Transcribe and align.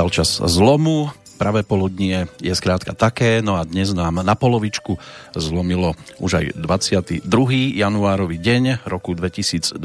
Nastal 0.00 0.24
čas 0.24 0.40
zlomu, 0.40 1.12
pravé 1.36 1.60
poludnie 1.60 2.24
je 2.40 2.56
skrátka 2.56 2.96
také, 2.96 3.44
no 3.44 3.60
a 3.60 3.68
dnes 3.68 3.92
nám 3.92 4.24
na 4.24 4.32
polovičku 4.32 4.96
zlomilo 5.36 5.92
už 6.16 6.40
aj 6.40 6.44
22. 6.56 7.28
januárový 7.76 8.40
deň 8.40 8.88
roku 8.88 9.12
2021. 9.12 9.76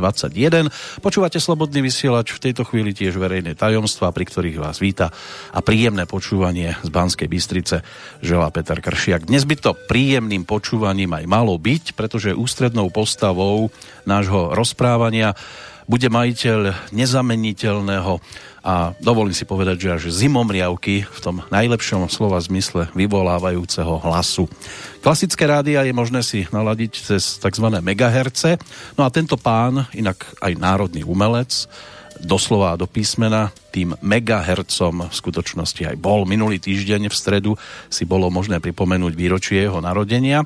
Počúvate 1.03 1.35
Slobodný 1.43 1.83
vysielač, 1.83 2.31
v 2.31 2.47
tejto 2.47 2.63
chvíli 2.63 2.95
tiež 2.95 3.19
verejné 3.19 3.59
tajomstva, 3.59 4.15
pri 4.15 4.23
ktorých 4.23 4.55
vás 4.55 4.79
víta 4.79 5.11
a 5.51 5.59
príjemné 5.59 6.07
počúvanie 6.07 6.79
z 6.79 6.87
Banskej 6.95 7.27
Bystrice 7.27 7.83
želá 8.23 8.47
Peter 8.55 8.79
Kršiak. 8.79 9.27
Dnes 9.27 9.43
by 9.43 9.59
to 9.59 9.75
príjemným 9.75 10.47
počúvaním 10.47 11.11
aj 11.11 11.27
malo 11.27 11.59
byť, 11.59 11.91
pretože 11.91 12.31
ústrednou 12.31 12.87
postavou 12.87 13.67
nášho 14.07 14.55
rozprávania 14.55 15.35
bude 15.85 16.09
majiteľ 16.09 16.89
nezameniteľného 16.95 18.17
a 18.65 18.97
dovolím 18.97 19.37
si 19.37 19.45
povedať, 19.45 19.77
že 19.77 19.93
až 19.93 20.03
zimomriavky 20.09 21.05
v 21.05 21.19
tom 21.21 21.45
najlepšom 21.53 22.09
slova 22.09 22.41
zmysle 22.41 22.89
vyvolávajúceho 22.97 24.01
hlasu. 24.01 24.49
Klasické 25.05 25.45
rádia 25.45 25.85
je 25.85 25.93
možné 25.93 26.25
si 26.25 26.49
naladiť 26.49 26.91
cez 26.97 27.37
tzv. 27.37 27.67
megaherce, 27.77 28.57
no 28.97 29.05
a 29.05 29.13
tento 29.13 29.37
pán, 29.37 29.85
inak 29.93 30.17
aj 30.41 30.57
národný 30.57 31.05
umelec, 31.05 31.69
doslova 32.17 32.73
do 32.73 32.89
písmena, 32.89 33.53
tým 33.69 33.93
megahercom 34.01 35.11
v 35.11 35.13
skutočnosti 35.13 35.85
aj 35.85 35.95
bol. 36.01 36.25
Minulý 36.25 36.57
týždeň 36.57 37.11
v 37.11 37.15
stredu 37.15 37.51
si 37.93 38.01
bolo 38.01 38.33
možné 38.33 38.57
pripomenúť 38.57 39.13
výročie 39.13 39.61
jeho 39.61 39.77
narodenia. 39.77 40.41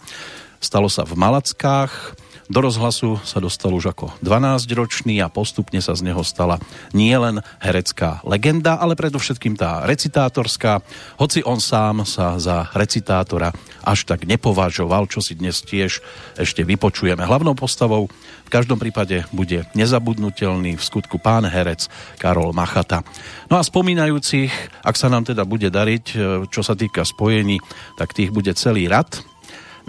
Stalo 0.59 0.91
sa 0.91 1.07
v 1.07 1.15
Malackách, 1.15 2.19
do 2.49 2.65
rozhlasu 2.65 3.21
sa 3.21 3.37
dostal 3.37 3.69
už 3.77 3.93
ako 3.93 4.09
12-ročný 4.25 5.21
a 5.21 5.29
postupne 5.29 5.77
sa 5.85 5.93
z 5.93 6.09
neho 6.09 6.25
stala 6.25 6.57
nielen 6.97 7.45
herecká 7.61 8.25
legenda, 8.25 8.81
ale 8.81 8.97
predovšetkým 8.97 9.53
tá 9.53 9.85
recitátorská, 9.85 10.81
hoci 11.21 11.45
on 11.45 11.61
sám 11.61 12.09
sa 12.09 12.41
za 12.41 12.73
recitátora 12.73 13.53
až 13.85 14.09
tak 14.09 14.25
nepovažoval, 14.25 15.05
čo 15.05 15.21
si 15.21 15.37
dnes 15.37 15.61
tiež 15.61 16.01
ešte 16.41 16.65
vypočujeme. 16.65 17.21
Hlavnou 17.21 17.53
postavou 17.53 18.09
v 18.09 18.49
každom 18.49 18.81
prípade 18.81 19.29
bude 19.29 19.69
nezabudnutelný 19.77 20.73
v 20.73 20.81
skutku 20.81 21.21
pán 21.21 21.45
herec 21.45 21.85
Karol 22.17 22.49
Machata. 22.49 23.05
No 23.45 23.61
a 23.61 23.63
spomínajúcich, 23.63 24.49
ak 24.81 24.97
sa 24.97 25.05
nám 25.05 25.29
teda 25.29 25.45
bude 25.45 25.69
dariť, 25.69 26.05
čo 26.49 26.61
sa 26.65 26.73
týka 26.73 27.05
spojení, 27.05 27.61
tak 27.93 28.17
tých 28.17 28.33
bude 28.33 28.49
celý 28.57 28.89
rad. 28.89 29.21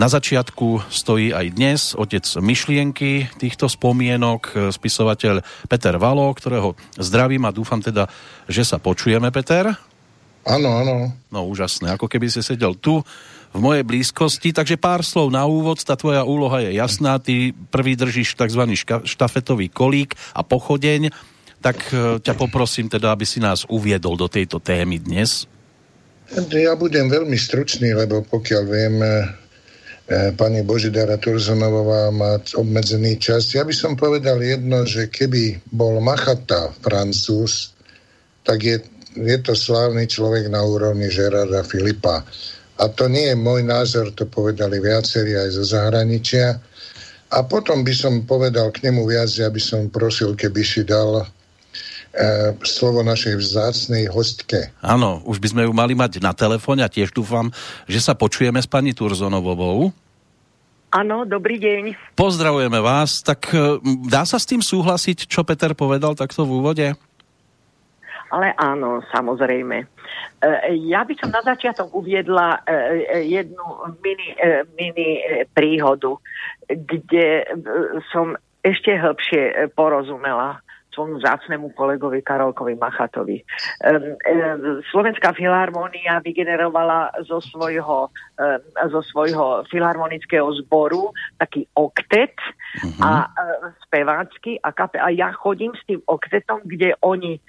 Na 0.00 0.08
začiatku 0.08 0.88
stojí 0.88 1.28
aj 1.28 1.46
dnes 1.60 1.92
otec 1.92 2.24
myšlienky 2.40 3.28
týchto 3.36 3.68
spomienok, 3.68 4.72
spisovateľ 4.72 5.44
Peter 5.68 6.00
Valo, 6.00 6.32
ktorého 6.32 6.72
zdravím 6.96 7.44
a 7.44 7.52
dúfam 7.52 7.84
teda, 7.84 8.08
že 8.48 8.64
sa 8.64 8.80
počujeme, 8.80 9.28
Peter. 9.28 9.76
Áno, 10.48 10.70
áno. 10.72 11.12
No 11.28 11.44
úžasné, 11.44 11.92
ako 11.92 12.08
keby 12.08 12.32
si 12.32 12.40
sedel 12.40 12.80
tu 12.80 13.04
v 13.52 13.58
mojej 13.60 13.84
blízkosti, 13.84 14.56
takže 14.56 14.80
pár 14.80 15.04
slov 15.04 15.28
na 15.28 15.44
úvod, 15.44 15.84
tá 15.84 16.00
tvoja 16.00 16.24
úloha 16.24 16.64
je 16.64 16.80
jasná, 16.80 17.20
ty 17.20 17.52
prvý 17.68 17.92
držíš 17.92 18.40
tzv. 18.40 18.72
štafetový 19.04 19.68
kolík 19.68 20.16
a 20.32 20.40
pochodeň, 20.40 21.12
tak 21.60 21.76
e, 21.92 22.16
ťa 22.24 22.40
poprosím 22.40 22.88
teda, 22.88 23.12
aby 23.12 23.28
si 23.28 23.36
nás 23.36 23.68
uviedol 23.68 24.16
do 24.16 24.32
tejto 24.32 24.64
témy 24.64 24.96
dnes. 24.96 25.44
Ja 26.48 26.72
budem 26.72 27.12
veľmi 27.12 27.36
stručný, 27.36 27.92
lebo 27.92 28.24
pokiaľ 28.24 28.62
viem, 28.64 28.96
E, 29.04 29.12
pani 30.34 30.66
Božidara 30.66 31.14
Turzonová 31.22 32.10
má 32.10 32.42
obmedzený 32.58 33.22
čas. 33.22 33.54
Ja 33.54 33.62
by 33.62 33.70
som 33.70 33.94
povedal 33.94 34.42
jedno, 34.42 34.82
že 34.82 35.06
keby 35.06 35.70
bol 35.70 36.02
Machata 36.02 36.74
francúz, 36.82 37.70
tak 38.42 38.58
je, 38.66 38.82
je 39.14 39.38
to 39.38 39.54
slávny 39.54 40.10
človek 40.10 40.50
na 40.50 40.66
úrovni 40.66 41.06
Gerarda 41.06 41.62
Filipa. 41.62 42.26
A 42.80 42.88
to 42.90 43.06
nie 43.06 43.30
je 43.30 43.36
môj 43.38 43.62
názor, 43.62 44.10
to 44.16 44.26
povedali 44.26 44.82
viacerí 44.82 45.36
aj 45.36 45.48
zo 45.54 45.64
zahraničia. 45.78 46.58
A 47.30 47.46
potom 47.46 47.86
by 47.86 47.94
som 47.94 48.26
povedal 48.26 48.74
k 48.74 48.90
nemu 48.90 49.06
viac, 49.06 49.30
ja 49.30 49.46
by 49.46 49.62
som 49.62 49.92
prosil, 49.94 50.34
keby 50.34 50.66
si 50.66 50.82
dal 50.82 51.22
slovo 52.66 53.06
našej 53.06 53.38
vzácnej 53.38 54.10
hostke. 54.10 54.74
Áno, 54.82 55.22
už 55.22 55.38
by 55.38 55.48
sme 55.54 55.62
ju 55.66 55.72
mali 55.72 55.94
mať 55.94 56.18
na 56.18 56.34
telefóne 56.34 56.82
a 56.82 56.90
tiež 56.90 57.14
dúfam, 57.14 57.54
že 57.86 58.02
sa 58.02 58.18
počujeme 58.18 58.58
s 58.58 58.66
pani 58.66 58.90
Turzonovou. 58.90 59.94
Áno, 60.90 61.22
dobrý 61.22 61.62
deň. 61.62 62.18
Pozdravujeme 62.18 62.82
vás. 62.82 63.22
Tak 63.22 63.54
e, 63.54 63.78
dá 64.10 64.26
sa 64.26 64.42
s 64.42 64.46
tým 64.46 64.58
súhlasiť, 64.58 65.30
čo 65.30 65.46
Peter 65.46 65.70
povedal 65.78 66.18
takto 66.18 66.42
v 66.42 66.58
úvode? 66.58 66.86
Ale 68.34 68.54
áno, 68.58 68.98
samozrejme. 69.14 69.86
E, 69.86 69.86
ja 70.90 71.06
by 71.06 71.14
som 71.14 71.30
na 71.30 71.46
začiatok 71.46 71.94
uviedla 71.94 72.66
e, 72.66 73.22
jednu 73.22 73.94
mini, 74.02 74.34
mini 74.74 75.10
príhodu, 75.54 76.18
kde 76.66 77.46
som 78.10 78.34
ešte 78.66 78.90
hĺbšie 78.90 79.70
porozumela 79.78 80.58
svojmu 81.00 81.24
zácnemu 81.24 81.72
kolegovi 81.72 82.20
Karolkovi 82.20 82.76
Machatovi. 82.76 83.40
Slovenská 84.92 85.32
filharmónia 85.32 86.20
vygenerovala 86.20 87.24
zo 87.24 87.40
svojho, 87.40 88.12
zo 88.92 89.00
svojho 89.08 89.64
filharmonického 89.72 90.44
zboru 90.60 91.08
taký 91.40 91.64
oktet 91.72 92.36
uh-huh. 92.36 93.00
a 93.00 93.32
spevácky 93.88 94.60
a, 94.60 94.76
kape, 94.76 95.00
a 95.00 95.08
ja 95.08 95.32
chodím 95.32 95.72
s 95.72 95.80
tým 95.88 96.04
oktetom, 96.04 96.68
kde 96.68 96.92
oni 97.00 97.40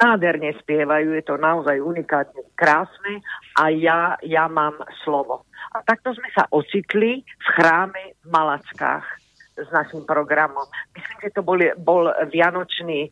nádherne 0.00 0.56
spievajú, 0.64 1.12
je 1.12 1.24
to 1.28 1.36
naozaj 1.36 1.76
unikátne 1.76 2.40
krásne 2.56 3.20
a 3.60 3.68
ja, 3.68 4.16
ja 4.24 4.48
mám 4.48 4.80
slovo. 5.04 5.44
A 5.76 5.84
takto 5.84 6.16
sme 6.16 6.32
sa 6.32 6.48
ocitli 6.48 7.20
v 7.20 7.46
chráme 7.52 8.16
v 8.24 8.26
Malackách 8.32 9.27
s 9.58 9.68
našim 9.74 10.06
programom. 10.06 10.66
Myslím, 10.94 11.18
že 11.22 11.34
to 11.34 11.42
bol, 11.42 11.58
bol 11.78 12.10
vianočný 12.30 13.08
e, 13.08 13.10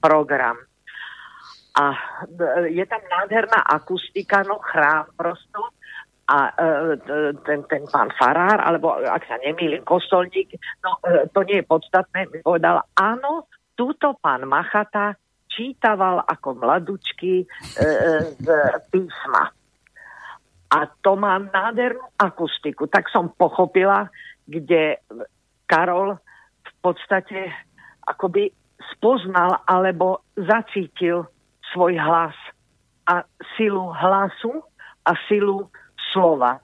program. 0.00 0.56
A 1.76 1.84
e, 2.24 2.72
je 2.72 2.84
tam 2.88 3.02
nádherná 3.04 3.60
akustika, 3.68 4.42
no 4.42 4.58
chrám 4.58 5.12
prosto. 5.14 5.76
A 6.28 6.52
e, 6.52 6.96
ten, 7.44 7.64
ten 7.68 7.82
pán 7.88 8.12
Farár, 8.16 8.60
alebo 8.60 9.00
ak 9.00 9.24
sa 9.24 9.40
nemýlim, 9.40 9.84
kostolník, 9.84 10.56
no 10.84 11.00
e, 11.04 11.24
to 11.32 11.40
nie 11.48 11.60
je 11.60 11.70
podstatné, 11.70 12.28
mi 12.28 12.44
povedal, 12.44 12.84
áno, 12.96 13.48
túto 13.72 14.12
pán 14.20 14.44
Machata 14.44 15.16
čítaval 15.58 16.22
ako 16.22 16.62
mladučky 16.62 17.42
e, 17.42 17.46
e, 17.46 17.86
z 18.38 18.46
písma. 18.94 19.50
A 20.68 20.78
to 21.00 21.16
má 21.16 21.40
nádhernú 21.40 22.04
akustiku. 22.20 22.86
Tak 22.86 23.08
som 23.08 23.32
pochopila, 23.32 24.06
kde 24.44 25.00
Karol 25.68 26.16
v 26.64 26.72
podstate 26.80 27.52
akoby 28.08 28.48
spoznal 28.96 29.60
alebo 29.68 30.24
zacítil 30.34 31.28
svoj 31.72 32.00
hlas 32.00 32.34
a 33.08 33.22
silu 33.56 33.92
hlasu 33.92 34.64
a 35.04 35.12
silu 35.28 35.68
slova. 36.12 36.60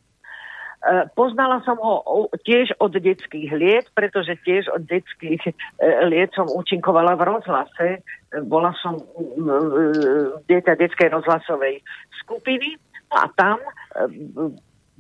E, 0.85 1.09
poznala 1.17 1.61
som 1.65 1.81
ho 1.81 2.29
tiež 2.45 2.77
od 2.81 2.93
detských 2.93 3.53
liet, 3.53 3.87
pretože 3.97 4.37
tiež 4.45 4.69
od 4.73 4.85
detských 4.85 5.41
e, 5.41 5.53
liet 6.09 6.33
som 6.37 6.49
účinkovala 6.49 7.17
v 7.17 7.23
rozhlase. 7.25 7.89
Bola 8.45 8.73
som 8.81 9.01
dieťa 10.49 10.77
detskej 10.77 11.09
rozhlasovej 11.13 11.81
skupiny 12.25 12.77
a 13.13 13.29
tam 13.37 13.61
e, 13.61 13.73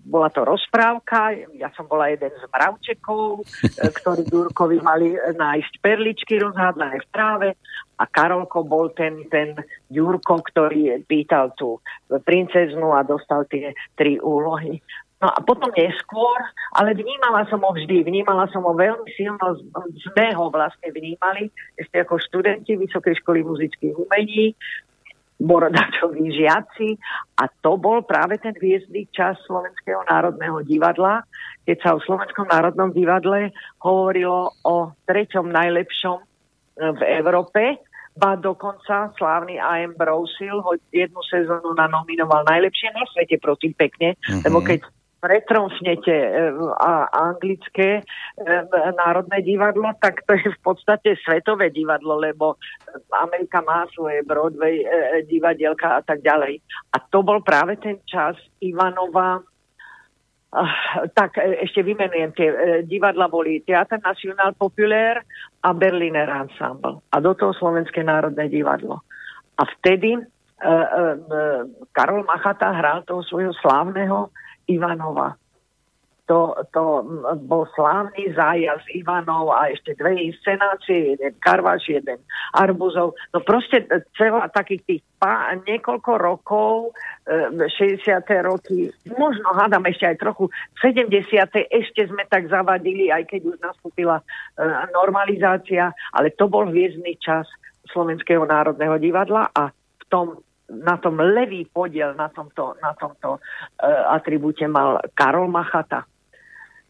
bola 0.05 0.29
to 0.29 0.45
rozprávka, 0.45 1.33
ja 1.57 1.73
som 1.73 1.89
bola 1.89 2.13
jeden 2.13 2.29
z 2.29 2.45
mravčekov, 2.53 3.41
e, 3.41 3.45
ktorí 3.89 4.29
Durkovi 4.29 4.79
mali 4.85 5.17
nájsť 5.17 5.73
perličky 5.81 6.37
rozhádzané 6.39 7.01
v 7.01 7.09
tráve 7.09 7.49
a 7.97 8.05
Karolko 8.05 8.69
bol 8.69 8.93
ten, 8.93 9.25
ten 9.33 9.57
Jurko, 9.89 10.45
ktorý 10.45 11.01
pýtal 11.09 11.57
tú 11.57 11.81
princeznu 12.07 12.93
a 12.93 13.07
dostal 13.07 13.49
tie 13.49 13.73
tri 13.97 14.21
úlohy. 14.21 14.85
No 15.25 15.33
a 15.33 15.41
potom 15.41 15.73
neskôr, 15.73 16.37
ale 16.77 16.93
vnímala 16.93 17.49
som 17.49 17.65
ho 17.65 17.73
vždy, 17.73 18.05
vnímala 18.05 18.45
som 18.53 18.61
ho 18.61 18.77
veľmi 18.77 19.09
silno, 19.17 19.57
sme 20.11 20.37
ho 20.37 20.53
vlastne 20.53 20.93
vnímali, 20.93 21.49
ešte 21.81 22.05
ako 22.05 22.21
študenti 22.21 22.77
Vysokej 22.77 23.25
školy 23.25 23.41
muzických 23.41 23.97
umení, 23.97 24.53
borodačoví 25.41 26.31
žiaci 26.31 26.95
a 27.39 27.51
to 27.51 27.75
bol 27.75 28.07
práve 28.07 28.39
ten 28.39 28.55
hviezdný 28.55 29.11
čas 29.11 29.35
Slovenského 29.45 30.07
národného 30.07 30.63
divadla, 30.63 31.27
keď 31.67 31.77
sa 31.83 31.91
o 31.99 32.05
Slovenskom 32.05 32.47
národnom 32.47 32.95
divadle 32.95 33.51
hovorilo 33.83 34.55
o 34.63 34.95
treťom 35.05 35.51
najlepšom 35.51 36.19
e, 36.23 36.25
v 36.95 37.01
Európe, 37.19 37.83
ba 38.15 38.39
dokonca 38.39 39.11
slávny 39.19 39.59
A.M. 39.59 39.99
Brousil 39.99 40.63
ho 40.63 40.79
jednu 40.95 41.19
sezónu 41.27 41.75
nanominoval 41.75 42.47
najlepšie 42.47 42.95
na 42.95 43.03
svete, 43.11 43.43
prosím 43.43 43.75
pekne, 43.75 44.15
mm-hmm. 44.15 44.43
lebo 44.47 44.63
keď 44.63 44.87
pretromfnete 45.25 46.13
a 46.77 47.09
anglické 47.09 48.05
národné 48.93 49.41
divadlo, 49.41 49.97
tak 49.97 50.21
to 50.29 50.37
je 50.37 50.53
v 50.53 50.61
podstate 50.61 51.17
svetové 51.25 51.73
divadlo, 51.73 52.21
lebo 52.21 52.61
Amerika 53.09 53.65
má 53.65 53.89
svoje 53.97 54.21
Broadway 54.21 54.85
divadielka 55.25 55.97
a 55.97 56.01
tak 56.05 56.21
ďalej. 56.21 56.61
A 56.93 57.01
to 57.09 57.25
bol 57.25 57.41
práve 57.41 57.81
ten 57.81 58.05
čas 58.05 58.37
Ivanova 58.61 59.41
tak 61.19 61.35
ešte 61.43 61.83
vymenujem 61.83 62.31
tie 62.31 62.49
divadla 62.87 63.27
boli 63.27 63.59
Teatr 63.67 63.99
National 63.99 64.55
Populaire 64.55 65.27
a 65.67 65.75
Berliner 65.75 66.31
Ensemble 66.31 67.03
a 67.11 67.19
do 67.19 67.35
toho 67.35 67.51
Slovenské 67.59 68.07
národné 68.07 68.47
divadlo. 68.47 69.03
A 69.59 69.67
vtedy 69.67 70.15
E, 70.55 70.71
e, 70.71 71.03
Karol 71.93 72.25
Machata 72.25 72.73
hral 72.73 73.03
toho 73.05 73.21
svojho 73.27 73.53
slávneho 73.59 74.31
Ivanova. 74.69 75.37
To, 76.25 76.57
to 76.73 77.05
bol 77.45 77.69
slávny 77.77 78.33
zájazd 78.33 78.89
Ivanov 78.97 79.53
a 79.53 79.69
ešte 79.69 79.93
dve 79.93 80.17
inscenácie, 80.33 81.13
jeden 81.13 81.37
Karvaš, 81.37 81.85
jeden 81.85 82.17
Arbuzov. 82.57 83.13
No 83.37 83.45
proste 83.45 83.85
celá 84.17 84.49
takých 84.49 84.83
tých 84.89 85.03
pá, 85.21 85.53
niekoľko 85.69 86.13
rokov, 86.17 86.97
60. 87.29 87.69
E, 88.09 88.41
roky, 88.41 88.89
možno 89.21 89.53
hádam 89.53 89.85
ešte 89.85 90.09
aj 90.09 90.17
trochu, 90.17 90.49
70. 90.81 91.13
ešte 91.69 92.09
sme 92.09 92.25
tak 92.25 92.49
zavadili, 92.49 93.13
aj 93.13 93.29
keď 93.29 93.41
už 93.45 93.57
nastúpila 93.61 94.25
normalizácia, 94.97 95.93
ale 96.17 96.33
to 96.33 96.49
bol 96.49 96.65
hviezdny 96.65 97.21
čas 97.21 97.45
Slovenského 97.93 98.49
národného 98.49 98.97
divadla 98.97 99.53
a 99.53 99.69
v 99.69 100.05
tom 100.09 100.41
na 100.71 100.97
tom 100.97 101.21
levý 101.21 101.69
podiel 101.69 102.17
na 102.17 102.33
tomto, 102.33 102.77
na 102.81 102.97
tomto 102.97 103.37
uh, 103.37 104.05
atribúte 104.13 104.65
mal 104.65 105.01
Karol 105.13 105.49
Machata. 105.53 106.09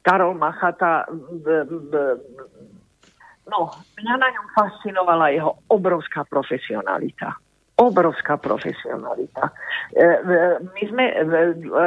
Karol 0.05 0.37
Machata, 0.37 1.09
b, 1.11 1.47
b, 1.65 1.93
no, 3.49 3.73
mňa 3.99 4.15
na 4.21 4.29
ňom 4.31 4.47
fascinovala 4.53 5.32
jeho 5.32 5.65
obrovská 5.73 6.29
profesionalita. 6.29 7.35
Obrovská 7.75 8.38
profesionalita. 8.38 9.50
E, 9.91 10.06
my 10.62 10.82
sme 10.87 11.05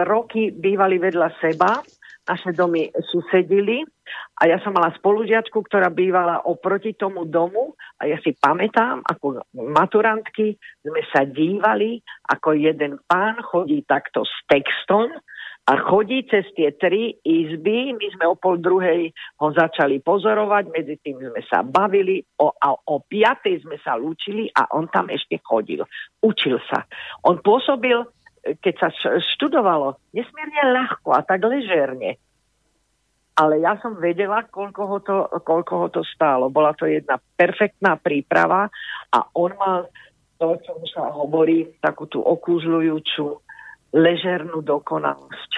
roky 0.03 0.51
bývali 0.51 0.99
vedľa 0.99 1.29
seba, 1.39 1.79
naše 2.27 2.51
domy 2.51 2.91
susedili 3.09 3.87
a 4.37 4.45
ja 4.45 4.61
som 4.61 4.75
mala 4.75 4.93
spolužiačku, 4.95 5.65
ktorá 5.65 5.89
bývala 5.89 6.45
oproti 6.45 6.93
tomu 6.93 7.25
domu 7.25 7.73
a 7.97 8.05
ja 8.05 8.19
si 8.21 8.35
pamätám, 8.37 9.01
ako 9.01 9.41
maturantky 9.55 10.59
sme 10.83 11.01
sa 11.09 11.25
dívali, 11.25 12.03
ako 12.29 12.53
jeden 12.53 13.01
pán 13.09 13.41
chodí 13.41 13.81
takto 13.87 14.27
s 14.27 14.35
textom 14.45 15.09
a 15.67 15.73
chodí 15.83 16.23
cez 16.31 16.47
tie 16.55 16.71
tri 16.79 17.11
izby. 17.27 17.91
My 17.91 18.07
sme 18.15 18.25
o 18.31 18.39
pol 18.39 18.55
druhej 18.63 19.11
ho 19.43 19.47
začali 19.51 19.99
pozorovať, 19.99 20.71
medzi 20.71 20.95
tým 21.03 21.19
sme 21.19 21.41
sa 21.43 21.59
bavili 21.59 22.23
o, 22.39 22.55
a 22.55 22.71
o 22.71 23.03
piatej 23.03 23.67
sme 23.67 23.75
sa 23.83 23.99
lúčili 23.99 24.47
a 24.55 24.71
on 24.71 24.87
tam 24.87 25.11
ešte 25.11 25.43
chodil. 25.43 25.83
Učil 26.23 26.55
sa. 26.71 26.87
On 27.27 27.35
pôsobil, 27.43 27.99
keď 28.61 28.73
sa 28.79 28.89
študovalo, 29.35 29.99
nesmierne 30.15 30.63
ľahko 30.71 31.11
a 31.11 31.21
tak 31.25 31.43
ležerne 31.43 32.15
ale 33.37 33.61
ja 33.61 33.77
som 33.77 33.93
vedela, 34.01 34.41
koľko 34.49 34.81
ho, 34.89 34.97
to, 34.97 35.17
koľko 35.45 35.73
ho 35.77 35.87
to 35.93 36.01
stálo. 36.09 36.49
Bola 36.49 36.73
to 36.73 36.89
jedna 36.89 37.21
perfektná 37.37 37.93
príprava 38.01 38.65
a 39.13 39.19
on 39.37 39.53
mal 39.53 39.93
to, 40.41 40.57
čo 40.65 40.73
sa 40.89 41.13
hovorí, 41.13 41.77
takú 41.77 42.09
tú 42.09 42.17
okúzľujúcu 42.25 43.37
ležernú 43.93 44.65
dokonalosť. 44.65 45.51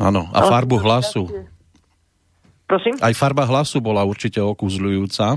Áno, 0.00 0.24
a 0.32 0.40
farbu 0.48 0.80
hlasu. 0.80 1.28
Prosím? 2.64 2.96
Aj 3.04 3.12
farba 3.12 3.44
hlasu 3.44 3.84
bola 3.84 4.00
určite 4.08 4.40
okúzľujúca. 4.40 5.36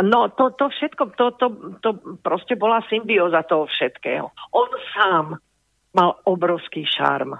No, 0.00 0.28
to, 0.32 0.52
to 0.56 0.68
všetko, 0.68 1.02
to, 1.16 1.26
to, 1.40 1.46
to 1.80 1.90
proste 2.20 2.56
bola 2.60 2.84
symbióza 2.88 3.44
toho 3.48 3.68
všetkého. 3.68 4.28
On 4.52 4.68
sám 4.92 5.40
mal 5.94 6.20
obrovský 6.24 6.86
šarm 6.86 7.38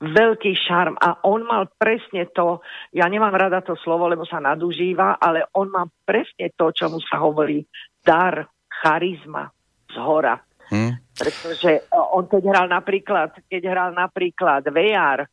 veľký 0.00 0.56
šarm 0.56 0.96
a 0.96 1.20
on 1.28 1.44
mal 1.44 1.68
presne 1.76 2.24
to, 2.32 2.64
ja 2.96 3.04
nemám 3.04 3.36
rada 3.36 3.60
to 3.60 3.76
slovo, 3.76 4.08
lebo 4.08 4.24
sa 4.24 4.40
nadužíva, 4.40 5.20
ale 5.20 5.44
on 5.52 5.68
má 5.68 5.84
presne 5.84 6.56
to, 6.56 6.72
čo 6.72 6.88
mu 6.88 7.04
sa 7.04 7.20
hovorí 7.20 7.60
dar, 8.00 8.48
charizma 8.80 9.52
z 9.92 9.96
hora. 10.00 10.40
Hmm. 10.72 10.96
Pretože 11.12 11.84
e, 11.84 11.98
on 12.16 12.24
keď 12.24 12.42
hral 12.48 12.66
napríklad, 12.72 13.44
keď 13.44 13.62
hral 13.68 13.90
napríklad 13.92 14.64
VR, 14.72 15.28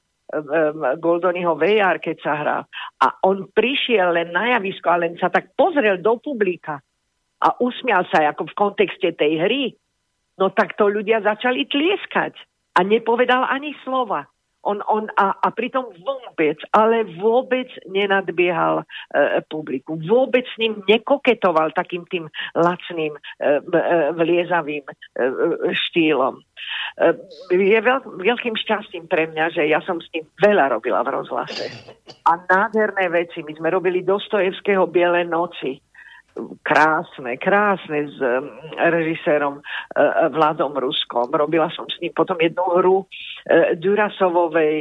Goldonyho 1.00 1.56
VR, 1.56 2.04
keď 2.04 2.18
sa 2.20 2.34
hral. 2.36 2.62
A 3.00 3.08
on 3.24 3.48
prišiel 3.48 4.12
len 4.12 4.36
na 4.36 4.60
javisko 4.60 4.92
a 4.92 5.00
len 5.00 5.16
sa 5.16 5.32
tak 5.32 5.56
pozrel 5.56 6.04
do 6.04 6.20
publika 6.20 6.84
a 7.40 7.48
usmial 7.64 8.04
sa 8.12 8.28
ako 8.28 8.52
v 8.52 8.58
kontexte 8.58 9.16
tej 9.16 9.40
hry. 9.40 9.64
No 10.38 10.54
tak 10.54 10.78
to 10.78 10.86
ľudia 10.90 11.26
začali 11.26 11.66
tlieskať 11.66 12.38
a 12.78 12.86
nepovedal 12.86 13.46
ani 13.50 13.74
slova. 13.82 14.30
On, 14.68 14.84
on 14.92 15.08
a, 15.16 15.32
a 15.32 15.48
pritom 15.56 15.96
vôbec, 15.96 16.60
ale 16.76 17.08
vôbec 17.16 17.72
nenadbiehal 17.88 18.84
e, 18.84 18.86
publiku. 19.48 19.96
Vôbec 19.96 20.44
s 20.44 20.60
ním 20.60 20.84
nekoketoval 20.84 21.72
takým 21.72 22.04
tým 22.12 22.28
lacným, 22.52 23.16
e, 23.16 23.20
e, 23.48 23.82
vliezavým 24.12 24.84
e, 24.84 24.94
štýlom. 25.72 26.36
E, 26.36 26.44
je 27.56 27.80
veľk, 27.80 28.20
veľkým 28.20 28.60
šťastím 28.60 29.08
pre 29.08 29.32
mňa, 29.32 29.56
že 29.56 29.72
ja 29.72 29.80
som 29.88 30.04
s 30.04 30.12
ním 30.12 30.28
veľa 30.36 30.76
robila 30.76 31.00
v 31.00 31.16
rozhlase. 31.16 31.72
A 32.28 32.36
nádherné 32.36 33.08
veci. 33.08 33.48
My 33.48 33.56
sme 33.56 33.72
robili 33.72 34.04
Dostojevského 34.04 34.84
Biele 34.92 35.24
noci 35.24 35.80
krásne, 36.64 37.38
krásne 37.38 38.10
s 38.10 38.18
um, 38.22 38.50
režisérom 38.78 39.60
uh, 39.60 40.30
Vladom 40.32 40.74
Ruskom. 40.78 41.30
Robila 41.30 41.70
som 41.74 41.90
s 41.90 41.98
ním 42.00 42.14
potom 42.14 42.38
jednu 42.38 42.64
hru 42.78 42.98
uh, 43.04 43.08
Durasovovej 43.76 44.76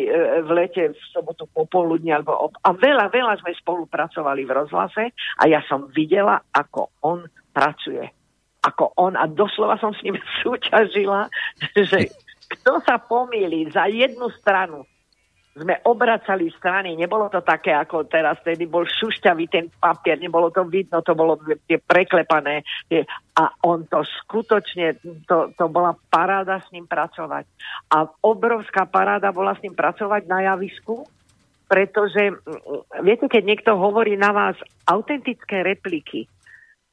v 0.45 0.51
lete 0.53 0.93
v 0.93 1.01
sobotu 1.11 1.49
popoludne 1.51 2.13
alebo 2.17 2.53
a 2.63 2.71
veľa, 2.73 3.09
veľa 3.11 3.41
sme 3.41 3.53
spolupracovali 3.57 4.43
v 4.45 4.55
rozhlase 4.55 5.05
a 5.13 5.43
ja 5.49 5.61
som 5.67 5.89
videla, 5.93 6.41
ako 6.53 6.93
on 7.03 7.25
pracuje. 7.55 8.05
Ako 8.67 8.93
on 8.99 9.15
a 9.15 9.25
doslova 9.31 9.79
som 9.79 9.95
s 9.97 10.03
ním 10.05 10.19
súťažila, 10.43 11.33
že 11.73 12.13
kto 12.47 12.79
sa 12.87 13.03
pomýli 13.03 13.71
za 13.73 13.91
jednu 13.91 14.31
stranu 14.39 14.87
sme 15.57 15.81
obracali 15.89 16.53
strany, 16.53 16.93
nebolo 17.01 17.33
to 17.33 17.41
také 17.41 17.73
ako 17.73 18.05
teraz, 18.05 18.37
tedy 18.45 18.69
bol 18.69 18.85
šušťavý 18.85 19.45
ten 19.49 19.73
papier, 19.73 20.21
nebolo 20.21 20.53
to 20.53 20.69
vidno, 20.69 21.01
to 21.01 21.17
bolo 21.17 21.41
tie 21.65 21.81
preklepané 21.81 22.61
tie, 22.93 23.09
a 23.41 23.49
on 23.65 23.89
to 23.89 24.05
skutočne, 24.05 25.01
to, 25.25 25.57
to 25.57 25.65
bola 25.73 25.97
paráda 26.13 26.61
s 26.61 26.69
ním 26.77 26.85
pracovať. 26.85 27.49
A 27.89 28.05
obrovská 28.21 28.85
paráda 28.85 29.33
bola 29.33 29.57
s 29.57 29.65
ním 29.65 29.73
pracovať 29.73 30.29
na 30.29 30.45
javisku, 30.53 31.09
pretože 31.67 32.37
viete, 33.01 33.27
keď 33.27 33.43
niekto 33.43 33.73
hovorí 33.81 34.15
na 34.15 34.37
vás 34.37 34.57
autentické 34.85 35.65
repliky, 35.65 36.29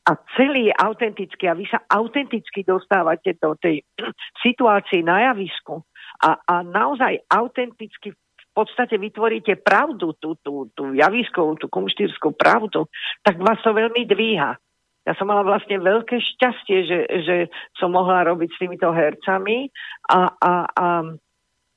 a 0.04 0.20
celý 0.36 0.68
je 0.68 0.76
autentický 0.76 1.48
a 1.48 1.56
vy 1.56 1.64
sa 1.64 1.80
autenticky 1.88 2.68
dostávate 2.68 3.40
do 3.40 3.56
tej 3.56 3.88
situácii 4.46 5.00
na 5.00 5.32
javisku 5.32 5.80
a, 6.20 6.44
a 6.44 6.56
naozaj 6.60 7.24
autenticky 7.32 8.12
podstate 8.54 9.02
vytvoríte 9.02 9.58
pravdu, 9.60 10.14
tú, 10.22 10.38
tú, 10.40 10.70
tú 10.78 10.94
javiskovú, 10.94 11.58
tú 11.58 11.68
kumštírskú 11.68 12.38
pravdu, 12.38 12.86
tak 13.26 13.42
vás 13.42 13.58
to 13.66 13.74
veľmi 13.74 14.06
dvíha. 14.06 14.56
Ja 15.04 15.14
som 15.20 15.28
mala 15.28 15.44
vlastne 15.44 15.84
veľké 15.84 16.16
šťastie, 16.16 16.78
že, 16.88 17.00
že 17.28 17.36
som 17.76 17.92
mohla 17.92 18.24
robiť 18.24 18.50
s 18.56 18.60
týmito 18.62 18.88
hercami 18.88 19.68
a, 20.08 20.32
a, 20.32 20.54
a 20.64 20.88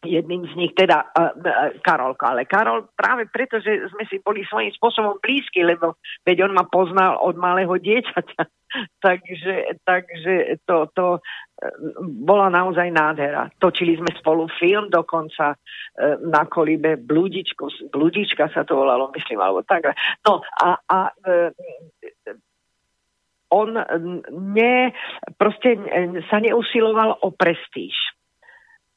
jedným 0.04 0.44
z 0.50 0.54
nich 0.56 0.72
teda 0.76 1.08
uh, 1.08 1.32
Karolko. 1.80 2.28
Ale 2.28 2.44
Karol 2.44 2.90
práve 2.92 3.30
preto, 3.32 3.62
že 3.62 3.88
sme 3.88 4.04
si 4.10 4.20
boli 4.20 4.44
svojím 4.44 4.72
spôsobom 4.76 5.16
blízki, 5.22 5.64
lebo 5.64 5.96
veď 6.26 6.50
on 6.50 6.52
ma 6.52 6.68
poznal 6.68 7.16
od 7.22 7.36
malého 7.38 7.76
dieťaťa. 7.80 8.42
takže, 9.06 9.80
takže 9.86 10.60
to, 10.66 10.90
to 10.92 11.06
bola 12.02 12.52
naozaj 12.52 12.90
nádhera. 12.92 13.48
Točili 13.56 13.96
sme 13.96 14.12
spolu 14.18 14.50
film 14.60 14.92
dokonca 14.92 15.54
e, 15.54 15.56
na 16.28 16.44
kolibe 16.44 17.00
Bludičko, 17.00 17.88
Bludička 17.88 18.52
sa 18.52 18.68
to 18.68 18.76
volalo, 18.76 19.08
myslím, 19.16 19.40
alebo 19.40 19.64
tak. 19.64 19.96
No 20.26 20.44
a, 20.44 20.76
a 20.76 20.98
e, 21.24 21.50
on 23.48 23.78
ne, 24.52 24.90
proste 25.38 25.78
sa 26.28 26.42
neusiloval 26.42 27.22
o 27.22 27.30
prestíž. 27.30 27.94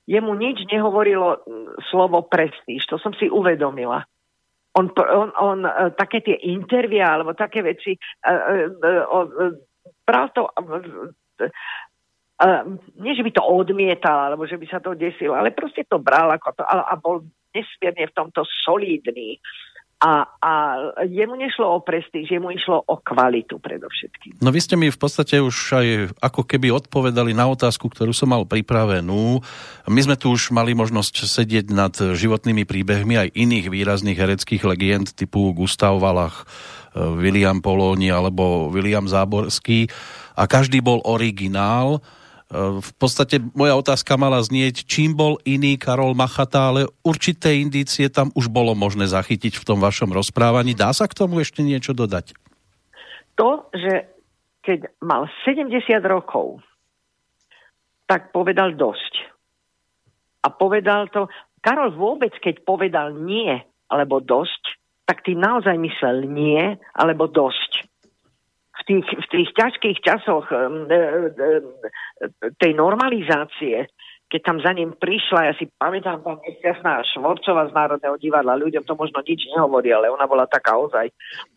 Jemu 0.09 0.33
nič 0.33 0.65
nehovorilo 0.65 1.45
slovo 1.93 2.25
prestíž, 2.25 2.89
to 2.89 2.97
som 2.97 3.13
si 3.13 3.29
uvedomila. 3.29 4.01
On, 4.73 4.89
on, 4.89 5.29
on 5.37 5.59
e, 5.65 5.93
také 5.93 6.25
tie 6.25 6.37
intervia 6.49 7.13
alebo 7.13 7.37
také 7.37 7.61
veci, 7.61 7.93
práve 10.05 10.29
to 10.33 10.49
Uh, 12.39 12.79
nie, 12.95 13.11
že 13.19 13.23
by 13.27 13.35
to 13.35 13.43
odmietal, 13.43 14.31
alebo 14.31 14.47
že 14.47 14.55
by 14.55 14.63
sa 14.71 14.79
to 14.79 14.95
desilo, 14.95 15.35
ale 15.35 15.51
proste 15.51 15.83
to 15.83 15.99
bral 15.99 16.31
ako 16.31 16.55
to, 16.55 16.63
a, 16.63 16.95
bol 16.95 17.19
nesmierne 17.51 18.07
v 18.07 18.15
tomto 18.15 18.47
solidný. 18.63 19.35
A, 19.99 20.23
a 20.39 20.51
jemu 21.03 21.35
nešlo 21.35 21.75
o 21.75 21.83
prestíž, 21.83 22.31
jemu 22.31 22.55
išlo 22.55 22.87
o 22.87 22.95
kvalitu 23.03 23.59
predovšetkým. 23.59 24.39
No 24.39 24.47
vy 24.47 24.63
ste 24.63 24.79
mi 24.79 24.87
v 24.87 24.95
podstate 24.95 25.43
už 25.43 25.55
aj 25.75 25.87
ako 26.23 26.47
keby 26.47 26.71
odpovedali 26.71 27.35
na 27.35 27.51
otázku, 27.51 27.91
ktorú 27.91 28.15
som 28.15 28.31
mal 28.31 28.47
pripravenú. 28.47 29.43
My 29.91 29.99
sme 29.99 30.15
tu 30.15 30.31
už 30.31 30.55
mali 30.55 30.71
možnosť 30.71 31.27
sedieť 31.27 31.75
nad 31.75 31.91
životnými 31.91 32.63
príbehmi 32.63 33.27
aj 33.27 33.35
iných 33.35 33.67
výrazných 33.67 34.15
hereckých 34.15 34.63
legend 34.63 35.11
typu 35.19 35.51
Gustav 35.51 35.99
Valach, 35.99 36.47
eh, 36.95 37.03
William 37.19 37.59
Polóni 37.59 38.07
alebo 38.07 38.71
William 38.71 39.03
Záborský 39.03 39.91
a 40.39 40.47
každý 40.47 40.79
bol 40.79 41.03
originál 41.03 41.99
v 42.57 42.91
podstate 42.97 43.37
moja 43.53 43.77
otázka 43.77 44.17
mala 44.17 44.41
znieť, 44.41 44.89
čím 44.89 45.13
bol 45.13 45.37
iný 45.45 45.77
Karol 45.77 46.17
Machata, 46.17 46.73
ale 46.73 46.89
určité 47.05 47.53
indície 47.61 48.09
tam 48.09 48.33
už 48.33 48.49
bolo 48.49 48.73
možné 48.73 49.05
zachytiť 49.05 49.61
v 49.61 49.67
tom 49.69 49.77
vašom 49.77 50.09
rozprávaní. 50.09 50.73
Dá 50.73 50.89
sa 50.89 51.05
k 51.05 51.13
tomu 51.13 51.45
ešte 51.45 51.61
niečo 51.61 51.93
dodať? 51.93 52.33
To, 53.37 53.69
že 53.69 54.09
keď 54.65 54.89
mal 54.97 55.29
70 55.45 55.77
rokov, 56.09 56.65
tak 58.09 58.33
povedal 58.33 58.73
dosť. 58.73 59.13
A 60.41 60.49
povedal 60.49 61.05
to, 61.13 61.29
Karol 61.61 61.93
vôbec, 61.93 62.33
keď 62.41 62.65
povedal 62.65 63.13
nie 63.13 63.61
alebo 63.93 64.17
dosť, 64.17 64.73
tak 65.05 65.21
tým 65.21 65.37
naozaj 65.37 65.77
myslel 65.77 66.25
nie 66.25 66.81
alebo 66.97 67.29
dosť 67.29 67.68
v 68.79 68.81
tých, 68.87 69.07
v 69.11 69.27
tých 69.27 69.49
ťažkých 69.55 69.97
časoch 69.99 70.47
e, 70.51 70.55
e, 70.55 70.99
tej 72.55 72.71
normalizácie, 72.73 73.91
keď 74.29 74.41
tam 74.45 74.57
za 74.61 74.71
ním 74.77 74.93
prišla, 74.93 75.49
ja 75.49 75.53
si 75.57 75.65
pamätám 75.65 76.21
tam 76.21 76.37
nešťastná 76.37 77.01
Švorcová 77.11 77.65
z 77.67 77.73
Národného 77.73 78.15
divadla, 78.21 78.61
ľuďom 78.61 78.85
to 78.85 78.93
možno 78.93 79.25
nič 79.25 79.49
nehovorí, 79.49 79.89
ale 79.89 80.13
ona 80.13 80.29
bola 80.29 80.45
taká 80.45 80.77
ozaj. 80.77 81.09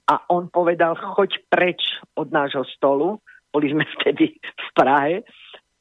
A 0.08 0.24
on 0.32 0.48
povedal, 0.48 0.96
choď 0.96 1.36
preč 1.52 2.00
od 2.16 2.32
nášho 2.32 2.64
stolu, 2.72 3.20
boli 3.52 3.68
sme 3.70 3.84
vtedy 4.00 4.34
v 4.40 4.68
Prahe, 4.72 5.22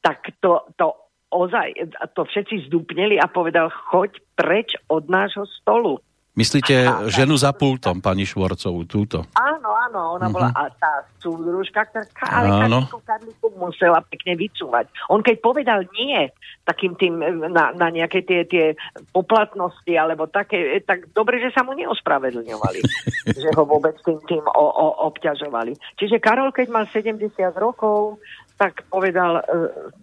tak 0.04 0.36
to, 0.44 0.68
to 0.76 0.92
ozaj, 1.32 1.72
to 2.12 2.22
všetci 2.28 2.68
zdupneli 2.68 3.16
a 3.16 3.26
povedal, 3.26 3.72
choď 3.72 4.20
preč 4.36 4.76
od 4.92 5.08
nášho 5.08 5.48
stolu. 5.48 5.96
Myslíte 6.32 6.88
a, 6.88 7.12
ženu 7.12 7.36
za 7.36 7.52
pultom, 7.52 8.00
pani 8.00 8.24
Švorcovú, 8.24 8.88
túto? 8.88 9.28
Áno, 9.36 9.68
áno, 9.68 10.16
ona 10.16 10.32
uh-huh. 10.32 10.32
bola 10.32 10.48
a 10.56 10.72
tá 10.72 11.04
súdružka, 11.20 11.84
ktorá 11.92 12.08
ale 12.24 12.48
Karliku, 12.48 12.98
Karliku 13.04 13.46
musela 13.60 14.00
pekne 14.00 14.40
vycúvať. 14.40 14.88
On 15.12 15.20
keď 15.20 15.36
povedal 15.44 15.84
nie 15.92 16.32
takým 16.64 16.96
tým 16.96 17.20
na, 17.52 17.76
na 17.76 17.88
nejaké 17.92 18.24
tie, 18.24 18.48
tie 18.48 18.72
poplatnosti 19.12 19.92
alebo 19.92 20.24
také, 20.24 20.80
tak 20.88 21.12
dobre, 21.12 21.36
že 21.36 21.52
sa 21.52 21.68
mu 21.68 21.76
neospravedlňovali. 21.76 22.80
že 23.44 23.50
ho 23.52 23.62
vôbec 23.68 24.00
tým, 24.00 24.16
tým 24.24 24.40
o, 24.48 24.66
o, 24.72 24.86
obťažovali. 25.12 25.76
Čiže 26.00 26.16
Karol, 26.16 26.48
keď 26.48 26.66
mal 26.72 26.88
70 26.88 27.28
rokov, 27.60 28.24
tak 28.56 28.88
povedal 28.88 29.36
e, 29.36 29.44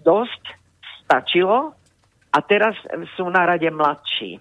dosť, 0.05 0.43
stačilo 1.09 1.73
a 2.29 2.37
teraz 2.45 2.77
sú 3.17 3.25
na 3.33 3.49
rade 3.49 3.65
mladší 3.73 4.37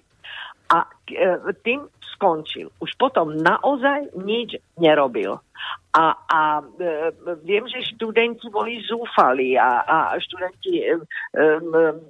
a 0.69 0.85
e, 1.09 1.53
tým 1.65 1.89
skončil. 2.15 2.69
Už 2.81 2.93
potom 3.01 3.33
naozaj 3.41 4.13
nič 4.21 4.61
nerobil. 4.77 5.41
A, 5.97 6.05
a 6.29 6.41
e, 6.61 7.11
viem, 7.43 7.65
že 7.65 7.97
študenti 7.97 8.53
boli 8.53 8.85
zúfali 8.85 9.57
a, 9.57 9.83
a 9.83 9.97
študenti 10.21 10.85
e, 10.85 10.95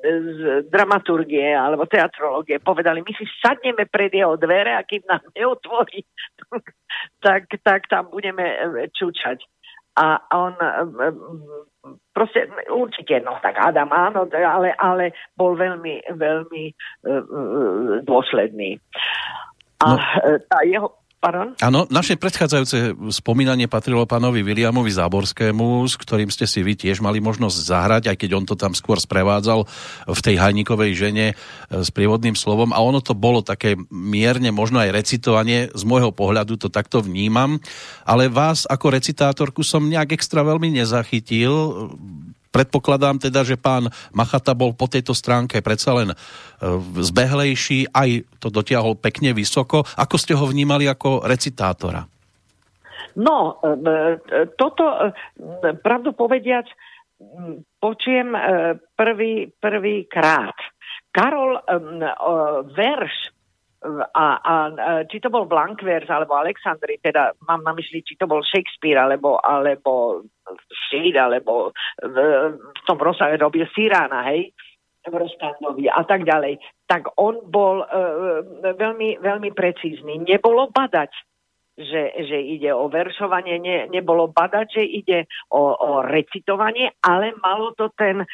z 0.02 0.40
dramaturgie 0.68 1.54
alebo 1.54 1.86
teatrológie 1.86 2.58
povedali, 2.58 3.00
my 3.00 3.12
si 3.14 3.24
sadneme 3.38 3.86
pred 3.86 4.10
jeho 4.10 4.34
dvere 4.34 4.74
a 4.74 4.82
keď 4.82 5.00
nám 5.06 5.24
neotvorí, 5.32 6.02
tak, 7.24 7.46
tak 7.62 7.86
tam 7.86 8.10
budeme 8.10 8.44
čučať. 8.90 9.38
A 9.98 10.22
on 10.30 10.54
e, 10.54 10.70
e, 10.94 11.08
proste 12.14 12.46
určite, 12.70 13.18
no 13.26 13.38
tak 13.42 13.58
Adam 13.58 13.90
áno, 13.90 14.30
ale, 14.30 14.74
ale 14.78 15.10
bol 15.34 15.58
veľmi, 15.58 16.14
veľmi 16.14 16.64
uh, 17.06 18.02
dôsledný. 18.06 18.78
A 19.78 19.86
no. 19.94 20.02
tá 20.50 20.58
jeho, 20.66 20.97
Pardon? 21.18 21.58
Áno, 21.58 21.82
naše 21.90 22.14
predchádzajúce 22.14 22.94
spomínanie 23.10 23.66
patrilo 23.66 24.06
pánovi 24.06 24.46
Williamovi 24.46 24.94
Záborskému, 24.94 25.82
s 25.90 25.98
ktorým 25.98 26.30
ste 26.30 26.46
si 26.46 26.62
vy 26.62 26.78
tiež 26.78 27.02
mali 27.02 27.18
možnosť 27.18 27.58
zahrať, 27.58 28.02
aj 28.14 28.16
keď 28.22 28.30
on 28.38 28.46
to 28.46 28.54
tam 28.54 28.70
skôr 28.70 29.02
sprevádzal 29.02 29.66
v 30.06 30.20
tej 30.22 30.38
hajnikovej 30.38 30.94
žene 30.94 31.26
s 31.74 31.90
prievodným 31.90 32.38
slovom. 32.38 32.70
A 32.70 32.78
ono 32.78 33.02
to 33.02 33.18
bolo 33.18 33.42
také 33.42 33.74
mierne, 33.90 34.54
možno 34.54 34.78
aj 34.78 34.94
recitovanie, 34.94 35.74
z 35.74 35.82
môjho 35.82 36.14
pohľadu 36.14 36.54
to 36.54 36.70
takto 36.70 37.02
vnímam. 37.02 37.58
Ale 38.06 38.30
vás 38.30 38.62
ako 38.70 38.94
recitátorku 38.94 39.66
som 39.66 39.90
nejak 39.90 40.14
extra 40.14 40.46
veľmi 40.46 40.70
nezachytil 40.70 41.50
predpokladám 42.58 43.22
teda, 43.22 43.46
že 43.46 43.54
pán 43.54 43.86
Machata 44.10 44.50
bol 44.58 44.74
po 44.74 44.90
tejto 44.90 45.14
stránke 45.14 45.62
predsa 45.62 45.94
len 45.94 46.10
e, 46.10 46.16
zbehlejší, 46.98 47.94
aj 47.94 48.26
to 48.42 48.50
dotiahol 48.50 48.98
pekne 48.98 49.30
vysoko. 49.30 49.86
Ako 49.94 50.18
ste 50.18 50.34
ho 50.34 50.42
vnímali 50.42 50.90
ako 50.90 51.22
recitátora? 51.22 52.02
No, 53.14 53.62
e, 53.62 53.70
e, 53.70 54.50
toto, 54.58 55.14
pravdu 55.86 56.18
povediac, 56.18 56.66
počujem 57.78 58.30
prvý, 58.94 59.50
prvý 59.58 60.06
krát. 60.06 60.54
Karol 61.10 61.58
verš 62.74 63.37
a, 63.84 64.26
a 64.42 64.54
či 65.06 65.22
to 65.22 65.30
bol 65.30 65.46
Blankvers 65.46 66.10
alebo 66.10 66.34
Alexandry, 66.34 66.98
teda 66.98 67.38
mám 67.46 67.62
na 67.62 67.72
mysli, 67.78 68.02
či 68.02 68.18
to 68.18 68.26
bol 68.26 68.42
Shakespeare 68.42 68.98
alebo, 68.98 69.38
alebo 69.38 70.24
Shade, 70.90 71.14
alebo 71.14 71.70
v, 72.02 72.16
v 72.58 72.80
tom 72.90 72.98
rozsahe 72.98 73.38
robil 73.38 73.70
Sirána, 73.70 74.26
hej, 74.34 74.50
v 75.06 75.14
Rostandovi 75.14 75.86
a 75.88 76.02
tak 76.04 76.26
ďalej, 76.26 76.58
tak 76.90 77.06
on 77.16 77.38
bol 77.46 77.86
uh, 77.86 78.42
veľmi, 78.74 79.22
veľmi 79.22 79.50
precízny. 79.54 80.20
Nebolo 80.20 80.68
badať 80.74 81.14
že, 81.78 82.26
že 82.26 82.38
ide 82.42 82.74
o 82.74 82.90
veršovanie, 82.90 83.62
ne, 83.62 83.86
nebolo 83.86 84.26
badať, 84.26 84.66
že 84.74 84.82
ide 84.82 85.18
o, 85.54 85.78
o 85.78 85.90
recitovanie, 86.02 86.90
ale 87.06 87.32
malo 87.38 87.70
to 87.78 87.94
ten 87.94 88.26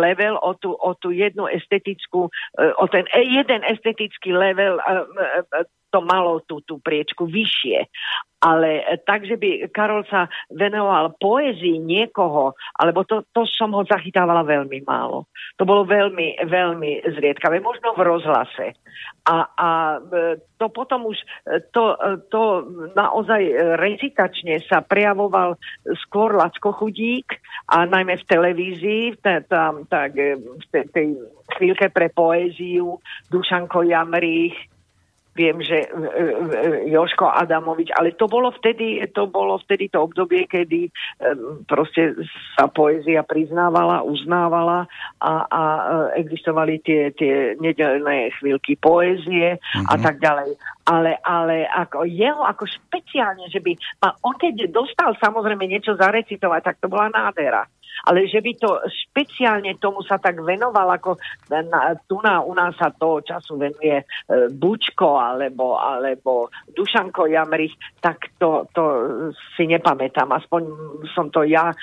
level, 0.00 0.40
o 0.40 0.56
tú, 0.56 0.72
o 0.72 0.96
tú 0.96 1.12
jednu 1.12 1.52
estetickú, 1.52 2.32
e, 2.56 2.72
o 2.80 2.88
ten 2.88 3.04
jeden 3.12 3.60
estetický 3.68 4.32
level 4.32 4.80
e, 4.80 4.84
e, 4.88 5.68
to 5.92 6.00
malo 6.00 6.40
tú, 6.48 6.64
tú 6.64 6.80
priečku 6.80 7.28
vyššie. 7.28 7.84
Ale 8.42 8.82
tak, 9.06 9.22
že 9.22 9.38
by 9.38 9.70
Karol 9.70 10.02
sa 10.10 10.26
venoval 10.50 11.14
poézii 11.14 11.78
niekoho, 11.78 12.58
alebo 12.74 13.06
to, 13.06 13.22
to 13.30 13.46
som 13.46 13.70
ho 13.70 13.86
zachytávala 13.86 14.42
veľmi 14.42 14.82
málo. 14.82 15.30
To 15.60 15.62
bolo 15.62 15.86
veľmi, 15.86 16.42
veľmi 16.50 17.06
zriedkavé, 17.06 17.62
možno 17.62 17.94
v 17.94 18.02
rozhlase. 18.02 18.74
A, 19.30 19.46
a 19.46 19.68
to 20.58 20.66
potom 20.74 21.06
už, 21.06 21.22
to, 21.70 21.94
to 22.34 22.42
naozaj 22.98 23.46
recitačne 23.78 24.58
sa 24.66 24.82
prejavoval 24.82 25.54
skôr 26.02 26.34
Lacko 26.34 26.74
Chudík 26.74 27.38
a 27.70 27.86
najmä 27.86 28.18
v 28.18 28.26
televízii, 28.26 29.22
tam 29.46 29.86
tak 29.86 30.18
v 30.18 30.64
tej 30.90 31.14
chvíľke 31.62 31.94
pre 31.94 32.10
poéziu, 32.10 32.98
Dušanko 33.30 33.86
Jamrich, 33.86 34.71
viem, 35.32 35.56
že 35.64 35.84
e, 35.84 35.88
e, 35.88 36.24
e, 36.86 36.92
Joško 36.92 37.24
Adamovič, 37.24 37.88
ale 37.96 38.12
to 38.12 38.28
bolo 38.28 38.52
vtedy, 38.52 39.00
to 39.16 39.24
bolo 39.28 39.56
vtedy 39.64 39.88
to 39.88 40.04
obdobie, 40.04 40.44
kedy 40.44 40.92
proste 41.64 42.12
sa 42.56 42.68
poézia 42.68 43.24
priznávala, 43.24 44.04
uznávala 44.04 44.84
a, 45.20 45.32
a 45.48 45.62
existovali 46.20 46.84
tie, 46.84 47.16
tie 47.16 47.56
nedelné 47.56 48.32
chvíľky 48.36 48.76
poézie 48.76 49.56
mm-hmm. 49.56 49.88
a 49.88 49.94
mhm. 49.96 50.02
tak 50.04 50.16
ďalej. 50.20 50.50
Ale, 50.82 51.14
ale 51.22 51.64
ako 51.70 52.04
jeho 52.04 52.42
ako 52.42 52.66
špeciálne, 52.66 53.46
že 53.48 53.62
by 53.62 53.72
ma, 54.02 54.12
on 54.26 54.34
keď 54.34 54.68
dostal 54.68 55.14
samozrejme 55.16 55.64
niečo 55.64 55.94
zarecitovať, 55.94 56.60
tak 56.60 56.76
to 56.82 56.90
bola 56.90 57.08
nádhera 57.08 57.64
ale 58.04 58.26
že 58.26 58.42
by 58.42 58.52
to 58.58 58.70
špeciálne 58.88 59.78
tomu 59.78 60.02
sa 60.02 60.18
tak 60.18 60.40
venoval, 60.42 60.90
ako 60.96 61.20
na, 61.50 61.94
tu 62.08 62.18
na, 62.24 62.42
u 62.42 62.52
nás 62.56 62.74
sa 62.74 62.90
toho 62.90 63.22
času 63.22 63.60
venuje 63.60 64.02
e, 64.02 64.04
Bučko 64.50 65.20
alebo, 65.20 65.78
alebo 65.78 66.50
Dušanko 66.74 67.30
Jamrich, 67.30 67.76
tak 68.02 68.34
to, 68.42 68.66
to 68.74 68.82
si 69.54 69.70
nepamätám. 69.70 70.32
Aspoň 70.34 70.62
som 71.14 71.30
to 71.30 71.46
ja 71.46 71.70
e, 71.70 71.76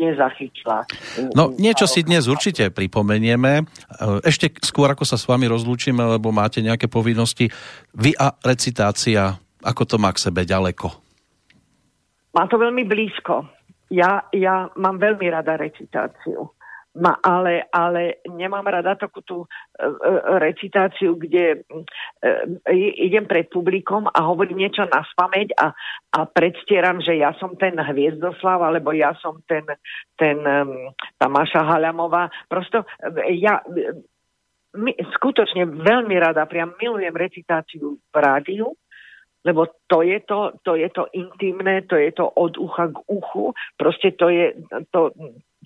nezachytila. 0.00 0.88
No 1.36 1.52
niečo 1.52 1.84
si 1.84 2.00
dnes 2.06 2.30
určite 2.30 2.72
pripomenieme. 2.72 3.52
E, 3.60 3.62
ešte 4.24 4.48
skôr, 4.64 4.88
ako 4.88 5.04
sa 5.04 5.20
s 5.20 5.28
vami 5.28 5.44
rozlúčime, 5.50 6.00
lebo 6.00 6.32
máte 6.32 6.64
nejaké 6.64 6.88
povinnosti. 6.88 7.52
Vy 7.92 8.16
a 8.16 8.32
recitácia, 8.40 9.36
ako 9.60 9.82
to 9.84 9.96
má 10.00 10.08
k 10.14 10.22
sebe 10.24 10.48
ďaleko? 10.48 10.88
Má 12.30 12.46
to 12.46 12.56
veľmi 12.56 12.86
blízko 12.86 13.59
ja, 13.90 14.24
ja 14.32 14.70
mám 14.78 14.96
veľmi 15.02 15.26
rada 15.28 15.58
recitáciu. 15.58 16.54
ma, 16.90 17.14
ale, 17.22 17.70
ale 17.70 18.18
nemám 18.26 18.66
rada 18.66 18.98
takú 18.98 19.22
tú 19.22 19.46
uh, 19.46 20.38
recitáciu, 20.42 21.14
kde 21.14 21.62
uh, 21.62 22.74
idem 22.98 23.30
pred 23.30 23.46
publikom 23.46 24.10
a 24.10 24.18
hovorím 24.26 24.66
niečo 24.66 24.82
na 24.90 24.98
spameť 25.06 25.54
a, 25.54 25.70
a 26.14 26.18
predstieram, 26.26 26.98
že 26.98 27.14
ja 27.14 27.30
som 27.38 27.54
ten 27.54 27.78
Hviezdoslav, 27.78 28.58
alebo 28.58 28.90
ja 28.90 29.14
som 29.22 29.38
ten, 29.46 29.62
ten 30.18 30.42
tá 31.14 31.26
Maša 31.30 31.62
Halamová. 31.62 32.26
Prosto 32.50 32.82
ja 33.38 33.62
my, 34.74 34.92
skutočne 35.18 35.66
veľmi 35.66 36.14
rada, 36.18 36.46
priam 36.46 36.74
milujem 36.78 37.14
recitáciu 37.14 37.98
v 37.98 38.16
rádiu, 38.16 38.74
lebo 39.44 39.66
to 39.86 40.02
je 40.02 40.20
to, 40.20 40.52
to 40.62 40.76
je 40.76 40.88
to 40.92 41.08
intimné, 41.12 41.82
to 41.88 41.96
je 41.96 42.12
to 42.12 42.28
od 42.28 42.58
ucha 42.58 42.92
k 42.92 42.98
uchu, 43.08 43.52
proste 43.76 44.12
to 44.16 44.28
je 44.28 44.52
to, 44.92 45.10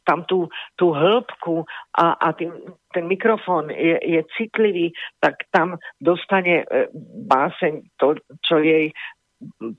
tam 0.04 0.24
tú, 0.28 0.52
tú 0.76 0.92
hĺbku 0.92 1.64
a, 1.96 2.12
a 2.20 2.36
tým, 2.36 2.52
ten 2.92 3.08
mikrofón 3.08 3.72
je, 3.72 3.96
je 4.04 4.20
citlivý, 4.36 4.92
tak 5.18 5.48
tam 5.50 5.80
dostane 5.96 6.62
e, 6.62 6.92
báseň 7.24 7.96
to, 7.96 8.20
čo 8.44 8.60
jej 8.60 8.92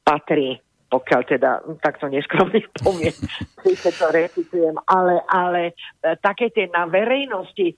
patrí 0.02 0.60
pokiaľ 0.86 1.22
teda 1.28 1.52
takto 1.82 2.08
neskromne 2.08 2.62
poviem, 2.86 3.16
keď 3.66 3.94
to 4.00 4.08
recitujem, 4.14 4.76
ale, 4.88 5.20
ale 5.28 5.62
e, 6.00 6.16
také 6.22 6.54
tie 6.54 6.70
na 6.72 6.86
verejnosti 6.88 7.74
e, 7.74 7.76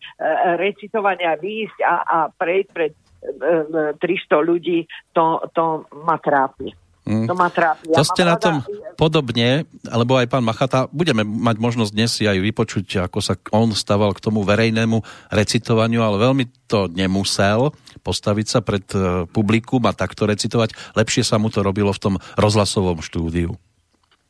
recitovania 0.59 1.39
výjsť 1.39 1.77
a, 1.81 1.95
a 2.03 2.17
prejsť 2.29 2.69
pred 2.75 2.93
300 3.19 3.97
ľudí, 4.41 4.85
to, 5.13 5.41
to 5.51 5.85
ma 6.05 6.17
trápi. 6.21 6.73
Mm. 7.07 7.23
To 7.23 7.33
ma 7.39 7.47
trápi. 7.47 7.87
Ja 7.95 8.03
to 8.03 8.11
ste 8.11 8.27
na 8.27 8.35
tom 8.35 8.59
podobne, 8.99 9.63
alebo 9.87 10.19
aj 10.19 10.27
pán 10.27 10.43
Machata, 10.43 10.91
budeme 10.91 11.23
mať 11.23 11.55
možnosť 11.55 11.91
dnes 11.95 12.11
si 12.11 12.27
aj 12.27 12.35
vypočuť, 12.35 13.07
ako 13.07 13.23
sa 13.23 13.39
on 13.55 13.71
staval 13.71 14.11
k 14.11 14.19
tomu 14.19 14.43
verejnému 14.43 14.99
recitovaniu, 15.31 16.03
ale 16.03 16.19
veľmi 16.19 16.67
to 16.67 16.91
nemusel 16.91 17.71
postaviť 18.03 18.47
sa 18.51 18.59
pred 18.59 18.83
eh, 18.91 19.23
publikum 19.31 19.87
a 19.87 19.95
takto 19.95 20.27
recitovať. 20.27 20.75
Lepšie 20.99 21.23
sa 21.23 21.39
mu 21.39 21.47
to 21.47 21.63
robilo 21.63 21.95
v 21.95 22.01
tom 22.03 22.15
rozhlasovom 22.35 22.99
štúdiu. 22.99 23.55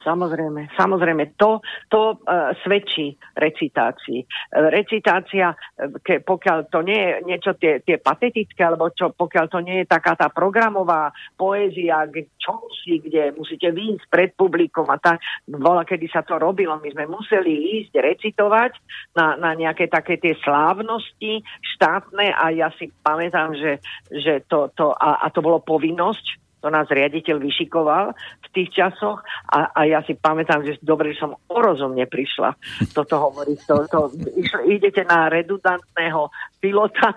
Samozrejme, 0.08 0.72
samozrejme, 0.80 1.36
to, 1.36 1.60
to 1.92 2.16
uh, 2.16 2.56
svedčí 2.64 3.20
recitácii. 3.36 4.24
Uh, 4.56 4.72
recitácia, 4.72 5.52
uh, 5.52 5.92
ke, 6.00 6.24
pokiaľ 6.24 6.72
to 6.72 6.80
nie 6.80 6.96
je 6.96 7.12
niečo 7.28 7.52
tie, 7.60 7.84
tie 7.84 8.00
patetické, 8.00 8.64
alebo 8.64 8.88
čo, 8.96 9.12
pokiaľ 9.12 9.46
to 9.52 9.60
nie 9.60 9.84
je 9.84 9.92
taká 9.92 10.16
tá 10.16 10.32
programová 10.32 11.12
poézia, 11.36 12.08
čo 12.40 12.72
si, 12.80 13.04
kde 13.04 13.36
musíte 13.36 13.68
výjsť 13.76 14.08
pred 14.08 14.32
publikom 14.40 14.88
a 14.88 14.96
tak, 14.96 15.20
bola, 15.44 15.84
kedy 15.84 16.08
sa 16.08 16.24
to 16.24 16.40
robilo, 16.40 16.80
my 16.80 16.88
sme 16.88 17.04
museli 17.12 17.84
ísť 17.84 18.00
recitovať 18.00 18.80
na, 19.12 19.36
na 19.36 19.60
nejaké 19.60 19.92
také 19.92 20.16
tie 20.16 20.40
slávnosti 20.40 21.44
štátne 21.76 22.32
a 22.32 22.56
ja 22.56 22.72
si 22.80 22.88
pamätám, 23.04 23.52
že, 23.60 23.84
že 24.08 24.48
to, 24.48 24.72
to 24.72 24.96
a, 24.96 25.28
a 25.28 25.28
to 25.36 25.44
bolo 25.44 25.60
povinnosť 25.60 26.47
to 26.58 26.68
nás 26.74 26.90
riaditeľ 26.90 27.38
vyšikoval 27.38 28.18
v 28.18 28.48
tých 28.54 28.74
časoch 28.74 29.22
a, 29.54 29.72
a 29.72 29.82
ja 29.86 30.02
si 30.02 30.18
pamätám, 30.18 30.66
že 30.66 30.82
dobre, 30.82 31.14
že 31.14 31.22
som 31.22 31.38
orozumne 31.54 32.04
prišla 32.10 32.58
toto 32.98 33.22
hovoriť. 33.30 33.58
To, 33.70 33.76
to, 33.86 34.00
išlo, 34.42 34.66
idete 34.66 35.06
na 35.06 35.30
redundantného 35.30 36.34
pilota 36.58 37.14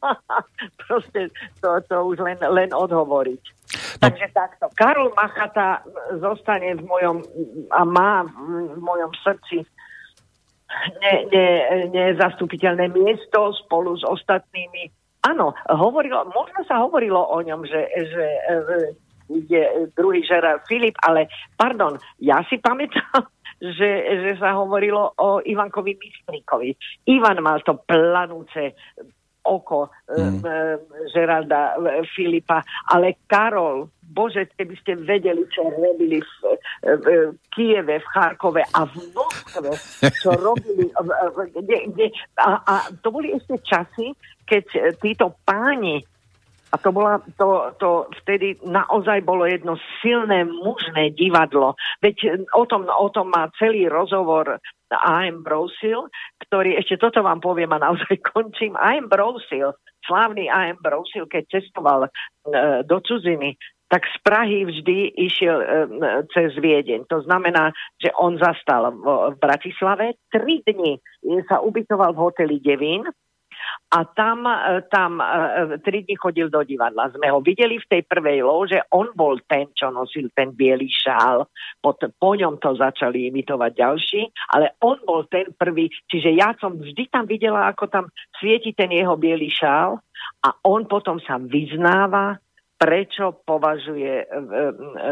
proste 0.88 1.28
to, 1.60 1.80
to 1.84 1.96
už 2.08 2.24
len, 2.24 2.38
len 2.40 2.70
odhovoriť. 2.72 3.42
No. 3.44 4.08
Takže 4.08 4.26
takto. 4.34 4.66
Karol 4.74 5.12
Machata 5.14 5.84
zostane 6.18 6.74
v 6.74 6.82
mojom 6.82 7.16
a 7.70 7.80
má 7.84 8.24
v 8.26 8.80
mojom 8.80 9.12
srdci 9.22 9.62
ne, 11.00 11.14
ne, 11.30 11.48
nezastupiteľné 11.92 12.90
miesto 12.90 13.52
spolu 13.66 13.94
s 13.98 14.04
ostatnými 14.06 14.99
Áno, 15.20 15.52
hovorilo, 15.68 16.32
možno 16.32 16.64
sa 16.64 16.80
hovorilo 16.80 17.20
o 17.20 17.38
ňom, 17.44 17.68
že, 17.68 17.80
že 18.08 18.24
je 19.28 19.62
druhý 19.94 20.24
Žerard 20.26 20.66
Filip, 20.66 20.96
ale 21.06 21.30
pardon, 21.54 22.00
ja 22.18 22.42
si 22.48 22.58
pamätám, 22.58 23.28
že, 23.78 23.90
že 24.26 24.32
sa 24.40 24.56
hovorilo 24.56 25.14
o 25.20 25.44
Ivankovi 25.44 25.94
Mistríkovi. 25.94 26.74
Ivan 27.06 27.38
mal 27.44 27.62
to 27.62 27.78
planúce 27.84 28.74
oko 29.44 29.88
mm. 30.10 30.44
Žeralda 31.12 31.80
Filipa, 32.14 32.60
ale 32.92 33.24
Karol, 33.26 33.88
bože, 34.10 34.50
keby 34.58 34.74
ste 34.82 34.92
vedeli, 34.98 35.46
čo 35.54 35.70
robili 35.70 36.18
v, 36.18 36.32
v 36.82 37.06
Kieve, 37.54 38.02
v 38.02 38.06
Charkove 38.10 38.66
a 38.66 38.80
v 38.84 38.94
Moskve, 39.14 39.70
čo 40.18 40.34
robili, 40.46 40.90
kde, 41.54 41.78
kde, 41.94 42.06
a, 42.42 42.58
a 42.66 42.74
to 43.00 43.14
boli 43.14 43.30
ešte 43.32 43.62
časy, 43.62 44.12
keď 44.50 44.64
e, 44.74 44.80
títo 44.98 45.38
páni 45.46 46.02
a 46.70 46.76
to, 46.78 46.94
bola, 46.94 47.18
to, 47.34 47.74
to 47.82 48.06
vtedy 48.22 48.54
naozaj 48.62 49.26
bolo 49.26 49.42
jedno 49.42 49.74
silné 49.98 50.46
mužné 50.46 51.10
divadlo. 51.18 51.74
Veď 51.98 52.16
e, 52.22 52.28
o 52.54 52.62
tom, 52.62 52.86
o 52.86 53.08
tom 53.10 53.34
má 53.34 53.50
celý 53.58 53.90
rozhovor 53.90 54.62
A.M. 54.90 55.42
Brosil, 55.42 56.06
ktorý, 56.46 56.78
ešte 56.78 56.98
toto 56.98 57.26
vám 57.26 57.42
poviem 57.42 57.74
a 57.74 57.82
naozaj 57.82 58.22
končím. 58.30 58.78
A.M. 58.78 59.10
Brosil, 59.10 59.74
slávny 60.06 60.46
A.M. 60.46 60.78
Brosil, 60.78 61.26
keď 61.26 61.58
cestoval 61.58 62.06
e, 62.06 62.10
do 62.86 62.98
cudziny, 63.02 63.58
tak 63.90 64.06
z 64.06 64.16
Prahy 64.22 64.62
vždy 64.70 65.18
išiel 65.18 65.58
e, 65.58 65.66
cez 66.30 66.54
Viedeň. 66.54 67.10
To 67.10 67.26
znamená, 67.26 67.74
že 67.98 68.14
on 68.14 68.38
zastal 68.38 68.94
v, 68.94 69.34
v 69.34 69.36
Bratislave, 69.42 70.22
tri 70.30 70.62
dni 70.62 71.02
sa 71.50 71.58
ubytoval 71.58 72.14
v 72.14 72.22
hoteli 72.22 72.56
Devín, 72.62 73.02
a 73.90 74.04
tam, 74.04 74.46
e, 74.46 74.82
tam 74.90 75.20
e, 75.20 75.24
e, 75.74 75.78
tri 75.78 76.02
dní 76.06 76.14
chodil 76.14 76.46
do 76.46 76.62
divadla. 76.62 77.10
Sme 77.10 77.26
ho 77.26 77.42
videli 77.42 77.82
v 77.82 77.90
tej 77.90 78.02
prvej 78.06 78.46
lože, 78.46 78.78
on 78.94 79.10
bol 79.18 79.42
ten, 79.50 79.66
čo 79.74 79.90
nosil 79.90 80.30
ten 80.30 80.54
biely 80.54 80.86
šál, 80.86 81.50
po, 81.82 81.98
po 81.98 82.30
ňom 82.38 82.62
to 82.62 82.78
začali 82.78 83.26
imitovať 83.34 83.70
ďalší, 83.74 84.22
ale 84.54 84.78
on 84.78 85.02
bol 85.02 85.26
ten 85.26 85.50
prvý, 85.58 85.90
čiže 86.06 86.30
ja 86.38 86.54
som 86.62 86.78
vždy 86.78 87.10
tam 87.10 87.26
videla, 87.26 87.66
ako 87.66 87.90
tam 87.90 88.04
svieti 88.38 88.70
ten 88.70 88.94
jeho 88.94 89.18
biely 89.18 89.50
šál. 89.50 89.98
A 90.44 90.52
on 90.68 90.84
potom 90.84 91.16
sa 91.20 91.40
vyznáva 91.40 92.36
prečo 92.80 93.44
považuje 93.44 94.24
e, 94.24 94.26
e, 94.26 94.36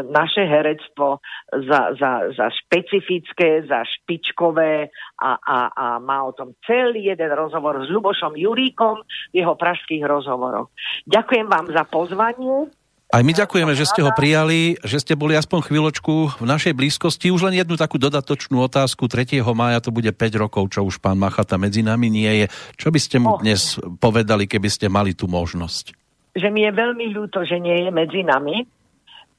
naše 0.09 0.41
herectvo 0.41 1.21
za, 1.53 1.93
za, 1.93 2.33
za 2.33 2.49
špecifické, 2.49 3.61
za 3.69 3.85
špičkové 3.85 4.89
a, 5.21 5.31
a, 5.37 5.57
a 5.69 5.85
má 6.01 6.25
o 6.25 6.33
tom 6.33 6.57
celý 6.65 7.13
jeden 7.13 7.29
rozhovor 7.29 7.85
s 7.85 7.93
Lubošom 7.93 8.33
Juríkom 8.33 9.05
v 9.29 9.45
jeho 9.45 9.53
pražských 9.53 10.01
rozhovoroch. 10.01 10.73
Ďakujem 11.05 11.45
vám 11.45 11.69
za 11.69 11.85
pozvanie. 11.85 12.73
Aj 13.09 13.25
my 13.25 13.33
ďakujeme, 13.33 13.73
že 13.73 13.89
ste 13.89 14.05
ho 14.05 14.13
prijali, 14.13 14.77
že 14.85 15.01
ste 15.01 15.17
boli 15.17 15.33
aspoň 15.33 15.65
chvíľočku 15.65 16.41
v 16.41 16.45
našej 16.45 16.77
blízkosti. 16.77 17.33
Už 17.33 17.49
len 17.49 17.57
jednu 17.57 17.73
takú 17.73 17.97
dodatočnú 17.97 18.61
otázku. 18.61 19.09
3. 19.09 19.41
mája 19.57 19.81
to 19.81 19.89
bude 19.89 20.13
5 20.13 20.41
rokov, 20.41 20.69
čo 20.69 20.85
už 20.85 21.01
pán 21.01 21.17
Machata 21.17 21.57
medzi 21.57 21.81
nami 21.81 22.05
nie 22.13 22.45
je. 22.45 22.45
Čo 22.77 22.93
by 22.93 22.99
ste 23.01 23.17
mu 23.17 23.33
dnes 23.41 23.81
povedali, 23.97 24.45
keby 24.45 24.69
ste 24.69 24.93
mali 24.93 25.17
tú 25.17 25.25
možnosť? 25.25 26.08
Že 26.35 26.47
mi 26.53 26.65
je 26.65 26.71
veľmi 26.71 27.09
ľúto, 27.13 27.41
že 27.45 27.57
nie 27.57 27.85
je 27.85 27.91
medzi 27.93 28.21
nami, 28.21 28.65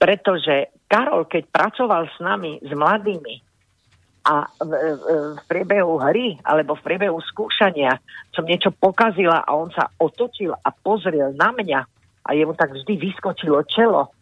pretože 0.01 0.73
Karol, 0.89 1.29
keď 1.29 1.45
pracoval 1.53 2.09
s 2.09 2.17
nami, 2.19 2.59
s 2.65 2.71
mladými, 2.73 3.51
a 4.21 4.45
v, 4.61 4.69
v, 4.69 5.05
priebehu 5.49 5.97
hry 5.97 6.37
alebo 6.45 6.77
v 6.77 6.85
priebehu 6.85 7.25
skúšania 7.25 7.97
som 8.37 8.45
niečo 8.45 8.69
pokazila 8.69 9.41
a 9.49 9.57
on 9.57 9.73
sa 9.73 9.89
otočil 9.97 10.53
a 10.53 10.69
pozrel 10.69 11.33
na 11.33 11.57
mňa 11.57 11.81
a 12.21 12.29
jemu 12.37 12.53
tak 12.53 12.77
vždy 12.77 13.01
vyskočilo 13.01 13.65
čelo, 13.65 14.13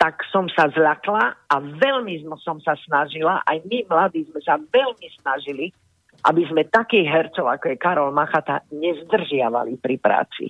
tak 0.00 0.24
som 0.32 0.48
sa 0.48 0.72
zľakla 0.72 1.44
a 1.44 1.54
veľmi 1.60 2.24
som 2.40 2.56
sa 2.64 2.72
snažila, 2.88 3.44
aj 3.44 3.60
my 3.68 3.84
mladí 3.84 4.24
sme 4.32 4.40
sa 4.40 4.56
veľmi 4.56 5.08
snažili, 5.20 5.68
aby 6.24 6.48
sme 6.48 6.72
takých 6.72 7.12
hercov, 7.12 7.52
ako 7.52 7.68
je 7.68 7.76
Karol 7.76 8.16
Machata, 8.16 8.64
nezdržiavali 8.72 9.76
pri 9.76 10.00
práci 10.00 10.48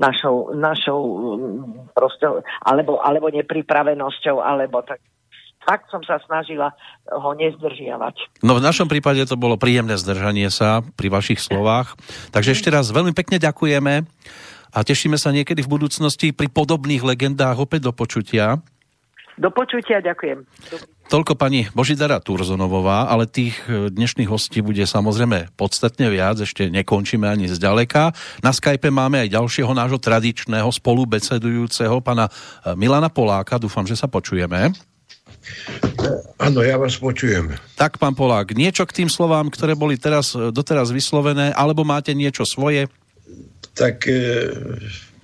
našou, 0.00 0.56
našou 0.56 1.00
mm, 1.04 1.92
proste, 1.92 2.26
alebo, 2.64 2.98
alebo 3.04 3.28
nepripravenosťou, 3.28 4.40
alebo 4.40 4.80
tak 4.80 5.04
fakt 5.60 5.92
som 5.92 6.00
sa 6.00 6.16
snažila 6.24 6.72
ho 7.12 7.30
nezdržiavať. 7.36 8.40
No 8.40 8.56
v 8.56 8.64
našom 8.64 8.88
prípade 8.88 9.20
to 9.28 9.36
bolo 9.36 9.60
príjemné 9.60 10.00
zdržanie 10.00 10.48
sa 10.48 10.80
pri 10.96 11.12
vašich 11.12 11.38
slovách. 11.38 12.00
Takže 12.32 12.56
ešte 12.56 12.72
raz 12.72 12.88
veľmi 12.88 13.12
pekne 13.12 13.36
ďakujeme 13.36 14.08
a 14.72 14.78
tešíme 14.80 15.20
sa 15.20 15.30
niekedy 15.30 15.60
v 15.60 15.72
budúcnosti 15.76 16.32
pri 16.32 16.48
podobných 16.48 17.04
legendách 17.04 17.60
opäť 17.60 17.90
do 17.90 17.92
počutia. 17.92 18.64
Do 19.36 19.52
počutia, 19.52 20.00
ďakujem. 20.00 20.44
Dobrý. 20.72 20.99
Toľko 21.10 21.34
pani 21.34 21.66
Božidara 21.74 22.22
Turzonovová, 22.22 23.10
ale 23.10 23.26
tých 23.26 23.58
e, 23.66 23.90
dnešných 23.90 24.30
hostí 24.30 24.62
bude 24.62 24.86
samozrejme 24.86 25.50
podstatne 25.58 26.06
viac, 26.06 26.38
ešte 26.38 26.70
nekončíme 26.70 27.26
ani 27.26 27.50
zďaleka. 27.50 28.14
Na 28.46 28.54
Skype 28.54 28.94
máme 28.94 29.26
aj 29.26 29.34
ďalšieho 29.34 29.74
nášho 29.74 29.98
tradičného 29.98 30.70
spolubecedujúceho, 30.70 31.98
pana 31.98 32.30
e, 32.30 32.78
Milana 32.78 33.10
Poláka, 33.10 33.58
dúfam, 33.58 33.82
že 33.82 33.98
sa 33.98 34.06
počujeme. 34.06 34.70
Áno, 36.38 36.62
ja 36.62 36.78
vás 36.78 36.94
počujem. 36.94 37.58
Tak, 37.74 37.98
pán 37.98 38.14
Polák, 38.14 38.54
niečo 38.54 38.86
k 38.86 39.02
tým 39.02 39.10
slovám, 39.10 39.50
ktoré 39.50 39.74
boli 39.74 39.98
teraz, 39.98 40.38
doteraz 40.38 40.94
vyslovené, 40.94 41.50
alebo 41.58 41.82
máte 41.82 42.14
niečo 42.14 42.46
svoje? 42.46 42.86
Tak 43.74 44.06
e, 44.06 44.46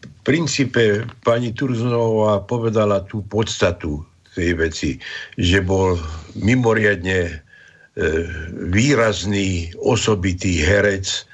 v 0.02 0.18
princípe 0.26 1.06
pani 1.22 1.54
Turzonová 1.54 2.42
povedala 2.42 3.06
tú 3.06 3.22
podstatu 3.22 4.02
tej 4.36 4.52
veci, 4.60 4.90
že 5.40 5.64
bol 5.64 5.96
mimoriadne 6.36 7.20
e, 7.26 7.34
výrazný, 8.68 9.72
osobitý 9.80 10.60
herec 10.60 11.24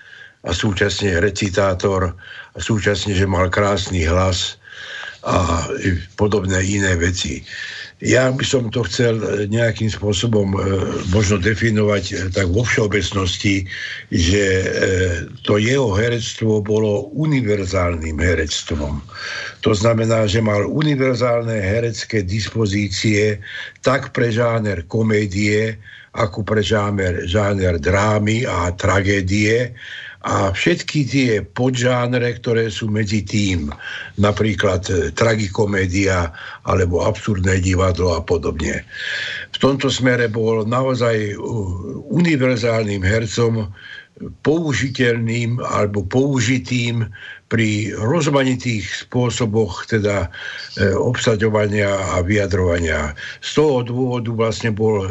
a 0.47 0.55
súčasne 0.55 1.19
recitátor 1.19 2.15
a 2.55 2.59
súčasne, 2.63 3.13
že 3.19 3.27
mal 3.27 3.51
krásny 3.51 4.07
hlas 4.07 4.63
a 5.23 5.67
podobné 6.19 6.63
iné 6.63 6.99
veci. 6.99 7.43
Ja 8.03 8.35
by 8.35 8.43
som 8.43 8.67
to 8.67 8.83
chcel 8.91 9.23
e, 9.23 9.47
nejakým 9.47 9.87
spôsobom 9.87 10.59
e, 10.59 10.61
možno 11.15 11.39
definovať 11.39 12.05
e, 12.11 12.15
tak 12.35 12.51
vo 12.51 12.67
všeobecnosti, 12.67 13.63
že 14.11 14.45
to 15.47 15.55
jeho 15.63 15.95
herectvo 15.95 16.59
bolo 16.67 17.15
univerzálnym 17.15 18.19
herectvom. 18.19 18.99
To 19.63 19.71
znamená, 19.71 20.27
že 20.27 20.43
mal 20.43 20.67
univerzálne 20.67 21.63
herecké 21.63 22.27
dispozície 22.27 23.39
tak 23.87 24.11
pre 24.11 24.35
žáner 24.35 24.83
komédie, 24.91 25.79
ako 26.13 26.43
pre 26.43 26.61
žáner, 26.61 27.23
žáner 27.31 27.79
drámy 27.79 28.45
a 28.51 28.75
tragédie 28.75 29.79
a 30.23 30.55
všetky 30.55 30.99
tie 31.03 31.31
podžánre, 31.43 32.39
ktoré 32.39 32.71
sú 32.71 32.87
medzi 32.87 33.27
tým, 33.27 33.75
napríklad 34.23 34.87
e, 34.87 35.11
tragikomédia 35.11 36.31
alebo 36.63 37.03
absurdné 37.03 37.59
divadlo 37.59 38.15
a 38.15 38.23
podobne. 38.23 38.87
V 39.51 39.59
tomto 39.59 39.91
smere 39.91 40.31
bol 40.31 40.63
naozaj 40.63 41.35
univerzálnym 42.15 43.03
hercom, 43.03 43.67
použiteľným 44.47 45.59
alebo 45.59 46.07
použitým 46.07 47.11
pri 47.51 47.93
rozmanitých 47.99 49.05
spôsoboch 49.05 49.85
teda 49.91 50.25
e, 50.25 50.89
obsaďovania 50.97 51.91
a 52.17 52.25
vyjadrovania. 52.25 53.13
Z 53.45 53.61
toho 53.61 53.85
dôvodu 53.85 54.31
vlastne 54.33 54.73
bol 54.73 55.05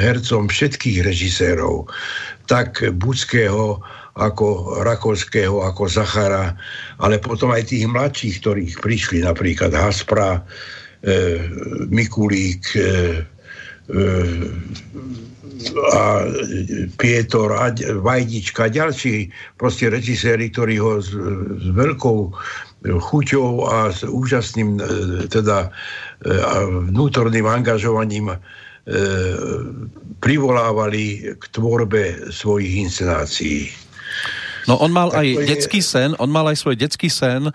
hercom 0.00 0.48
všetkých 0.48 1.04
režisérov, 1.04 1.90
tak 2.48 2.80
Budského, 2.96 3.82
ako 4.12 4.78
Rakovského, 4.84 5.64
ako 5.64 5.88
Zachara, 5.88 6.52
ale 7.00 7.16
potom 7.16 7.48
aj 7.52 7.72
tých 7.72 7.88
mladších, 7.88 8.44
ktorých 8.44 8.74
prišli, 8.84 9.24
napríklad 9.24 9.72
Haspra, 9.72 10.40
e, 11.00 11.40
Mikulík, 11.88 12.64
e, 12.76 12.82
e, 13.88 14.04
a 15.94 16.26
Pietor 16.98 17.54
a 17.54 17.70
Vajdička 18.02 18.66
a 18.66 18.72
ďalší 18.72 19.30
proste 19.54 19.94
režiséri, 19.94 20.50
ktorí 20.50 20.82
ho 20.82 20.98
s, 20.98 21.14
s 21.14 21.66
veľkou 21.70 22.20
chuťou 22.82 23.70
a 23.70 23.94
s 23.94 24.02
úžasným 24.02 24.78
e, 24.78 24.82
teda 25.30 25.68
e, 25.68 26.30
vnútorným 26.90 27.46
angažovaním 27.46 28.34
e, 28.34 28.36
privolávali 30.18 31.36
k 31.38 31.44
tvorbe 31.54 32.34
svojich 32.34 32.90
inscenácií. 32.90 33.70
No 34.66 34.78
on 34.78 34.94
mal 34.94 35.10
tak 35.10 35.22
aj 35.22 35.26
je... 35.26 35.46
detský 35.46 35.80
sen, 35.82 36.14
on 36.18 36.30
mal 36.30 36.46
aj 36.46 36.56
svoj 36.58 36.78
detský 36.78 37.10
sen, 37.10 37.50
e, 37.50 37.52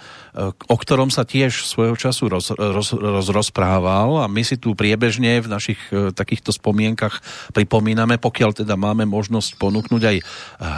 o 0.47 0.75
ktorom 0.75 1.07
sa 1.07 1.23
tiež 1.23 1.63
svojho 1.63 1.95
času 1.95 2.27
roz, 2.27 2.51
roz, 2.55 2.91
roz, 2.95 3.27
rozprával 3.31 4.23
a 4.23 4.25
my 4.27 4.43
si 4.43 4.59
tu 4.59 4.75
priebežne 4.75 5.39
v 5.39 5.47
našich 5.47 5.79
e, 5.91 6.11
takýchto 6.11 6.51
spomienkach 6.51 7.23
pripomíname, 7.55 8.19
pokiaľ 8.19 8.63
teda 8.63 8.75
máme 8.75 9.07
možnosť 9.07 9.55
ponúknuť 9.55 10.03
aj 10.03 10.17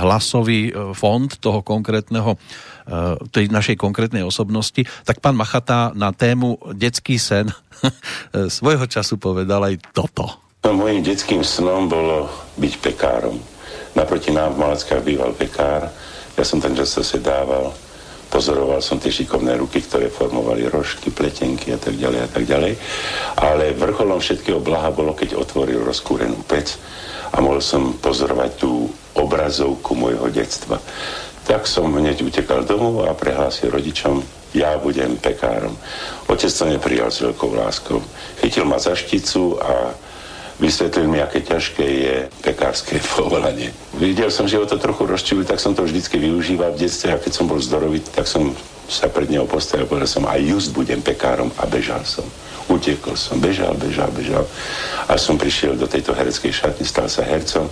hlasový 0.06 0.70
e, 0.70 0.72
fond 0.94 1.30
toho 1.30 1.62
konkrétneho 1.65 2.38
tej 3.30 3.54
našej 3.54 3.78
konkrétnej 3.78 4.26
osobnosti, 4.26 4.82
tak 5.06 5.22
pán 5.22 5.38
Machata 5.38 5.94
na 5.94 6.10
tému 6.10 6.58
detský 6.74 7.22
sen 7.22 7.46
svojho 8.58 8.89
času 8.89 9.22
povedal 9.22 9.62
aj 9.62 9.94
toto. 9.94 10.26
No, 10.65 10.74
mojím 10.74 11.06
detským 11.06 11.46
snom 11.46 11.86
bolo 11.86 12.26
byť 12.58 12.74
pekárom. 12.82 13.38
Naproti 14.00 14.32
nám 14.32 14.56
v 14.56 14.64
Malackách 14.64 15.04
býval 15.04 15.36
pekár 15.36 15.92
ja 16.40 16.48
som 16.48 16.64
ten 16.64 16.72
čas 16.72 16.96
sa 16.96 17.20
dával, 17.20 17.76
pozoroval 18.32 18.80
som 18.80 18.96
tie 18.96 19.12
šikovné 19.12 19.60
ruky, 19.60 19.84
ktoré 19.84 20.08
formovali 20.08 20.72
rožky, 20.72 21.12
pletenky 21.12 21.76
a 21.76 21.80
tak 21.80 22.00
ďalej 22.00 22.20
a 22.24 22.30
tak 22.32 22.48
ďalej. 22.48 22.74
Ale 23.44 23.76
vrcholom 23.76 24.24
všetkého 24.24 24.64
blaha 24.64 24.88
bolo, 24.96 25.12
keď 25.12 25.36
otvoril 25.36 25.84
rozkúrenú 25.84 26.40
pec 26.48 26.80
a 27.36 27.44
mohol 27.44 27.60
som 27.60 27.92
pozorovať 28.00 28.52
tú 28.56 28.88
obrazovku 29.20 30.00
môjho 30.00 30.32
detstva. 30.32 30.80
Tak 31.44 31.68
som 31.68 31.92
hneď 31.92 32.24
utekal 32.24 32.64
domov 32.64 33.04
a 33.04 33.12
prehlásil 33.12 33.68
rodičom, 33.68 34.24
ja 34.56 34.80
budem 34.80 35.20
pekárom. 35.20 35.76
Otec 36.32 36.56
to 36.56 36.72
neprijal 36.72 37.12
s 37.12 37.20
veľkou 37.20 37.52
láskou. 37.52 38.00
Chytil 38.40 38.64
ma 38.64 38.80
za 38.80 38.96
šticu 38.96 39.60
a 39.60 39.92
vysvetlil 40.60 41.08
mi, 41.08 41.19
aké 41.24 41.41
ťažké 41.41 41.86
je 41.88 42.15
pekárske 42.43 43.00
povolanie. 43.15 43.72
Videl 43.95 44.30
som, 44.30 44.45
že 44.45 44.60
ho 44.60 44.67
to 44.67 44.78
trochu 44.78 45.08
rozčili, 45.08 45.48
tak 45.48 45.58
som 45.63 45.74
to 45.74 45.88
vždycky 45.88 46.19
využíval 46.19 46.76
v 46.76 46.86
detstve 46.86 47.15
a 47.15 47.17
keď 47.17 47.32
som 47.34 47.48
bol 47.48 47.58
zdorový, 47.58 48.04
tak 48.04 48.28
som 48.28 48.52
sa 48.89 49.08
pred 49.08 49.30
neho 49.30 49.45
postavil, 49.45 49.86
povedal 49.86 50.10
som, 50.10 50.26
aj 50.26 50.41
just 50.43 50.69
budem 50.76 51.00
pekárom 51.00 51.54
a 51.58 51.63
bežal 51.69 52.04
som. 52.04 52.26
Utekol 52.69 53.17
som, 53.17 53.41
bežal, 53.41 53.74
bežal, 53.78 54.13
bežal 54.13 54.45
a 55.10 55.17
som 55.17 55.41
prišiel 55.41 55.74
do 55.74 55.89
tejto 55.89 56.13
hereckej 56.13 56.54
šatny, 56.54 56.86
stal 56.86 57.10
sa 57.10 57.26
hercom 57.26 57.65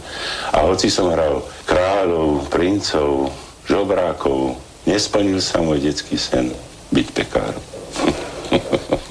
a 0.50 0.58
hoci 0.65 0.89
som 0.89 1.13
hral 1.13 1.45
kráľov, 1.69 2.50
princov, 2.50 3.30
žobrákov, 3.69 4.58
nesplnil 4.89 5.38
sa 5.38 5.62
môj 5.62 5.86
detský 5.86 6.17
sen 6.17 6.50
byť 6.89 7.08
pekárom. 7.13 7.63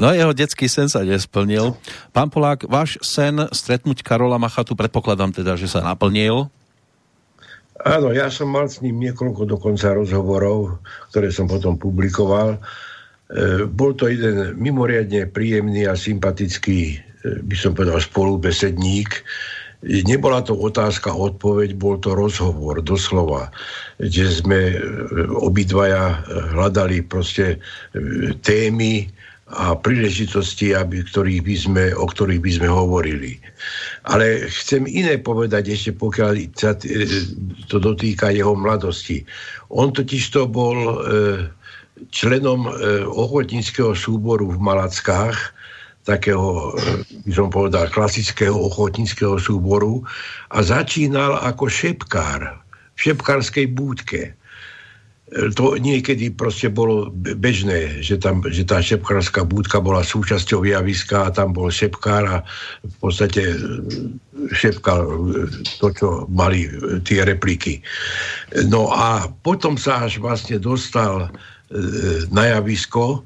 No 0.00 0.16
jeho 0.16 0.32
detský 0.32 0.64
sen 0.64 0.88
sa 0.88 1.04
nesplnil. 1.04 1.76
Pán 2.16 2.32
Polák, 2.32 2.64
váš 2.64 2.96
sen 3.04 3.36
stretnúť 3.52 4.00
Karola 4.00 4.40
Machatu, 4.40 4.72
predpokladám 4.72 5.28
teda, 5.36 5.60
že 5.60 5.68
sa 5.68 5.84
naplnil. 5.84 6.48
Áno, 7.84 8.08
ja 8.08 8.32
som 8.32 8.48
mal 8.48 8.64
s 8.64 8.80
ním 8.80 8.96
niekoľko 8.96 9.44
dokonca 9.44 9.92
rozhovorov, 9.92 10.80
ktoré 11.12 11.28
som 11.28 11.44
potom 11.44 11.76
publikoval. 11.76 12.56
E, 12.56 13.68
bol 13.68 13.92
to 13.92 14.08
jeden 14.08 14.56
mimoriadne 14.56 15.28
príjemný 15.28 15.84
a 15.84 15.92
sympatický, 15.92 16.96
e, 16.96 16.96
by 17.44 17.56
som 17.56 17.76
povedal, 17.76 18.00
spolubesedník. 18.00 19.20
Nebola 19.84 20.44
to 20.44 20.56
otázka, 20.56 21.12
odpoveď, 21.12 21.76
bol 21.76 22.00
to 22.00 22.16
rozhovor, 22.16 22.80
doslova, 22.80 23.52
kde 24.00 24.24
sme 24.32 24.60
e, 24.72 24.76
obidvaja 25.40 26.24
hľadali 26.56 27.04
proste 27.04 27.60
témy, 28.44 29.08
a 29.50 29.74
príležitosti, 29.74 30.78
aby, 30.78 31.02
ktorých 31.02 31.42
by 31.42 31.56
sme, 31.58 31.84
o 31.98 32.06
ktorých 32.06 32.38
by 32.38 32.50
sme 32.54 32.68
hovorili. 32.70 33.42
Ale 34.06 34.46
chcem 34.46 34.86
iné 34.86 35.18
povedať 35.18 35.74
ešte, 35.74 35.90
pokiaľ 35.98 36.54
sa 36.54 36.78
e, 36.86 37.06
to 37.66 37.82
dotýka 37.82 38.30
jeho 38.30 38.54
mladosti. 38.54 39.26
On 39.74 39.90
totiž 39.90 40.22
to 40.30 40.46
bol 40.46 40.78
e, 40.78 40.94
členom 42.14 42.70
e, 42.70 42.70
ochotníckého 43.10 43.90
súboru 43.98 44.54
v 44.54 44.58
Malackách, 44.62 45.38
takého, 46.06 46.72
by 47.26 47.32
som 47.34 47.52
povedal, 47.52 47.90
klasického 47.90 48.54
ochotníckého 48.54 49.36
súboru 49.36 50.06
a 50.54 50.62
začínal 50.62 51.36
ako 51.42 51.68
šepkár 51.68 52.56
v 52.96 52.98
šepkárskej 52.98 53.66
búdke 53.74 54.32
to 55.30 55.78
niekedy 55.78 56.34
proste 56.34 56.66
bolo 56.74 57.14
bežné, 57.14 58.02
že, 58.02 58.18
tam, 58.18 58.42
že 58.42 58.66
tá 58.66 58.82
šepkárska 58.82 59.46
búdka 59.46 59.78
bola 59.78 60.02
súčasťou 60.02 60.66
javiska 60.66 61.30
a 61.30 61.34
tam 61.34 61.54
bol 61.54 61.70
šepkár 61.70 62.24
a 62.26 62.36
v 62.82 62.96
podstate 62.98 63.54
e, 63.54 63.56
šepkal 64.50 65.06
e, 65.06 65.46
to, 65.78 65.88
čo 65.94 66.08
mali 66.26 66.66
e, 66.66 66.98
tie 67.06 67.22
repliky. 67.22 67.78
No 68.66 68.90
a 68.90 69.30
potom 69.46 69.78
sa 69.78 70.10
až 70.10 70.18
vlastne 70.18 70.58
dostal 70.58 71.30
na 72.34 72.58
javisko 72.58 73.22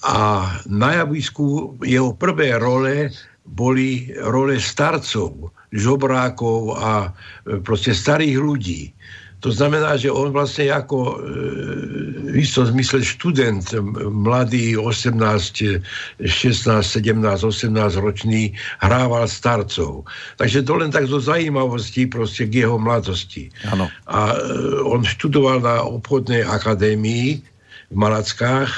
a 0.00 0.48
na 0.64 1.04
javisku 1.04 1.76
jeho 1.84 2.16
prvé 2.16 2.56
role 2.56 3.12
boli 3.44 4.08
role 4.16 4.56
starcov, 4.56 5.52
žobrákov 5.68 6.80
a 6.80 7.12
proste 7.60 7.92
starých 7.92 8.40
ľudí. 8.40 8.96
To 9.44 9.52
znamená, 9.52 10.00
že 10.00 10.08
on 10.08 10.32
vlastne 10.32 10.72
ako 10.72 10.96
e, 10.96 11.14
v 12.32 12.36
istom 12.40 12.64
zmysle 12.66 13.04
študent, 13.04 13.68
mladý, 14.08 14.80
18, 14.80 15.12
16, 16.24 16.24
17, 16.24 17.44
18 17.44 17.70
ročný, 18.00 18.56
hrával 18.80 19.28
starcov. 19.28 20.08
Takže 20.40 20.64
to 20.64 20.72
len 20.80 20.88
tak 20.88 21.04
zo 21.06 21.20
zaujímavosti 21.20 22.08
proste 22.08 22.48
k 22.48 22.64
jeho 22.64 22.80
mladosti. 22.80 23.52
Ano. 23.68 23.92
A 24.08 24.34
e, 24.34 24.38
on 24.88 25.04
študoval 25.04 25.60
na 25.60 25.84
obchodnej 25.84 26.40
akadémii 26.42 27.44
v 27.92 27.96
Malackách, 27.96 28.72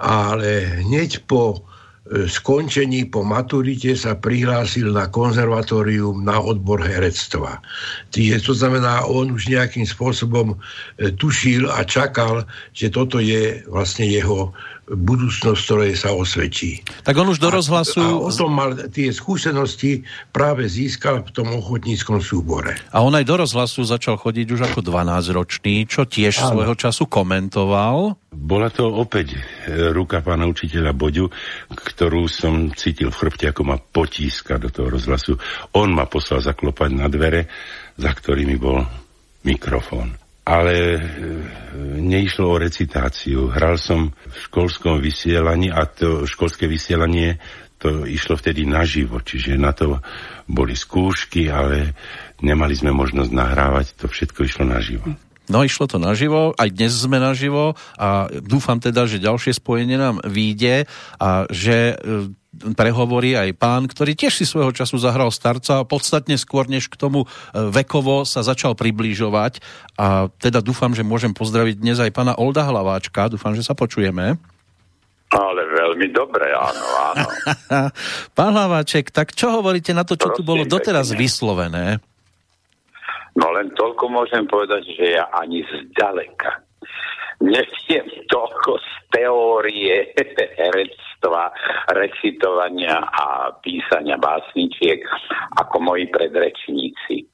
ale 0.00 0.80
hneď 0.84 1.22
po 1.30 1.62
skončení 2.10 3.06
po 3.06 3.22
maturite 3.22 3.94
sa 3.94 4.18
prihlásil 4.18 4.90
na 4.90 5.06
konzervatórium 5.06 6.26
na 6.26 6.42
odbor 6.42 6.82
herectva. 6.82 7.62
To 8.10 8.52
znamená, 8.54 9.06
on 9.06 9.30
už 9.38 9.46
nejakým 9.46 9.86
spôsobom 9.86 10.58
e, 10.98 11.14
tušil 11.14 11.70
a 11.70 11.86
čakal, 11.86 12.42
že 12.74 12.90
toto 12.90 13.22
je 13.22 13.62
vlastne 13.70 14.10
jeho 14.10 14.50
budúcnosť, 14.90 15.60
ktorej 15.62 15.92
sa 15.94 16.10
osvedčí. 16.10 16.82
Tak 17.06 17.14
on 17.14 17.30
už 17.30 17.38
do 17.38 17.50
rozhlasu... 17.50 18.02
A, 18.02 18.10
a 18.10 18.26
o 18.26 18.30
tom 18.34 18.50
mal 18.50 18.74
tie 18.90 19.14
skúsenosti 19.14 20.02
práve 20.34 20.66
získal 20.66 21.22
v 21.22 21.30
tom 21.30 21.48
ochotníckom 21.54 22.18
súbore. 22.18 22.74
A 22.90 23.00
on 23.06 23.14
aj 23.14 23.24
do 23.24 23.38
rozhlasu 23.38 23.86
začal 23.86 24.18
chodiť 24.18 24.46
už 24.50 24.60
ako 24.70 24.82
12-ročný, 24.82 25.86
čo 25.86 26.04
tiež 26.04 26.42
Áno. 26.42 26.58
svojho 26.58 26.74
času 26.74 27.06
komentoval. 27.06 28.18
Bola 28.30 28.68
to 28.70 28.86
opäť 28.90 29.34
e, 29.34 29.38
ruka 29.90 30.22
pána 30.22 30.46
učiteľa 30.46 30.92
Boďu, 30.94 31.30
ktorú 31.70 32.26
som 32.26 32.70
cítil 32.74 33.14
v 33.14 33.18
chrbte, 33.18 33.50
ako 33.50 33.62
ma 33.66 33.76
potíska 33.78 34.58
do 34.58 34.70
toho 34.70 34.90
rozhlasu. 34.90 35.38
On 35.74 35.90
ma 35.90 36.06
poslal 36.10 36.42
zaklopať 36.42 36.90
na 36.94 37.06
dvere, 37.06 37.46
za 37.98 38.10
ktorými 38.10 38.54
bol 38.58 38.82
mikrofón 39.46 40.19
ale 40.50 40.74
e, 40.74 40.98
neišlo 42.02 42.50
o 42.50 42.58
recitáciu. 42.58 43.54
Hral 43.54 43.78
som 43.78 44.10
v 44.10 44.36
školskom 44.50 44.98
vysielaní 44.98 45.70
a 45.70 45.86
to 45.86 46.26
školské 46.26 46.66
vysielanie 46.66 47.38
to 47.80 48.04
išlo 48.04 48.36
vtedy 48.36 48.68
naživo, 48.68 49.24
čiže 49.24 49.56
na 49.56 49.72
to 49.72 50.02
boli 50.44 50.76
skúšky, 50.76 51.48
ale 51.48 51.96
nemali 52.44 52.76
sme 52.76 52.92
možnosť 52.92 53.30
nahrávať, 53.32 53.86
to 53.96 54.04
všetko 54.10 54.44
išlo 54.44 54.68
naživo. 54.68 55.16
No 55.50 55.66
išlo 55.66 55.90
to 55.90 55.98
naživo, 55.98 56.54
aj 56.54 56.70
dnes 56.70 56.94
sme 56.94 57.18
naživo 57.18 57.74
a 57.98 58.30
dúfam 58.30 58.78
teda, 58.78 59.10
že 59.10 59.18
ďalšie 59.18 59.58
spojenie 59.58 59.98
nám 59.98 60.22
vyjde 60.22 60.86
a 61.18 61.50
že 61.50 61.98
e, 61.98 62.30
prehovorí 62.78 63.34
aj 63.34 63.58
pán, 63.58 63.90
ktorý 63.90 64.14
tiež 64.14 64.38
si 64.38 64.46
svojho 64.46 64.70
času 64.70 65.02
zahral 65.02 65.34
starca 65.34 65.82
a 65.82 65.88
podstatne 65.88 66.38
skôr, 66.38 66.70
než 66.70 66.86
k 66.86 66.94
tomu 66.94 67.26
e, 67.26 67.28
vekovo 67.66 68.22
sa 68.22 68.46
začal 68.46 68.78
približovať. 68.78 69.58
A 69.98 70.30
teda 70.38 70.62
dúfam, 70.62 70.94
že 70.94 71.02
môžem 71.02 71.34
pozdraviť 71.34 71.82
dnes 71.82 71.98
aj 71.98 72.14
pána 72.14 72.38
Olda 72.38 72.62
Hlaváčka. 72.62 73.26
Dúfam, 73.26 73.50
že 73.58 73.66
sa 73.66 73.74
počujeme. 73.74 74.38
Ale 75.30 75.62
veľmi 75.62 76.10
dobre, 76.10 76.50
áno, 76.50 76.84
áno. 77.10 77.26
Pán 78.38 78.54
Hlaváček, 78.54 79.14
tak 79.14 79.30
čo 79.30 79.62
hovoríte 79.62 79.94
na 79.94 80.02
to, 80.02 80.18
čo 80.18 80.30
Prosím, 80.30 80.38
tu 80.38 80.42
bolo 80.42 80.62
doteraz 80.66 81.14
pekne. 81.14 81.22
vyslovené? 81.22 81.86
No 83.38 83.54
len 83.54 83.70
toľko 83.76 84.10
môžem 84.10 84.48
povedať, 84.50 84.90
že 84.96 85.20
ja 85.20 85.30
ani 85.30 85.62
zďaleka 85.62 86.70
neviem 87.40 88.06
toľko 88.28 88.78
z 88.78 88.90
teórie 89.16 90.12
herectva, 90.60 91.50
recitovania 91.96 93.00
a 93.00 93.50
písania 93.64 94.20
básničiek 94.20 95.00
ako 95.56 95.76
moji 95.80 96.06
predrečníci. 96.12 97.24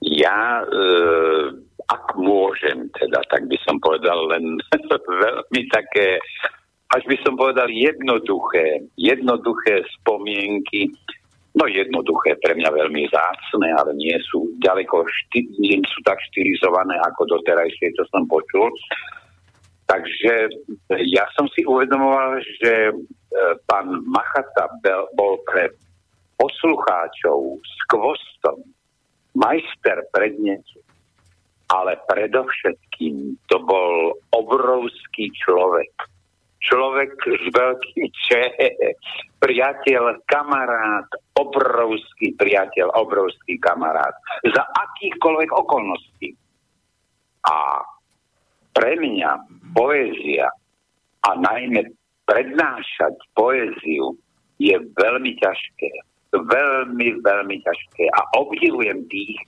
Ja, 0.00 0.64
e, 0.64 0.66
ak 1.84 2.16
môžem 2.16 2.88
teda, 2.96 3.20
tak 3.28 3.44
by 3.52 3.56
som 3.68 3.76
povedal 3.84 4.32
len 4.32 4.56
veľmi 5.24 5.62
také, 5.68 6.16
až 6.96 7.04
by 7.04 7.16
som 7.20 7.36
povedal 7.36 7.68
jednoduché, 7.68 8.88
jednoduché 8.96 9.84
spomienky, 10.00 10.88
no 11.54 11.64
jednoduché, 11.66 12.38
pre 12.38 12.54
mňa 12.54 12.70
veľmi 12.70 13.10
zácne, 13.10 13.68
ale 13.74 13.96
nie 13.98 14.14
sú 14.30 14.54
ďaleko, 14.62 15.02
šty, 15.02 15.40
nie 15.58 15.82
sú 15.90 15.98
tak 16.06 16.18
štilizované 16.30 16.94
ako 17.10 17.26
doterajšie, 17.38 17.90
čo 17.98 18.04
som 18.10 18.26
počul. 18.30 18.70
Takže 19.90 20.54
ja 21.10 21.26
som 21.34 21.50
si 21.50 21.66
uvedomoval, 21.66 22.38
že 22.62 22.72
e, 22.90 22.94
pán 23.66 23.90
Machata 24.06 24.70
bol 25.18 25.42
pre 25.50 25.74
poslucháčov 26.38 27.58
s 27.58 27.74
kvostom 27.90 28.62
majster 29.34 30.06
prednesu, 30.14 30.78
ale 31.70 31.98
predovšetkým 32.06 33.34
to 33.50 33.58
bol 33.66 34.14
obrovský 34.34 35.30
človek. 35.42 35.90
Človek 36.60 37.16
s 37.24 37.44
veľkým 37.56 38.04
če, 38.28 38.42
priateľ, 39.40 40.20
kamarát, 40.28 41.08
obrovský 41.40 42.36
priateľ, 42.36 42.92
obrovský 43.00 43.56
kamarát. 43.60 44.12
Za 44.44 44.62
akýchkoľvek 44.64 45.50
okolností. 45.56 46.36
A 47.48 47.80
pre 48.76 48.92
mňa 49.00 49.30
poézia 49.72 50.52
a 51.24 51.28
najmä 51.36 51.88
prednášať 52.28 53.16
poéziu 53.34 54.14
je 54.60 54.76
veľmi 54.76 55.32
ťažké. 55.40 55.90
Veľmi, 56.30 57.08
veľmi 57.24 57.56
ťažké. 57.64 58.04
A 58.12 58.20
obdivujem 58.38 59.02
tých, 59.10 59.40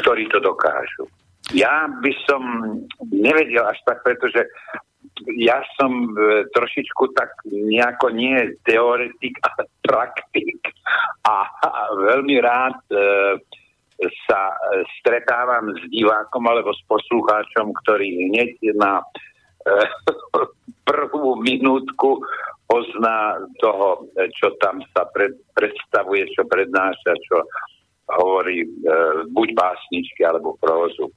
ktorí 0.00 0.30
to 0.32 0.40
dokážu. 0.40 1.10
Ja 1.52 1.90
by 2.00 2.12
som 2.24 2.42
nevedel 3.12 3.68
až 3.68 3.76
tak, 3.84 4.00
pretože 4.00 4.48
ja 5.40 5.64
som 5.80 6.12
e, 6.12 6.44
trošičku 6.52 7.16
tak 7.16 7.32
nejako 7.48 8.12
nie 8.12 8.54
teoretik, 8.64 9.40
ale 9.42 9.68
praktik. 9.80 10.60
A, 11.24 11.48
veľmi 11.96 12.36
rád 12.40 12.78
e, 12.92 12.96
sa 14.28 14.40
e, 14.52 14.84
stretávam 15.00 15.72
s 15.72 15.82
divákom 15.88 16.44
alebo 16.44 16.72
s 16.72 16.82
poslucháčom, 16.88 17.72
ktorý 17.84 18.30
hneď 18.30 18.76
na 18.76 19.00
prvú 20.88 21.40
minútku 21.40 22.20
pozná 22.68 23.40
toho, 23.64 24.08
čo 24.36 24.52
tam 24.60 24.84
sa 24.92 25.08
pred, 25.12 25.32
predstavuje, 25.56 26.28
čo 26.36 26.44
prednáša, 26.44 27.12
čo 27.24 27.36
hovorí 28.20 28.64
e, 28.64 28.68
buď 29.32 29.48
básničky 29.56 30.20
alebo 30.24 30.56
prózu. 30.60 31.08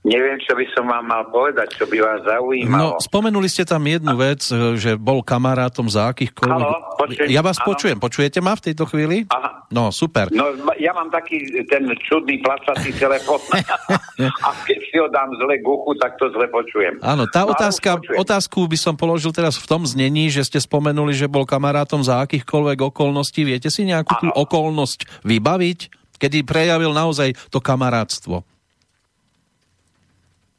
Neviem, 0.00 0.40
čo 0.40 0.56
by 0.56 0.64
som 0.72 0.88
vám 0.88 1.04
mal 1.04 1.28
povedať, 1.28 1.76
čo 1.76 1.84
by 1.84 2.00
vás 2.00 2.24
zaujímalo. 2.24 2.96
No, 2.96 3.04
spomenuli 3.04 3.52
ste 3.52 3.68
tam 3.68 3.84
jednu 3.84 4.16
vec, 4.16 4.40
e, 4.48 4.80
že 4.80 4.96
bol 4.96 5.20
kamarátom 5.20 5.92
za 5.92 6.08
akýchkoľvek... 6.16 6.56
Halo, 6.56 6.96
počujem, 6.96 7.28
ja 7.28 7.44
vás 7.44 7.60
áno. 7.60 7.66
počujem, 7.68 7.98
počujete 8.00 8.40
ma 8.40 8.56
v 8.56 8.64
tejto 8.64 8.88
chvíli? 8.88 9.28
Aha. 9.28 9.68
No, 9.68 9.92
super. 9.92 10.32
No, 10.32 10.56
ja 10.80 10.96
mám 10.96 11.12
taký 11.12 11.44
ten 11.68 11.84
čudný 12.00 12.40
placatý 12.40 12.96
telefón 12.96 13.44
a 14.48 14.48
keď 14.64 14.78
si 14.88 14.96
ho 14.96 15.06
dám 15.12 15.36
zle 15.36 15.60
k 15.60 15.66
uchu, 15.68 15.92
tak 16.00 16.16
to 16.16 16.32
zle 16.32 16.48
počujem. 16.48 16.96
Áno, 17.04 17.28
tá 17.28 17.44
no, 17.44 17.52
otázka, 17.52 18.00
otázku 18.16 18.64
by 18.72 18.80
som 18.80 18.96
položil 18.96 19.36
teraz 19.36 19.60
v 19.60 19.68
tom 19.68 19.84
znení, 19.84 20.32
že 20.32 20.48
ste 20.48 20.64
spomenuli, 20.64 21.12
že 21.12 21.28
bol 21.28 21.44
kamarátom 21.44 22.00
za 22.00 22.24
akýchkoľvek 22.24 22.88
okolností. 22.88 23.44
Viete 23.44 23.68
si 23.68 23.84
nejakú 23.84 24.16
tú 24.16 24.26
okolnosť 24.32 25.28
vybaviť, 25.28 25.78
kedy 26.16 26.40
prejavil 26.48 26.96
naozaj 26.96 27.36
to 27.52 27.60
kamarátstvo? 27.60 28.48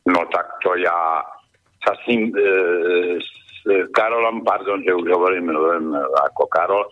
No 0.09 0.25
tak 0.33 0.47
to 0.65 0.73
ja 0.81 1.21
sa 1.85 1.93
s 1.93 2.01
ním, 2.09 2.33
e, 2.33 2.47
s 3.21 3.31
Karolom, 3.93 4.41
pardon, 4.41 4.81
že 4.81 4.93
už 4.93 5.05
hovorím 5.09 5.53
len 5.53 5.93
ako 6.29 6.49
Karol, 6.49 6.85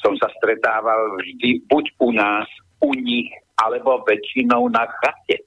som 0.00 0.16
sa 0.16 0.28
stretával 0.40 1.20
vždy 1.20 1.64
buď 1.68 1.84
u 2.00 2.08
nás, 2.12 2.48
u 2.80 2.92
nich, 2.96 3.28
alebo 3.60 4.04
väčšinou 4.04 4.68
na 4.68 4.84
chate. 5.00 5.44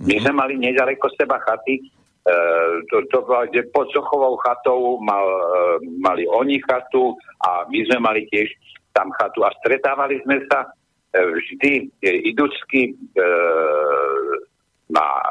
My 0.00 0.16
sme 0.20 0.32
mali 0.32 0.54
nedaleko 0.56 1.08
seba 1.16 1.40
chaty, 1.44 1.80
e, 1.80 1.84
to, 2.88 3.04
to 3.12 3.18
kde 3.24 3.68
pod 3.72 3.88
Sochovou 3.92 4.36
chatou 4.40 5.00
mal, 5.00 5.24
e, 5.24 5.88
mali 6.00 6.24
oni 6.28 6.60
chatu 6.64 7.16
a 7.44 7.68
my 7.68 7.78
sme 7.88 7.98
mali 8.00 8.20
tiež 8.28 8.48
tam 8.96 9.12
chatu 9.16 9.44
a 9.44 9.52
stretávali 9.60 10.22
sme 10.24 10.40
sa 10.48 10.64
e, 10.64 10.68
vždy 11.18 11.72
e, 12.00 12.10
idúcky 12.32 12.92
e, 12.92 13.24
na 14.88 15.04
e, 15.04 15.24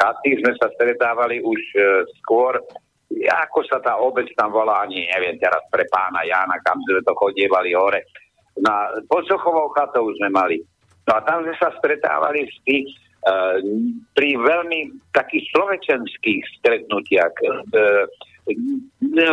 chaty 0.00 0.30
sme 0.40 0.52
sa 0.56 0.72
stretávali 0.72 1.44
už 1.44 1.60
e, 1.76 1.80
skôr, 2.20 2.56
ako 3.28 3.60
sa 3.68 3.80
tá 3.84 4.00
obec 4.00 4.28
tam 4.36 4.52
volá, 4.52 4.84
ani 4.84 5.08
neviem 5.08 5.36
teraz 5.40 5.60
pre 5.68 5.84
pána 5.92 6.24
Jána, 6.24 6.56
kam 6.64 6.80
sme 6.84 7.04
to 7.04 7.12
chodievali 7.16 7.76
hore. 7.76 8.04
Na 8.60 8.90
Posochovou 9.06 9.70
chatou 9.76 10.08
sme 10.18 10.32
mali. 10.32 10.58
No 11.08 11.16
a 11.16 11.24
tam 11.24 11.44
sme 11.44 11.54
sa 11.56 11.72
stretávali 11.80 12.48
vždy 12.48 12.76
e, 12.84 12.88
pri 14.16 14.30
veľmi 14.40 15.12
takých 15.12 15.44
slovečenských 15.52 16.42
stretnutiach. 16.60 17.34
E, 17.44 17.48
e, 18.52 19.24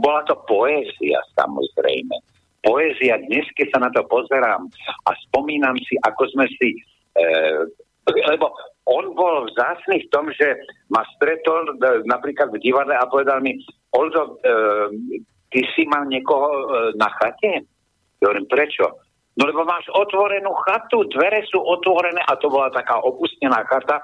bola 0.00 0.24
to 0.24 0.36
poézia 0.48 1.20
samozrejme. 1.36 2.16
Poézia, 2.62 3.18
dnes 3.28 3.44
keď 3.58 3.68
sa 3.74 3.78
na 3.84 3.90
to 3.92 4.06
pozerám 4.08 4.68
a 5.04 5.10
spomínam 5.28 5.74
si, 5.82 5.98
ako 6.04 6.22
sme 6.36 6.46
si 6.56 6.78
e, 7.16 7.20
lebo 8.08 8.50
on 8.86 9.14
bol 9.14 9.46
vzácný 9.46 10.06
v 10.06 10.10
tom, 10.10 10.26
že 10.34 10.58
ma 10.90 11.06
stretol 11.14 11.78
e, 11.78 12.02
napríklad 12.02 12.50
v 12.50 12.62
divadle 12.62 12.98
a 12.98 13.06
povedal 13.06 13.38
mi, 13.38 13.54
Oldo, 13.94 14.42
e, 14.42 14.56
ty 15.54 15.62
si 15.74 15.86
mal 15.86 16.10
niekoho 16.10 16.48
e, 16.50 16.62
na 16.98 17.06
chate? 17.20 17.62
Ja 18.18 18.30
hovorím, 18.30 18.50
prečo? 18.50 18.98
No 19.38 19.46
lebo 19.46 19.62
máš 19.64 19.86
otvorenú 19.94 20.50
chatu, 20.66 21.06
dvere 21.08 21.46
sú 21.48 21.62
otvorené 21.62 22.20
a 22.26 22.36
to 22.36 22.52
bola 22.52 22.68
taká 22.68 23.00
opustená 23.00 23.64
chata. 23.64 24.02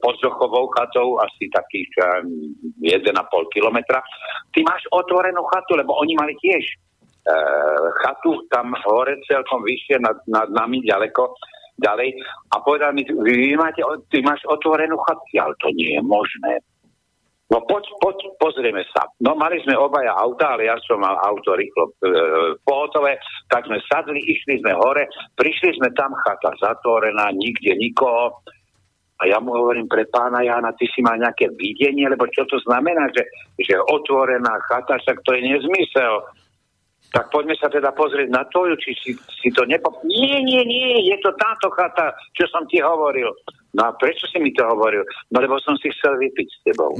pod 0.00 0.16
Zochovou 0.16 0.70
chatou, 0.72 1.20
asi 1.20 1.46
takých 1.52 1.90
1,5 2.80 3.04
kilometra. 3.52 4.00
Ty 4.48 4.60
máš 4.64 4.80
otvorenú 4.94 5.44
chatu, 5.52 5.76
lebo 5.76 5.92
oni 6.00 6.16
mali 6.16 6.32
tiež 6.40 6.64
e, 6.64 6.76
chatu 8.00 8.46
tam 8.48 8.72
hore 8.86 9.18
celkom 9.28 9.60
vyššie 9.66 10.00
nad, 10.00 10.16
nad 10.30 10.48
nami 10.54 10.80
ďaleko 10.86 11.34
ďalej 11.78 12.14
a 12.54 12.62
povedal 12.62 12.94
mi, 12.94 13.02
vy 13.06 13.58
máte, 13.58 13.82
ty 14.10 14.22
máš 14.22 14.42
otvorenú 14.46 14.98
chatu, 15.02 15.22
ale 15.42 15.54
to 15.58 15.68
nie 15.74 15.98
je 15.98 16.02
možné. 16.02 16.62
No 17.52 17.60
poď, 17.68 17.84
poď, 18.00 18.18
pozrieme 18.40 18.82
sa. 18.88 19.04
No 19.20 19.36
mali 19.36 19.60
sme 19.60 19.76
obaja 19.76 20.16
auta, 20.16 20.56
ale 20.56 20.64
ja 20.64 20.80
som 20.80 20.96
mal 20.98 21.12
auto 21.20 21.52
rýchlo 21.52 21.92
e, 21.92 22.10
pohotové, 22.64 23.20
tak 23.52 23.68
sme 23.68 23.78
sadli, 23.84 24.16
išli 24.16 24.64
sme 24.64 24.72
hore, 24.72 25.06
prišli 25.36 25.76
sme 25.76 25.92
tam, 25.92 26.16
chata 26.24 26.56
zatvorená, 26.56 27.30
nikde 27.36 27.76
nikoho. 27.76 28.40
A 29.22 29.30
ja 29.30 29.38
mu 29.38 29.54
hovorím 29.54 29.86
pre 29.86 30.08
pána 30.10 30.42
Jana, 30.42 30.74
ty 30.74 30.88
si 30.90 31.04
má 31.04 31.14
nejaké 31.20 31.52
videnie, 31.54 32.08
lebo 32.10 32.26
čo 32.32 32.48
to 32.48 32.58
znamená, 32.64 33.12
že, 33.12 33.22
že 33.60 33.76
otvorená 33.76 34.58
chata, 34.66 34.98
však 34.98 35.22
to 35.22 35.36
je 35.36 35.40
nezmysel. 35.44 36.24
Tak 37.14 37.30
poďme 37.30 37.54
sa 37.54 37.70
teda 37.70 37.94
pozrieť 37.94 38.26
na 38.26 38.42
to, 38.50 38.66
či 38.74 38.90
si, 38.98 39.10
si 39.14 39.48
to 39.54 39.62
nepo... 39.70 40.02
Nie, 40.02 40.42
nie, 40.42 40.66
nie, 40.66 41.06
je 41.06 41.16
to 41.22 41.30
táto 41.38 41.70
chata, 41.70 42.10
čo 42.34 42.42
som 42.50 42.66
ti 42.66 42.82
hovoril. 42.82 43.30
No 43.74 43.90
a 43.90 43.90
prečo 43.94 44.26
si 44.30 44.38
mi 44.38 44.54
to 44.54 44.62
hovoril? 44.62 45.02
No 45.34 45.42
lebo 45.42 45.58
som 45.58 45.74
si 45.78 45.90
chcel 45.90 46.14
vypiť 46.18 46.48
s 46.50 46.58
tebou. 46.62 46.94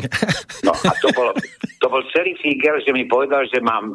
No 0.66 0.74
a 0.74 0.92
to 0.98 1.10
bol, 1.14 1.30
to 1.78 1.86
bol 1.86 2.02
celý 2.10 2.34
fígel, 2.42 2.82
že 2.82 2.90
mi 2.90 3.06
povedal, 3.06 3.46
že 3.46 3.62
mám 3.62 3.94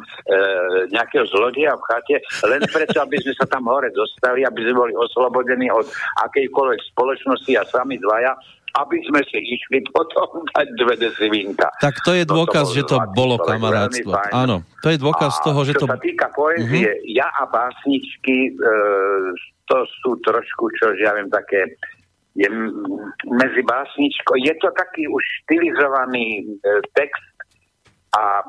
nejakého 0.88 1.28
zlodeja 1.28 1.76
v 1.76 1.86
chate, 1.88 2.16
len 2.48 2.64
preto, 2.68 3.04
aby 3.04 3.20
sme 3.20 3.34
sa 3.36 3.46
tam 3.48 3.68
hore 3.68 3.92
dostali, 3.92 4.48
aby 4.48 4.60
sme 4.64 4.74
boli 4.76 4.92
oslobodení 4.96 5.68
od 5.68 5.84
akejkoľvek 6.24 6.80
spoločnosti 6.96 7.52
a 7.58 7.68
sami 7.68 8.00
dvaja, 8.00 8.32
aby 8.78 8.98
sme 9.08 9.20
si 9.26 9.38
išli 9.40 9.82
potom 9.96 10.46
dať 10.54 10.66
dve 10.78 10.94
deci 10.94 11.26
vínka. 11.26 11.66
Tak 11.82 12.02
to 12.06 12.14
je 12.14 12.24
dôkaz, 12.28 12.70
no, 12.70 12.72
to 12.72 12.76
že 12.76 12.82
to 12.86 12.96
bolo 13.16 13.36
kamarátstvo. 13.40 14.14
Áno, 14.30 14.62
to 14.84 14.88
je 14.92 14.98
dôkaz 15.00 15.40
a 15.40 15.42
toho, 15.50 15.60
že 15.66 15.74
čo 15.74 15.86
to... 15.86 15.90
sa 15.90 15.98
týka 15.98 16.26
poezie, 16.30 16.86
uh-huh. 16.86 17.14
ja 17.16 17.28
a 17.40 17.48
básničky, 17.50 18.36
e, 18.50 18.72
to 19.66 19.78
sú 20.02 20.18
trošku, 20.22 20.70
čo 20.78 20.94
ja 20.98 21.14
viem, 21.18 21.30
také 21.30 21.78
je 22.38 22.46
medzi 23.26 23.62
básničkou, 23.66 24.38
je 24.38 24.54
to 24.62 24.70
taký 24.78 25.10
už 25.10 25.22
štilizovaný 25.42 26.46
e, 26.62 26.78
text 26.94 27.26
a 28.14 28.46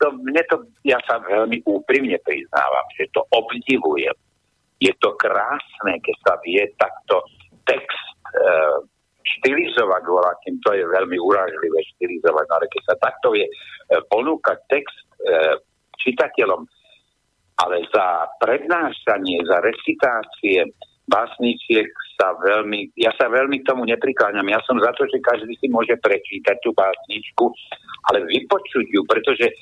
to, 0.00 0.12
mne 0.20 0.42
to, 0.52 0.68
ja 0.84 1.00
sa 1.08 1.22
veľmi 1.24 1.64
úprimne 1.64 2.20
priznávam, 2.20 2.86
že 2.98 3.08
to 3.16 3.24
obdivujem. 3.32 4.12
Je 4.82 4.92
to 5.00 5.16
krásne, 5.16 5.92
keď 6.04 6.16
sa 6.20 6.34
vie 6.44 6.60
takto 6.76 7.24
text 7.64 8.12
e, 8.36 8.92
štilizovať, 9.24 10.02
volátim, 10.04 10.60
to 10.60 10.76
je 10.76 10.84
veľmi 10.84 11.16
urážlivé 11.16 11.80
štilizovať, 11.96 12.46
ale 12.52 12.64
keď 12.68 12.82
sa 12.92 12.96
takto 13.00 13.32
vie 13.32 13.48
e, 13.48 13.52
ponúkať 14.12 14.58
text 14.68 15.00
e, 15.24 15.56
čitateľom, 15.96 16.62
ale 17.64 17.76
za 17.88 18.28
prednášanie, 18.42 19.40
za 19.48 19.64
recitácie, 19.64 20.68
básničiek 21.08 21.88
sa 22.16 22.32
veľmi, 22.40 22.96
ja 22.96 23.12
sa 23.16 23.28
veľmi 23.28 23.60
k 23.60 23.68
tomu 23.68 23.84
neprikláňam. 23.84 24.48
Ja 24.48 24.60
som 24.64 24.80
za 24.80 24.92
to, 24.96 25.04
že 25.08 25.20
každý 25.20 25.52
si 25.60 25.68
môže 25.68 25.94
prečítať 26.00 26.56
tú 26.64 26.72
básničku, 26.72 27.44
ale 28.08 28.24
vypočuť 28.24 28.86
ju, 28.88 29.02
pretože 29.04 29.46
e, 29.48 29.54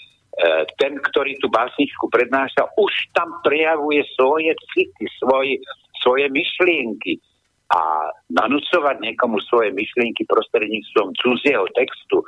ten, 0.79 0.99
ktorý 1.03 1.39
tú 1.43 1.51
básničku 1.51 2.07
prednáša, 2.11 2.71
už 2.79 2.93
tam 3.15 3.43
prejavuje 3.43 4.07
svoje 4.15 4.55
city, 4.75 5.05
svoje, 5.19 5.59
svoje 5.99 6.31
myšlienky. 6.31 7.19
A 7.73 8.13
nanúcovať 8.29 9.01
niekomu 9.01 9.41
svoje 9.49 9.73
myšlienky 9.73 10.29
prostredníctvom 10.29 11.17
cudzieho 11.17 11.65
textu, 11.73 12.21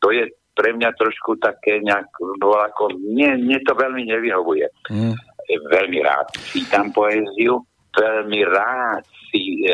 to 0.00 0.08
je 0.08 0.24
pre 0.56 0.72
mňa 0.72 0.96
trošku 0.96 1.36
také 1.36 1.84
nejak, 1.84 2.08
bol 2.40 2.56
ako, 2.56 2.96
mne, 2.96 3.44
mne 3.44 3.60
to 3.60 3.76
veľmi 3.76 4.08
nevyhovuje. 4.08 4.66
Mm. 4.88 5.12
Veľmi 5.68 6.00
rád 6.00 6.32
čítam 6.48 6.90
poéziu, 6.96 7.60
veľmi 7.92 8.40
rád 8.48 9.04
si 9.28 9.68
e, 9.68 9.72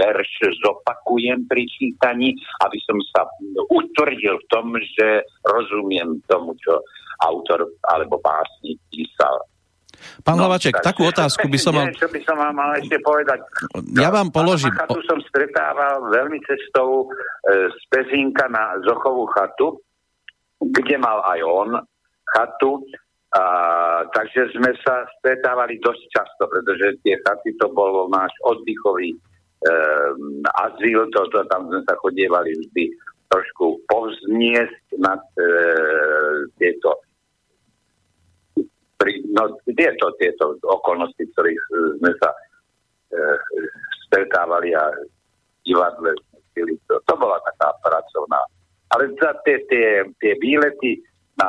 verš 0.00 0.52
zopakujem 0.64 1.44
pri 1.44 1.68
čítaní, 1.68 2.32
aby 2.64 2.78
som 2.88 2.96
sa 3.12 3.28
utvrdil 3.68 4.40
v 4.40 4.48
tom, 4.48 4.72
že 4.80 5.28
rozumiem 5.44 6.24
tomu, 6.24 6.56
čo 6.60 6.80
autor 7.22 7.68
alebo 7.86 8.18
básnik 8.18 8.80
písal. 8.90 9.44
Pán 10.22 10.36
no, 10.38 10.46
Hlavaček, 10.46 10.78
takú 10.82 11.06
otázku 11.08 11.46
by 11.48 11.58
som 11.58 11.72
mal... 11.74 11.88
Čo 11.94 12.08
by 12.10 12.20
som 12.22 12.36
vám 12.38 12.54
mal 12.54 12.70
ešte 12.78 12.96
povedať? 13.02 13.38
Ja 13.96 14.10
vám 14.10 14.30
položím... 14.30 14.74
Tu 14.74 15.02
som 15.06 15.18
stretával 15.28 16.10
veľmi 16.10 16.38
cestou 16.46 17.06
e, 17.06 17.70
z 17.70 17.80
Pezínka 17.90 18.46
na 18.50 18.78
Zochovú 18.86 19.26
chatu, 19.32 19.80
kde 20.62 20.96
mal 20.98 21.22
aj 21.26 21.40
on 21.42 21.70
chatu 22.32 22.82
a, 23.32 23.44
takže 24.12 24.52
sme 24.52 24.76
sa 24.84 25.08
stretávali 25.20 25.80
dosť 25.80 26.02
často, 26.12 26.42
pretože 26.52 27.00
tie 27.00 27.16
chaty 27.24 27.56
to 27.56 27.72
bol 27.72 28.04
náš 28.12 28.28
oddychový 28.44 29.16
e, 29.16 29.18
azyl, 30.68 31.08
to, 31.16 31.20
to, 31.32 31.40
tam 31.48 31.64
sme 31.72 31.80
sa 31.88 31.96
chodievali 32.04 32.52
vždy 32.52 32.92
trošku 33.32 33.80
povzniesť 33.88 35.00
nad 35.00 35.24
e, 35.40 35.48
tieto 36.60 37.00
pri, 39.02 39.18
no, 39.34 39.58
tieto, 39.66 40.14
tieto 40.22 40.54
okolnosti, 40.62 41.18
ktorých 41.18 41.62
sme 41.98 42.12
sa 42.22 42.30
e, 42.30 42.38
stretávali 44.06 44.70
a 44.78 44.86
divadle 45.66 46.14
to, 46.54 46.94
to 47.08 47.14
bola 47.16 47.40
taká 47.48 47.72
pracovná. 47.80 48.40
Ale 48.92 49.08
za 49.16 49.32
tie, 49.48 49.56
tie, 49.72 50.04
tie 50.20 50.32
výlety 50.36 51.00
na 51.40 51.48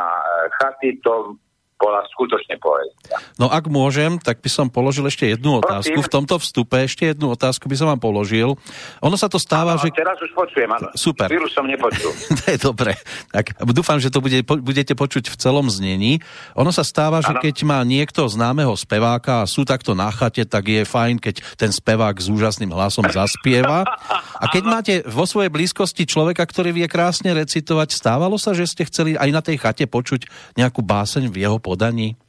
chaty, 0.64 0.96
to 1.04 1.36
bola 1.78 2.06
skutočne 2.16 2.56
poézia. 2.62 3.18
No 3.36 3.52
ak 3.52 3.68
môžem, 3.68 4.16
tak 4.22 4.40
by 4.40 4.50
som 4.50 4.68
položil 4.72 5.04
ešte 5.10 5.36
jednu 5.36 5.60
otázku. 5.60 6.00
Prosím. 6.00 6.08
V 6.08 6.14
tomto 6.14 6.36
vstupe 6.40 6.78
ešte 6.86 7.12
jednu 7.12 7.34
otázku 7.34 7.68
by 7.68 7.76
som 7.76 7.88
vám 7.92 8.02
položil. 8.02 8.56
Ono 9.04 9.16
sa 9.20 9.28
to 9.28 9.42
stáva, 9.42 9.76
ano, 9.76 9.84
že... 9.84 9.92
Teraz 9.92 10.16
už 10.22 10.32
počujem, 10.32 10.70
áno. 10.70 10.94
Super. 10.96 11.28
Chvíľu 11.28 11.50
som 11.52 11.68
nepočul. 11.68 12.14
to 12.40 12.46
je 12.48 12.58
dobre. 12.62 12.96
Tak 13.34 13.60
dúfam, 13.74 14.00
že 14.00 14.14
to 14.14 14.24
bude, 14.24 14.46
budete 14.46 14.94
počuť 14.96 15.34
v 15.34 15.36
celom 15.36 15.68
znení. 15.68 16.24
Ono 16.56 16.72
sa 16.72 16.86
stáva, 16.86 17.20
že 17.20 17.36
ano. 17.36 17.42
keď 17.44 17.56
má 17.68 17.80
niekto 17.84 18.24
známeho 18.30 18.72
speváka 18.78 19.44
a 19.44 19.50
sú 19.50 19.68
takto 19.68 19.98
na 19.98 20.14
chate, 20.14 20.48
tak 20.48 20.70
je 20.70 20.88
fajn, 20.88 21.20
keď 21.20 21.36
ten 21.60 21.72
spevák 21.74 22.16
s 22.16 22.32
úžasným 22.32 22.72
hlasom 22.72 23.06
zaspieva. 23.12 23.84
A 24.40 24.46
keď 24.52 24.64
máte 24.64 24.94
vo 25.08 25.28
svojej 25.28 25.52
blízkosti 25.52 26.08
človeka, 26.08 26.44
ktorý 26.44 26.76
vie 26.76 26.88
krásne 26.88 27.32
recitovať, 27.32 27.96
stávalo 27.96 28.36
sa, 28.36 28.52
že 28.52 28.68
ste 28.68 28.84
chceli 28.88 29.16
aj 29.16 29.30
na 29.32 29.42
tej 29.42 29.58
chate 29.60 29.86
počuť 29.88 30.28
nejakú 30.60 30.84
báseň 30.84 31.32
v 31.32 31.48
jeho 31.48 31.58
podaní? 31.64 32.20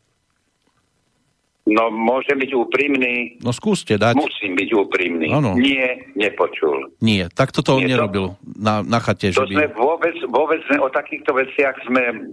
No, 1.64 1.88
môžem 1.88 2.36
byť 2.36 2.50
úprimný. 2.52 3.40
No 3.40 3.48
skúste 3.56 3.96
dať. 3.96 4.20
Musím 4.20 4.52
byť 4.52 4.68
úprimný. 4.84 5.32
Ano. 5.32 5.56
Nie, 5.56 6.12
nepočul. 6.12 6.92
Nie, 7.00 7.32
tak 7.32 7.56
toto 7.56 7.80
on 7.80 7.88
nerobil 7.88 8.36
to, 8.36 8.60
na, 8.60 8.84
na 8.84 9.00
chate. 9.00 9.32
To 9.32 9.48
že 9.48 9.56
sme 9.56 9.72
by... 9.72 9.80
vôbec, 9.80 10.12
vôbec 10.28 10.60
sme 10.68 10.84
o 10.84 10.92
takýchto 10.92 11.32
veciach 11.32 11.72
sme 11.88 12.30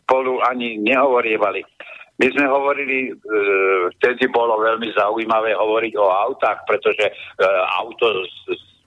spolu 0.00 0.40
ani 0.48 0.80
nehovorievali. 0.80 1.60
My 2.20 2.26
sme 2.32 2.48
hovorili, 2.48 3.12
e, 3.12 3.32
vtedy 4.00 4.28
bolo 4.32 4.60
veľmi 4.60 4.92
zaujímavé 4.96 5.56
hovoriť 5.56 5.92
o 6.00 6.06
autách, 6.08 6.64
pretože 6.64 7.04
e, 7.04 7.12
auto, 7.80 8.24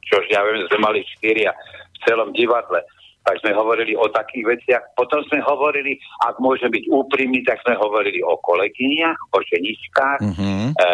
čo 0.06 0.22
ja 0.30 0.42
viem, 0.42 0.66
sme 0.74 0.90
mali 0.90 1.06
štyria 1.18 1.54
v 1.54 1.98
celom 2.10 2.34
divadle 2.34 2.82
tak 3.24 3.40
sme 3.40 3.56
hovorili 3.56 3.96
o 3.96 4.06
takých 4.12 4.46
veciach. 4.56 4.84
Potom 5.00 5.24
sme 5.32 5.40
hovorili, 5.44 5.96
ak 6.28 6.38
môže 6.44 6.68
byť 6.68 6.84
úprimný, 6.92 7.40
tak 7.48 7.64
sme 7.64 7.80
hovorili 7.80 8.20
o 8.20 8.36
kolegyniach, 8.44 9.20
o 9.32 9.40
ženičkách, 9.40 10.20
mm-hmm. 10.22 10.66
e, 10.76 10.88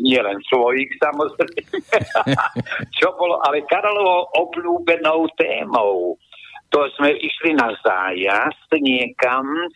nie 0.00 0.20
len 0.20 0.40
svojich 0.48 0.88
samozrejme, 0.96 1.60
čo 2.96 3.12
bolo 3.20 3.36
ale 3.44 3.64
Karlovo 3.68 4.32
obľúbenou 4.32 5.28
témou 5.36 6.16
to 6.74 6.90
sme 6.98 7.14
išli 7.14 7.54
na 7.54 7.70
zájazd 7.70 8.66
niekam 8.82 9.46
e, 9.46 9.70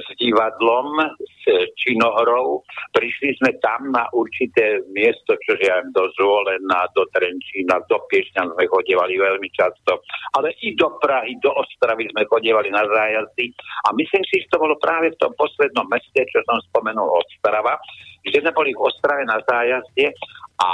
s 0.00 0.06
divadlom, 0.16 0.96
s 1.20 1.40
činohrou. 1.76 2.64
Prišli 2.96 3.36
sme 3.36 3.52
tam 3.60 3.92
na 3.92 4.08
určité 4.16 4.80
miesto, 4.96 5.36
čo 5.44 5.52
ja 5.60 5.84
do 5.92 6.08
Zvolena, 6.16 6.88
do 6.96 7.04
Trenčína, 7.12 7.84
do 7.92 8.00
Piešňan 8.08 8.56
sme 8.56 8.64
chodievali 8.72 9.20
veľmi 9.20 9.52
často, 9.52 10.00
ale 10.40 10.56
i 10.64 10.72
do 10.72 10.96
Prahy, 10.96 11.36
do 11.44 11.52
Ostravy 11.52 12.08
sme 12.08 12.24
chodievali 12.24 12.72
na 12.72 12.88
zájazdy. 12.88 13.52
A 13.84 13.92
myslím 13.92 14.24
si, 14.24 14.40
že 14.40 14.48
to 14.48 14.64
bolo 14.64 14.80
práve 14.80 15.12
v 15.12 15.20
tom 15.20 15.36
poslednom 15.36 15.84
meste, 15.92 16.24
čo 16.32 16.40
som 16.48 16.56
spomenul 16.72 17.20
Ostrava, 17.20 17.76
že 18.24 18.40
sme 18.40 18.56
boli 18.56 18.72
v 18.72 18.80
Ostrave 18.80 19.28
na 19.28 19.36
zájazde 19.44 20.16
a 20.56 20.70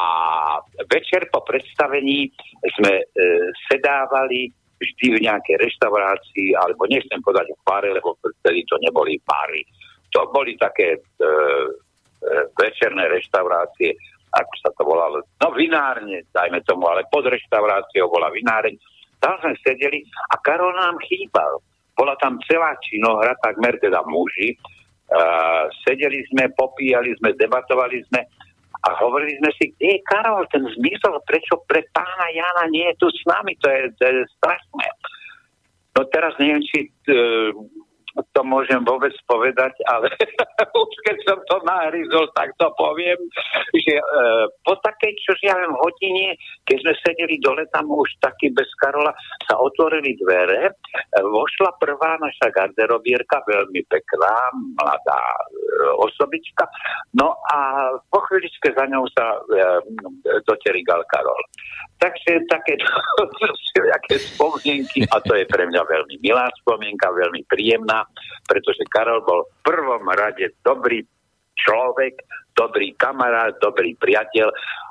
večer 0.86 1.26
po 1.34 1.42
predstavení 1.42 2.30
sme 2.78 3.02
e, 3.02 3.04
sedávali 3.66 4.59
vždy 4.80 5.06
v 5.20 5.24
nejakej 5.28 5.56
reštaurácii, 5.60 6.56
alebo 6.56 6.88
nechcem 6.88 7.20
povedať 7.20 7.52
v 7.52 7.60
pare, 7.68 7.88
lebo 7.92 8.16
vtedy 8.16 8.64
to 8.64 8.80
neboli 8.80 9.20
pary. 9.22 9.60
To 10.16 10.26
boli 10.32 10.56
také 10.56 10.96
e, 10.96 10.98
e, 10.98 11.28
večerné 12.56 13.06
reštaurácie 13.12 13.92
ako 14.30 14.52
sa 14.62 14.70
to 14.78 14.82
volalo, 14.86 15.26
no 15.42 15.48
vinárne, 15.50 16.22
dajme 16.30 16.62
tomu, 16.62 16.86
ale 16.86 17.02
pod 17.10 17.26
reštauráciou 17.26 18.06
bola 18.06 18.30
vináreň. 18.30 18.78
Tam 19.18 19.36
sme 19.42 19.58
sedeli 19.60 20.06
a 20.32 20.38
Karol 20.40 20.72
nám 20.78 20.96
chýbal. 21.02 21.58
Bola 21.98 22.14
tam 22.22 22.38
celá 22.46 22.72
činohra, 22.86 23.34
takmer 23.42 23.76
teda 23.82 24.00
muži. 24.06 24.54
Uh, 25.10 25.66
sedeli 25.82 26.22
sme, 26.30 26.46
popíjali 26.54 27.18
sme, 27.18 27.34
debatovali 27.34 27.98
sme 28.08 28.22
a 28.80 28.88
hovorili 28.96 29.36
sme 29.40 29.50
si, 29.60 29.64
kde 29.76 30.00
je 30.00 30.06
Karol, 30.08 30.48
ten 30.48 30.64
zmysel, 30.64 31.20
prečo 31.28 31.60
pre 31.68 31.84
pána 31.92 32.26
Jana 32.32 32.64
nie 32.72 32.88
je 32.92 32.96
tu 32.96 33.06
s 33.12 33.20
nami, 33.28 33.52
to 33.60 33.68
je, 33.68 33.82
to 34.00 34.02
je 34.08 34.24
strašné. 34.40 34.86
No 35.98 36.08
teraz 36.08 36.32
neviem, 36.40 36.64
či 36.64 36.88
uh, 37.12 37.52
to 38.18 38.40
môžem 38.42 38.82
vôbec 38.82 39.14
povedať, 39.26 39.74
ale 39.86 40.10
už 40.82 40.92
keď 41.06 41.16
som 41.26 41.38
to 41.46 41.56
nahryzol, 41.62 42.26
tak 42.34 42.50
to 42.58 42.66
poviem, 42.74 43.18
že 43.74 43.94
e, 43.94 44.04
po 44.66 44.74
takej, 44.82 45.12
čo 45.22 45.32
ja 45.46 45.54
viem, 45.54 45.74
hodine, 45.78 46.34
keď 46.66 46.76
sme 46.82 46.94
sedeli 47.06 47.36
dole 47.38 47.62
tam 47.70 47.86
už 47.90 48.10
taký 48.18 48.50
bez 48.50 48.66
Karola, 48.82 49.14
sa 49.46 49.54
otvorili 49.62 50.18
dvere, 50.18 50.70
e, 50.70 50.72
vošla 51.22 51.78
prvá 51.78 52.18
naša 52.18 52.50
garderobierka, 52.50 53.46
veľmi 53.46 53.86
pekná, 53.86 54.34
mladá 54.74 55.22
e, 55.22 55.44
osobička, 56.02 56.66
no 57.14 57.38
a 57.54 57.58
po 58.10 58.18
chvíličke 58.26 58.74
za 58.74 58.84
ňou 58.90 59.06
sa 59.14 59.38
e, 59.38 59.62
doterigal 60.42 61.06
Karol. 61.06 61.42
Takže 62.00 62.48
také 62.48 62.80
aké 63.98 64.16
spomienky, 64.18 65.04
a 65.12 65.20
to 65.20 65.36
je 65.36 65.44
pre 65.46 65.68
mňa 65.68 65.82
veľmi 65.84 66.16
milá 66.24 66.48
spomienka, 66.64 67.12
veľmi 67.12 67.44
príjemná, 67.46 67.99
pretože 68.46 68.84
Karol 68.90 69.24
bol 69.24 69.46
v 69.46 69.52
prvom 69.64 70.04
rade 70.12 70.52
dobrý 70.62 71.02
človek, 71.56 72.20
dobrý 72.56 72.92
kamarát, 72.96 73.56
dobrý 73.60 73.96
priateľ 73.96 74.48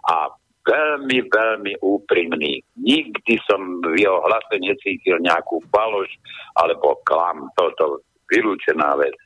a 0.09 0.33
veľmi, 0.65 1.17
veľmi 1.29 1.73
úprimný. 1.81 2.61
Nikdy 2.77 3.33
som 3.49 3.81
v 3.81 4.05
jeho 4.05 4.21
hlase 4.21 4.61
necítil 4.61 5.17
nejakú 5.21 5.63
balož 5.73 6.09
alebo 6.57 7.01
klam. 7.05 7.49
Toto 7.57 8.05
vylúčená 8.29 8.93
vec. 9.01 9.17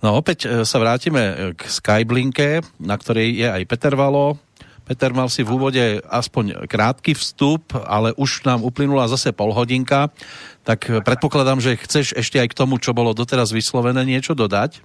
No 0.00 0.16
opäť 0.16 0.48
e, 0.48 0.64
sa 0.64 0.80
vrátime 0.80 1.52
k 1.52 1.62
Skyblinke, 1.68 2.64
na 2.80 2.96
ktorej 2.96 3.36
je 3.36 3.48
aj 3.48 3.62
Peter 3.68 3.92
Valo, 3.92 4.40
Peter, 4.86 5.10
mal 5.10 5.26
si 5.26 5.42
v 5.42 5.50
úvode 5.50 5.82
aspoň 6.06 6.70
krátky 6.70 7.18
vstup, 7.18 7.74
ale 7.74 8.14
už 8.14 8.46
nám 8.46 8.62
uplynula 8.62 9.10
zase 9.10 9.34
pol 9.34 9.50
hodinka, 9.50 10.14
tak 10.62 10.86
predpokladám, 11.02 11.58
že 11.58 11.74
chceš 11.74 12.14
ešte 12.14 12.38
aj 12.38 12.54
k 12.54 12.58
tomu, 12.62 12.78
čo 12.78 12.94
bolo 12.94 13.10
doteraz 13.10 13.50
vyslovené, 13.50 14.06
niečo 14.06 14.38
dodať? 14.38 14.78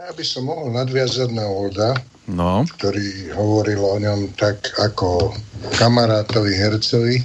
Ja 0.00 0.12
by 0.16 0.24
som 0.24 0.48
mohol 0.48 0.72
nadviazať 0.72 1.28
na 1.36 1.44
Olda, 1.44 1.92
no. 2.24 2.64
ktorý 2.80 3.36
hovoril 3.36 3.80
o 3.84 3.96
ňom 4.00 4.32
tak 4.32 4.72
ako 4.80 5.36
kamarátovi 5.76 6.56
hercovi. 6.56 7.16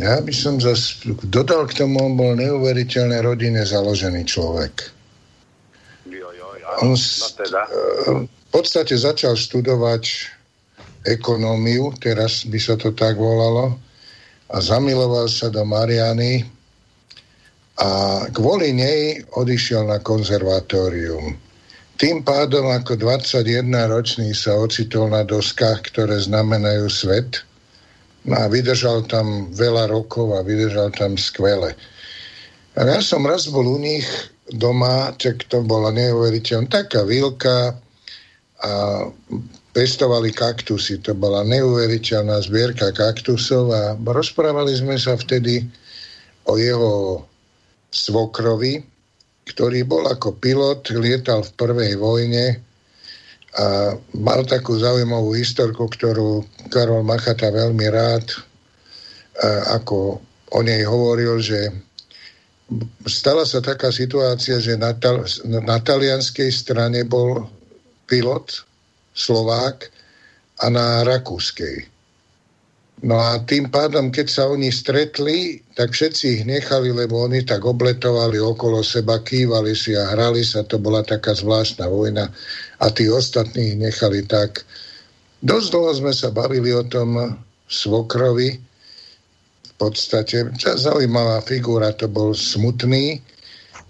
Ja 0.00 0.24
by 0.24 0.32
som 0.32 0.56
zase 0.56 1.04
dodal 1.28 1.68
k 1.68 1.84
tomu, 1.84 2.00
on 2.00 2.16
bol 2.16 2.32
neuveriteľne 2.34 3.20
rodine 3.20 3.60
založený 3.62 4.24
človek. 4.24 4.88
Jo, 6.08 6.32
jo, 6.32 6.48
jo. 6.58 6.68
On, 6.80 6.96
no 6.96 7.28
teda. 7.38 7.60
Podstate 8.54 8.94
začal 8.94 9.34
študovať 9.34 10.30
ekonómiu, 11.10 11.90
teraz 11.98 12.46
by 12.46 12.58
sa 12.62 12.78
to 12.78 12.94
tak 12.94 13.18
volalo, 13.18 13.74
a 14.46 14.62
zamiloval 14.62 15.26
sa 15.26 15.50
do 15.50 15.66
Mariany 15.66 16.46
a 17.82 18.22
kvôli 18.30 18.70
nej 18.70 19.26
odišiel 19.34 19.90
na 19.90 19.98
konzervatórium. 19.98 21.34
Tým 21.98 22.22
pádom 22.22 22.70
ako 22.70 22.94
21-ročný 22.94 24.30
sa 24.30 24.54
ocitol 24.54 25.10
na 25.10 25.26
doskách, 25.26 25.90
ktoré 25.90 26.14
znamenajú 26.22 26.86
svet. 26.86 27.42
No 28.22 28.38
a 28.38 28.46
vydržal 28.46 29.02
tam 29.10 29.50
veľa 29.50 29.90
rokov 29.90 30.30
a 30.30 30.46
vydržal 30.46 30.94
tam 30.94 31.18
skvele. 31.18 31.74
A 32.78 32.86
ja 32.86 33.02
som 33.02 33.26
raz 33.26 33.50
bol 33.50 33.66
u 33.66 33.82
nich 33.82 34.06
doma, 34.54 35.10
čak 35.18 35.42
to 35.50 35.66
bola 35.66 35.90
neuveriteľná 35.90 36.70
taká 36.70 37.02
vilka, 37.02 37.82
a 38.64 38.72
pestovali 39.76 40.32
kaktusy. 40.32 41.04
To 41.04 41.12
bola 41.12 41.44
neuveriteľná 41.44 42.40
zbierka 42.40 42.94
kaktusov 42.96 43.68
a 43.74 43.82
rozprávali 43.98 44.72
sme 44.72 44.96
sa 44.96 45.18
vtedy 45.20 45.60
o 46.48 46.56
jeho 46.56 47.20
svokrovi, 47.92 48.80
ktorý 49.44 49.84
bol 49.84 50.08
ako 50.08 50.40
pilot, 50.40 50.96
lietal 50.96 51.44
v 51.44 51.52
prvej 51.60 51.92
vojne 52.00 52.46
a 53.54 53.94
mal 54.18 54.42
takú 54.48 54.74
zaujímavú 54.80 55.36
historku, 55.36 55.86
ktorú 55.86 56.42
Karol 56.74 57.06
Machata 57.06 57.54
veľmi 57.54 57.86
rád 57.86 58.26
ako 59.70 60.18
o 60.54 60.60
nej 60.62 60.82
hovoril, 60.86 61.38
že 61.42 61.70
stala 63.06 63.46
sa 63.46 63.62
taká 63.62 63.90
situácia, 63.90 64.58
že 64.62 64.78
na, 64.78 64.94
na 65.62 65.76
talianskej 65.82 66.50
strane 66.50 67.02
bol 67.06 67.46
pilot, 68.06 68.64
Slovák 69.14 69.90
a 70.62 70.66
na 70.70 71.02
rakúskej. 71.06 71.86
No 73.04 73.18
a 73.18 73.42
tým 73.42 73.68
pádom, 73.68 74.08
keď 74.08 74.26
sa 74.30 74.42
oni 74.48 74.70
stretli, 74.70 75.60
tak 75.74 75.92
všetci 75.92 76.24
ich 76.40 76.42
nechali, 76.46 76.94
lebo 76.94 77.26
oni 77.26 77.42
tak 77.42 77.66
obletovali 77.66 78.38
okolo 78.38 78.80
seba, 78.80 79.20
kývali 79.20 79.74
si 79.74 79.92
a 79.98 80.14
hrali 80.14 80.46
sa, 80.46 80.62
to 80.64 80.78
bola 80.78 81.04
taká 81.04 81.34
zvláštna 81.34 81.90
vojna 81.90 82.30
a 82.80 82.86
tí 82.94 83.10
ostatní 83.10 83.74
ich 83.74 83.78
nechali 83.82 84.24
tak. 84.24 84.62
Dosť 85.44 85.68
dlho 85.74 85.90
sme 86.00 86.12
sa 86.16 86.32
bavili 86.32 86.72
o 86.72 86.86
tom 86.86 87.36
svokrovi, 87.68 88.56
v 89.68 89.72
podstate 89.76 90.54
zaujímavá 90.62 91.42
figura, 91.42 91.90
to 91.92 92.06
bol 92.06 92.30
smutný, 92.30 93.18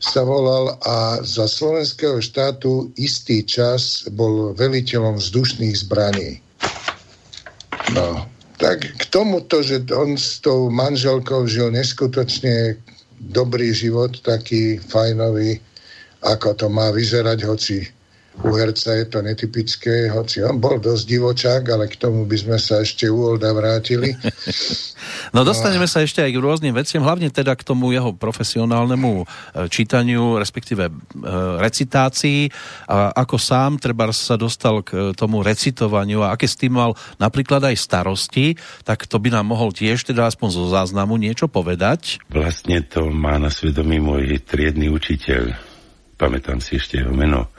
sa 0.04 0.22
volal 0.26 0.76
a 0.84 1.24
za 1.24 1.48
slovenského 1.48 2.20
štátu 2.20 2.92
istý 3.00 3.40
čas 3.40 4.04
bol 4.12 4.52
veliteľom 4.52 5.16
vzdušných 5.16 5.76
zbraní. 5.88 6.44
No, 7.96 8.28
tak 8.60 8.84
k 8.84 9.02
tomuto, 9.08 9.64
že 9.64 9.84
on 9.92 10.16
s 10.16 10.44
tou 10.44 10.68
manželkou 10.68 11.48
žil 11.48 11.72
neskutočne 11.72 12.76
dobrý 13.20 13.72
život, 13.72 14.20
taký 14.20 14.76
fajnový, 14.76 15.60
ako 16.24 16.52
to 16.56 16.66
má 16.68 16.92
vyzerať, 16.92 17.38
hoci 17.44 17.93
u 18.42 18.50
herca 18.58 18.98
je 18.98 19.06
to 19.06 19.22
netypické, 19.22 20.10
hoci 20.10 20.42
on 20.42 20.58
bol 20.58 20.82
dosť 20.82 21.04
divočák, 21.06 21.62
ale 21.70 21.86
k 21.86 21.94
tomu 21.94 22.26
by 22.26 22.34
sme 22.34 22.58
sa 22.58 22.82
ešte 22.82 23.06
u 23.06 23.30
Olda 23.30 23.54
vrátili. 23.54 24.10
no 25.34 25.46
dostaneme 25.46 25.86
sa 25.86 26.02
ešte 26.02 26.18
aj 26.18 26.34
k 26.34 26.42
rôznym 26.42 26.74
veciam, 26.74 27.06
hlavne 27.06 27.30
teda 27.30 27.54
k 27.54 27.62
tomu 27.62 27.94
jeho 27.94 28.10
profesionálnemu 28.10 29.22
e, 29.22 29.24
čítaniu, 29.70 30.42
respektíve 30.42 30.90
e, 30.90 30.92
recitácii 31.62 32.50
a 32.90 33.14
ako 33.14 33.38
sám 33.38 33.78
treba 33.78 34.10
sa 34.10 34.34
dostal 34.34 34.82
k 34.82 35.14
tomu 35.14 35.38
recitovaniu 35.46 36.26
a 36.26 36.34
aké 36.34 36.50
s 36.50 36.58
tým 36.58 36.74
mal 36.74 36.98
napríklad 37.22 37.62
aj 37.70 37.78
starosti, 37.78 38.58
tak 38.82 39.06
to 39.06 39.22
by 39.22 39.30
nám 39.30 39.46
mohol 39.46 39.70
tiež 39.70 40.02
teda 40.02 40.26
aspoň 40.26 40.48
zo 40.50 40.64
záznamu 40.74 41.14
niečo 41.22 41.46
povedať. 41.46 42.18
Vlastne 42.34 42.82
to 42.82 43.14
má 43.14 43.38
na 43.38 43.48
svedomí 43.48 44.02
môj 44.02 44.42
triedny 44.42 44.90
učiteľ. 44.90 45.54
Pamätám 46.18 46.58
si 46.58 46.78
ešte 46.78 46.98
jeho 46.98 47.14
meno 47.14 47.50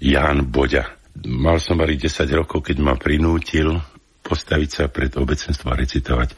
Ján 0.00 0.48
Boďa. 0.52 0.96
Mal 1.24 1.56
som 1.58 1.80
mali 1.80 1.96
10 1.96 2.28
rokov, 2.36 2.60
keď 2.60 2.76
ma 2.84 2.94
prinútil 3.00 3.80
postaviť 4.26 4.70
sa 4.70 4.84
pred 4.90 5.14
obecenstvo 5.14 5.70
a 5.70 5.78
recitovať. 5.78 6.34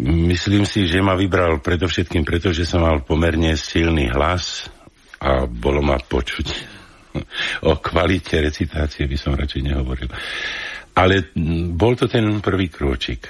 Myslím 0.00 0.64
si, 0.64 0.88
že 0.88 1.04
ma 1.04 1.12
vybral 1.12 1.60
predovšetkým 1.60 2.24
preto, 2.24 2.56
že 2.56 2.64
som 2.64 2.80
mal 2.80 3.04
pomerne 3.04 3.52
silný 3.54 4.08
hlas 4.08 4.72
a 5.20 5.44
bolo 5.44 5.84
ma 5.84 6.00
počuť. 6.00 6.48
O 7.68 7.76
kvalite 7.76 8.40
recitácie 8.40 9.04
by 9.04 9.16
som 9.20 9.36
radšej 9.36 9.60
nehovoril. 9.60 10.08
Ale 10.96 11.30
bol 11.76 11.94
to 11.94 12.08
ten 12.08 12.24
prvý 12.40 12.72
krôčik. 12.72 13.28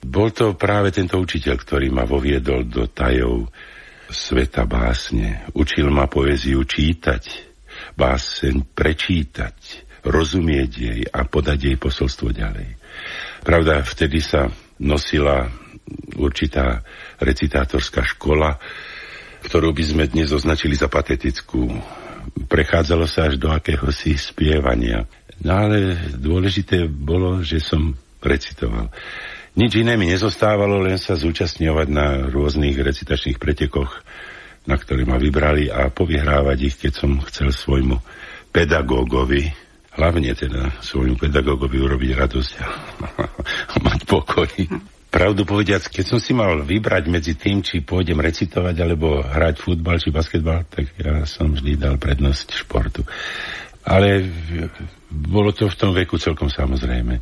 Bol 0.00 0.32
to 0.32 0.56
práve 0.56 0.94
tento 0.94 1.20
učiteľ, 1.20 1.54
ktorý 1.60 1.92
ma 1.92 2.08
voviedol 2.08 2.64
do 2.64 2.88
tajov 2.88 3.50
sveta 4.08 4.64
básne. 4.64 5.44
Učil 5.52 5.92
ma 5.92 6.08
poéziu 6.08 6.64
čítať, 6.64 7.49
báseň 8.00 8.72
prečítať, 8.72 9.56
rozumieť 10.08 10.70
jej 10.72 11.00
a 11.04 11.28
podať 11.28 11.58
jej 11.68 11.76
posolstvo 11.76 12.32
ďalej. 12.32 12.80
Pravda, 13.44 13.84
vtedy 13.84 14.24
sa 14.24 14.48
nosila 14.80 15.52
určitá 16.16 16.80
recitátorská 17.20 18.00
škola, 18.16 18.56
ktorú 19.44 19.76
by 19.76 19.84
sme 19.84 20.04
dnes 20.08 20.32
označili 20.32 20.72
za 20.72 20.88
patetickú. 20.88 21.68
Prechádzalo 22.48 23.04
sa 23.04 23.28
až 23.28 23.36
do 23.36 23.52
akéhosi 23.52 24.16
spievania. 24.16 25.04
No 25.44 25.68
ale 25.68 25.96
dôležité 26.16 26.88
bolo, 26.88 27.40
že 27.44 27.60
som 27.60 27.96
recitoval. 28.20 28.92
Nič 29.56 29.80
iné 29.80 29.96
mi 29.96 30.06
nezostávalo, 30.06 30.84
len 30.84 31.00
sa 31.00 31.16
zúčastňovať 31.16 31.88
na 31.90 32.28
rôznych 32.28 32.76
recitačných 32.76 33.40
pretekoch 33.40 34.04
na 34.68 34.76
ktorý 34.76 35.08
ma 35.08 35.16
vybrali 35.16 35.72
a 35.72 35.88
povyhrávať 35.88 36.58
ich, 36.60 36.76
keď 36.76 36.92
som 36.92 37.10
chcel 37.24 37.48
svojmu 37.54 37.96
pedagógovi, 38.50 39.48
hlavne 39.96 40.34
teda 40.36 40.82
svojmu 40.84 41.16
pedagogovi 41.16 41.76
urobiť 41.80 42.10
radosť 42.18 42.52
a 42.60 42.66
mať 43.86 44.00
pokoj. 44.04 44.50
Pravdu 45.10 45.42
povediac, 45.42 45.90
keď 45.90 46.04
som 46.06 46.22
si 46.22 46.30
mal 46.30 46.62
vybrať 46.62 47.04
medzi 47.10 47.34
tým, 47.34 47.66
či 47.66 47.82
pôjdem 47.82 48.22
recitovať 48.22 48.76
alebo 48.78 49.18
hrať 49.18 49.58
futbal 49.58 49.98
či 49.98 50.14
basketbal, 50.14 50.62
tak 50.70 50.94
ja 50.94 51.26
som 51.26 51.50
vždy 51.50 51.74
dal 51.74 51.98
prednosť 51.98 52.54
športu. 52.54 53.02
Ale 53.82 54.22
bolo 55.10 55.50
to 55.50 55.66
v 55.66 55.78
tom 55.78 55.90
veku 55.90 56.14
celkom 56.14 56.46
samozrejme. 56.46 57.18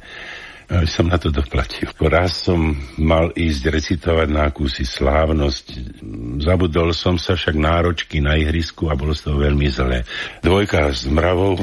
Som 0.69 1.09
na 1.09 1.17
to 1.17 1.33
doplatil. 1.33 1.89
Raz 1.97 2.45
som 2.45 2.77
mal 3.01 3.33
ísť 3.33 3.63
recitovať 3.73 4.29
na 4.29 4.53
akúsi 4.53 4.85
slávnosť. 4.85 5.97
Zabudol 6.45 6.93
som 6.93 7.17
sa 7.17 7.41
však 7.41 7.57
náročky 7.57 8.21
na 8.21 8.37
ihrisku 8.37 8.93
a 8.93 8.99
bolo 8.99 9.17
z 9.17 9.33
toho 9.33 9.41
veľmi 9.41 9.69
zlé. 9.73 10.05
Dvojka 10.45 10.93
s 10.93 11.09
mravou. 11.09 11.57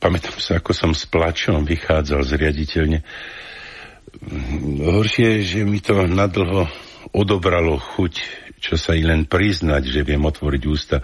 Pamätám 0.00 0.40
sa, 0.40 0.56
ako 0.56 0.72
som 0.72 0.96
s 0.96 1.04
plačom 1.04 1.68
vychádzal 1.68 2.24
z 2.24 2.32
riaditeľne 2.40 2.98
Horšie, 4.80 5.46
že 5.46 5.62
mi 5.62 5.78
to 5.78 5.94
nadlho 6.04 6.66
odobralo 7.14 7.78
chuť, 7.78 8.14
čo 8.60 8.76
sa 8.76 8.92
i 8.92 9.00
len 9.00 9.24
priznať, 9.24 9.88
že 9.88 10.04
viem 10.04 10.20
otvoriť 10.20 10.62
ústa. 10.68 11.00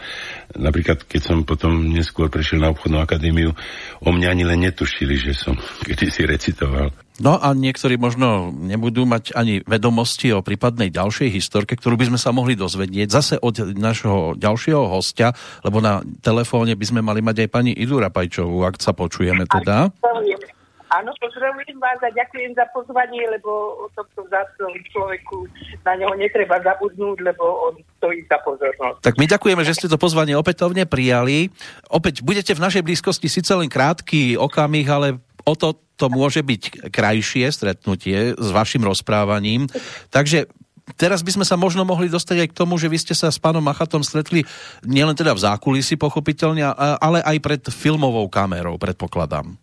Napríklad, 0.53 1.09
keď 1.09 1.21
som 1.25 1.39
potom 1.49 1.89
neskôr 1.89 2.29
prešiel 2.29 2.61
na 2.61 2.71
obchodnú 2.71 3.01
akadémiu, 3.01 3.57
o 4.05 4.11
mňa 4.13 4.29
ani 4.29 4.45
len 4.45 4.61
netušili, 4.69 5.17
že 5.17 5.33
som 5.33 5.57
kedy 5.89 6.07
si 6.13 6.23
recitoval. 6.29 6.93
No 7.17 7.41
a 7.41 7.57
niektorí 7.57 7.97
možno 7.97 8.53
nebudú 8.53 9.09
mať 9.09 9.33
ani 9.33 9.65
vedomosti 9.65 10.37
o 10.37 10.45
prípadnej 10.45 10.93
ďalšej 10.93 11.33
historke, 11.33 11.73
ktorú 11.73 11.97
by 11.97 12.13
sme 12.13 12.21
sa 12.21 12.29
mohli 12.29 12.53
dozvedieť 12.61 13.09
zase 13.09 13.35
od 13.41 13.73
našho 13.73 14.37
ďalšieho 14.37 14.85
hostia, 14.93 15.33
lebo 15.65 15.81
na 15.81 16.05
telefóne 16.21 16.77
by 16.77 16.85
sme 16.85 17.01
mali 17.01 17.25
mať 17.25 17.49
aj 17.49 17.49
pani 17.49 17.73
Idu 17.73 18.05
Rapajčovú, 18.05 18.69
ak 18.69 18.85
sa 18.85 18.93
počujeme 18.93 19.49
teda. 19.49 19.97
Áno, 20.97 21.13
pozdravujem 21.21 21.77
vás 21.77 22.01
a 22.01 22.09
ďakujem 22.09 22.57
za 22.57 22.65
pozvanie, 22.73 23.21
lebo 23.29 23.85
o 23.85 23.87
tomto 23.93 24.25
vzácnom 24.33 24.73
človeku 24.89 25.45
na 25.85 25.93
neho 25.93 26.17
netreba 26.17 26.57
zabudnúť, 26.65 27.21
lebo 27.21 27.45
on 27.69 27.75
stojí 28.01 28.25
za 28.25 28.41
pozornosť. 28.41 29.05
Tak 29.05 29.21
my 29.21 29.29
ďakujeme, 29.29 29.61
že 29.61 29.77
ste 29.77 29.93
to 29.93 30.01
pozvanie 30.01 30.33
opätovne 30.33 30.89
prijali. 30.89 31.53
Opäť 31.93 32.25
budete 32.25 32.57
v 32.57 32.65
našej 32.65 32.81
blízkosti 32.81 33.29
síce 33.29 33.53
len 33.53 33.69
krátky 33.69 34.41
okamih, 34.41 34.89
ale 34.89 35.09
o 35.45 35.53
to 35.53 35.77
to 36.01 36.09
môže 36.09 36.41
byť 36.41 36.93
krajšie 36.93 37.49
stretnutie 37.53 38.33
s 38.33 38.49
vašim 38.53 38.85
rozprávaním. 38.85 39.69
Takže 40.13 40.49
teraz 40.97 41.21
by 41.21 41.41
sme 41.41 41.45
sa 41.45 41.61
možno 41.61 41.85
mohli 41.85 42.09
dostať 42.09 42.37
aj 42.41 42.49
k 42.53 42.57
tomu, 42.57 42.81
že 42.81 42.89
vy 42.89 43.01
ste 43.01 43.13
sa 43.13 43.29
s 43.29 43.41
pánom 43.41 43.65
Machatom 43.65 44.01
stretli 44.01 44.45
nielen 44.85 45.17
teda 45.17 45.33
v 45.37 45.45
zákulisi 45.45 45.97
pochopiteľne, 46.01 46.73
ale 47.01 47.21
aj 47.21 47.37
pred 47.41 47.63
filmovou 47.69 48.29
kamerou, 48.29 48.77
predpokladám. 48.81 49.57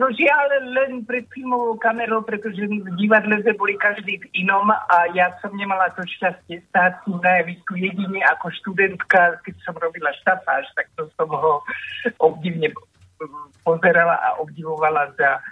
No 0.00 0.08
žiaľ 0.08 0.72
len 0.72 1.04
pred 1.04 1.28
filmovou 1.28 1.76
kamerou, 1.76 2.24
pretože 2.24 2.64
v 2.64 2.88
divadle 2.96 3.44
sme 3.44 3.52
boli 3.60 3.76
každý 3.76 4.24
v 4.24 4.26
inom 4.40 4.72
a 4.72 4.96
ja 5.12 5.36
som 5.44 5.52
nemala 5.52 5.92
to 5.92 6.00
šťastie 6.00 6.64
stáť 6.72 7.04
na 7.20 7.44
javisku 7.44 7.76
jedine 7.76 8.24
ako 8.32 8.48
študentka, 8.56 9.36
keď 9.44 9.54
som 9.60 9.76
robila 9.76 10.08
štafáž, 10.24 10.64
tak 10.72 10.88
to 10.96 11.12
som 11.12 11.28
ho 11.28 11.60
obdivne 12.24 12.72
pozerala 13.68 14.16
a 14.16 14.40
obdivovala 14.40 15.12
za 15.20 15.44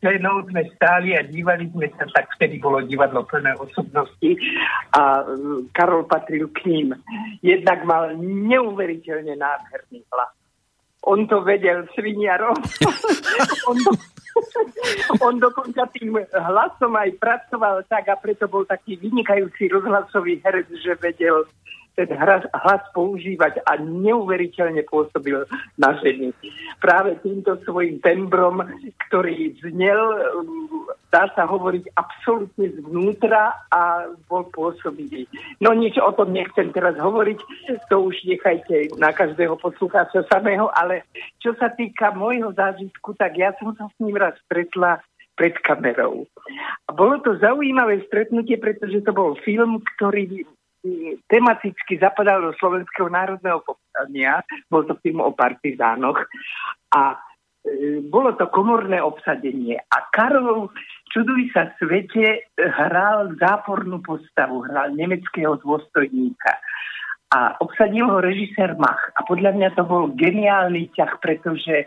scénou 0.00 0.42
sme 0.50 0.66
stáli 0.74 1.14
a 1.14 1.22
dívali 1.22 1.68
sme 1.70 1.86
sa, 1.94 2.08
tak 2.10 2.32
vtedy 2.34 2.58
bolo 2.58 2.82
divadlo 2.82 3.22
plné 3.28 3.54
osobnosti 3.60 4.30
a 4.98 5.22
Karol 5.76 6.08
patril 6.10 6.50
k 6.50 6.58
ním. 6.66 6.88
Jednak 7.44 7.84
mal 7.86 8.16
neuveriteľne 8.18 9.38
nádherný 9.38 10.02
hlas 10.10 10.32
on 11.02 11.26
to 11.26 11.42
vedel 11.42 11.82
sviniarom. 11.98 12.54
on, 13.70 13.76
do, 13.82 13.92
on 15.18 15.34
dokonca 15.42 15.90
tým 15.90 16.14
hlasom 16.30 16.94
aj 16.94 17.10
pracoval 17.18 17.82
tak 17.90 18.06
a 18.06 18.16
preto 18.16 18.46
bol 18.46 18.62
taký 18.62 18.96
vynikajúci 18.96 19.66
rozhlasový 19.70 20.38
herec, 20.46 20.70
že 20.78 20.94
vedel 21.02 21.42
ten 21.94 22.08
hlas, 22.16 22.82
používať 22.96 23.60
a 23.68 23.76
neuveriteľne 23.80 24.84
pôsobil 24.88 25.44
na 25.76 25.96
ženy. 26.00 26.32
Práve 26.80 27.16
týmto 27.20 27.60
svojim 27.64 28.00
tembrom, 28.00 28.64
ktorý 29.08 29.56
znel, 29.60 30.00
dá 31.12 31.28
sa 31.36 31.44
hovoriť 31.44 31.92
absolútne 31.96 32.72
zvnútra 32.80 33.52
a 33.68 34.08
bol 34.26 34.48
pôsobivý. 34.48 35.28
No 35.60 35.76
nič 35.76 36.00
o 36.00 36.10
tom 36.16 36.32
nechcem 36.32 36.72
teraz 36.72 36.96
hovoriť, 36.96 37.38
to 37.92 37.96
už 38.00 38.16
nechajte 38.24 38.96
na 38.96 39.12
každého 39.12 39.60
poslucháča 39.60 40.24
samého, 40.32 40.72
ale 40.72 41.04
čo 41.44 41.52
sa 41.60 41.68
týka 41.68 42.12
môjho 42.16 42.56
zážitku, 42.56 43.12
tak 43.20 43.36
ja 43.36 43.52
som 43.60 43.76
sa 43.76 43.92
s 43.92 43.96
ním 44.00 44.16
raz 44.16 44.32
stretla 44.48 45.04
pred 45.36 45.56
kamerou. 45.64 46.28
A 46.88 46.92
bolo 46.92 47.20
to 47.24 47.40
zaujímavé 47.40 48.04
stretnutie, 48.08 48.60
pretože 48.60 49.00
to 49.04 49.12
bol 49.16 49.32
film, 49.40 49.80
ktorý 49.96 50.44
tematicky 51.30 51.98
zapadal 51.98 52.42
do 52.42 52.52
Slovenského 52.58 53.06
národného 53.06 53.62
povstania. 53.62 54.42
Bol 54.66 54.84
to 54.90 54.98
film 54.98 55.22
o 55.22 55.30
partizánoch 55.30 56.18
a 56.90 57.16
e, 57.62 58.02
bolo 58.02 58.34
to 58.34 58.50
komorné 58.50 58.98
obsadenie. 58.98 59.78
A 59.78 59.98
Karol, 60.10 60.74
čuduj 61.14 61.54
sa 61.54 61.70
svete, 61.78 62.50
hral 62.58 63.38
zápornú 63.38 64.02
postavu, 64.02 64.66
hral 64.66 64.94
nemeckého 64.98 65.54
dôstojníka. 65.62 66.58
A 67.32 67.56
obsadil 67.64 68.04
ho 68.12 68.20
režisér 68.20 68.76
Mach. 68.76 69.00
A 69.16 69.24
podľa 69.24 69.56
mňa 69.56 69.68
to 69.72 69.88
bol 69.88 70.12
geniálny 70.12 70.92
ťah, 70.92 71.16
pretože 71.22 71.86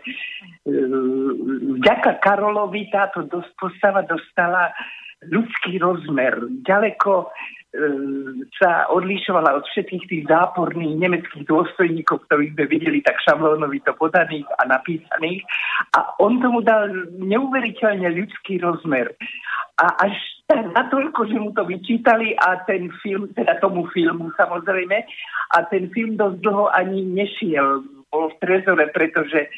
vďaka 1.78 2.18
Karolovi 2.18 2.88
táto 2.90 3.28
postava 3.60 4.02
dostala 4.02 4.74
ľudský 5.24 5.80
rozmer. 5.80 6.36
Ďaleko 6.66 7.32
E, 7.76 7.80
sa 8.56 8.88
odlišovala 8.88 9.60
od 9.60 9.64
všetkých 9.68 10.04
tých 10.08 10.24
záporných 10.32 10.96
nemeckých 10.96 11.44
dôstojníkov, 11.44 12.24
ktorých 12.24 12.56
sme 12.56 12.64
videli 12.72 12.98
tak 13.04 13.20
šablónovito 13.20 13.92
podaných 14.00 14.48
a 14.56 14.70
napísaných. 14.70 15.44
A 15.92 16.16
on 16.16 16.40
tomu 16.40 16.64
dal 16.64 16.88
neuveriteľne 17.20 18.08
ľudský 18.16 18.64
rozmer. 18.64 19.12
A 19.76 19.92
až 20.08 20.16
natoľko, 20.48 21.28
že 21.28 21.36
mu 21.36 21.52
to 21.52 21.68
vyčítali 21.68 22.32
a 22.38 22.64
ten 22.64 22.88
film, 23.04 23.28
teda 23.36 23.60
tomu 23.60 23.84
filmu 23.92 24.32
samozrejme, 24.40 24.96
a 25.52 25.58
ten 25.68 25.92
film 25.92 26.16
dosť 26.16 26.38
dlho 26.40 26.72
ani 26.72 27.02
nešiel 27.02 27.84
bol 28.16 28.32
v 28.32 28.40
trezore, 28.40 28.88
pretože 28.88 29.52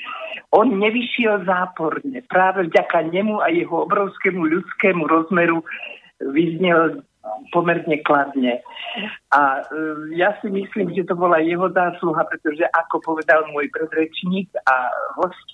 on 0.51 0.75
nevyšiel 0.75 1.47
záporne. 1.47 2.27
Práve 2.27 2.67
vďaka 2.67 3.07
nemu 3.07 3.39
a 3.39 3.55
jeho 3.55 3.87
obrovskému 3.87 4.43
ľudskému 4.43 5.07
rozmeru 5.07 5.63
vyznel 6.19 7.07
pomerne 7.55 8.01
kladne. 8.03 8.65
A 9.31 9.61
e, 9.61 9.63
ja 10.17 10.35
si 10.41 10.49
myslím, 10.51 10.97
že 10.97 11.07
to 11.07 11.15
bola 11.15 11.39
jeho 11.45 11.69
zásluha, 11.71 12.25
pretože 12.27 12.65
ako 12.73 13.05
povedal 13.05 13.47
môj 13.53 13.69
predrečník 13.71 14.49
a 14.67 14.91
host, 15.21 15.47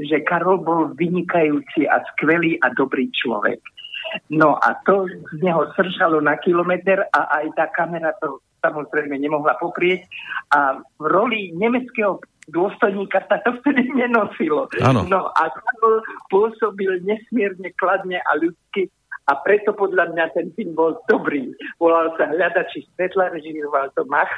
že 0.00 0.24
Karol 0.24 0.62
bol 0.64 0.96
vynikajúci 0.96 1.86
a 1.86 2.02
skvelý 2.14 2.56
a 2.64 2.72
dobrý 2.74 3.12
človek. 3.12 3.60
No 4.32 4.56
a 4.56 4.72
to 4.88 5.04
z 5.04 5.38
neho 5.44 5.68
sržalo 5.76 6.24
na 6.24 6.40
kilometr 6.40 7.04
a 7.12 7.20
aj 7.42 7.46
tá 7.60 7.66
kamera 7.68 8.16
to 8.24 8.40
samozrejme 8.64 9.14
nemohla 9.20 9.58
poprieť. 9.60 10.08
A 10.54 10.80
v 10.80 11.04
roli 11.04 11.52
nemeckého 11.54 12.22
dôstojníka 12.48 13.24
sa 13.28 13.40
to 13.44 13.56
vtedy 13.62 13.88
nenosilo. 13.92 14.68
Ano. 14.80 15.04
No 15.04 15.28
a 15.32 15.42
Karol 15.52 16.00
pôsobil 16.32 17.00
nesmierne 17.04 17.72
kladne 17.76 18.18
a 18.18 18.30
ľudsky 18.40 18.88
a 19.28 19.36
preto 19.44 19.76
podľa 19.76 20.16
mňa 20.16 20.24
ten 20.32 20.48
film 20.56 20.72
bol 20.72 20.96
dobrý. 21.04 21.52
Volal 21.76 22.16
sa 22.16 22.32
Hľadači 22.32 22.88
svetla, 22.96 23.36
režiroval 23.36 23.92
to 23.92 24.08
Mach 24.08 24.32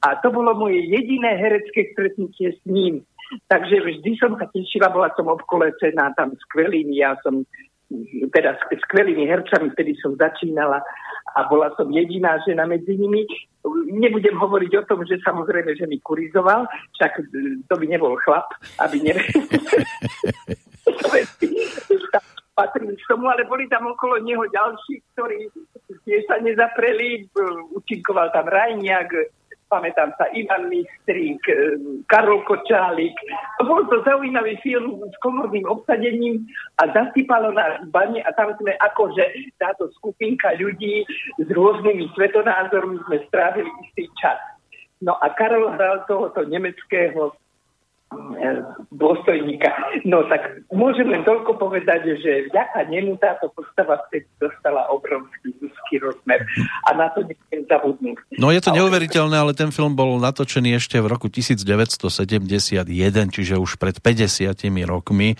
a 0.00 0.16
to 0.24 0.32
bolo 0.32 0.56
moje 0.56 0.80
jediné 0.88 1.36
herecké 1.36 1.92
stretnutie 1.92 2.56
s 2.56 2.60
ním. 2.64 3.04
Takže 3.46 3.78
vždy 3.78 4.10
som 4.18 4.34
sa 4.40 4.48
tešila, 4.50 4.90
bola 4.90 5.12
som 5.14 5.30
obkolecená 5.30 6.16
tam 6.18 6.34
skvelými, 6.48 6.98
ja 6.98 7.14
som 7.22 7.46
teda 8.30 8.54
s 8.54 8.62
skvelými 8.86 9.26
hercami, 9.26 9.74
vtedy 9.74 9.98
som 9.98 10.14
začínala 10.14 10.78
a 11.34 11.40
bola 11.50 11.74
som 11.74 11.90
jediná 11.90 12.38
žena 12.46 12.66
medzi 12.66 12.94
nimi. 12.94 13.26
Nebudem 13.90 14.38
hovoriť 14.38 14.72
o 14.78 14.86
tom, 14.86 15.02
že 15.06 15.18
samozrejme, 15.26 15.74
že 15.74 15.90
mi 15.90 15.98
kurizoval, 15.98 16.66
však 16.98 17.12
to 17.66 17.74
by 17.74 17.86
nebol 17.86 18.14
chlap, 18.22 18.46
aby 18.78 19.02
ne... 19.02 19.14
patrili 22.60 22.92
k 22.92 23.08
tomu, 23.08 23.24
ale 23.32 23.48
boli 23.48 23.64
tam 23.72 23.88
okolo 23.88 24.20
neho 24.20 24.44
ďalší, 24.52 25.00
ktorí 25.16 25.48
tiež 26.04 26.28
sa 26.28 26.36
nezapreli. 26.44 27.24
Učinkoval 27.72 28.28
tam 28.36 28.52
Rajniak, 28.52 29.08
pamätám 29.70 30.10
sa, 30.18 30.26
Ivan 30.34 30.66
Mistrík, 30.66 31.38
Karol 32.10 32.42
Kočálik. 32.42 33.14
Bol 33.62 33.86
to 33.86 34.02
zaujímavý 34.02 34.58
film 34.60 34.98
s 35.06 35.16
komorným 35.22 35.64
obsadením 35.70 36.42
a 36.82 36.90
zasypalo 36.90 37.54
nás 37.54 37.78
bane 37.94 38.18
a 38.26 38.30
tam 38.34 38.50
sme 38.58 38.74
akože 38.82 39.54
táto 39.62 39.86
skupinka 40.02 40.58
ľudí 40.58 41.06
s 41.38 41.48
rôznymi 41.48 42.10
svetonázormi 42.18 42.98
sme 43.06 43.22
strávili 43.30 43.70
istý 43.86 44.10
čas. 44.18 44.36
No 45.00 45.16
a 45.16 45.32
Karol 45.32 45.72
hral 45.78 46.04
tohoto 46.04 46.44
nemeckého 46.44 47.32
dôstojníka. 48.90 49.70
No 50.02 50.26
tak 50.26 50.66
môžem 50.74 51.06
len 51.06 51.22
toľko 51.22 51.62
povedať, 51.62 52.18
že 52.18 52.50
vďaka 52.50 52.90
nemu 52.90 53.14
táto 53.22 53.54
postava 53.54 54.02
vtedy 54.10 54.26
dostala 54.42 54.90
obrovský 54.90 55.54
ľudský 55.62 55.94
rozmer 56.02 56.42
a 56.86 56.98
na 56.98 57.06
to 57.14 57.22
nechcem 57.22 57.62
zabudnúť. 57.70 58.18
No 58.34 58.50
je 58.50 58.58
to 58.58 58.74
neuveriteľné, 58.74 59.36
ale 59.38 59.54
ten 59.54 59.70
film 59.70 59.94
bol 59.94 60.18
natočený 60.18 60.82
ešte 60.82 60.98
v 60.98 61.06
roku 61.06 61.30
1971, 61.30 62.10
čiže 63.30 63.54
už 63.62 63.78
pred 63.78 63.94
50 64.02 64.58
rokmi 64.90 65.38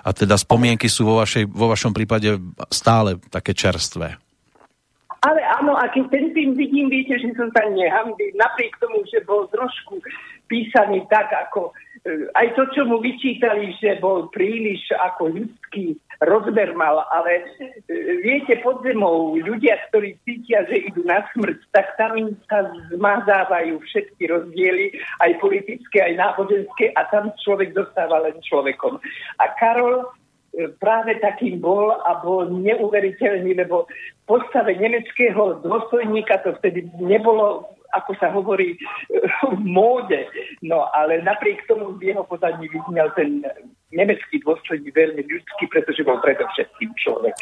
a 0.00 0.10
teda 0.16 0.40
spomienky 0.40 0.88
sú 0.88 1.04
vo, 1.04 1.20
vašej, 1.20 1.44
vo 1.52 1.68
vašom 1.68 1.92
prípade 1.92 2.40
stále 2.72 3.20
také 3.28 3.52
čerstvé. 3.52 4.16
Ale 5.20 5.40
áno, 5.58 5.74
a 5.74 5.90
keď 5.90 6.04
ten 6.14 6.26
tým 6.32 6.54
vidím, 6.54 6.86
viete, 6.86 7.18
že 7.18 7.34
som 7.34 7.50
sa 7.50 7.66
nehambí, 7.66 8.30
napriek 8.38 8.78
tomu, 8.78 9.02
že 9.10 9.20
bol 9.26 9.50
trošku 9.50 9.98
písaný 10.46 11.02
tak, 11.10 11.26
ako 11.50 11.74
aj 12.34 12.48
to, 12.54 12.62
čo 12.72 12.82
mu 12.86 13.02
vyčítali, 13.02 13.74
že 13.82 13.98
bol 13.98 14.30
príliš 14.30 14.94
ako 14.94 15.34
ľudský 15.34 15.98
rozmer 16.24 16.72
mal, 16.72 17.04
ale 17.12 17.44
e, 17.90 18.22
viete, 18.24 18.56
pod 18.64 18.80
zemou 18.80 19.36
ľudia, 19.36 19.76
ktorí 19.90 20.16
cítia, 20.24 20.64
že 20.70 20.88
idú 20.88 21.04
na 21.04 21.26
smrť, 21.34 21.58
tak 21.76 21.92
tam 22.00 22.32
sa 22.48 22.72
zmazávajú 22.94 23.76
všetky 23.84 24.22
rozdiely, 24.32 24.96
aj 25.20 25.32
politické, 25.42 26.00
aj 26.00 26.14
náboženské 26.16 26.96
a 26.96 27.04
tam 27.12 27.34
človek 27.44 27.76
dostáva 27.76 28.24
len 28.24 28.38
človekom. 28.40 28.96
A 29.42 29.44
Karol 29.60 30.08
práve 30.80 31.20
takým 31.20 31.60
bol 31.60 31.92
a 31.92 32.16
bol 32.24 32.48
neuveriteľný, 32.48 33.52
lebo 33.60 33.84
v 33.84 34.22
postave 34.24 34.72
nemeckého 34.80 35.60
dôstojníka 35.60 36.40
to 36.40 36.56
vtedy 36.62 36.88
nebolo 36.96 37.75
ako 37.92 38.12
sa 38.18 38.32
hovorí, 38.32 38.74
v 39.54 39.62
móde. 39.62 40.26
No 40.62 40.88
ale 40.90 41.22
napriek 41.22 41.66
tomu 41.70 41.94
v 41.94 42.12
jeho 42.14 42.24
podaní 42.26 42.66
vyznel 42.70 43.12
ten 43.14 43.44
nemecký 43.94 44.42
dôstojník 44.42 44.92
veľmi 44.92 45.22
ľudský, 45.22 45.64
pretože 45.70 46.02
bol 46.02 46.18
predovšetkým 46.18 46.90
človek. 46.98 47.36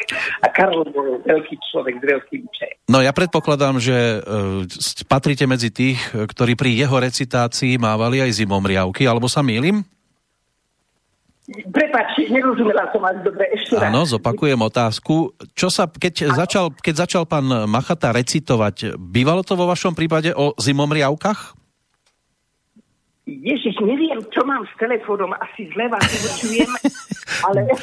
A 0.45 0.47
Karol 0.53 0.85
bol 0.93 1.19
veľký 1.25 1.55
človek 1.73 1.97
s 1.99 2.03
veľkým 2.05 2.43
če. 2.53 2.67
No 2.87 3.01
ja 3.01 3.09
predpokladám, 3.11 3.81
že 3.81 4.21
uh, 4.21 4.63
patríte 5.09 5.49
medzi 5.49 5.73
tých, 5.73 5.99
ktorí 6.13 6.53
pri 6.53 6.71
jeho 6.77 6.95
recitácii 7.01 7.81
mávali 7.81 8.21
aj 8.21 8.45
zimomriavky, 8.45 9.09
alebo 9.09 9.25
sa 9.25 9.41
mýlim? 9.41 9.81
Prepačte, 11.45 12.25
nerozumela 12.33 12.89
som 12.89 13.05
vás 13.05 13.21
dobre, 13.21 13.45
ešte 13.53 13.77
raz. 13.77 13.93
Áno, 13.93 14.01
zopakujem 14.01 14.57
otázku. 14.57 15.29
Čo 15.53 15.69
sa, 15.69 15.85
keď, 15.85 16.33
začal, 16.33 16.73
keď 16.73 17.05
začal 17.05 17.23
pán 17.29 17.45
Machata 17.69 18.09
recitovať, 18.09 18.97
bývalo 18.97 19.45
to 19.45 19.53
vo 19.53 19.69
vašom 19.69 19.93
prípade 19.93 20.33
o 20.33 20.57
zimomriavkách? 20.57 21.53
Ježiš, 23.25 23.77
neviem, 23.81 24.21
čo 24.33 24.41
mám 24.45 24.65
s 24.65 24.73
telefónom, 24.77 25.33
asi 25.37 25.69
zle 25.73 25.89
vás 25.89 26.05
počujem, 26.05 26.69
ale... 27.49 27.73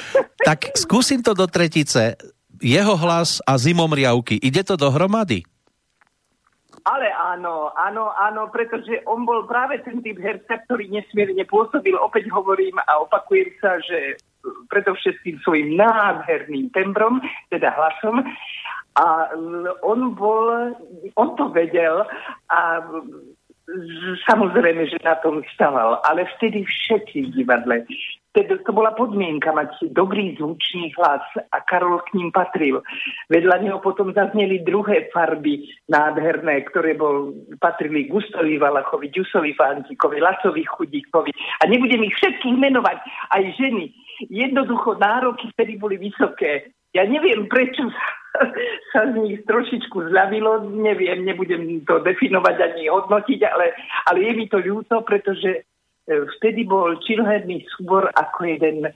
tak 0.43 0.71
skúsim 0.79 1.23
to 1.23 1.35
do 1.35 1.47
tretice. 1.51 2.19
Jeho 2.63 2.95
hlas 2.95 3.43
a 3.43 3.59
zimomriavky, 3.59 4.39
ide 4.39 4.63
to 4.63 4.79
dohromady? 4.79 5.43
Ale 6.83 7.15
áno, 7.15 7.71
áno, 7.79 8.11
áno, 8.11 8.51
pretože 8.51 9.07
on 9.07 9.23
bol 9.23 9.47
práve 9.47 9.79
ten 9.87 10.03
typ 10.03 10.19
herca, 10.19 10.59
ktorý 10.67 10.91
nesmierne 10.91 11.47
pôsobil. 11.47 11.95
Opäť 11.95 12.27
hovorím 12.35 12.75
a 12.83 13.07
opakujem 13.07 13.55
sa, 13.63 13.79
že 13.79 14.19
predovšetkým 14.67 15.39
svojim 15.47 15.79
nádherným 15.79 16.75
tembrom, 16.75 17.23
teda 17.55 17.71
hlasom. 17.71 18.27
A 18.99 19.31
on 19.87 20.01
bol, 20.19 20.75
on 21.17 21.29
to 21.39 21.49
vedel 21.55 22.03
a 22.51 22.83
samozrejme, 24.29 24.85
že 24.91 24.99
na 25.01 25.17
tom 25.23 25.41
stával, 25.55 26.03
ale 26.05 26.27
vtedy 26.37 26.67
všetci 26.67 27.33
divadle 27.33 27.87
teda 28.33 28.65
to 28.65 28.73
bola 28.73 28.97
podmienka 28.97 29.53
mať 29.53 29.93
dobrý 29.93 30.33
zvučný 30.41 30.97
hlas 30.97 31.21
a 31.53 31.61
Karol 31.69 32.01
k 32.09 32.17
ním 32.17 32.33
patril. 32.33 32.81
Vedľa 33.29 33.57
neho 33.61 33.79
potom 33.85 34.17
zazneli 34.17 34.65
druhé 34.65 35.13
farby 35.13 35.69
nádherné, 35.93 36.65
ktoré 36.73 36.97
bol, 36.97 37.37
patrili 37.61 38.09
Gustovi 38.09 38.57
Valachovi, 38.57 39.13
Ďusovi 39.13 39.53
Fantikovi, 39.53 40.17
Lacovi 40.17 40.65
Chudíkovi. 40.65 41.33
A 41.61 41.69
nebudem 41.69 42.09
ich 42.09 42.17
všetkých 42.17 42.57
menovať, 42.57 42.99
aj 43.37 43.43
ženy. 43.61 43.93
Jednoducho 44.33 44.97
nároky 44.97 45.53
vtedy 45.53 45.77
boli 45.77 46.01
vysoké. 46.01 46.73
Ja 46.93 47.05
neviem, 47.09 47.49
prečo 47.49 47.89
sa, 48.93 49.13
z 49.13 49.17
nich 49.21 49.45
trošičku 49.45 50.09
zľavilo, 50.13 50.73
neviem, 50.73 51.25
nebudem 51.25 51.85
to 51.85 52.01
definovať 52.01 52.57
ani 52.65 52.89
hodnotiť, 52.89 53.41
ale, 53.45 53.77
ale 54.09 54.19
je 54.25 54.33
mi 54.37 54.47
to 54.49 54.61
ľúto, 54.61 55.05
pretože 55.05 55.69
vtedy 56.09 56.67
bol 56.67 56.99
činoherný 57.03 57.67
súbor 57.77 58.11
ako 58.15 58.41
jeden 58.47 58.91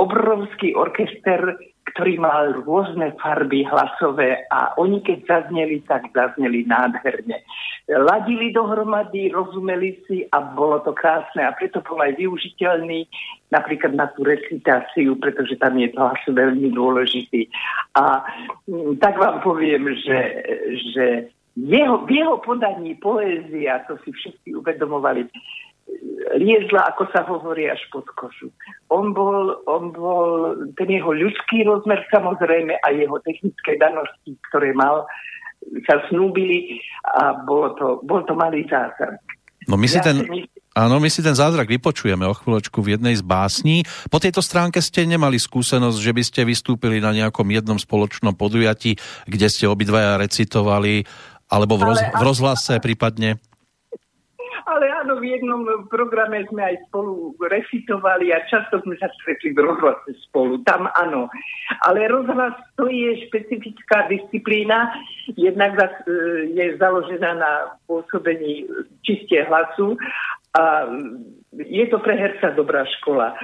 obrovský 0.00 0.72
orchester, 0.72 1.60
ktorý 1.92 2.16
mal 2.16 2.64
rôzne 2.64 3.12
farby 3.20 3.68
hlasové 3.68 4.48
a 4.48 4.72
oni 4.80 5.04
keď 5.04 5.18
zazneli, 5.28 5.84
tak 5.84 6.08
zazneli 6.16 6.64
nádherne. 6.64 7.44
Ladili 7.90 8.54
dohromady, 8.54 9.28
rozumeli 9.28 10.00
si 10.08 10.24
a 10.32 10.40
bolo 10.40 10.80
to 10.80 10.96
krásne 10.96 11.44
a 11.44 11.52
preto 11.52 11.84
bol 11.84 12.00
aj 12.00 12.16
využiteľný 12.16 13.04
napríklad 13.52 13.92
na 13.92 14.06
tú 14.14 14.24
recitáciu, 14.24 15.18
pretože 15.20 15.58
tam 15.60 15.76
je 15.76 15.90
to 15.92 16.00
hlas 16.00 16.22
veľmi 16.24 16.70
dôležitý. 16.72 17.50
A 17.98 18.24
mm, 18.70 19.02
tak 19.02 19.18
vám 19.18 19.42
poviem, 19.44 19.90
že, 20.00 20.20
že 20.94 21.06
jeho, 21.58 22.06
v 22.06 22.10
jeho 22.14 22.38
podaní 22.40 22.94
poézia, 22.96 23.82
to 23.90 23.98
si 24.06 24.14
všetci 24.14 24.54
uvedomovali, 24.54 25.26
liezla, 26.36 26.94
ako 26.94 27.02
sa 27.10 27.26
hovorí, 27.26 27.66
až 27.66 27.80
pod 27.90 28.06
kožu. 28.14 28.54
On 28.92 29.10
bol, 29.10 29.58
on 29.66 29.90
bol, 29.90 30.54
ten 30.78 30.88
jeho 30.90 31.10
ľudský 31.10 31.66
rozmer 31.66 32.06
samozrejme 32.12 32.78
a 32.80 32.86
jeho 32.94 33.18
technické 33.26 33.74
danosti, 33.80 34.38
ktoré 34.50 34.70
mal, 34.76 35.06
sa 35.84 36.00
snúbili 36.08 36.80
a 37.04 37.36
bolo 37.44 37.74
to, 37.76 37.86
bol 38.06 38.24
to 38.24 38.32
malý 38.32 38.64
zázrak. 38.70 39.20
No 39.68 39.76
my 39.76 39.84
si 39.84 40.00
ja 40.00 40.04
ten, 40.08 40.24
my... 40.24 40.40
áno, 40.72 40.96
my 40.96 41.10
si 41.12 41.20
ten 41.20 41.36
zázrak 41.36 41.68
vypočujeme 41.68 42.24
o 42.24 42.32
chvíľočku 42.32 42.80
v 42.80 42.96
jednej 42.96 43.12
z 43.12 43.20
básní. 43.20 43.84
Po 44.08 44.16
tejto 44.16 44.40
stránke 44.40 44.80
ste 44.80 45.04
nemali 45.04 45.36
skúsenosť, 45.36 45.98
že 46.00 46.12
by 46.16 46.22
ste 46.24 46.40
vystúpili 46.48 46.96
na 46.98 47.12
nejakom 47.12 47.44
jednom 47.52 47.76
spoločnom 47.76 48.32
podujatí, 48.32 48.96
kde 49.28 49.46
ste 49.52 49.68
obidvaja 49.68 50.16
recitovali, 50.16 51.04
alebo 51.52 51.76
v, 51.76 51.82
roz, 51.92 52.00
ale, 52.00 52.14
v 52.16 52.22
rozhlase 52.24 52.74
prípadne? 52.80 53.36
Ale 54.66 54.90
áno, 54.92 55.16
v 55.20 55.36
jednom 55.36 55.62
programe 55.88 56.44
sme 56.50 56.74
aj 56.74 56.76
spolu 56.90 57.32
recitovali 57.40 58.34
a 58.34 58.44
často 58.48 58.82
sme 58.84 58.98
sa 59.00 59.08
stretli 59.20 59.54
v 59.56 59.64
rozhlase 59.64 60.12
spolu. 60.28 60.60
Tam 60.66 60.88
áno. 60.98 61.30
Ale 61.86 62.10
rozhlas 62.10 62.56
to 62.76 62.88
je 62.90 63.24
špecifická 63.30 64.10
disciplína. 64.10 64.92
Jednak 65.38 65.78
e, 65.78 65.86
je 66.52 66.76
založená 66.76 67.30
na 67.38 67.52
pôsobení 67.86 68.66
čistie 69.06 69.46
hlasu 69.46 69.96
a 70.58 70.90
je 71.54 71.84
to 71.86 71.98
pre 72.02 72.14
herca 72.18 72.54
dobrá 72.54 72.82
škola. 73.00 73.34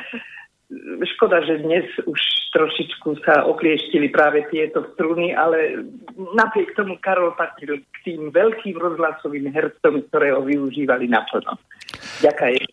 Škoda, 1.14 1.46
že 1.46 1.62
dnes 1.62 1.86
už 2.10 2.20
trošičku 2.50 3.22
sa 3.22 3.46
oklieštili 3.46 4.10
práve 4.10 4.42
tieto 4.50 4.82
struny, 4.96 5.30
ale 5.30 5.86
napriek 6.16 6.74
tomu 6.74 6.98
Karol 6.98 7.36
patril 7.38 7.84
k 7.86 7.96
tým 8.02 8.34
veľkým 8.34 8.74
rozhlasovým 8.74 9.52
hercom, 9.54 10.02
ktoré 10.10 10.34
ho 10.34 10.42
využívali 10.42 11.06
naplno. 11.06 11.54
Ďakujem. 12.24 12.66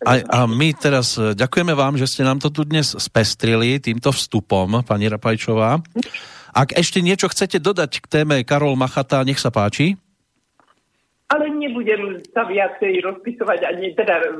A, 0.00 0.12
a 0.24 0.38
my 0.48 0.72
teraz 0.72 1.20
e, 1.20 1.36
ďakujeme 1.36 1.76
vám, 1.76 2.00
že 2.00 2.08
ste 2.08 2.24
nám 2.24 2.40
to 2.40 2.48
tu 2.48 2.64
dnes 2.64 2.96
spestrili 2.96 3.76
týmto 3.76 4.08
vstupom, 4.08 4.80
pani 4.80 5.12
Rapajčová. 5.12 5.76
Ak 6.56 6.72
ešte 6.72 7.04
niečo 7.04 7.28
chcete 7.28 7.60
dodať 7.60 8.00
k 8.00 8.06
téme 8.08 8.40
Karol 8.48 8.80
Machata, 8.80 9.20
nech 9.28 9.36
sa 9.36 9.52
páči 9.52 10.00
ale 11.30 11.46
nebudem 11.46 12.18
sa 12.34 12.42
viacej 12.42 13.06
rozpisovať 13.06 13.62
ani 13.62 13.94
teda 13.94 14.34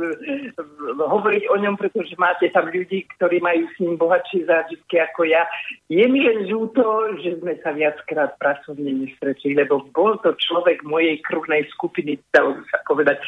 hovoriť 0.99 1.47
o 1.47 1.57
ňom, 1.63 1.79
pretože 1.79 2.19
máte 2.19 2.51
tam 2.51 2.67
ľudí, 2.67 3.07
ktorí 3.15 3.39
majú 3.39 3.63
s 3.71 3.77
ním 3.79 3.95
bohatšie 3.95 4.51
zážitky 4.51 4.99
ako 4.99 5.31
ja. 5.31 5.47
Je 5.87 6.03
mi 6.11 6.27
len 6.27 6.51
žúto, 6.51 6.83
že 7.23 7.39
sme 7.39 7.55
sa 7.63 7.71
viackrát 7.71 8.35
pracovne 8.43 8.91
nestretli, 8.91 9.55
lebo 9.55 9.87
bol 9.95 10.19
to 10.19 10.35
človek 10.35 10.83
mojej 10.83 11.23
krvnej 11.23 11.63
skupiny, 11.71 12.19
dalo 12.35 12.59
sa 12.75 12.83
povedať. 12.83 13.23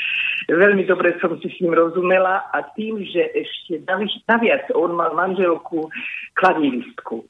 Veľmi 0.51 0.83
dobre 0.83 1.15
som 1.23 1.39
si 1.39 1.47
s 1.47 1.63
ním 1.63 1.79
rozumela 1.79 2.51
a 2.51 2.67
tým, 2.75 2.99
že 3.07 3.31
ešte 3.31 3.79
naviac 4.27 4.67
on 4.75 4.99
mal 4.99 5.15
manželku 5.15 5.87
klavíristku. 6.35 7.23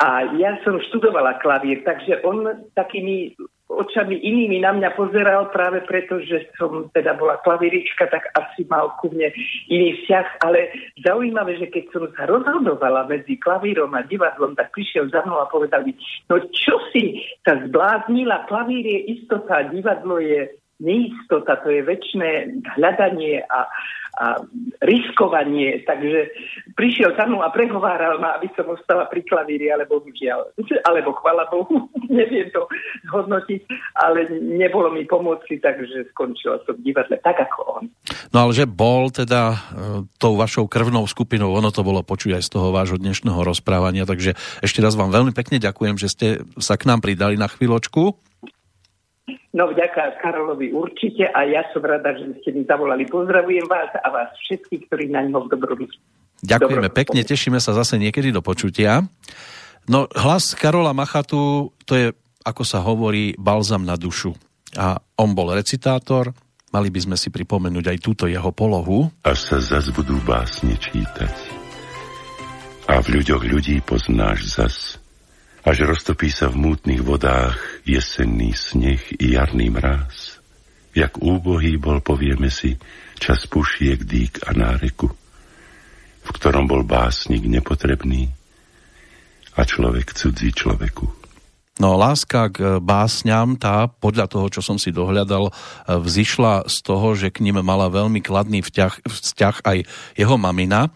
A 0.00 0.24
ja 0.40 0.56
som 0.64 0.80
študovala 0.80 1.36
klavír, 1.44 1.84
takže 1.84 2.24
on 2.24 2.48
takými 2.72 3.36
očami 3.70 4.18
inými 4.18 4.58
na 4.58 4.74
mňa 4.74 4.98
pozeral 4.98 5.48
práve 5.54 5.86
preto, 5.86 6.18
že 6.18 6.50
som 6.58 6.90
teda 6.90 7.14
bola 7.14 7.38
klavirička, 7.46 8.10
tak 8.10 8.26
asi 8.34 8.66
mal 8.66 8.98
ku 8.98 9.08
mne 9.14 9.30
iný 9.70 9.94
vzťah, 10.02 10.26
ale 10.42 10.74
zaujímavé, 11.06 11.56
že 11.62 11.70
keď 11.70 11.84
som 11.94 12.04
sa 12.18 12.26
rozhodovala 12.26 13.06
medzi 13.06 13.38
klavírom 13.38 13.94
a 13.94 14.02
divadlom, 14.02 14.58
tak 14.58 14.74
prišiel 14.74 15.06
za 15.14 15.22
mnou 15.22 15.38
a 15.38 15.46
povedal 15.46 15.86
mi, 15.86 15.94
no 16.26 16.42
čo 16.50 16.82
si 16.90 17.22
sa 17.46 17.62
zbláznila, 17.62 18.50
klavír 18.50 18.82
je 18.82 19.00
istota, 19.14 19.70
divadlo 19.70 20.18
je 20.18 20.59
neistota, 20.80 21.60
to 21.60 21.68
je 21.68 21.84
väčšie 21.84 22.64
hľadanie 22.80 23.44
a, 23.44 23.68
a 24.16 24.26
riskovanie. 24.82 25.84
Takže 25.84 26.32
prišiel 26.74 27.14
za 27.14 27.28
mnou 27.28 27.44
a 27.44 27.52
prehováral 27.52 28.16
ma, 28.18 28.40
aby 28.40 28.48
som 28.56 28.66
ostala 28.72 29.06
pri 29.06 29.22
klavíri, 29.28 29.68
ale 29.68 29.84
bohužiaľ, 29.84 30.56
alebo 30.88 31.12
chvala 31.20 31.46
Bohu, 31.52 31.86
neviem 32.08 32.48
to 32.50 32.64
zhodnotiť, 33.12 33.60
ale 34.00 34.26
nebolo 34.40 34.88
mi 34.90 35.04
pomoci, 35.04 35.60
takže 35.60 36.10
skončila 36.16 36.58
som 36.64 36.74
v 36.80 36.90
divadle 36.90 37.20
tak 37.20 37.36
ako 37.36 37.58
on. 37.80 37.84
No 38.32 38.48
ale 38.48 38.52
že 38.56 38.64
bol 38.64 39.12
teda 39.12 39.52
e, 39.52 39.58
tou 40.16 40.34
vašou 40.40 40.64
krvnou 40.64 41.04
skupinou, 41.04 41.52
ono 41.52 41.68
to 41.68 41.84
bolo 41.84 42.00
počuť 42.00 42.40
aj 42.40 42.42
z 42.48 42.50
toho 42.56 42.72
vášho 42.72 42.96
dnešného 42.96 43.44
rozprávania, 43.44 44.08
takže 44.08 44.34
ešte 44.64 44.80
raz 44.80 44.96
vám 44.96 45.12
veľmi 45.12 45.36
pekne 45.36 45.60
ďakujem, 45.60 45.96
že 46.00 46.08
ste 46.08 46.26
sa 46.56 46.80
k 46.80 46.88
nám 46.88 47.04
pridali 47.04 47.36
na 47.36 47.46
chvíľočku. 47.50 48.29
No 49.52 49.70
vďaka 49.70 50.22
Karolovi 50.22 50.70
určite 50.70 51.28
a 51.30 51.44
ja 51.46 51.66
som 51.74 51.82
rada, 51.82 52.14
že 52.14 52.38
ste 52.42 52.54
mi 52.54 52.62
zavolali. 52.64 53.06
Pozdravujem 53.06 53.66
vás 53.66 53.90
a 53.98 54.08
vás 54.08 54.30
všetkých, 54.46 54.86
ktorí 54.88 55.10
na 55.10 55.26
ňo 55.26 55.46
v 55.46 55.48
dobrom 55.52 55.80
Ďakujeme 56.40 56.88
dobrom 56.88 56.96
pekne, 56.96 57.20
tešíme 57.26 57.60
sa 57.60 57.76
zase 57.76 58.00
niekedy 58.00 58.32
do 58.32 58.40
počutia. 58.40 59.04
No 59.90 60.08
hlas 60.12 60.56
Karola 60.56 60.96
Machatu, 60.96 61.72
to 61.84 61.92
je, 61.98 62.06
ako 62.46 62.62
sa 62.64 62.80
hovorí, 62.80 63.36
balzam 63.36 63.84
na 63.84 63.98
dušu. 63.98 64.32
A 64.78 64.96
on 65.18 65.34
bol 65.34 65.50
recitátor, 65.52 66.30
mali 66.70 66.88
by 66.88 67.00
sme 67.10 67.16
si 67.18 67.28
pripomenúť 67.28 67.90
aj 67.90 67.98
túto 67.98 68.24
jeho 68.30 68.54
polohu. 68.54 69.10
Až 69.26 69.38
sa 69.38 69.58
zas 69.58 69.90
budú 69.90 70.16
básne 70.22 70.78
čítať 70.78 71.60
a 72.90 72.98
v 72.98 73.22
ľuďoch 73.22 73.46
ľudí 73.46 73.78
poznáš 73.86 74.58
zas 74.58 74.74
až 75.64 75.84
roztopí 75.84 76.32
sa 76.32 76.48
v 76.48 76.60
mútnych 76.60 77.04
vodách 77.04 77.60
jesenný 77.84 78.56
sneh 78.56 79.00
i 79.20 79.36
jarný 79.36 79.68
mráz. 79.68 80.40
Jak 80.96 81.22
úbohý 81.22 81.78
bol, 81.78 82.02
povieme 82.02 82.50
si, 82.50 82.74
čas 83.20 83.46
pušiek, 83.46 84.02
dýk 84.02 84.48
a 84.48 84.56
náreku, 84.56 85.06
v 86.20 86.30
ktorom 86.34 86.66
bol 86.66 86.82
básnik 86.82 87.46
nepotrebný 87.46 88.32
a 89.54 89.60
človek 89.62 90.16
cudzí 90.16 90.50
človeku. 90.50 91.06
No 91.80 91.96
láska 91.96 92.52
k 92.52 92.76
básňam, 92.76 93.56
tá 93.56 93.88
podľa 93.88 94.28
toho, 94.28 94.46
čo 94.52 94.60
som 94.60 94.76
si 94.76 94.92
dohľadal, 94.92 95.48
vzýšla 95.88 96.68
z 96.68 96.76
toho, 96.84 97.16
že 97.16 97.32
k 97.32 97.40
ním 97.40 97.64
mala 97.64 97.88
veľmi 97.88 98.20
kladný 98.20 98.60
vzťah, 98.60 99.08
vzťah 99.08 99.56
aj 99.64 99.78
jeho 100.12 100.36
mamina 100.36 100.92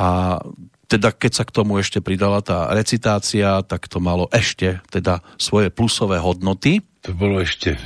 a 0.00 0.40
teda 0.88 1.12
keď 1.12 1.32
sa 1.32 1.44
k 1.48 1.54
tomu 1.54 1.80
ešte 1.80 2.04
pridala 2.04 2.44
tá 2.44 2.68
recitácia, 2.72 3.60
tak 3.64 3.88
to 3.88 3.98
malo 3.98 4.28
ešte 4.30 4.80
teda 4.92 5.24
svoje 5.40 5.72
plusové 5.72 6.20
hodnoty. 6.20 6.84
To 7.04 7.12
bolo 7.16 7.40
ešte 7.40 7.76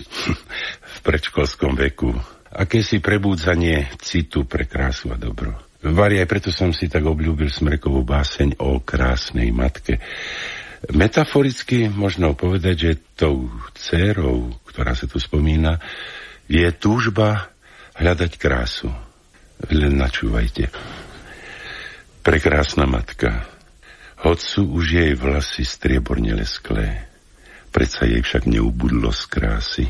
v 0.96 0.99
predškolskom 1.07 1.78
veku. 1.78 2.12
Akési 2.49 2.99
prebúdzanie 2.99 3.92
citu 4.01 4.49
pre 4.49 4.64
krásu 4.64 5.12
a 5.12 5.20
dobro. 5.20 5.68
Vari, 5.78 6.18
aj 6.18 6.26
preto 6.26 6.51
som 6.51 6.74
si 6.74 6.90
tak 6.90 7.07
obľúbil 7.07 7.46
Smrekovú 7.46 8.03
báseň 8.03 8.59
o 8.59 8.82
krásnej 8.82 9.55
matke. 9.55 10.03
Metaforicky 10.90 11.86
možno 11.86 12.34
povedať, 12.34 12.74
že 12.74 13.01
tou 13.14 13.46
dcérou, 13.78 14.59
ktorá 14.66 14.99
sa 14.99 15.07
tu 15.07 15.22
spomína, 15.22 15.78
je 16.51 16.66
túžba 16.74 17.55
hľadať 17.94 18.32
krásu. 18.38 18.90
Len 19.70 19.94
načúvajte. 19.94 20.70
Prekrásna 22.28 22.84
matka. 22.84 23.48
Hoď 24.20 24.36
sú 24.36 24.68
už 24.76 25.00
jej 25.00 25.16
vlasy 25.16 25.64
strieborne 25.64 26.36
lesklé, 26.36 27.08
predsa 27.72 28.04
jej 28.04 28.20
však 28.20 28.44
neubudlo 28.44 29.08
z 29.16 29.22
krásy, 29.32 29.88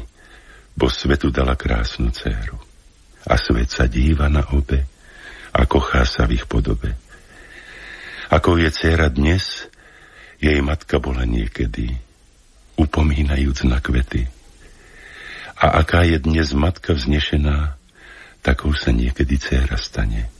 bo 0.78 0.86
svetu 0.86 1.34
dala 1.34 1.58
krásnu 1.58 2.14
dceru. 2.14 2.54
A 3.26 3.34
svet 3.34 3.74
sa 3.74 3.90
díva 3.90 4.30
na 4.30 4.46
obe 4.54 4.86
a 5.50 5.66
kochá 5.66 6.06
sa 6.06 6.30
v 6.30 6.38
ich 6.38 6.46
podobe. 6.46 6.94
Ako 8.30 8.54
je 8.54 8.70
dcera 8.70 9.10
dnes, 9.10 9.66
jej 10.38 10.62
matka 10.62 11.02
bola 11.02 11.26
niekedy, 11.26 11.90
upomínajúc 12.78 13.66
na 13.66 13.82
kvety. 13.82 14.30
A 15.58 15.82
aká 15.82 16.06
je 16.06 16.22
dnes 16.22 16.54
matka 16.54 16.94
vznešená, 16.94 17.74
takou 18.46 18.70
sa 18.78 18.94
niekedy 18.94 19.42
dcera 19.42 19.74
stane. 19.74 20.37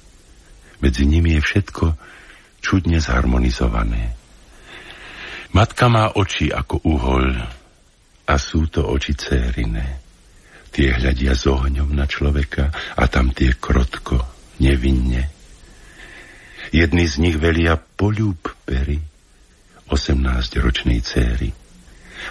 Medzi 0.79 1.05
nimi 1.07 1.35
je 1.35 1.43
všetko 1.43 1.85
čudne 2.63 3.03
zharmonizované. 3.03 4.15
Matka 5.57 5.89
má 5.89 6.13
oči 6.13 6.53
ako 6.53 6.85
uhol 6.85 7.35
a 8.29 8.35
sú 8.37 8.69
to 8.69 8.85
oči 8.85 9.17
cériné. 9.17 10.05
Tie 10.69 10.93
hľadia 10.93 11.33
s 11.33 11.49
ohňom 11.49 11.97
na 11.97 12.05
človeka 12.05 12.69
a 12.95 13.09
tam 13.09 13.33
tie 13.33 13.57
krotko, 13.57 14.21
nevinne. 14.61 15.33
Jedný 16.69 17.05
z 17.09 17.17
nich 17.25 17.37
velia 17.41 17.81
polúb 17.81 18.53
pery 18.69 19.01
18-ročnej 19.89 21.01
céry 21.01 21.49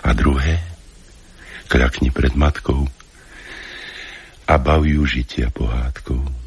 a 0.06 0.14
druhé 0.14 0.62
kľakni 1.66 2.14
pred 2.14 2.38
matkou 2.38 2.86
a 4.48 4.54
baví 4.62 4.95
žitia 5.04 5.50
pohádkou. 5.50 6.47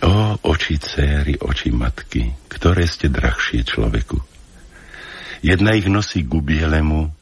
O, 0.00 0.40
oči 0.48 0.80
céry, 0.80 1.36
oči 1.36 1.68
matky, 1.68 2.32
ktoré 2.48 2.88
ste 2.88 3.12
drahšie 3.12 3.68
človeku. 3.68 4.16
Jedna 5.44 5.76
ich 5.76 5.92
nosí 5.92 6.24
ku 6.24 6.40
bielemu, 6.40 7.12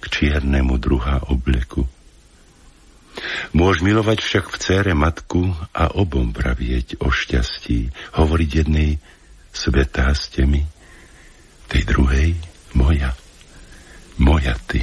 k 0.00 0.04
čiernemu 0.08 0.80
druhá 0.80 1.20
obleku. 1.28 1.84
Môž 3.52 3.84
milovať 3.84 4.24
však 4.24 4.44
v 4.48 4.56
cére 4.56 4.92
matku 4.96 5.52
a 5.76 5.92
obom 5.92 6.32
pravieť 6.32 6.96
o 7.04 7.12
šťastí, 7.12 7.92
hovoriť 8.16 8.50
jednej 8.56 8.96
svetá 9.52 10.08
ste 10.16 10.48
mi, 10.48 10.64
tej 11.68 11.84
druhej 11.84 12.40
moja, 12.72 13.12
moja 14.16 14.56
ty. 14.64 14.80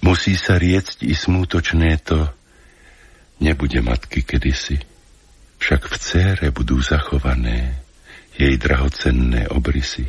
Musí 0.00 0.40
sa 0.40 0.56
riecť 0.56 1.04
i 1.04 1.12
smútočné 1.12 2.00
to, 2.00 2.32
nebude 3.44 3.76
matky 3.84 4.24
kedysi 4.24 4.89
však 5.60 5.86
v 5.86 5.96
cére 6.00 6.46
budú 6.50 6.80
zachované 6.80 7.84
jej 8.34 8.56
drahocenné 8.56 9.52
obrysy. 9.52 10.08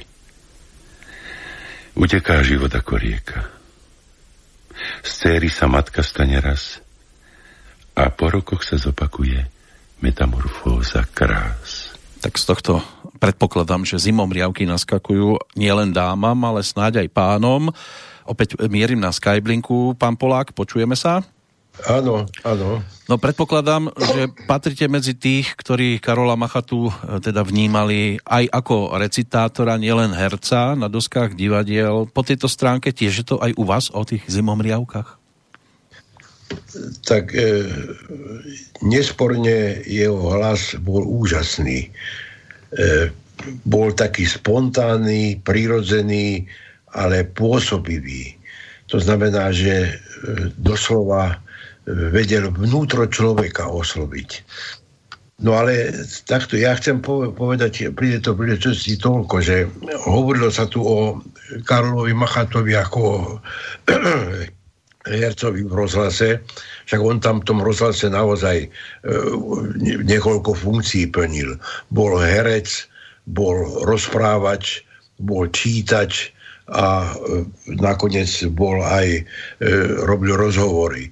Uteká 1.93 2.39
život 2.39 2.71
ako 2.71 2.95
rieka. 2.95 3.51
Z 5.03 5.11
céry 5.27 5.51
sa 5.51 5.67
matka 5.67 5.99
stane 6.01 6.39
raz 6.39 6.79
a 7.93 8.07
po 8.07 8.31
rokoch 8.31 8.63
sa 8.63 8.79
zopakuje 8.79 9.43
metamorfóza 9.99 11.03
krás. 11.11 11.91
Tak 12.23 12.39
z 12.39 12.43
tohto 12.47 12.73
predpokladám, 13.19 13.83
že 13.83 13.99
zimom 14.01 14.31
riavky 14.31 14.63
naskakujú 14.65 15.37
nielen 15.59 15.91
dámam, 15.91 16.37
ale 16.47 16.63
snáď 16.63 17.03
aj 17.05 17.13
pánom. 17.13 17.69
Opäť 18.23 18.55
mierim 18.71 18.97
na 18.97 19.11
Skyblinku, 19.11 19.99
pán 19.99 20.15
Polák, 20.15 20.55
počujeme 20.55 20.95
sa? 20.95 21.21
Áno, 21.89 22.29
áno. 22.45 22.85
No 23.09 23.15
predpokladám, 23.17 23.89
že 23.97 24.29
patrite 24.45 24.85
medzi 24.85 25.17
tých, 25.17 25.57
ktorí 25.57 25.97
Karola 25.97 26.37
Machatu 26.37 26.87
e, 26.87 26.93
teda 27.19 27.41
vnímali 27.41 28.21
aj 28.21 28.45
ako 28.53 28.95
recitátora, 28.95 29.81
nielen 29.81 30.13
herca 30.13 30.77
na 30.77 30.85
doskách 30.85 31.33
divadiel. 31.33 32.05
Po 32.05 32.21
tejto 32.21 32.45
stránke 32.45 32.93
tiež 32.93 33.13
je 33.21 33.25
to 33.25 33.35
aj 33.41 33.51
u 33.57 33.63
vás 33.65 33.89
o 33.91 34.05
tých 34.05 34.21
zimomriavkách? 34.29 35.17
Tak 37.03 37.33
e, 37.33 37.65
nesporne 38.85 39.81
jeho 39.83 40.37
hlas 40.37 40.77
bol 40.77 41.01
úžasný. 41.01 41.89
E, 41.89 43.09
bol 43.65 43.91
taký 43.97 44.29
spontánny, 44.29 45.41
prirodzený, 45.41 46.45
ale 46.93 47.25
pôsobivý. 47.25 48.37
To 48.91 48.99
znamená, 48.99 49.49
že 49.49 49.73
e, 49.87 49.91
doslova 50.59 51.41
vedel 51.89 52.53
vnútro 52.53 53.09
človeka 53.09 53.65
osloviť. 53.69 54.29
No 55.41 55.57
ale 55.57 55.89
takto, 56.29 56.53
ja 56.53 56.77
chcem 56.77 57.01
povedať 57.01 57.89
pri 57.97 58.17
tejto 58.17 58.37
príležitosti 58.37 58.93
toľko, 59.01 59.35
že 59.41 59.65
hovorilo 60.05 60.53
sa 60.53 60.69
tu 60.69 60.85
o 60.85 61.17
Karlovi 61.65 62.13
Machatovi 62.13 62.77
ako 62.77 63.01
hercovi 65.09 65.65
v 65.65 65.73
rozhlase, 65.73 66.45
však 66.85 67.01
on 67.01 67.17
tam 67.17 67.41
v 67.41 67.47
tom 67.49 67.59
rozhlase 67.65 68.05
naozaj 68.13 68.57
e, 68.61 68.67
niekoľko 69.81 70.53
funkcií 70.53 71.09
plnil. 71.09 71.57
Bol 71.89 72.21
herec, 72.21 72.85
bol 73.25 73.81
rozprávač, 73.89 74.85
bol 75.17 75.49
čítač 75.49 76.29
a 76.69 77.09
e, 77.09 77.49
nakoniec 77.81 78.29
bol 78.53 78.77
aj, 78.85 79.07
e, 79.09 79.21
robil 80.05 80.37
rozhovory. 80.37 81.09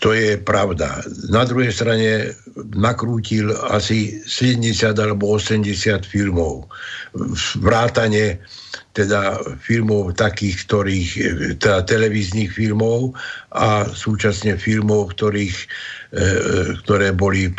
To 0.00 0.16
je 0.16 0.40
pravda. 0.40 1.04
Na 1.28 1.44
druhej 1.44 1.72
strane 1.72 2.32
nakrútil 2.72 3.52
asi 3.68 4.24
70 4.24 4.96
alebo 4.96 5.36
80 5.36 6.08
filmov. 6.08 6.64
Vrátane 7.60 8.40
teda 8.96 9.38
filmov 9.60 10.18
takých, 10.18 10.56
ktorých, 10.66 11.10
teda 11.62 11.86
televíznych 11.86 12.50
filmov 12.50 13.14
a 13.54 13.86
súčasne 13.86 14.58
filmov, 14.58 15.14
ktorých, 15.14 15.56
e, 16.16 16.26
ktoré 16.82 17.14
boli 17.14 17.48
e, 17.48 17.52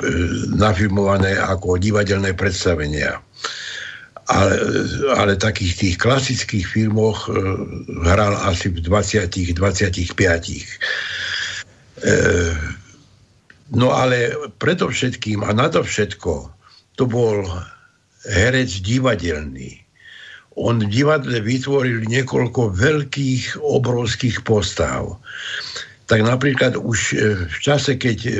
nafilmované 0.51 1.39
ako 1.39 1.79
divadelné 1.79 2.35
predstavenia. 2.35 3.21
Ale, 4.31 4.55
ale 5.17 5.33
takých 5.39 5.73
tých 5.75 5.95
klasických 5.99 6.67
filmoch 6.67 7.27
e, 7.27 7.35
hral 8.03 8.35
asi 8.43 8.67
v 8.67 8.83
20-25. 8.83 9.55
No 13.71 13.87
ale 13.93 14.35
predovšetkým 14.57 15.45
a 15.45 15.53
nadovšetko 15.55 16.33
to 16.99 17.03
bol 17.07 17.45
herec 18.25 18.69
divadelný 18.83 19.81
on 20.59 20.83
v 20.83 20.91
divadle 20.91 21.39
vytvoril 21.39 22.03
niekoľko 22.11 22.75
veľkých, 22.75 23.63
obrovských 23.63 24.43
postav. 24.43 25.15
Tak 26.11 26.27
napríklad 26.27 26.75
už 26.75 26.99
e, 27.15 27.47
v 27.47 27.57
čase, 27.63 27.95
keď 27.95 28.17
e, 28.27 28.31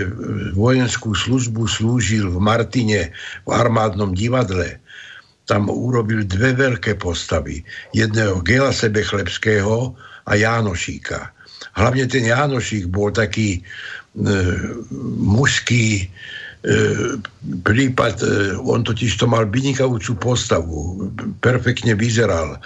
vojenskú 0.51 1.16
službu 1.16 1.72
slúžil 1.72 2.28
v 2.28 2.38
Martine 2.43 3.16
v 3.47 3.49
armádnom 3.49 4.12
divadle, 4.12 4.76
tam 5.47 5.72
urobil 5.72 6.28
dve 6.28 6.51
veľké 6.51 6.99
postavy. 6.99 7.64
Jedného 7.95 8.43
Gela 8.43 8.76
Sebechlebského 8.76 9.95
a 10.28 10.32
Jánošíka. 10.36 11.32
Hlavne 11.76 12.05
ten 12.07 12.28
Jánošík 12.28 12.91
bol 12.91 13.15
taký 13.15 13.59
e, 13.59 13.61
mužský, 15.19 16.11
E, 16.61 16.78
prípad, 17.65 18.22
e, 18.22 18.53
on 18.61 18.86
totiž 18.86 19.17
to 19.17 19.26
mal 19.26 19.49
vynikajúcu 19.49 20.13
postavu, 20.22 21.09
perfektne 21.41 21.97
vyzeral 21.97 22.61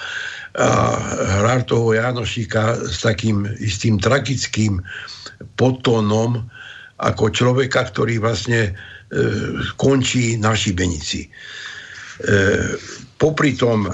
a 0.60 1.00
hral 1.40 1.64
toho 1.64 1.96
Janošíka 1.96 2.92
s 2.92 3.08
takým 3.08 3.48
istým 3.64 3.96
tragickým 3.96 4.84
potónom 5.56 6.44
ako 7.00 7.32
človeka, 7.32 7.88
ktorý 7.88 8.20
vlastne 8.20 8.68
e, 8.68 8.72
končí 9.80 10.36
na 10.36 10.52
šibenici. 10.52 11.24
E, 11.24 11.30
popri 13.16 13.56
tom 13.56 13.88
e, 13.88 13.92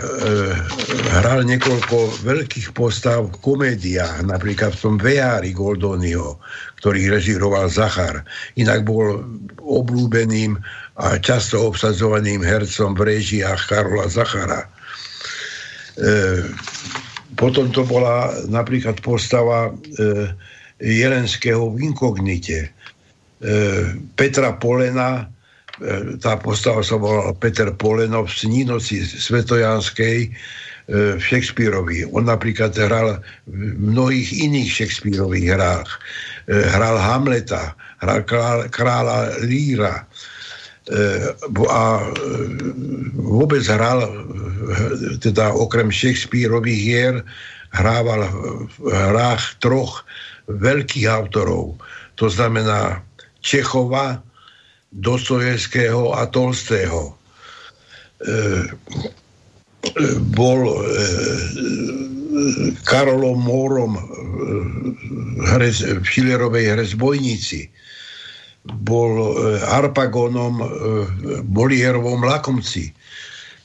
hral 1.22 1.45
niekoľko 1.45 2.26
veľkých 2.26 2.74
postav 2.74 3.30
v 3.30 3.38
komédiách, 3.41 4.26
napríklad 4.26 4.74
v 4.74 4.82
tom 4.82 4.95
Vejári 4.97 5.53
Goldoniho, 5.53 6.41
ktorý 6.82 7.13
režiroval 7.13 7.69
Zachar. 7.69 8.26
Inak 8.57 8.82
bol 8.82 9.22
obľúbeným 9.61 10.57
a 10.97 11.17
často 11.22 11.61
obsadzovaným 11.69 12.41
hercom 12.41 12.97
v 12.97 13.17
režiách 13.17 13.61
Karola 13.69 14.09
Zachara. 14.09 14.65
E, 16.01 16.45
potom 17.38 17.69
to 17.69 17.86
bola 17.86 18.34
napríklad 18.49 18.99
postava 19.05 19.69
e, 19.69 19.72
Jelenského 20.82 21.69
v 21.72 21.93
inkognite. 21.93 22.59
E, 22.65 22.69
Petra 24.17 24.57
Polena, 24.57 25.30
tá 26.21 26.38
postava 26.38 26.86
sa 26.86 26.97
volala 26.97 27.34
Peter 27.38 27.73
Polenov 27.73 28.29
v 28.29 28.38
Snínoci 28.45 29.01
Svetojanskej, 29.01 30.29
E, 30.91 31.15
v 31.15 31.21
Shakespeareovi. 31.23 32.09
On 32.11 32.27
napríklad 32.27 32.75
hral 32.75 33.21
v 33.47 33.77
mnohých 33.79 34.43
iných 34.43 34.67
Shakespeareových 34.67 35.47
hrách. 35.55 35.89
E, 36.49 36.67
hral 36.67 36.99
Hamleta, 36.99 37.77
hral 38.03 38.27
kráľa 38.67 39.39
Líra 39.45 40.01
e, 40.01 41.32
a 41.71 41.84
vôbec 43.13 43.63
hral, 43.69 44.03
teda 45.23 45.55
okrem 45.55 45.93
Shakespeareových 45.93 46.82
hier, 46.82 47.15
hrával 47.71 48.27
v 48.82 48.91
hrách 48.91 49.61
troch 49.63 50.03
veľkých 50.51 51.07
autorov. 51.07 51.79
To 52.19 52.27
znamená 52.27 52.99
Čechova, 53.39 54.19
Dostojevského 54.91 56.15
a 56.15 56.27
Tolstého. 56.27 57.15
Bol 60.35 60.61
e, 60.67 60.75
Karolom 62.83 63.39
Mórom 63.39 63.97
e, 63.97 64.03
hrez, 65.55 65.81
v 65.81 66.03
Schillerovej 66.05 66.65
hre 66.75 66.85
Zbojníci, 66.85 67.67
bol 68.85 69.11
e, 69.17 69.57
Arpagonom 69.65 70.61
e, 70.61 70.67
Bolierovom 71.41 72.21
Lakomci. 72.21 72.93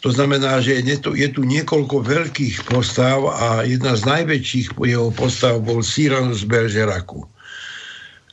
To 0.00 0.12
znamená, 0.12 0.62
že 0.62 0.80
je 0.80 0.96
tu, 1.00 1.10
je 1.18 1.28
tu 1.28 1.42
niekoľko 1.42 2.04
veľkých 2.04 2.70
postav 2.70 3.26
a 3.26 3.66
jedna 3.66 3.98
z 3.98 4.06
najväčších 4.06 4.78
jeho 4.78 5.10
postav 5.10 5.58
bol 5.60 5.82
z 5.82 6.42
Bergeraku, 6.46 7.26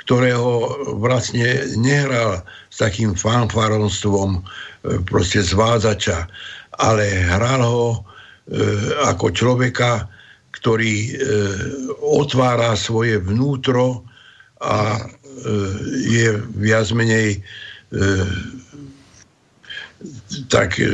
ktorého 0.04 0.68
vlastne 1.00 1.64
nehral 1.80 2.44
s 2.70 2.78
takým 2.84 3.16
fanfaronstvom 3.16 4.40
e, 4.40 4.42
proste 5.08 5.40
zvádzača, 5.40 6.28
ale 6.80 7.06
hral 7.32 7.62
ho 7.64 7.88
e, 7.96 8.00
ako 9.08 9.32
človeka, 9.32 10.12
ktorý 10.54 10.96
e, 10.96 11.12
otvára 12.04 12.76
svoje 12.76 13.20
vnútro 13.20 14.04
a 14.60 14.96
e, 14.96 15.02
je 16.08 16.30
viac 16.60 16.88
menej 16.92 17.40
e, 17.40 17.40
tak 20.52 20.80
e, 20.80 20.88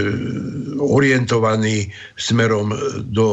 orientovaný 0.77 1.89
smerom 2.17 2.73
do 3.09 3.27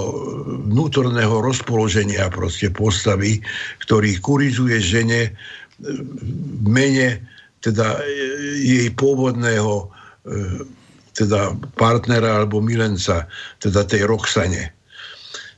vnútorného 0.69 1.45
rozpoloženia 1.45 2.33
proste 2.33 2.73
postavy, 2.73 3.45
ktorý 3.85 4.17
kurizuje 4.21 4.81
žene 4.81 5.37
mene 6.65 7.21
teda 7.61 8.01
jej 8.63 8.89
pôvodného 8.95 9.91
teda 11.17 11.57
partnera 11.81 12.45
alebo 12.45 12.61
milenca, 12.61 13.25
teda 13.65 13.89
tej 13.89 14.05
Roxane. 14.05 14.77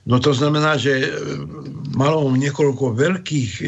No 0.09 0.17
to 0.17 0.33
znamená, 0.33 0.81
že 0.81 1.05
e, 1.05 1.09
malo 1.93 2.33
niekoľko 2.33 2.97
veľkých 2.97 3.51
e, 3.61 3.65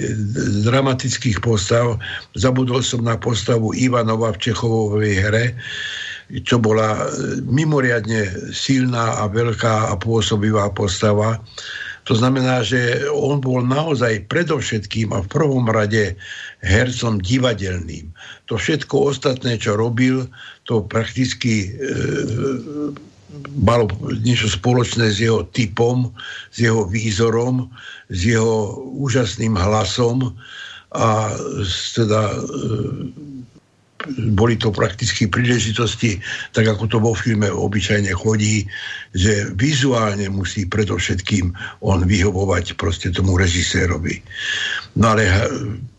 dramatických 0.64 1.44
postav. 1.44 2.00
Zabudol 2.32 2.80
som 2.80 3.04
na 3.04 3.20
postavu 3.20 3.76
Ivanova 3.76 4.32
v 4.32 4.48
Čechovovej 4.48 5.14
hre, 5.20 5.46
čo 6.40 6.56
bola 6.56 6.96
e, 6.96 7.44
mimoriadne 7.44 8.54
silná 8.56 9.20
a 9.20 9.28
veľká 9.28 9.92
a 9.92 9.94
pôsobivá 10.00 10.72
postava. 10.72 11.36
To 12.10 12.18
znamená, 12.18 12.66
že 12.66 13.06
on 13.06 13.38
bol 13.38 13.62
naozaj 13.62 14.26
predovšetkým 14.26 15.14
a 15.14 15.22
v 15.22 15.30
prvom 15.30 15.70
rade 15.70 16.18
hercom 16.58 17.22
divadelným. 17.22 18.10
To 18.50 18.58
všetko 18.58 19.14
ostatné, 19.14 19.54
čo 19.62 19.78
robil, 19.78 20.26
to 20.66 20.82
prakticky 20.82 21.70
e, 21.70 21.86
malo 23.62 23.86
niečo 24.10 24.50
spoločné 24.50 25.06
s 25.14 25.22
jeho 25.22 25.46
typom, 25.54 26.10
s 26.50 26.66
jeho 26.66 26.82
výzorom, 26.82 27.70
s 28.10 28.26
jeho 28.26 28.74
úžasným 28.98 29.54
hlasom 29.54 30.34
a 30.90 31.30
teda 31.94 32.22
e, 32.26 32.38
boli 34.32 34.56
to 34.56 34.72
prakticky 34.72 35.28
príležitosti, 35.28 36.20
tak 36.56 36.68
ako 36.68 36.88
to 36.88 36.98
vo 37.00 37.12
filme 37.12 37.48
obyčajne 37.52 38.12
chodí, 38.16 38.64
že 39.12 39.52
vizuálne 39.60 40.28
musí 40.32 40.64
predovšetkým 40.64 41.52
on 41.84 42.08
vyhovovať 42.08 42.80
proste 42.80 43.12
tomu 43.12 43.36
režisérovi. 43.36 44.24
No 44.96 45.12
ale 45.16 45.28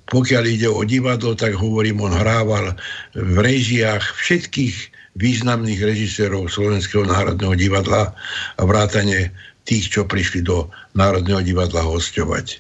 pokiaľ 0.10 0.43
ide 0.49 0.68
o 0.68 0.82
divadlo, 0.84 1.38
tak 1.38 1.56
hovorím, 1.56 2.04
on 2.04 2.12
hrával 2.12 2.76
v 3.16 3.38
režiách 3.38 4.04
všetkých 4.18 4.76
významných 5.16 5.80
režisérov 5.80 6.52
Slovenského 6.52 7.08
národného 7.08 7.56
divadla 7.56 8.12
a 8.58 8.62
vrátane 8.64 9.32
tých, 9.64 9.93
čo 9.93 10.08
prišli 10.08 10.41
do 10.43 10.68
Národného 10.97 11.43
divadla 11.45 11.86
hostovať. 11.86 12.60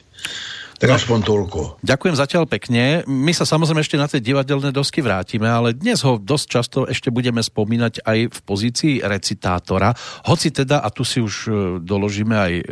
Tak 0.81 0.89
no, 0.89 0.97
aspoň 0.97 1.19
toľko. 1.21 1.59
Ďakujem 1.85 2.15
zatiaľ 2.17 2.49
pekne. 2.49 3.05
My 3.05 3.37
sa 3.37 3.45
samozrejme 3.45 3.85
ešte 3.85 4.01
na 4.01 4.09
tie 4.09 4.17
divadelné 4.17 4.73
dosky 4.73 5.05
vrátime, 5.05 5.45
ale 5.45 5.77
dnes 5.77 6.01
ho 6.01 6.17
dosť 6.17 6.45
často 6.49 6.79
ešte 6.89 7.13
budeme 7.13 7.37
spomínať 7.37 8.01
aj 8.01 8.19
v 8.33 8.39
pozícii 8.41 8.93
recitátora. 9.05 9.93
Hoci 10.25 10.49
teda, 10.49 10.81
a 10.81 10.89
tu 10.89 11.05
si 11.05 11.21
už 11.21 11.35
e, 11.45 11.51
doložíme 11.85 12.33
aj 12.33 12.53
e, 12.57 12.63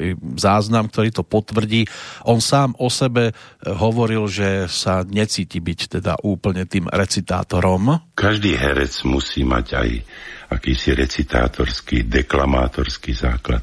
záznam, 0.41 0.89
ktorý 0.89 1.13
to 1.13 1.21
potvrdí, 1.21 1.85
on 2.25 2.41
sám 2.41 2.73
o 2.81 2.89
sebe 2.89 3.29
e, 3.29 3.33
hovoril, 3.69 4.25
že 4.25 4.65
sa 4.65 5.05
necíti 5.05 5.61
byť 5.61 6.01
teda 6.01 6.25
úplne 6.25 6.65
tým 6.65 6.89
recitátorom, 6.89 8.09
každý 8.17 8.57
herec 8.57 9.05
musí 9.07 9.47
mať 9.47 9.65
aj 9.79 9.89
akýsi 10.49 10.97
recitátorský, 10.97 12.09
deklamátorský 12.09 13.13
základ. 13.13 13.61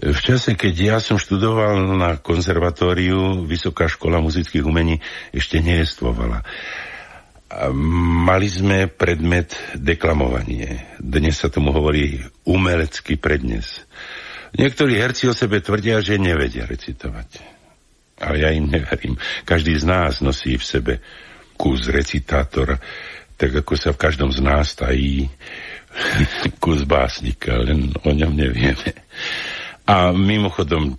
V 0.00 0.16
čase, 0.16 0.56
keď 0.56 0.74
ja 0.74 0.96
som 0.96 1.20
študoval 1.20 1.76
na 2.00 2.16
konzervatóriu, 2.16 3.44
Vysoká 3.44 3.84
škola 3.84 4.18
muzických 4.24 4.64
umení 4.64 4.96
ešte 5.30 5.60
neestvovala. 5.60 6.40
Mali 8.24 8.48
sme 8.48 8.88
predmet 8.88 9.52
deklamovanie. 9.76 10.96
Dnes 10.96 11.36
sa 11.36 11.52
tomu 11.52 11.68
hovorí 11.76 12.24
umelecký 12.48 13.20
prednes. 13.20 13.84
Niektorí 14.56 14.96
herci 14.96 15.28
o 15.28 15.36
sebe 15.36 15.60
tvrdia, 15.60 16.00
že 16.00 16.16
nevedia 16.16 16.64
recitovať. 16.64 17.44
Ale 18.24 18.40
ja 18.40 18.48
im 18.56 18.72
neverím. 18.72 19.20
Každý 19.44 19.76
z 19.76 19.84
nás 19.84 20.24
nosí 20.24 20.56
v 20.56 20.64
sebe 20.64 20.94
kus 21.60 21.92
recitátora, 21.92 22.80
tak 23.36 23.52
ako 23.64 23.74
sa 23.76 23.90
v 23.92 24.00
každom 24.00 24.32
z 24.32 24.40
nás 24.40 24.72
tají 24.72 25.28
kus 26.62 26.84
básnika, 26.88 27.58
len 27.60 27.92
o 28.04 28.10
ňom 28.10 28.32
nevieme. 28.32 28.92
A 29.82 30.14
mimochodom, 30.14 30.96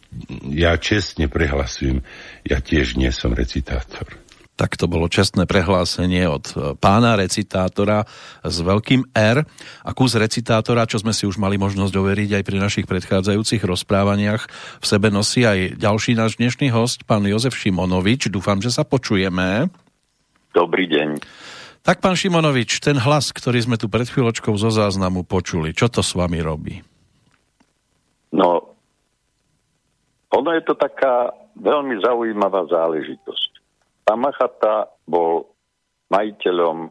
ja 0.52 0.76
čestne 0.76 1.32
prehlasujem, 1.32 2.04
ja 2.44 2.60
tiež 2.60 3.00
nie 3.00 3.10
som 3.16 3.32
recitátor. 3.32 4.24
Tak 4.54 4.78
to 4.78 4.86
bolo 4.86 5.10
čestné 5.10 5.50
prehlásenie 5.50 6.30
od 6.30 6.46
e, 6.54 6.78
pána 6.78 7.18
recitátora 7.18 8.06
s 8.46 8.62
veľkým 8.62 9.10
R 9.10 9.42
a 9.82 9.90
kus 9.98 10.14
recitátora, 10.14 10.86
čo 10.86 11.02
sme 11.02 11.10
si 11.10 11.26
už 11.26 11.42
mali 11.42 11.58
možnosť 11.58 11.90
overiť 11.90 12.30
aj 12.38 12.44
pri 12.46 12.58
našich 12.62 12.86
predchádzajúcich 12.86 13.66
rozprávaniach. 13.66 14.46
V 14.78 14.86
sebe 14.86 15.10
nosí 15.10 15.42
aj 15.42 15.82
ďalší 15.82 16.14
náš 16.14 16.38
dnešný 16.38 16.70
host, 16.70 17.02
pán 17.10 17.26
Jozef 17.26 17.58
Šimonovič. 17.58 18.30
Dúfam, 18.30 18.62
že 18.62 18.70
sa 18.70 18.86
počujeme. 18.86 19.74
Dobrý 20.54 20.86
deň. 20.86 21.18
Tak, 21.84 22.00
pán 22.00 22.16
Šimonovič, 22.16 22.80
ten 22.80 22.96
hlas, 22.96 23.36
ktorý 23.36 23.60
sme 23.60 23.76
tu 23.76 23.92
pred 23.92 24.08
chvíľočkou 24.08 24.56
zo 24.56 24.72
záznamu 24.72 25.28
počuli, 25.28 25.76
čo 25.76 25.92
to 25.92 26.00
s 26.00 26.16
vami 26.16 26.40
robí? 26.40 26.80
No, 28.32 28.72
ono 30.32 30.50
je 30.56 30.64
to 30.64 30.80
taká 30.80 31.36
veľmi 31.60 32.00
zaujímavá 32.00 32.72
záležitosť. 32.72 33.52
Pán 34.08 34.24
Machata 34.24 34.96
bol 35.04 35.52
majiteľom 36.08 36.88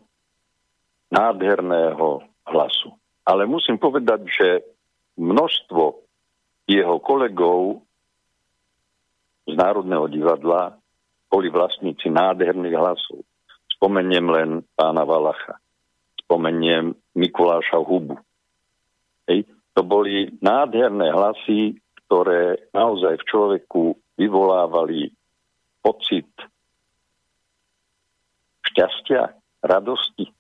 nádherného 1.09 2.28
hlasu. 2.53 2.93
Ale 3.24 3.49
musím 3.49 3.80
povedať, 3.80 4.28
že 4.28 4.49
množstvo 5.16 5.82
jeho 6.68 6.97
kolegov 7.01 7.80
z 9.49 9.57
Národného 9.57 10.05
divadla 10.12 10.76
boli 11.32 11.49
vlastníci 11.49 12.12
nádherných 12.12 12.76
hlasov. 12.76 13.24
Spomeniem 13.83 14.30
len 14.30 14.51
pána 14.78 15.03
Valacha. 15.03 15.59
Spomeniem 16.22 16.95
Mikuláša 17.18 17.83
Hubu. 17.83 18.14
Hej. 19.26 19.43
To 19.74 19.83
boli 19.83 20.30
nádherné 20.39 21.11
hlasy, 21.11 21.83
ktoré 22.07 22.70
naozaj 22.70 23.18
v 23.18 23.26
človeku 23.26 23.83
vyvolávali 24.14 25.11
pocit 25.83 26.30
šťastia, 28.70 29.35
radosti, 29.66 30.30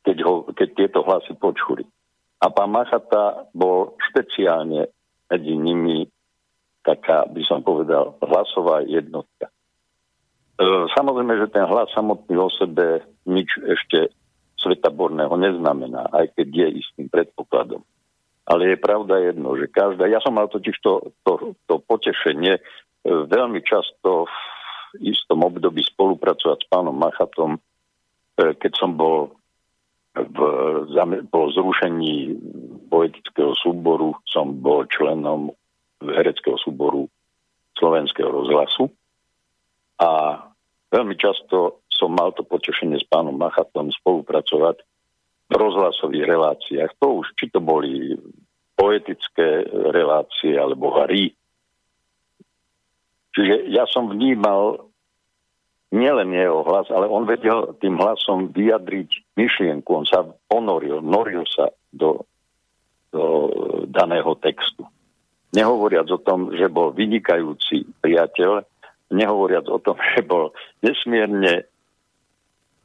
keď, 0.00 0.16
ho, 0.24 0.48
keď 0.48 0.68
tieto 0.72 1.04
hlasy 1.04 1.36
počuli. 1.36 1.84
A 2.40 2.48
pán 2.48 2.72
Machata 2.72 3.44
bol 3.52 3.92
špeciálne 4.08 4.88
medzi 5.28 5.52
nimi 5.52 6.08
taká, 6.80 7.28
by 7.28 7.44
som 7.44 7.60
povedal, 7.60 8.16
hlasová 8.24 8.88
jednotka. 8.88 9.52
E, 10.58 10.64
samozrejme, 10.90 11.38
že 11.38 11.54
ten 11.54 11.62
hlas 11.70 11.86
samotný 11.94 12.34
o 12.34 12.50
sebe 12.50 13.06
nič 13.30 13.46
ešte 13.62 14.10
svetaborného 14.58 15.30
neznamená, 15.38 16.10
aj 16.10 16.34
keď 16.34 16.48
je 16.50 16.68
istým 16.82 17.06
predpokladom. 17.06 17.86
Ale 18.42 18.74
je 18.74 18.82
pravda 18.82 19.22
jedno, 19.22 19.54
že 19.54 19.70
každá... 19.70 20.10
Ja 20.10 20.18
som 20.18 20.34
mal 20.34 20.50
totiž 20.50 20.74
to, 20.82 21.14
to, 21.22 21.54
to 21.70 21.78
potešenie 21.86 22.58
e, 22.58 22.62
veľmi 23.06 23.62
často 23.62 24.26
v 24.26 25.14
istom 25.14 25.46
období 25.46 25.84
spolupracovať 25.86 26.58
s 26.64 26.66
pánom 26.66 26.96
Machatom, 26.96 27.54
e, 27.54 27.60
keď 28.58 28.72
som 28.74 28.98
bol 28.98 29.38
v, 30.18 30.38
po 31.30 31.54
zrušení 31.54 32.34
poetického 32.90 33.54
súboru, 33.54 34.18
som 34.26 34.58
bol 34.58 34.82
členom 34.90 35.54
hereckého 36.02 36.58
súboru 36.58 37.06
slovenského 37.78 38.26
rozhlasu 38.26 38.90
a 40.02 40.42
veľmi 40.92 41.14
často 41.18 41.84
som 41.88 42.14
mal 42.14 42.30
to 42.32 42.46
potešenie 42.46 42.96
s 43.00 43.06
pánom 43.10 43.34
Machatom 43.34 43.90
spolupracovať 43.90 44.76
v 45.48 45.54
rozhlasových 45.54 46.24
reláciách. 46.28 46.90
To 47.02 47.24
už, 47.24 47.34
či 47.34 47.50
to 47.50 47.58
boli 47.58 48.14
poetické 48.78 49.66
relácie 49.90 50.54
alebo 50.54 50.94
hry. 51.02 51.34
Čiže 53.34 53.66
ja 53.74 53.88
som 53.90 54.06
vnímal 54.06 54.86
nielen 55.90 56.36
jeho 56.36 56.62
hlas, 56.62 56.86
ale 56.92 57.08
on 57.10 57.26
vedel 57.26 57.74
tým 57.80 57.98
hlasom 57.98 58.52
vyjadriť 58.54 59.34
myšlienku. 59.34 59.88
On 59.88 60.06
sa 60.06 60.22
ponoril, 60.46 61.00
noril 61.00 61.42
sa 61.48 61.72
do, 61.90 62.28
do 63.10 63.24
daného 63.88 64.36
textu. 64.38 64.84
Nehovoriac 65.56 66.06
o 66.12 66.20
tom, 66.20 66.52
že 66.52 66.68
bol 66.68 66.92
vynikajúci 66.92 67.88
priateľ, 68.04 68.68
nehovoriac 69.12 69.66
o 69.68 69.78
tom, 69.80 69.96
že 70.14 70.24
bol 70.24 70.52
nesmierne 70.84 71.68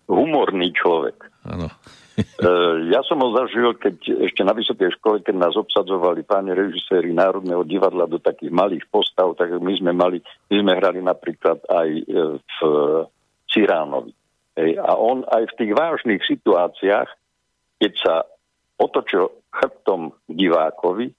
humorný 0.07 0.75
človek. 0.75 1.15
Áno. 1.47 1.71
E, 2.13 2.47
ja 2.93 3.01
som 3.07 3.17
ho 3.25 3.33
zažil, 3.33 3.73
keď 3.79 4.29
ešte 4.29 4.45
na 4.45 4.53
vysokej 4.53 4.93
škole, 4.99 5.25
keď 5.25 5.49
nás 5.49 5.55
obsadzovali 5.57 6.21
páni 6.21 6.53
režiséri 6.53 7.09
Národného 7.09 7.65
divadla 7.65 8.05
do 8.05 8.21
takých 8.21 8.53
malých 8.53 8.85
postav, 8.91 9.33
tak 9.33 9.49
my 9.57 9.73
sme 9.73 9.91
mali, 9.95 10.21
my 10.51 10.55
sme 10.61 10.73
hrali 10.77 10.99
napríklad 11.01 11.63
aj 11.65 11.89
e, 11.89 12.03
v 12.37 12.57
Ciránovi. 13.49 14.13
A 14.77 14.93
on 14.93 15.25
aj 15.25 15.49
v 15.49 15.57
tých 15.57 15.71
vážnych 15.73 16.21
situáciách, 16.29 17.09
keď 17.81 17.93
sa 17.97 18.15
otočil 18.77 19.33
chrbtom 19.49 20.13
divákovi, 20.29 21.09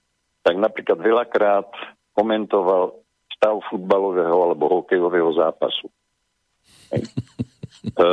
tak 0.43 0.55
napríklad 0.55 1.03
veľakrát 1.03 1.67
komentoval 2.15 2.95
stav 3.35 3.61
futbalového 3.69 4.33
alebo 4.33 4.81
hokejového 4.81 5.31
zápasu. 5.35 5.87
E, 7.85 8.07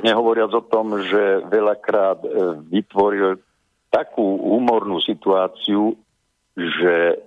nehovoriac 0.00 0.48
o 0.56 0.64
tom, 0.64 0.96
že 1.04 1.44
veľakrát 1.44 2.24
e, 2.24 2.28
vytvoril 2.72 3.36
takú 3.92 4.24
humornú 4.56 4.96
situáciu, 5.02 5.92
že 6.56 7.20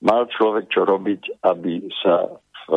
mal 0.00 0.24
človek 0.30 0.72
čo 0.72 0.88
robiť, 0.88 1.44
aby 1.44 1.84
sa 2.00 2.32
v 2.64 2.68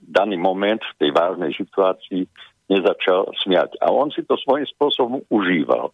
daný 0.00 0.40
moment, 0.40 0.80
v 0.80 0.96
tej 0.96 1.10
vážnej 1.12 1.52
situácii, 1.52 2.24
nezačal 2.70 3.30
smiať. 3.42 3.76
A 3.82 3.90
on 3.90 4.08
si 4.14 4.22
to 4.22 4.38
svojím 4.38 4.66
spôsobom 4.70 5.20
užíval. 5.28 5.90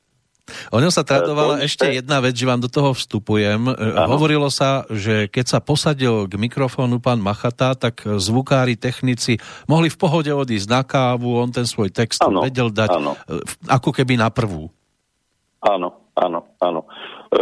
O 0.71 0.79
ňom 0.79 0.95
sa 0.95 1.03
tradovala 1.03 1.59
uh, 1.59 1.65
ešte 1.67 1.91
jedna 1.91 2.23
vec, 2.23 2.39
že 2.39 2.47
vám 2.47 2.63
do 2.63 2.71
toho 2.71 2.95
vstupujem. 2.95 3.67
Ano. 3.67 4.15
Hovorilo 4.15 4.47
sa, 4.47 4.87
že 4.87 5.27
keď 5.27 5.45
sa 5.47 5.59
posadil 5.59 6.31
k 6.31 6.39
mikrofónu 6.39 7.03
pán 7.03 7.19
Machata, 7.19 7.75
tak 7.75 8.07
zvukári, 8.07 8.79
technici 8.79 9.43
mohli 9.67 9.91
v 9.91 9.99
pohode 9.99 10.31
odísť 10.31 10.69
na 10.71 10.83
kávu, 10.87 11.43
on 11.43 11.51
ten 11.51 11.67
svoj 11.67 11.91
text 11.91 12.23
ano. 12.23 12.47
vedel 12.47 12.71
dať 12.71 12.91
ano. 12.95 13.13
ako 13.67 13.91
keby 13.91 14.15
na 14.15 14.31
prvú. 14.31 14.71
Áno, 15.67 16.13
áno, 16.15 16.55
áno. 16.63 16.87
E, 17.33 17.41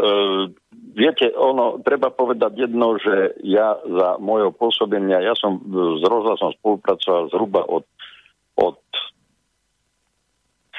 viete, 0.96 1.28
ono, 1.36 1.82
treba 1.84 2.08
povedať 2.08 2.56
jedno, 2.56 2.96
že 2.96 3.36
ja 3.44 3.76
za 3.84 4.16
mojho 4.16 4.54
pôsobenia, 4.54 5.20
ja 5.20 5.36
som 5.36 5.60
s 5.60 6.02
rozhlasom 6.06 6.56
spolupracoval 6.56 7.28
zhruba 7.28 7.68
od, 7.68 7.84
od 8.56 8.80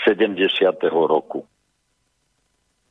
70. 0.09 0.41
roku 0.89 1.45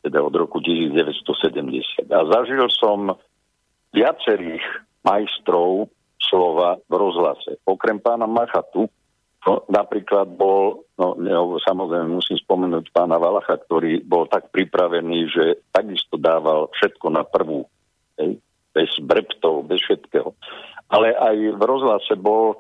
teda 0.05 0.21
od 0.21 0.35
roku 0.37 0.61
1970. 0.61 2.13
A 2.13 2.21
zažil 2.29 2.69
som 2.69 3.17
viacerých 3.97 4.61
majstrov 5.01 5.89
slova 6.21 6.77
v 6.85 6.93
rozhlase. 6.93 7.57
Okrem 7.65 8.01
pána 8.01 8.29
Machatu, 8.29 8.93
no, 9.49 9.53
napríklad 9.73 10.29
bol, 10.37 10.85
no, 11.01 11.17
ne, 11.17 11.33
samozrejme 11.65 12.21
musím 12.21 12.37
spomenúť 12.41 12.93
pána 12.93 13.17
Valacha, 13.17 13.61
ktorý 13.65 14.05
bol 14.05 14.29
tak 14.29 14.53
pripravený, 14.53 15.19
že 15.33 15.45
takisto 15.73 16.21
dával 16.21 16.69
všetko 16.77 17.07
na 17.13 17.25
prvú. 17.25 17.65
Hej, 18.21 18.41
bez 18.75 18.91
breptov, 19.01 19.69
bez 19.69 19.81
všetkého. 19.85 20.35
Ale 20.91 21.15
aj 21.15 21.37
v 21.57 21.63
rozhlase 21.63 22.15
bol 22.19 22.55
e, 22.55 22.57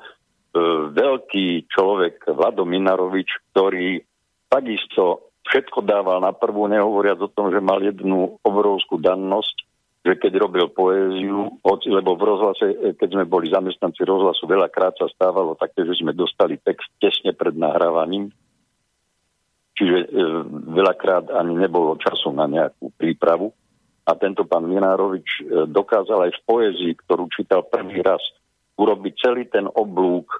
veľký 0.94 1.68
človek 1.68 2.30
Vlado 2.30 2.62
Minarovič, 2.64 3.52
ktorý 3.52 4.00
takisto 4.46 5.23
všetko 5.44 5.84
dával 5.84 6.24
na 6.24 6.32
prvú, 6.32 6.66
nehovoriac 6.66 7.20
o 7.20 7.30
tom, 7.30 7.52
že 7.52 7.60
mal 7.60 7.80
jednu 7.80 8.40
obrovskú 8.40 8.96
dannosť, 9.00 9.56
že 10.04 10.12
keď 10.20 10.32
robil 10.36 10.68
poéziu, 10.68 11.56
lebo 11.64 12.10
v 12.16 12.22
rozhlase, 12.22 12.66
e, 12.72 12.76
keď 12.96 13.08
sme 13.16 13.24
boli 13.24 13.48
zamestnanci 13.48 14.04
rozhlasu, 14.04 14.44
veľakrát 14.44 14.96
sa 15.00 15.08
stávalo 15.08 15.56
také, 15.56 15.84
že 15.88 16.00
sme 16.00 16.12
dostali 16.12 16.60
text 16.60 16.88
tesne 17.00 17.32
pred 17.32 17.56
nahrávaním 17.56 18.28
čiže 19.74 19.98
e, 20.06 20.08
veľakrát 20.70 21.34
ani 21.34 21.58
nebolo 21.58 21.98
času 21.98 22.30
na 22.30 22.46
nejakú 22.46 22.94
prípravu. 22.94 23.50
A 24.04 24.14
tento 24.14 24.46
pán 24.46 24.70
Minárovič 24.70 25.28
e, 25.42 25.66
dokázal 25.66 26.30
aj 26.30 26.32
v 26.40 26.44
poézii, 26.46 26.92
ktorú 27.04 27.26
čítal 27.34 27.66
prvý 27.66 28.00
raz, 28.00 28.22
urobiť 28.78 29.12
celý 29.18 29.44
ten 29.50 29.66
oblúk 29.66 30.30
e, 30.30 30.38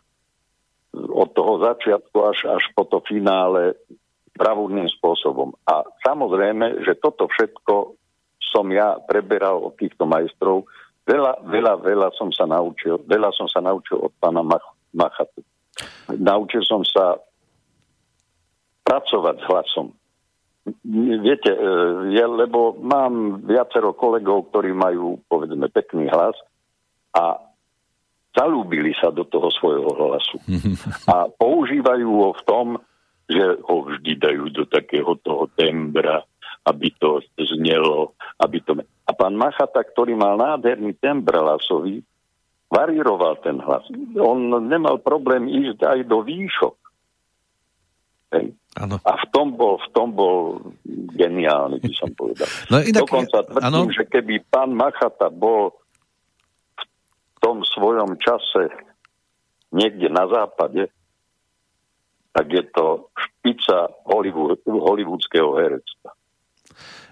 od 1.02 1.34
toho 1.34 1.60
začiatku 1.66 2.16
až, 2.22 2.38
až 2.54 2.64
po 2.72 2.86
to 2.86 3.02
finále 3.02 3.74
pravúdnym 4.34 4.90
spôsobom. 4.98 5.54
A 5.64 5.86
samozrejme, 6.02 6.82
že 6.82 6.98
toto 6.98 7.30
všetko 7.30 7.94
som 8.38 8.66
ja 8.70 8.98
preberal 9.02 9.62
od 9.62 9.74
týchto 9.78 10.06
majstrov. 10.06 10.66
Veľa, 11.06 11.42
veľa, 11.46 11.74
veľa 11.82 12.08
som 12.14 12.30
sa 12.34 12.46
naučil. 12.46 13.02
Veľa 13.06 13.30
som 13.34 13.46
sa 13.50 13.62
naučil 13.62 13.98
od 13.98 14.12
pána 14.18 14.42
Mach- 14.42 14.74
Machatu. 14.94 15.42
Naučil 16.14 16.62
som 16.62 16.86
sa 16.86 17.18
pracovať 18.86 19.36
s 19.42 19.46
hlasom. 19.50 19.86
Viete, 21.20 21.52
e, 21.52 21.60
ja, 22.16 22.24
lebo 22.24 22.72
mám 22.78 23.44
viacero 23.44 23.92
kolegov, 23.92 24.48
ktorí 24.48 24.72
majú, 24.72 25.20
povedzme, 25.28 25.68
pekný 25.68 26.08
hlas 26.08 26.36
a 27.12 27.36
zalúbili 28.32 28.96
sa 28.96 29.12
do 29.12 29.28
toho 29.28 29.52
svojho 29.52 29.92
hlasu. 29.92 30.36
A 31.12 31.28
používajú 31.28 32.08
ho 32.08 32.30
v 32.32 32.42
tom, 32.48 32.66
že 33.24 33.44
ho 33.64 33.76
vždy 33.88 34.12
dajú 34.20 34.52
do 34.52 34.64
takého 34.68 35.16
toho 35.24 35.48
tembra, 35.56 36.24
aby 36.64 36.92
to 36.96 37.20
znelo, 37.36 38.16
aby 38.40 38.60
to... 38.64 38.76
A 39.04 39.12
pán 39.12 39.36
Machata, 39.36 39.84
ktorý 39.84 40.16
mal 40.16 40.40
nádherný 40.40 40.96
tembr 40.96 41.40
hlasový, 41.40 42.00
varíroval 42.72 43.40
ten 43.44 43.60
hlas. 43.60 43.84
On 44.16 44.38
nemal 44.64 45.00
problém 45.00 45.48
ísť 45.48 45.84
aj 45.84 45.98
do 46.08 46.24
výšok. 46.24 46.76
Hej. 48.34 48.46
Ano. 48.74 48.98
A 49.06 49.12
v 49.22 49.26
tom 49.30 49.54
bol, 49.54 49.78
v 49.78 49.88
tom 49.94 50.08
bol 50.10 50.58
geniálny, 51.14 51.78
by 51.78 51.92
som 51.94 52.10
povedal. 52.10 52.48
No, 52.66 52.82
inak, 52.82 53.06
Dokonca 53.06 53.46
tvrdím, 53.46 53.66
ano. 53.70 53.80
že 53.94 54.02
keby 54.10 54.42
pán 54.50 54.74
Machata 54.74 55.30
bol 55.30 55.78
v 56.74 57.36
tom 57.38 57.62
svojom 57.62 58.18
čase 58.18 58.74
niekde 59.70 60.10
na 60.10 60.26
západe, 60.26 60.90
tak 62.34 62.50
je 62.50 62.62
to 62.74 63.08
špica 63.14 63.94
Hollywood, 64.10 64.58
hollywoodského 64.66 65.54
herectva. 65.54 66.10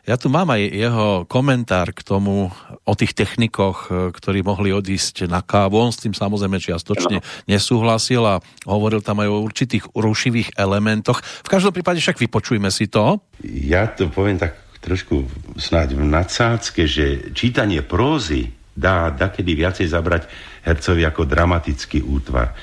Ja 0.02 0.18
tu 0.18 0.26
mám 0.26 0.50
aj 0.50 0.62
jeho 0.66 1.08
komentár 1.30 1.94
k 1.94 2.02
tomu 2.02 2.50
o 2.82 2.92
tých 2.98 3.14
technikoch, 3.14 3.86
e, 3.86 4.10
ktorí 4.10 4.42
mohli 4.42 4.74
odísť 4.74 5.30
na 5.30 5.46
kávu. 5.46 5.78
On 5.78 5.94
s 5.94 6.02
tým 6.02 6.10
samozrejme 6.10 6.58
čiastočne 6.58 7.22
no. 7.22 7.26
nesúhlasil 7.46 8.18
a 8.26 8.42
hovoril 8.66 8.98
tam 8.98 9.22
aj 9.22 9.30
o 9.30 9.46
určitých 9.46 9.94
rušivých 9.94 10.58
elementoch. 10.58 11.22
V 11.22 11.48
každom 11.48 11.70
prípade 11.70 12.02
však 12.02 12.18
vypočujme 12.18 12.66
si 12.74 12.90
to. 12.90 13.22
Ja 13.46 13.86
to 13.94 14.10
poviem 14.10 14.42
tak 14.42 14.58
trošku 14.82 15.22
snáď 15.54 15.94
v 15.94 16.02
nadsádzke, 16.10 16.82
že 16.90 17.30
čítanie 17.30 17.86
prózy 17.86 18.50
dá 18.74 19.14
dakedy 19.14 19.54
viacej 19.54 19.86
zabrať 19.86 20.26
hercovi 20.66 21.06
ako 21.06 21.30
dramatický 21.30 22.02
útvar. 22.02 22.58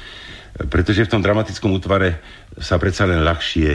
Pretože 0.59 1.07
v 1.07 1.11
tom 1.15 1.23
dramatickom 1.23 1.71
útvare 1.71 2.19
sa 2.59 2.75
predsa 2.77 3.07
len 3.07 3.23
ľahšie 3.23 3.69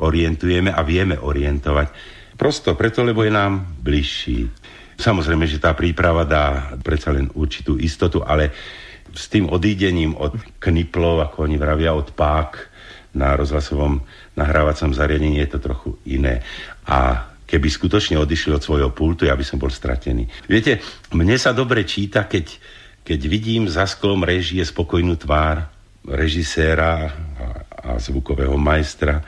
orientujeme 0.00 0.72
a 0.72 0.80
vieme 0.80 1.20
orientovať 1.20 2.18
Prosto 2.40 2.72
preto, 2.72 3.04
lebo 3.04 3.20
je 3.20 3.28
nám 3.28 3.76
bližší. 3.84 4.48
Samozrejme, 4.96 5.44
že 5.44 5.60
tá 5.60 5.76
príprava 5.76 6.24
dá 6.24 6.72
predsa 6.80 7.12
len 7.12 7.28
určitú 7.36 7.76
istotu, 7.76 8.24
ale 8.24 8.48
s 9.12 9.28
tým 9.28 9.44
odídením 9.52 10.16
od 10.16 10.40
kniplov, 10.56 11.20
ako 11.20 11.44
oni 11.44 11.60
vravia, 11.60 11.92
od 11.92 12.16
pák 12.16 12.56
na 13.12 13.36
rozhlasovom 13.36 14.00
nahrávacom 14.40 14.96
zariadení 14.96 15.36
je 15.44 15.48
to 15.52 15.58
trochu 15.60 15.90
iné. 16.08 16.40
A 16.88 17.28
keby 17.44 17.68
skutočne 17.68 18.16
odišli 18.16 18.56
od 18.56 18.64
svojho 18.64 18.88
pultu, 18.88 19.28
ja 19.28 19.36
by 19.36 19.44
som 19.44 19.60
bol 19.60 19.68
stratený. 19.68 20.24
Viete, 20.48 20.80
mne 21.12 21.36
sa 21.36 21.52
dobre 21.52 21.84
číta, 21.84 22.24
keď, 22.24 22.56
keď 23.04 23.20
vidím 23.28 23.68
za 23.68 23.84
sklom 23.84 24.24
režie 24.24 24.64
spokojnú 24.64 25.12
tvár 25.20 25.68
režiséra 26.08 27.12
a, 27.80 27.96
zvukového 27.98 28.54
majstra, 28.60 29.24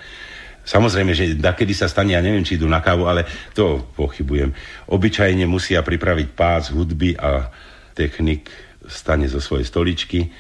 Samozrejme, 0.63 1.11
že 1.11 1.35
kedy 1.35 1.75
sa 1.75 1.91
stane, 1.91 2.15
ja 2.15 2.23
neviem, 2.23 2.47
či 2.47 2.55
idú 2.55 2.71
na 2.71 2.79
kávu, 2.79 3.11
ale 3.11 3.27
to 3.51 3.83
pochybujem. 3.99 4.55
Obyčajne 4.95 5.43
musia 5.43 5.83
pripraviť 5.83 6.29
pás 6.39 6.71
hudby 6.71 7.19
a 7.19 7.51
technik 7.99 8.47
stane 8.87 9.27
zo 9.27 9.43
svojej 9.43 9.67
stoličky 9.67 10.31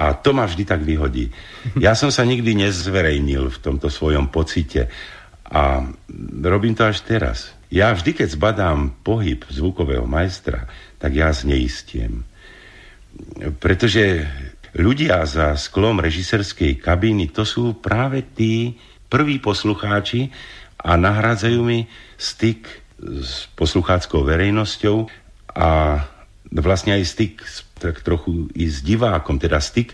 a 0.00 0.16
to 0.16 0.32
ma 0.32 0.48
vždy 0.48 0.64
tak 0.64 0.80
vyhodí. 0.80 1.28
Ja 1.76 1.92
som 1.92 2.08
sa 2.08 2.24
nikdy 2.24 2.64
nezverejnil 2.64 3.52
v 3.52 3.58
tomto 3.60 3.92
svojom 3.92 4.32
pocite 4.32 4.88
a 5.52 5.84
robím 6.42 6.72
to 6.72 6.88
až 6.88 7.04
teraz. 7.04 7.52
Ja 7.68 7.92
vždy, 7.92 8.24
keď 8.24 8.28
zbadám 8.32 9.04
pohyb 9.04 9.44
zvukového 9.52 10.08
majstra, 10.08 10.68
tak 10.96 11.12
ja 11.12 11.28
zneistiem. 11.32 12.24
Pretože 13.60 14.28
ľudia 14.76 15.24
za 15.28 15.56
sklom 15.56 16.00
režiserskej 16.00 16.80
kabíny 16.80 17.28
to 17.32 17.44
sú 17.44 17.76
práve 17.78 18.24
tí, 18.32 18.76
prví 19.12 19.36
poslucháči 19.44 20.32
a 20.80 20.96
nahrádzajú 20.96 21.60
mi 21.60 21.84
styk 22.16 22.64
s 23.02 23.52
poslucháckou 23.58 24.24
verejnosťou 24.24 25.04
a 25.52 26.00
vlastne 26.48 26.96
aj 26.96 27.02
styk 27.04 27.34
tak 27.82 28.00
trochu 28.00 28.48
i 28.54 28.70
s 28.70 28.80
divákom, 28.80 29.42
teda 29.42 29.58
styk, 29.58 29.92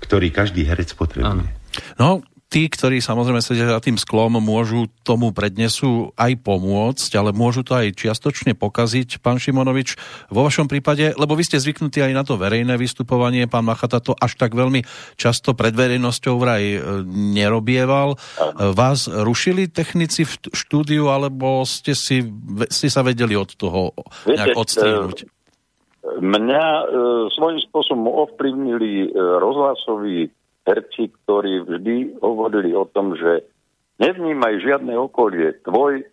ktorý 0.00 0.32
každý 0.32 0.64
herec 0.64 0.96
potrebuje. 0.96 1.44
Ano. 1.44 1.54
No, 2.00 2.08
tí, 2.48 2.66
ktorí 2.68 3.04
samozrejme 3.04 3.44
sedia 3.44 3.68
za 3.68 3.80
tým 3.80 4.00
sklom, 4.00 4.40
môžu 4.40 4.88
tomu 5.04 5.30
prednesu 5.36 6.16
aj 6.16 6.40
pomôcť, 6.40 7.10
ale 7.20 7.36
môžu 7.36 7.60
to 7.60 7.76
aj 7.76 7.92
čiastočne 7.92 8.56
pokaziť, 8.56 9.20
pán 9.20 9.36
Šimonovič, 9.36 10.00
vo 10.32 10.44
vašom 10.48 10.66
prípade, 10.66 11.12
lebo 11.14 11.36
vy 11.36 11.44
ste 11.44 11.60
zvyknutí 11.60 12.00
aj 12.00 12.12
na 12.16 12.24
to 12.24 12.40
verejné 12.40 12.80
vystupovanie, 12.80 13.44
pán 13.46 13.68
Machata 13.68 14.00
to 14.00 14.16
až 14.16 14.40
tak 14.40 14.56
veľmi 14.56 14.82
často 15.20 15.52
pred 15.52 15.76
verejnosťou 15.76 16.34
vraj 16.40 16.64
e, 16.64 16.78
nerobieval. 17.36 18.16
Vás 18.56 19.06
rušili 19.06 19.68
technici 19.68 20.24
v 20.24 20.32
štúdiu, 20.56 21.12
alebo 21.12 21.68
ste, 21.68 21.92
si, 21.92 22.24
ste 22.72 22.88
sa 22.88 23.04
vedeli 23.04 23.36
od 23.36 23.52
toho 23.52 23.92
nejak 24.24 24.56
odstrihnúť? 24.56 25.18
E, 25.24 25.26
mňa 26.20 26.64
e, 26.64 26.84
svojím 27.36 27.60
spôsobom 27.68 28.08
ovplyvnili 28.08 28.92
e, 29.04 29.08
rozhlasový 29.14 30.32
herci, 30.68 31.08
ktorí 31.24 31.64
vždy 31.64 32.20
hovorili 32.20 32.76
o 32.76 32.84
tom, 32.84 33.16
že 33.16 33.48
nevnímaj 33.96 34.60
žiadne 34.60 34.92
okolie. 35.00 35.56
Tvoj 35.64 36.04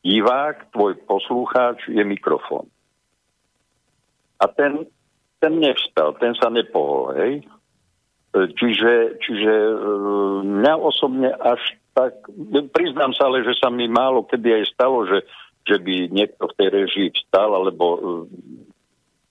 divák, 0.00 0.72
tvoj 0.72 0.96
poslucháč 1.04 1.84
je 1.92 2.00
mikrofón. 2.00 2.68
A 4.40 4.48
ten, 4.48 4.88
ten 5.40 5.60
nevstal, 5.60 6.16
ten 6.16 6.32
sa 6.36 6.48
nepohol, 6.48 7.16
hej? 7.16 7.32
Čiže, 8.34 9.22
čiže 9.22 9.54
e, 9.54 9.76
mňa 10.42 10.74
osobne 10.74 11.30
až 11.38 11.62
tak, 11.94 12.26
priznám 12.74 13.14
sa 13.14 13.30
ale, 13.30 13.46
že 13.46 13.54
sa 13.54 13.70
mi 13.70 13.86
málo 13.86 14.26
kedy 14.26 14.58
aj 14.58 14.64
stalo, 14.74 15.06
že, 15.06 15.22
že 15.62 15.78
by 15.78 16.10
niekto 16.10 16.50
v 16.50 16.56
tej 16.58 16.68
režii 16.74 17.08
vstal, 17.14 17.54
alebo 17.54 17.84
e, 17.94 17.98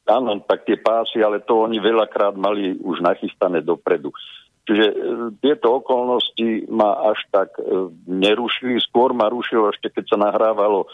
áno, 0.07 0.39
tak 0.47 0.63
tie 0.63 0.79
pásy, 0.79 1.19
ale 1.19 1.43
to 1.43 1.67
oni 1.67 1.83
veľakrát 1.83 2.39
mali 2.39 2.79
už 2.79 3.03
nachystané 3.03 3.59
dopredu. 3.59 4.15
Čiže 4.63 4.85
e, 4.87 4.95
tieto 5.43 5.83
okolnosti 5.83 6.71
ma 6.71 7.11
až 7.11 7.19
tak 7.29 7.59
e, 7.59 7.91
nerušili. 8.07 8.79
Skôr 8.79 9.11
ma 9.11 9.27
rušilo 9.27 9.67
ešte, 9.75 9.91
keď 9.91 10.05
sa 10.07 10.17
nahrávalo 10.19 10.87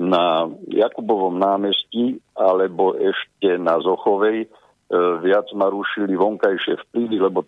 na 0.00 0.48
Jakubovom 0.70 1.36
námestí 1.36 2.22
alebo 2.38 2.94
ešte 2.94 3.58
na 3.58 3.82
Zochovej. 3.82 4.46
E, 4.46 4.48
viac 5.26 5.50
ma 5.58 5.66
rušili 5.66 6.14
vonkajšie 6.14 6.86
vplyvy, 6.86 7.16
lebo 7.18 7.38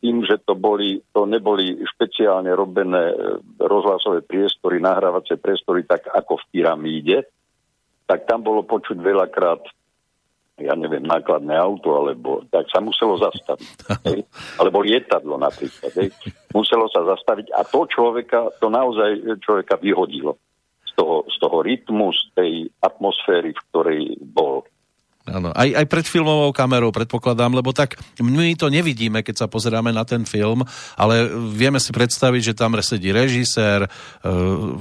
tým, 0.00 0.24
že 0.24 0.40
to, 0.48 0.56
boli, 0.56 1.04
to 1.12 1.28
neboli 1.28 1.76
špeciálne 1.92 2.48
robené 2.56 3.12
rozhlasové 3.60 4.24
priestory, 4.24 4.80
nahrávacie 4.80 5.36
priestory, 5.36 5.84
tak 5.84 6.08
ako 6.08 6.40
v 6.40 6.48
pyramíde, 6.56 7.18
tak 8.08 8.24
tam 8.24 8.40
bolo 8.40 8.64
počuť 8.64 8.96
veľakrát 8.96 9.60
ja 10.60 10.76
neviem, 10.76 11.02
nákladné 11.02 11.56
auto, 11.56 11.96
alebo 11.96 12.44
tak 12.52 12.68
sa 12.68 12.84
muselo 12.84 13.16
zastaviť. 13.16 13.68
hej? 14.12 14.20
Alebo 14.60 14.84
lietadlo 14.84 15.40
napríklad. 15.40 15.92
Hej? 15.96 16.12
Muselo 16.52 16.86
sa 16.92 17.02
zastaviť 17.08 17.56
a 17.56 17.64
to 17.64 17.88
človeka, 17.88 18.52
to 18.60 18.68
naozaj 18.68 19.40
človeka 19.40 19.80
vyhodilo 19.80 20.36
z 20.84 20.92
toho, 20.92 21.24
z 21.24 21.36
toho 21.40 21.58
rytmu, 21.64 22.12
z 22.12 22.22
tej 22.36 22.52
atmosféry, 22.84 23.56
v 23.56 23.62
ktorej 23.72 24.02
bol. 24.20 24.68
Áno, 25.22 25.54
aj, 25.54 25.70
aj 25.78 25.86
pred 25.86 26.02
filmovou 26.02 26.50
kamerou 26.50 26.90
predpokladám, 26.90 27.54
lebo 27.54 27.70
tak 27.70 27.94
my 28.18 28.58
to 28.58 28.66
nevidíme, 28.66 29.22
keď 29.22 29.46
sa 29.46 29.46
pozeráme 29.46 29.94
na 29.94 30.02
ten 30.02 30.26
film, 30.26 30.66
ale 30.98 31.30
vieme 31.54 31.78
si 31.78 31.94
predstaviť, 31.94 32.42
že 32.50 32.58
tam 32.58 32.74
sedí 32.82 33.14
režisér 33.14 33.86
e, 33.86 33.88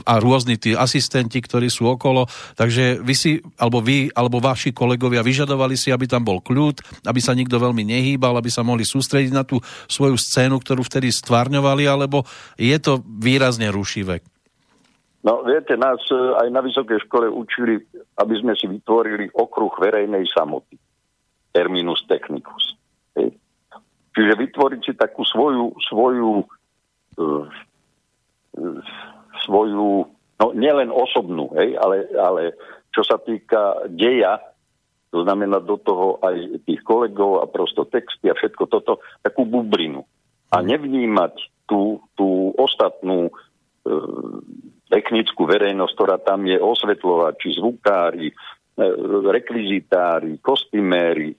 a 0.01 0.13
rôzni 0.17 0.57
tí 0.57 0.73
asistenti, 0.73 1.37
ktorí 1.45 1.69
sú 1.69 1.93
okolo, 1.93 2.25
takže 2.57 2.97
vy 3.05 3.13
si, 3.13 3.37
alebo 3.61 3.85
vy, 3.85 4.09
alebo 4.17 4.41
vaši 4.41 4.73
kolegovia 4.73 5.21
vyžadovali 5.21 5.77
si, 5.77 5.93
aby 5.93 6.09
tam 6.09 6.25
bol 6.25 6.41
kľud, 6.41 7.05
aby 7.05 7.21
sa 7.21 7.37
nikto 7.37 7.61
veľmi 7.61 7.85
nehýbal, 7.85 8.33
aby 8.33 8.49
sa 8.49 8.65
mohli 8.65 8.81
sústrediť 8.81 9.29
na 9.29 9.45
tú 9.45 9.61
svoju 9.85 10.17
scénu, 10.17 10.57
ktorú 10.57 10.81
vtedy 10.81 11.13
stvárňovali, 11.13 11.85
alebo 11.85 12.25
je 12.57 12.77
to 12.81 13.05
výrazne 13.05 13.69
rušivé? 13.69 14.25
No 15.21 15.45
viete, 15.45 15.77
nás 15.77 16.01
e, 16.09 16.17
aj 16.17 16.47
na 16.49 16.65
vysokej 16.65 17.05
škole 17.05 17.29
učili, 17.29 17.77
aby 18.17 18.33
sme 18.41 18.57
si 18.57 18.65
vytvorili 18.65 19.29
okruh 19.29 19.69
verejnej 19.77 20.25
samoty. 20.33 20.81
Terminus 21.53 22.01
technicus. 22.09 22.73
Hej. 23.13 23.37
Čiže 24.17 24.33
vytvoriť 24.33 24.81
si 24.81 24.93
takú 24.97 25.23
svoju, 25.23 25.71
svoju, 25.87 26.43
uh, 27.15 27.47
svoju, 29.47 29.89
no 30.11 30.45
nielen 30.51 30.91
osobnú, 30.91 31.47
hej, 31.55 31.79
ale, 31.79 32.11
ale 32.19 32.43
čo 32.91 33.07
sa 33.07 33.15
týka 33.23 33.87
deja, 33.87 34.35
to 35.15 35.23
znamená 35.23 35.63
do 35.63 35.79
toho 35.79 36.19
aj 36.23 36.63
tých 36.67 36.83
kolegov 36.83 37.39
a 37.43 37.47
prosto 37.47 37.87
texty 37.87 38.27
a 38.27 38.35
všetko 38.35 38.63
toto, 38.67 38.99
takú 39.23 39.47
bublinu. 39.47 40.03
A 40.51 40.59
nevnímať 40.59 41.35
tú, 41.67 42.03
tú 42.19 42.51
ostatnú 42.59 43.31
technickú 44.91 45.47
verejnosť, 45.47 45.93
ktorá 45.95 46.17
tam 46.19 46.43
je 46.43 46.59
osvetľovači, 46.59 47.55
zvukári, 47.55 48.27
e, 48.27 48.35
rekvizitári, 49.31 50.43
kostyméri, 50.43 51.31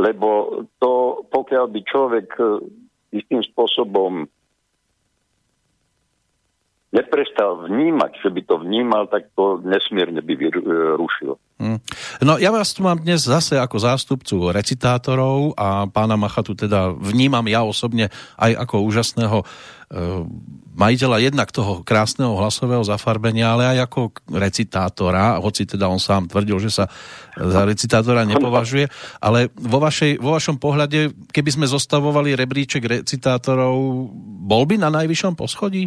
lebo 0.00 0.64
to, 0.80 1.24
pokiaľ 1.28 1.64
by 1.68 1.80
človek 1.84 2.28
e, 2.40 2.44
istým 3.12 3.44
spôsobom 3.44 4.24
neprestal 6.94 7.66
vnímať, 7.66 8.22
že 8.22 8.30
by 8.30 8.40
to 8.46 8.54
vnímal, 8.62 9.04
tak 9.10 9.28
to 9.34 9.58
nesmierne 9.66 10.22
by 10.22 10.34
vyrušilo. 10.38 11.36
Hmm. 11.56 11.80
No 12.22 12.36
ja 12.36 12.52
vás 12.52 12.72
tu 12.76 12.84
mám 12.84 13.00
dnes 13.00 13.26
zase 13.26 13.58
ako 13.58 13.76
zástupcu 13.80 14.54
recitátorov 14.54 15.56
a 15.56 15.88
pána 15.88 16.14
Machatu 16.14 16.54
teda 16.54 16.94
vnímam 16.94 17.44
ja 17.48 17.66
osobne 17.66 18.12
aj 18.38 18.52
ako 18.64 18.86
úžasného 18.86 19.38
Ehm, 19.86 20.42
majiteľa 20.74 21.30
jednak 21.30 21.54
toho 21.54 21.86
krásneho 21.86 22.34
hlasového 22.34 22.82
zafarbenia, 22.82 23.54
ale 23.54 23.78
aj 23.78 23.86
ako 23.86 24.18
recitátora, 24.34 25.38
hoci 25.38 25.62
teda 25.62 25.86
on 25.86 26.02
sám 26.02 26.26
tvrdil, 26.26 26.58
že 26.58 26.74
sa 26.74 26.84
za 27.38 27.62
recitátora 27.62 28.26
nepovažuje, 28.26 28.90
ale 29.22 29.46
vo, 29.54 29.78
vašej, 29.78 30.18
vo 30.18 30.34
vašom 30.34 30.58
pohľade, 30.58 31.30
keby 31.30 31.50
sme 31.54 31.70
zostavovali 31.70 32.34
rebríček 32.34 32.82
recitátorov, 32.82 34.10
bol 34.42 34.66
by 34.66 34.82
na 34.82 34.90
najvyššom 34.90 35.38
poschodí? 35.38 35.86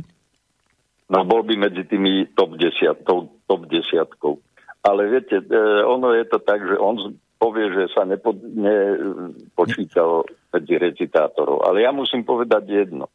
No 1.09 1.25
bol 1.25 1.41
by 1.41 1.57
medzi 1.57 1.83
tými 1.89 2.29
top, 2.37 2.57
desiatou, 2.57 3.33
top 3.49 3.65
desiatkou. 3.65 4.37
Ale 4.85 5.09
viete, 5.09 5.41
e, 5.41 5.57
ono 5.83 6.13
je 6.13 6.25
to 6.29 6.37
tak, 6.39 6.61
že 6.63 6.77
on 6.77 7.17
povie, 7.41 7.71
že 7.73 7.89
sa 7.91 8.05
nepo, 8.05 8.35
nepočítal 8.37 10.23
medzi 10.53 10.75
recitátorov. 10.77 11.65
Ale 11.65 11.81
ja 11.81 11.91
musím 11.91 12.21
povedať 12.21 12.63
jedno 12.69 13.09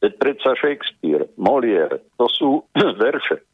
Veď 0.00 0.12
predsa 0.16 0.56
Shakespeare, 0.56 1.28
Molière, 1.36 2.00
to 2.16 2.26
sú 2.32 2.64
verše. 3.04 3.44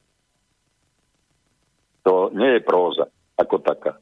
To 2.07 2.31
nie 2.31 2.59
je 2.59 2.61
próza 2.63 3.11
ako 3.35 3.59
taká. 3.67 3.99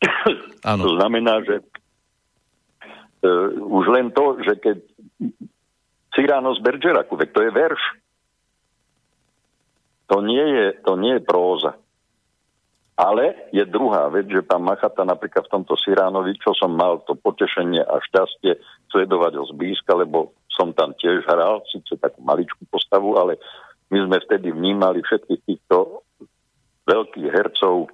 Áno. 0.72 0.82
To 0.88 0.90
znamená, 0.96 1.44
že 1.44 1.60
uh, 1.60 3.52
už 3.60 3.84
len 3.92 4.08
to, 4.16 4.40
že 4.40 4.56
keď 4.56 4.76
Cyrano 6.16 6.56
z 6.56 6.64
Bergeraku, 6.64 7.20
veď 7.20 7.28
to 7.28 7.40
je 7.44 7.50
verš. 7.52 7.82
To 10.10 10.18
nie 10.18 10.42
je, 10.42 10.66
to 10.82 10.98
nie 10.98 11.16
je 11.18 11.22
próza. 11.22 11.78
Ale 13.00 13.48
je 13.54 13.64
druhá 13.64 14.12
vec, 14.12 14.28
že 14.28 14.44
pán 14.44 14.60
Machata 14.60 15.08
napríklad 15.08 15.48
v 15.48 15.52
tomto 15.56 15.72
Siránovi, 15.78 16.36
čo 16.36 16.52
som 16.52 16.76
mal 16.76 17.00
to 17.08 17.16
potešenie 17.16 17.80
a 17.80 17.96
šťastie 17.96 18.60
sledovať 18.92 19.40
ho 19.40 19.44
zblízka, 19.48 19.96
lebo 19.96 20.36
som 20.52 20.76
tam 20.76 20.92
tiež 20.92 21.24
hral, 21.24 21.64
síce 21.72 21.96
takú 21.96 22.20
maličkú 22.20 22.68
postavu, 22.68 23.16
ale 23.16 23.40
my 23.88 24.04
sme 24.04 24.20
vtedy 24.20 24.52
vnímali 24.52 25.00
všetkých 25.00 25.40
týchto 25.48 26.04
veľkých 26.84 27.28
hercov, 27.32 27.88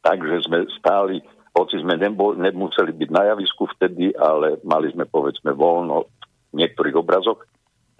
takže 0.00 0.48
sme 0.48 0.64
stáli, 0.80 1.20
hoci 1.52 1.76
sme 1.84 2.00
nebol, 2.00 2.40
nemuseli 2.40 2.96
byť 2.96 3.10
na 3.12 3.36
javisku 3.36 3.68
vtedy, 3.76 4.16
ale 4.16 4.56
mali 4.64 4.88
sme 4.96 5.04
povedzme 5.04 5.52
voľno 5.52 6.08
v 6.50 6.64
niektorých 6.64 6.96
obrazoch, 6.96 7.44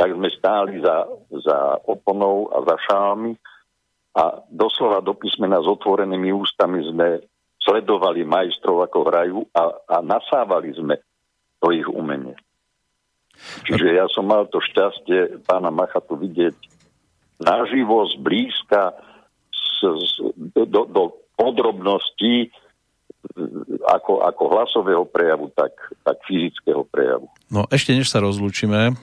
tak 0.00 0.16
sme 0.16 0.32
stáli 0.32 0.80
za, 0.80 1.04
za 1.28 1.76
oponou 1.84 2.48
a 2.48 2.64
za 2.64 2.76
šálmi 2.88 3.36
a 4.16 4.40
doslova 4.48 5.04
do 5.04 5.12
písmena 5.12 5.60
s 5.60 5.68
otvorenými 5.68 6.32
ústami 6.32 6.80
sme 6.88 7.20
sledovali 7.60 8.24
majstrov, 8.24 8.80
ako 8.88 8.98
hrajú 9.04 9.38
a, 9.52 9.62
a 9.68 9.96
nasávali 10.00 10.72
sme 10.72 10.96
to 11.60 11.68
ich 11.76 11.84
umenie. 11.84 12.32
Čiže 13.68 14.00
ja 14.00 14.08
som 14.08 14.24
mal 14.24 14.48
to 14.48 14.64
šťastie 14.64 15.44
pána 15.44 15.68
Machatu 15.68 16.16
vidieť 16.16 16.56
naživo, 17.44 18.08
zblízka, 18.16 18.96
z, 19.52 19.76
z, 20.00 20.12
do, 20.56 20.88
do 20.88 21.02
podrobností 21.36 22.48
ako, 23.84 24.24
ako 24.24 24.42
hlasového 24.48 25.04
prejavu, 25.04 25.52
tak, 25.52 25.72
tak 26.04 26.16
fyzického 26.24 26.88
prejavu. 26.88 27.28
No 27.52 27.68
ešte 27.68 27.92
než 27.92 28.08
sa 28.08 28.24
rozlúčime, 28.24 28.96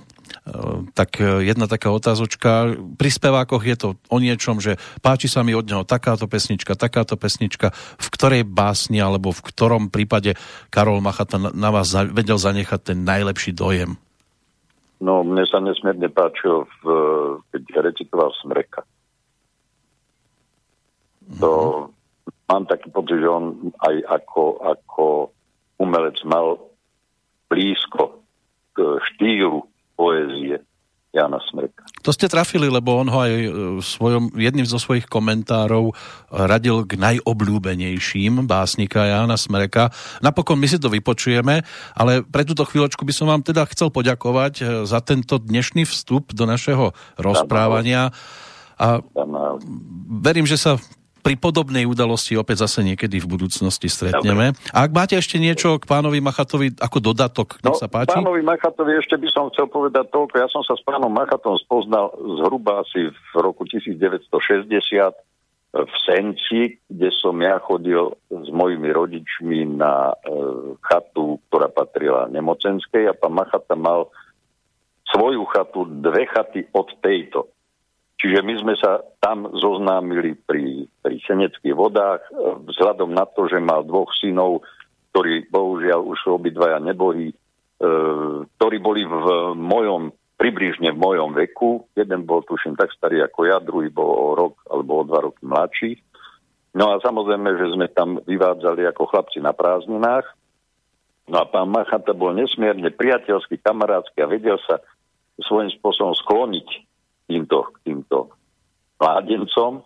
tak 0.94 1.20
jedna 1.22 1.66
taká 1.68 1.92
otázočka. 1.92 2.76
Pri 2.96 3.10
spevákoch 3.10 3.64
je 3.64 3.78
to 3.78 3.88
o 4.12 4.18
niečom, 4.18 4.60
že 4.62 4.80
páči 5.00 5.32
sa 5.32 5.44
mi 5.44 5.56
od 5.56 5.68
neho 5.68 5.84
takáto 5.88 6.28
pesnička, 6.30 6.80
takáto 6.80 7.16
pesnička, 7.16 7.72
v 7.76 8.08
ktorej 8.14 8.44
básni 8.48 9.00
alebo 9.04 9.32
v 9.32 9.42
ktorom 9.44 9.90
prípade 9.94 10.36
Karol 10.72 11.04
Machata 11.04 11.38
na 11.40 11.70
vás 11.70 11.92
vedel 11.92 12.40
zanechať 12.40 12.94
ten 12.94 13.00
najlepší 13.04 13.52
dojem? 13.56 14.00
No, 14.98 15.22
mne 15.22 15.46
sa 15.46 15.62
nesmierne 15.62 16.10
páčil, 16.10 16.66
v, 16.82 16.86
keď 17.54 17.86
recitoval 17.86 18.34
Smreka. 18.42 18.82
Mm-hmm. 21.22 21.42
To 21.44 21.52
mám 22.50 22.66
taký 22.66 22.90
pocit, 22.90 23.22
že 23.22 23.30
on 23.30 23.70
aj 23.78 23.96
ako, 24.10 24.44
ako 24.64 25.06
umelec 25.78 26.18
mal 26.26 26.58
blízko 27.46 28.26
k 28.74 28.98
štýlu 29.14 29.70
poézie 29.98 30.62
Jana 31.18 31.42
Smreka. 31.50 31.82
To 32.06 32.14
ste 32.14 32.30
trafili, 32.30 32.70
lebo 32.70 32.94
on 32.94 33.10
ho 33.10 33.20
aj 33.26 33.34
e, 33.34 33.50
svojom, 33.82 34.38
jedným 34.38 34.70
zo 34.70 34.78
svojich 34.78 35.10
komentárov 35.10 35.96
radil 36.30 36.86
k 36.86 36.94
najobľúbenejším 37.00 38.46
básnika 38.46 39.10
Jana 39.10 39.40
Smreka. 39.40 39.90
Napokon 40.22 40.62
my 40.62 40.68
si 40.70 40.78
to 40.78 40.94
vypočujeme, 40.94 41.66
ale 41.98 42.22
pre 42.22 42.46
túto 42.46 42.68
chvíľočku 42.68 43.02
by 43.02 43.14
som 43.16 43.28
vám 43.34 43.42
teda 43.42 43.66
chcel 43.74 43.90
poďakovať 43.90 44.54
e, 44.62 44.64
za 44.86 45.02
tento 45.02 45.42
dnešný 45.42 45.90
vstup 45.90 46.38
do 46.38 46.46
našeho 46.46 46.94
rozprávania. 47.18 48.14
A 48.78 49.02
verím, 50.22 50.46
že 50.46 50.62
sa 50.62 50.78
pri 51.28 51.36
podobnej 51.36 51.84
udalosti 51.84 52.40
opäť 52.40 52.64
zase 52.64 52.88
niekedy 52.88 53.20
v 53.20 53.28
budúcnosti 53.28 53.92
stretneme. 53.92 54.56
Dobre. 54.56 54.72
A 54.72 54.88
ak 54.88 54.92
máte 54.96 55.20
ešte 55.20 55.36
niečo 55.36 55.76
k 55.76 55.84
pánovi 55.84 56.24
Machatovi 56.24 56.80
ako 56.80 57.04
dodatok, 57.04 57.60
nech 57.60 57.76
no, 57.76 57.80
sa 57.80 57.92
páči. 57.92 58.16
Pánovi 58.16 58.40
Machatovi 58.48 58.96
ešte 58.96 59.20
by 59.20 59.28
som 59.36 59.52
chcel 59.52 59.68
povedať 59.68 60.08
toľko. 60.08 60.34
Ja 60.40 60.48
som 60.48 60.64
sa 60.64 60.80
s 60.80 60.84
pánom 60.88 61.12
Machatom 61.12 61.60
spoznal 61.60 62.16
zhruba 62.16 62.88
asi 62.88 63.12
v 63.12 63.36
roku 63.44 63.68
1960 63.68 64.32
v 65.76 65.94
Senci, 66.08 66.80
kde 66.88 67.12
som 67.12 67.36
ja 67.44 67.60
chodil 67.60 68.16
s 68.32 68.48
mojimi 68.48 68.88
rodičmi 68.88 69.68
na 69.76 70.16
e, 70.16 70.34
chatu, 70.80 71.44
ktorá 71.52 71.68
patrila 71.68 72.32
nemocenskej 72.32 73.12
a 73.12 73.14
pán 73.14 73.36
Machata 73.36 73.76
mal 73.76 74.08
svoju 75.12 75.44
chatu, 75.52 75.84
dve 76.00 76.24
chaty 76.32 76.72
od 76.72 76.88
tejto. 77.04 77.52
Čiže 78.18 78.42
my 78.42 78.54
sme 78.58 78.74
sa 78.82 79.06
tam 79.22 79.46
zoznámili 79.54 80.34
pri, 80.34 80.90
pri 81.06 81.16
Seneckých 81.22 81.78
vodách 81.78 82.26
vzhľadom 82.66 83.14
na 83.14 83.30
to, 83.30 83.46
že 83.46 83.62
mal 83.62 83.86
dvoch 83.86 84.10
synov, 84.18 84.66
ktorí 85.14 85.46
bohužiaľ 85.54 86.02
už 86.02 86.26
obidvaja 86.26 86.82
neboli, 86.82 87.30
e, 87.30 87.36
ktorí 88.58 88.78
boli 88.82 89.06
v 89.06 89.18
mojom, 89.54 90.10
približne 90.34 90.98
v 90.98 91.02
mojom 91.02 91.30
veku. 91.38 91.86
Jeden 91.94 92.26
bol 92.26 92.42
tuším 92.42 92.74
tak 92.74 92.90
starý 92.98 93.22
ako 93.22 93.40
ja, 93.46 93.62
druhý 93.62 93.94
bol 93.94 94.10
o 94.10 94.28
rok 94.34 94.66
alebo 94.66 95.02
o 95.02 95.04
dva 95.06 95.30
roky 95.30 95.44
mladší. 95.46 95.92
No 96.74 96.94
a 96.94 97.02
samozrejme, 97.02 97.54
že 97.54 97.74
sme 97.78 97.86
tam 97.94 98.18
vyvádzali 98.26 98.82
ako 98.90 99.14
chlapci 99.14 99.42
na 99.46 99.54
prázdninách. 99.54 100.26
No 101.30 101.42
a 101.42 101.46
pán 101.46 101.70
Machata 101.70 102.18
bol 102.18 102.34
nesmierne 102.34 102.90
priateľský, 102.90 103.62
kamarádsky 103.62 104.26
a 104.26 104.30
vedel 104.30 104.58
sa 104.66 104.82
svojím 105.38 105.70
spôsobom 105.78 106.18
skloniť 106.18 106.87
týmto, 107.28 107.76
týmto 107.84 108.32
mládencom. 108.98 109.84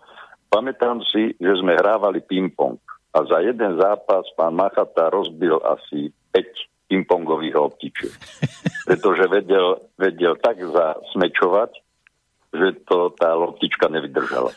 Pamätám 0.48 1.02
si, 1.10 1.34
že 1.36 1.52
sme 1.60 1.76
hrávali 1.76 2.22
ping-pong. 2.22 2.78
a 3.12 3.18
za 3.28 3.44
jeden 3.44 3.76
zápas 3.76 4.24
pán 4.38 4.56
Machata 4.56 5.12
rozbil 5.12 5.60
asi 5.60 6.08
5 6.32 6.88
pingpongových 6.88 7.56
loptičiek. 7.56 8.12
Pretože 8.88 9.28
vedel, 9.28 9.84
vedel 10.00 10.36
tak 10.40 10.60
zasmečovať, 10.60 11.70
že 12.52 12.68
to 12.84 13.12
tá 13.16 13.32
loptička 13.32 13.88
nevydržala. 13.88 14.52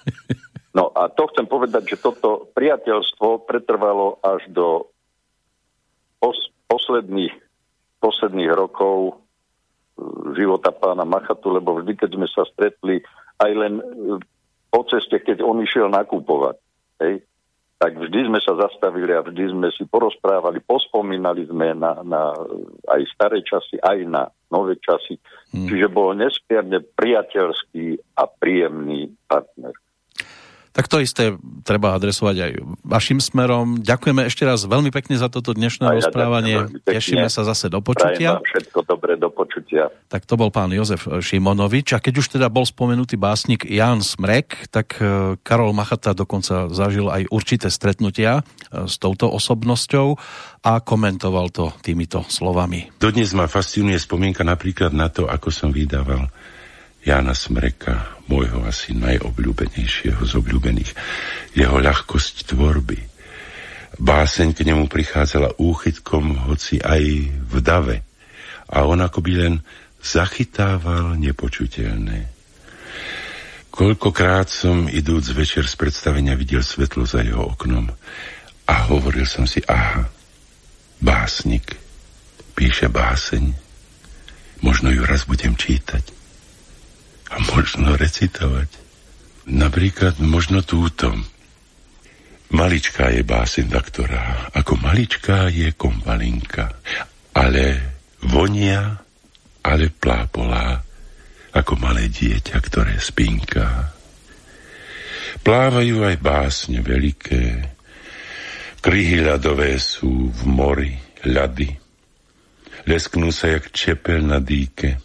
No 0.76 0.92
a 0.92 1.08
to 1.08 1.32
chcem 1.32 1.48
povedať, 1.48 1.96
že 1.96 2.04
toto 2.04 2.52
priateľstvo 2.52 3.48
pretrvalo 3.48 4.20
až 4.20 4.44
do 4.52 4.92
pos- 6.20 6.52
posledných, 6.68 7.32
posledných 8.04 8.52
rokov 8.52 9.24
života 10.36 10.76
pána 10.76 11.08
Machatu, 11.08 11.52
lebo 11.56 11.80
vždy, 11.80 11.96
keď 11.96 12.10
sme 12.16 12.28
sa 12.28 12.44
stretli 12.48 13.00
aj 13.40 13.52
len 13.56 13.74
e, 13.80 13.84
po 14.68 14.84
ceste, 14.88 15.20
keď 15.24 15.40
on 15.40 15.64
išiel 15.64 15.88
nakupovať, 15.88 16.60
hej, 17.00 17.24
tak 17.76 18.00
vždy 18.00 18.32
sme 18.32 18.40
sa 18.40 18.56
zastavili 18.56 19.12
a 19.12 19.24
vždy 19.24 19.52
sme 19.52 19.68
si 19.76 19.84
porozprávali, 19.88 20.64
pospomínali 20.64 21.44
sme 21.48 21.76
na, 21.76 22.00
na 22.08 22.32
aj 22.88 23.02
staré 23.12 23.44
časy, 23.44 23.80
aj 23.84 24.00
na 24.08 24.24
nové 24.48 24.80
časy. 24.80 25.20
Hmm. 25.52 25.68
Čiže 25.68 25.92
bol 25.92 26.16
nesmierne 26.16 26.80
priateľský 26.80 28.16
a 28.16 28.24
príjemný 28.32 29.12
partner. 29.28 29.76
Tak 30.76 30.92
to 30.92 31.00
isté 31.00 31.40
treba 31.64 31.96
adresovať 31.96 32.36
aj 32.36 32.52
vašim 32.84 33.24
smerom. 33.24 33.80
Ďakujeme 33.80 34.28
ešte 34.28 34.44
raz 34.44 34.68
veľmi 34.68 34.92
pekne 34.92 35.16
za 35.16 35.32
toto 35.32 35.56
dnešné 35.56 35.88
ja 35.88 35.96
rozprávanie. 36.04 36.68
Tešíme 36.84 37.32
sa 37.32 37.48
zase 37.48 37.72
do 37.72 37.80
počutia. 37.80 38.44
všetko 38.44 38.84
dobre, 38.84 39.16
do 39.16 39.32
počutia. 39.32 39.88
Tak 40.12 40.28
to 40.28 40.36
bol 40.36 40.52
pán 40.52 40.76
Jozef 40.76 41.08
Šimonovič. 41.08 41.96
A 41.96 42.04
keď 42.04 42.20
už 42.20 42.28
teda 42.36 42.52
bol 42.52 42.68
spomenutý 42.68 43.16
básnik 43.16 43.64
Jan 43.64 44.04
Smrek, 44.04 44.68
tak 44.68 45.00
e, 45.00 45.40
Karol 45.40 45.72
Machata 45.72 46.12
dokonca 46.12 46.68
zažil 46.68 47.08
aj 47.08 47.32
určité 47.32 47.72
stretnutia 47.72 48.44
e, 48.44 48.84
s 48.92 49.00
touto 49.00 49.32
osobnosťou 49.32 50.20
a 50.60 50.84
komentoval 50.84 51.56
to 51.56 51.72
týmito 51.80 52.28
slovami. 52.28 52.92
Dodnes 53.00 53.32
ma 53.32 53.48
fascinuje 53.48 53.96
spomienka 53.96 54.44
napríklad 54.44 54.92
na 54.92 55.08
to, 55.08 55.24
ako 55.32 55.56
som 55.56 55.72
vydával 55.72 56.28
Jana 57.06 57.38
Smreka, 57.38 58.18
môjho 58.26 58.66
asi 58.66 58.98
najobľúbenejšieho 58.98 60.26
z 60.26 60.32
obľúbených, 60.42 60.92
jeho 61.54 61.78
ľahkosť 61.78 62.50
tvorby. 62.50 62.98
Báseň 64.02 64.58
k 64.58 64.66
nemu 64.66 64.90
prichádzala 64.90 65.62
úchytkom, 65.62 66.50
hoci 66.50 66.82
aj 66.82 67.30
v 67.30 67.56
dave, 67.62 68.02
a 68.74 68.90
on 68.90 69.06
akoby 69.06 69.38
len 69.38 69.62
zachytával 70.02 71.14
nepočuteľné. 71.22 72.26
Koľkokrát 73.70 74.50
som 74.50 74.90
idúc 74.90 75.30
večer 75.30 75.70
z 75.70 75.78
predstavenia 75.78 76.34
videl 76.34 76.66
svetlo 76.66 77.06
za 77.06 77.22
jeho 77.22 77.54
oknom 77.54 77.86
a 78.66 78.74
hovoril 78.90 79.30
som 79.30 79.46
si, 79.46 79.62
aha, 79.70 80.10
básnik, 80.98 81.78
píše 82.58 82.90
báseň, 82.90 83.54
možno 84.66 84.90
ju 84.90 85.06
raz 85.06 85.30
budem 85.30 85.54
čítať 85.54 86.25
a 87.30 87.36
možno 87.54 87.98
recitovať. 87.98 88.70
Napríklad 89.46 90.18
možno 90.22 90.66
túto. 90.66 91.14
Maličká 92.54 93.10
je 93.10 93.26
básen 93.26 93.70
doktora, 93.70 94.50
ako 94.54 94.78
maličká 94.78 95.50
je 95.50 95.74
kompalinka, 95.74 96.70
ale 97.34 97.98
vonia, 98.22 99.02
ale 99.66 99.90
plápolá, 99.90 100.78
ako 101.54 101.74
malé 101.82 102.10
dieťa, 102.10 102.58
ktoré 102.62 103.02
spinká. 103.02 103.90
Plávajú 105.42 106.06
aj 106.06 106.16
básne 106.22 106.80
veľké, 106.86 107.44
kryhy 108.86 109.26
ľadové 109.26 109.82
sú 109.82 110.30
v 110.30 110.42
mori, 110.46 110.94
ľady. 111.26 111.74
Lesknú 112.86 113.34
sa 113.34 113.50
jak 113.58 113.74
čepel 113.74 114.22
na 114.22 114.38
dýke, 114.38 115.02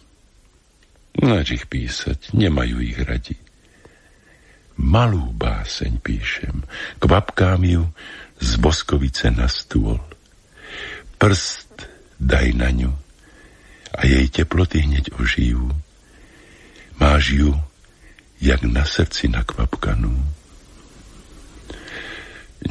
Nač 1.19 1.51
ich 1.51 1.65
písať, 1.67 2.31
nemajú 2.31 2.79
ich 2.79 2.95
radi. 3.03 3.35
Malú 4.79 5.35
báseň 5.35 5.99
píšem, 5.99 6.63
kvapkám 7.03 7.61
ju 7.67 7.83
z 8.39 8.51
boskovice 8.57 9.27
na 9.29 9.51
stôl. 9.51 9.99
Prst 11.19 11.85
daj 12.17 12.55
na 12.55 12.71
ňu 12.71 12.93
a 13.91 14.07
jej 14.07 14.25
teploty 14.31 14.87
hneď 14.87 15.11
ožijú. 15.19 15.69
Máš 16.97 17.35
ju, 17.35 17.51
jak 18.39 18.63
na 18.63 18.87
srdci 18.87 19.27
nakvapkanú. 19.27 20.15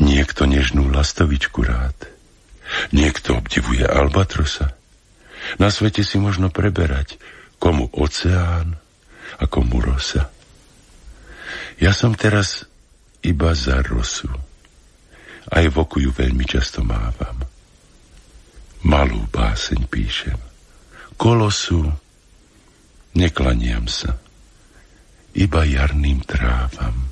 Niekto 0.01 0.47
nežnú 0.49 0.89
lastovičku 0.89 1.61
rád, 1.67 1.99
niekto 2.91 3.37
obdivuje 3.37 3.85
albatrosa. 3.85 4.75
Na 5.59 5.69
svete 5.69 6.07
si 6.07 6.17
možno 6.17 6.49
preberať, 6.49 7.19
komu 7.61 7.93
oceán 7.93 8.81
a 9.37 9.45
komu 9.45 9.85
rosa. 9.85 10.33
Ja 11.77 11.93
som 11.93 12.17
teraz 12.17 12.65
iba 13.21 13.53
za 13.53 13.85
rosu. 13.85 14.33
Aj 15.51 15.65
v 15.65 15.77
oku 15.77 16.01
ju 16.01 16.11
veľmi 16.11 16.49
často 16.49 16.81
mávam. 16.81 17.45
Malú 18.81 19.29
báseň 19.29 19.81
píšem. 19.93 20.41
Kolosu 21.21 21.85
neklaniam 23.13 23.85
sa. 23.85 24.17
Iba 25.37 25.69
jarným 25.69 26.25
trávam. 26.25 27.10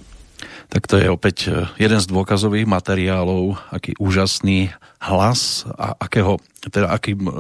Tak 0.69 0.85
to 0.85 1.01
je 1.01 1.09
opäť 1.09 1.37
e, 1.49 1.65
jeden 1.81 1.97
z 1.97 2.07
dôkazových 2.13 2.69
materiálov, 2.69 3.57
aký 3.73 3.97
úžasný 3.97 4.69
hlas 5.01 5.65
a 5.65 5.97
akého, 5.97 6.37
teda 6.61 6.93
akým 6.93 7.25
e, 7.25 7.33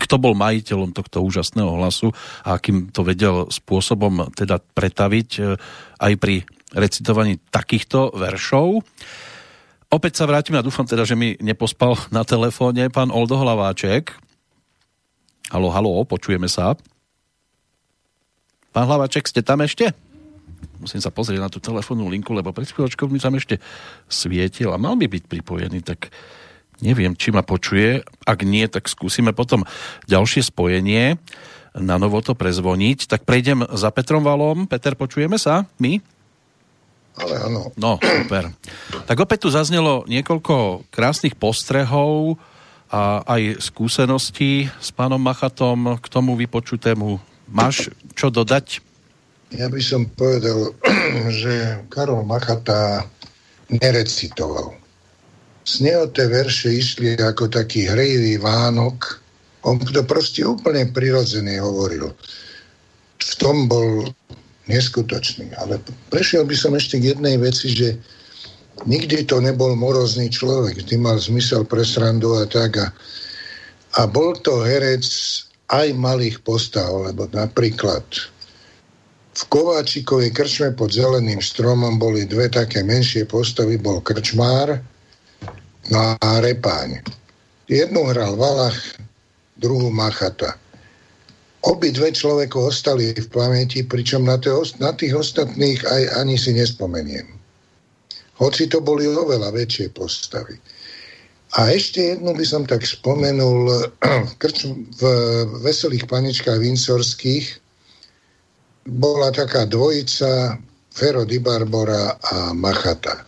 kto 0.00 0.16
bol 0.18 0.34
majiteľom 0.34 0.90
tohto 0.90 1.22
úžasného 1.22 1.70
hlasu 1.78 2.10
a 2.42 2.58
akým 2.58 2.90
to 2.90 3.06
vedel 3.06 3.46
spôsobom 3.46 4.34
teda 4.34 4.58
pretaviť 4.58 5.28
e, 5.38 5.40
aj 6.02 6.12
pri 6.18 6.42
recitovaní 6.74 7.38
takýchto 7.54 8.18
veršov. 8.18 8.82
Opäť 9.90 10.22
sa 10.22 10.26
vrátim 10.26 10.58
a 10.58 10.66
dúfam 10.66 10.86
teda, 10.86 11.06
že 11.06 11.18
mi 11.18 11.38
nepospal 11.38 11.98
na 12.14 12.26
telefóne 12.26 12.90
pán 12.90 13.14
Oldo 13.14 13.38
Hlaváček. 13.38 14.14
Halo, 15.50 15.70
halo, 15.70 16.02
počujeme 16.06 16.46
sa. 16.46 16.78
Pán 18.70 18.86
Hlaváček, 18.86 19.26
ste 19.26 19.42
tam 19.42 19.62
ešte? 19.62 20.09
Musím 20.80 21.04
sa 21.04 21.12
pozrieť 21.12 21.40
na 21.44 21.52
tú 21.52 21.60
telefónnu 21.60 22.08
linku, 22.08 22.32
lebo 22.32 22.56
pred 22.56 22.66
chvíľočkou 22.66 23.06
mi 23.12 23.20
tam 23.20 23.36
ešte 23.36 23.60
svietil 24.08 24.72
a 24.72 24.80
mal 24.80 24.96
by 24.96 25.06
byť 25.06 25.24
pripojený, 25.28 25.84
tak 25.84 26.08
Neviem, 26.80 27.12
či 27.12 27.28
ma 27.28 27.44
počuje. 27.44 28.00
Ak 28.24 28.40
nie, 28.40 28.64
tak 28.64 28.88
skúsime 28.88 29.36
potom 29.36 29.68
ďalšie 30.08 30.48
spojenie 30.48 31.20
na 31.76 32.00
novo 32.00 32.18
to 32.24 32.32
prezvoniť. 32.32 33.06
Tak 33.06 33.28
prejdem 33.28 33.62
za 33.76 33.92
Petrom 33.92 34.24
Valom. 34.24 34.64
Peter, 34.64 34.96
počujeme 34.96 35.36
sa? 35.36 35.68
My? 35.76 36.00
Ale 37.20 37.34
áno. 37.36 37.68
No, 37.76 38.00
super. 38.00 38.48
Tak 39.04 39.18
opäť 39.20 39.44
tu 39.44 39.48
zaznelo 39.52 40.08
niekoľko 40.08 40.88
krásnych 40.88 41.36
postrehov 41.36 42.40
a 42.90 43.22
aj 43.28 43.60
skúseností 43.60 44.72
s 44.80 44.88
pánom 44.90 45.20
Machatom 45.20 46.00
k 46.00 46.06
tomu 46.08 46.34
vypočutému. 46.34 47.20
Máš 47.52 47.92
čo 48.16 48.32
dodať? 48.32 48.80
Ja 49.50 49.66
by 49.66 49.80
som 49.82 50.06
povedal, 50.14 50.74
že 51.42 51.84
Karol 51.90 52.22
Machata 52.22 53.06
nerecitoval 53.70 54.80
z 55.70 55.86
neho 55.86 56.08
tie 56.10 56.26
verše 56.26 56.72
išli 56.72 57.14
ako 57.20 57.46
taký 57.52 57.86
hrejivý 57.86 58.40
Vánok. 58.42 59.22
On 59.62 59.76
to 59.78 60.02
proste 60.08 60.42
úplne 60.42 60.88
prirodzený 60.90 61.60
hovoril. 61.60 62.10
V 63.20 63.32
tom 63.36 63.68
bol 63.68 64.08
neskutočný. 64.66 65.52
Ale 65.60 65.78
prešiel 66.08 66.48
by 66.48 66.56
som 66.56 66.72
ešte 66.72 66.98
k 66.98 67.14
jednej 67.14 67.36
veci, 67.36 67.70
že 67.70 67.94
nikdy 68.88 69.28
to 69.28 69.38
nebol 69.38 69.76
morozný 69.76 70.32
človek. 70.32 70.80
Vždy 70.80 70.96
mal 70.96 71.20
zmysel 71.20 71.68
pre 71.68 71.84
srandu 71.84 72.40
a 72.40 72.48
tak. 72.48 72.80
A, 72.80 72.88
a 74.00 74.08
bol 74.08 74.34
to 74.40 74.64
herec 74.64 75.04
aj 75.70 75.92
malých 75.92 76.40
postav, 76.42 76.88
lebo 76.88 77.28
napríklad 77.30 78.02
v 79.40 79.42
Kováčikovej 79.48 80.36
krčme 80.36 80.76
pod 80.76 80.92
zeleným 80.92 81.40
stromom 81.40 81.96
boli 81.96 82.28
dve 82.28 82.52
také 82.52 82.84
menšie 82.84 83.24
postavy. 83.24 83.80
Bol 83.80 84.04
krčmár 84.04 84.76
No 85.90 86.14
a 86.20 86.30
Repáň. 86.38 87.02
Jednu 87.66 88.04
hral 88.12 88.36
Valach, 88.36 88.78
druhú 89.58 89.90
Machata. 89.90 90.54
Obi 91.66 91.92
dve 91.92 92.12
človeko 92.12 92.68
ostali 92.68 93.12
v 93.12 93.28
pamäti, 93.28 93.84
pričom 93.84 94.24
na, 94.24 94.36
te, 94.40 94.52
na 94.80 94.92
tých 94.94 95.12
ostatných 95.12 95.82
aj 95.84 96.02
ani 96.20 96.36
si 96.38 96.56
nespomeniem. 96.56 97.26
Hoci 98.40 98.68
to 98.68 98.80
boli 98.80 99.04
oveľa 99.04 99.52
väčšie 99.52 99.92
postavy. 99.92 100.56
A 101.60 101.74
ešte 101.74 102.14
jednu 102.14 102.32
by 102.32 102.44
som 102.46 102.62
tak 102.64 102.86
spomenul 102.86 103.90
v 105.00 105.02
Veselých 105.60 106.06
paničkách 106.08 106.60
Vinsorských 106.60 107.59
bola 108.86 109.28
taká 109.32 109.68
dvojica 109.68 110.56
Fero 110.90 111.24
Di 111.24 111.38
Barbora 111.38 112.16
a 112.20 112.52
Machata. 112.52 113.24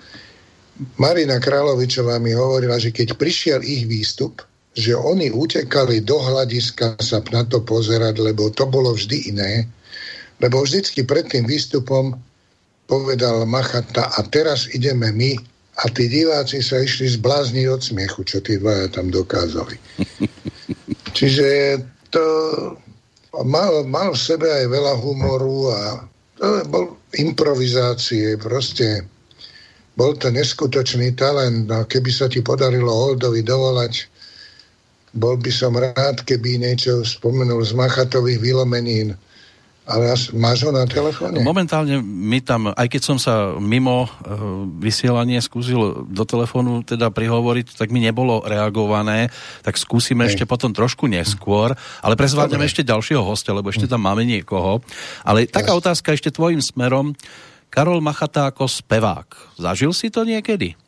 Marina 0.98 1.38
Královičová 1.38 2.18
mi 2.18 2.34
hovorila, 2.34 2.80
že 2.80 2.90
keď 2.90 3.14
prišiel 3.14 3.60
ich 3.62 3.86
výstup, 3.86 4.42
že 4.72 4.96
oni 4.96 5.28
utekali 5.30 6.00
do 6.00 6.16
hľadiska 6.16 6.96
sa 6.98 7.20
na 7.30 7.44
to 7.44 7.60
pozerať, 7.60 8.18
lebo 8.18 8.48
to 8.50 8.64
bolo 8.64 8.96
vždy 8.96 9.36
iné. 9.36 9.68
Lebo 10.40 10.64
vždycky 10.64 11.04
pred 11.04 11.28
tým 11.28 11.44
výstupom 11.44 12.16
povedal 12.88 13.44
Machata 13.46 14.10
a 14.16 14.24
teraz 14.26 14.66
ideme 14.72 15.12
my 15.12 15.38
a 15.80 15.88
tí 15.92 16.08
diváci 16.08 16.64
sa 16.64 16.82
išli 16.82 17.14
zblázniť 17.14 17.66
od 17.68 17.80
smiechu, 17.80 18.20
čo 18.26 18.42
tí 18.42 18.58
dvaja 18.58 18.90
tam 18.90 19.12
dokázali. 19.12 19.76
Čiže 21.16 21.78
to 22.10 22.24
mal, 23.40 23.88
mal 23.88 24.12
v 24.12 24.20
sebe 24.20 24.44
aj 24.44 24.68
veľa 24.68 24.94
humoru 25.00 25.72
a 25.72 25.80
to 26.36 26.46
bol 26.68 26.84
improvizácie, 27.16 28.36
proste 28.36 29.08
bol 29.96 30.16
to 30.16 30.28
neskutočný 30.28 31.16
talent. 31.16 31.68
No, 31.68 31.84
keby 31.88 32.10
sa 32.12 32.28
ti 32.28 32.44
podarilo 32.44 32.92
Oldovi 32.92 33.40
dovolať, 33.40 34.08
bol 35.16 35.36
by 35.36 35.52
som 35.52 35.76
rád, 35.76 36.24
keby 36.24 36.60
niečo 36.60 37.04
spomenul 37.04 37.60
z 37.64 37.76
Machatových 37.76 38.40
vylomenín. 38.40 39.16
Ale 39.82 40.14
máš 40.38 40.62
ho 40.62 40.70
na 40.70 40.86
telefóne? 40.86 41.42
Momentálne 41.42 41.98
mi 41.98 42.38
tam, 42.38 42.70
aj 42.70 42.86
keď 42.86 43.02
som 43.02 43.18
sa 43.18 43.58
mimo 43.58 44.06
uh, 44.06 44.10
vysielanie 44.78 45.42
skúsil 45.42 46.06
do 46.06 46.22
telefónu 46.22 46.86
teda 46.86 47.10
prihovoriť, 47.10 47.74
tak 47.74 47.90
mi 47.90 47.98
nebolo 47.98 48.46
reagované, 48.46 49.34
tak 49.66 49.74
skúsime 49.74 50.22
Hej. 50.22 50.38
ešte 50.38 50.44
potom 50.46 50.70
trošku 50.70 51.10
neskôr, 51.10 51.74
ale 51.98 52.14
prezvádneme 52.14 52.62
ešte 52.62 52.86
ďalšieho 52.86 53.26
hostia, 53.26 53.58
lebo 53.58 53.74
ešte 53.74 53.90
tam 53.90 54.06
máme 54.06 54.22
niekoho. 54.22 54.78
Ale 55.26 55.50
taká 55.50 55.74
otázka 55.74 56.14
ešte 56.14 56.30
tvojim 56.30 56.62
smerom. 56.62 57.18
Karol 57.66 57.98
Machata 57.98 58.54
ako 58.54 58.70
spevák. 58.70 59.58
Zažil 59.58 59.90
si 59.90 60.14
to 60.14 60.22
niekedy? 60.22 60.78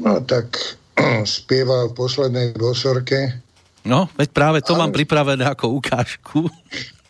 No 0.00 0.24
tak 0.24 0.80
spieval 1.28 1.92
v 1.92 1.96
poslednej 1.98 2.56
bosorke. 2.56 3.44
No, 3.84 4.08
veď 4.16 4.28
práve 4.32 4.58
to 4.64 4.72
Ale... 4.72 4.80
mám 4.80 4.92
pripravené 4.96 5.44
ako 5.44 5.76
ukážku. 5.76 6.48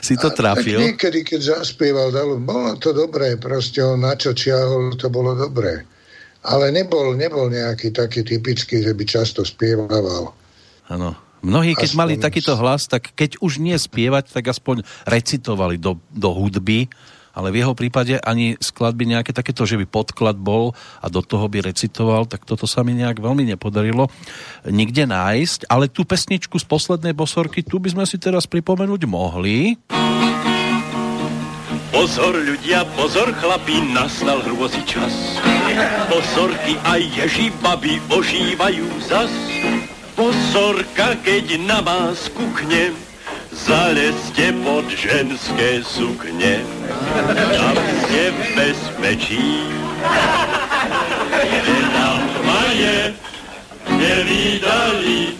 si 0.00 0.14
to 0.18 0.28
trafil? 0.34 0.80
A, 0.80 0.90
niekedy, 0.90 1.22
keď 1.22 1.60
zaspieval, 1.60 2.10
dalo, 2.10 2.36
bolo 2.36 2.76
to 2.76 2.90
dobré, 2.90 3.38
proste 3.38 3.80
on 3.80 4.02
na 4.02 4.18
čo 4.18 4.34
čiahol, 4.34 4.98
to 4.98 5.06
bolo 5.08 5.38
dobré. 5.38 5.86
Ale 6.40 6.72
nebol, 6.72 7.14
nebol 7.14 7.52
nejaký 7.52 7.92
taký 7.92 8.24
typický, 8.24 8.80
že 8.80 8.96
by 8.96 9.04
často 9.04 9.44
spieval. 9.44 10.32
Áno. 10.88 11.12
Mnohí, 11.40 11.72
keď 11.72 11.96
aspoň... 11.96 12.00
mali 12.00 12.14
takýto 12.20 12.52
hlas, 12.52 12.84
tak 12.84 13.16
keď 13.16 13.40
už 13.40 13.64
nie 13.64 13.72
spievať, 13.72 14.28
tak 14.28 14.52
aspoň 14.52 14.84
recitovali 15.08 15.80
do, 15.80 15.96
do 16.12 16.36
hudby, 16.36 16.92
ale 17.34 17.54
v 17.54 17.62
jeho 17.62 17.74
prípade 17.74 18.18
ani 18.22 18.58
skladby 18.58 19.16
nejaké 19.16 19.30
takéto, 19.30 19.66
že 19.66 19.78
by 19.78 19.86
podklad 19.86 20.36
bol 20.36 20.74
a 21.00 21.06
do 21.06 21.22
toho 21.22 21.46
by 21.46 21.62
recitoval, 21.64 22.26
tak 22.26 22.46
toto 22.46 22.66
sa 22.66 22.82
mi 22.82 22.96
nejak 22.96 23.22
veľmi 23.22 23.46
nepodarilo 23.46 24.10
nikde 24.68 25.08
nájsť. 25.08 25.70
Ale 25.70 25.88
tú 25.88 26.04
pesničku 26.04 26.56
z 26.60 26.66
poslednej 26.66 27.14
bosorky, 27.16 27.64
tu 27.64 27.80
by 27.80 27.92
sme 27.92 28.04
si 28.04 28.16
teraz 28.20 28.44
pripomenúť 28.44 29.02
mohli. 29.08 29.78
Pozor 31.90 32.32
ľudia, 32.38 32.86
pozor 32.94 33.34
chlapí, 33.34 33.82
nastal 33.90 34.40
hrôzy 34.46 34.80
čas. 34.86 35.12
Pozorky 36.06 36.78
a 36.86 36.96
ježi 36.96 37.50
baby 37.60 37.98
ožívajú 38.08 38.86
zas. 39.04 39.30
Pozorka, 40.14 41.18
keď 41.20 41.58
na 41.60 41.82
vás 41.82 42.30
kuchne, 42.30 42.94
zalezte 43.52 44.54
pod 44.62 44.86
ženské 44.90 45.82
sukne. 45.82 46.62
Tam 47.26 47.76
v 47.76 48.40
bezpečí. 48.54 49.66
Kde 51.30 51.78
nám 51.92 52.22
maje 52.46 52.98
nevydali, 53.90 55.36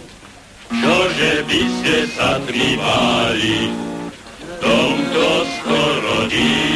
čože 0.68 1.32
by 1.48 1.62
ste 1.80 1.96
sa 2.12 2.30
trivali 2.44 3.72
v 3.72 4.52
tomto 4.60 5.26
skorodí. 5.58 6.68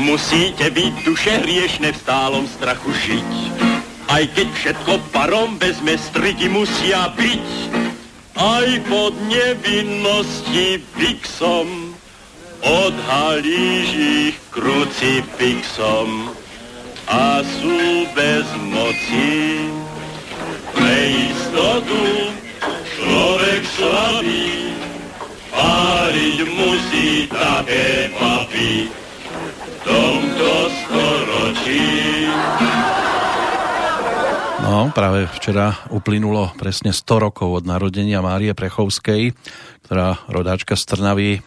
Musíte 0.00 0.70
byť 0.74 0.94
duše 1.06 1.32
hriešne 1.44 1.94
v 1.94 1.98
stálom 1.98 2.44
strachu 2.46 2.90
žiť 2.94 3.30
aj 4.10 4.26
keď 4.34 4.48
všetko 4.58 4.92
parom 5.14 5.54
vezme, 5.62 5.94
striky 5.94 6.50
musia 6.50 7.14
byť. 7.14 7.46
Aj 8.40 8.64
pod 8.88 9.12
nevinnosti 9.28 10.80
pixom 10.96 11.92
odhalíš 12.64 13.90
ich 14.32 14.36
krucifixom 14.48 16.32
a 17.04 17.44
sú 17.44 18.08
bez 18.16 18.48
moci. 18.64 19.68
Pre 20.72 20.96
istotu 21.28 22.32
človek 22.96 23.60
slabý, 23.76 24.72
páliť 25.52 26.38
musí 26.48 27.28
také 27.28 28.08
papy 28.16 28.88
v 28.88 29.76
tomto 29.84 30.52
storočí. 30.80 31.92
No, 34.70 34.86
práve 34.94 35.26
včera 35.34 35.82
uplynulo 35.90 36.54
presne 36.54 36.94
100 36.94 37.26
rokov 37.26 37.50
od 37.50 37.64
narodenia 37.66 38.22
Márie 38.22 38.54
Prechovskej, 38.54 39.34
ktorá 39.82 40.22
rodáčka 40.30 40.78
z 40.78 40.94
Trnavy 40.94 41.30
e, 41.34 41.40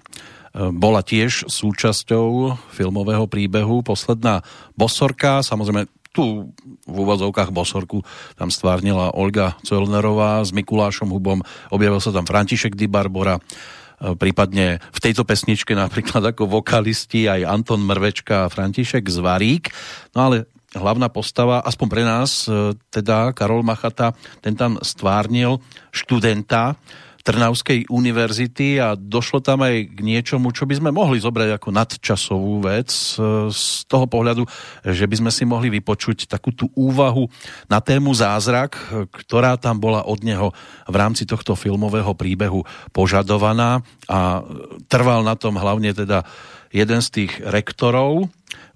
bola 0.76 1.00
tiež 1.00 1.48
súčasťou 1.48 2.52
filmového 2.76 3.24
príbehu. 3.32 3.80
Posledná 3.80 4.44
bosorka, 4.76 5.40
samozrejme 5.40 5.88
tu 6.12 6.52
v 6.84 6.96
úvodzovkách 7.00 7.56
bosorku 7.56 8.04
tam 8.36 8.52
stvárnila 8.52 9.16
Olga 9.16 9.56
Cölnerová 9.64 10.44
s 10.44 10.52
Mikulášom 10.52 11.08
Hubom, 11.08 11.48
objavil 11.72 12.04
sa 12.04 12.12
tam 12.12 12.28
František 12.28 12.76
Di 12.76 12.92
Barbora, 12.92 13.40
e, 13.40 14.20
prípadne 14.20 14.84
v 14.92 15.00
tejto 15.00 15.24
pesničke 15.24 15.72
napríklad 15.72 16.36
ako 16.36 16.60
vokalisti 16.60 17.32
aj 17.32 17.48
Anton 17.48 17.88
Mrvečka 17.88 18.44
a 18.44 18.52
František 18.52 19.08
Zvarík. 19.08 19.72
No 20.12 20.28
ale 20.28 20.52
hlavná 20.74 21.08
postava, 21.10 21.62
aspoň 21.62 21.88
pre 21.90 22.04
nás, 22.04 22.50
e, 22.50 22.74
teda 22.90 23.32
Karol 23.32 23.62
Machata, 23.62 24.18
ten 24.42 24.58
tam 24.58 24.82
stvárnil 24.82 25.62
študenta 25.94 26.76
Trnavskej 27.24 27.88
univerzity 27.88 28.84
a 28.84 29.00
došlo 29.00 29.40
tam 29.40 29.64
aj 29.64 29.96
k 29.96 30.00
niečomu, 30.04 30.52
čo 30.52 30.68
by 30.68 30.76
sme 30.76 30.92
mohli 30.92 31.24
zobrať 31.24 31.56
ako 31.56 31.70
nadčasovú 31.72 32.68
vec 32.68 32.92
e, 32.92 33.48
z 33.48 33.88
toho 33.88 34.12
pohľadu, 34.12 34.44
že 34.84 35.08
by 35.08 35.16
sme 35.24 35.32
si 35.32 35.48
mohli 35.48 35.72
vypočuť 35.72 36.28
takú 36.28 36.52
tú 36.52 36.68
úvahu 36.76 37.32
na 37.72 37.80
tému 37.80 38.12
zázrak, 38.12 38.76
ktorá 39.08 39.56
tam 39.56 39.80
bola 39.80 40.04
od 40.04 40.20
neho 40.20 40.52
v 40.84 40.96
rámci 41.00 41.24
tohto 41.24 41.56
filmového 41.56 42.12
príbehu 42.12 42.68
požadovaná 42.92 43.80
a 44.12 44.44
trval 44.92 45.24
na 45.24 45.40
tom 45.40 45.56
hlavne 45.56 45.96
teda 45.96 46.28
jeden 46.76 47.00
z 47.00 47.10
tých 47.24 47.32
rektorov 47.40 48.28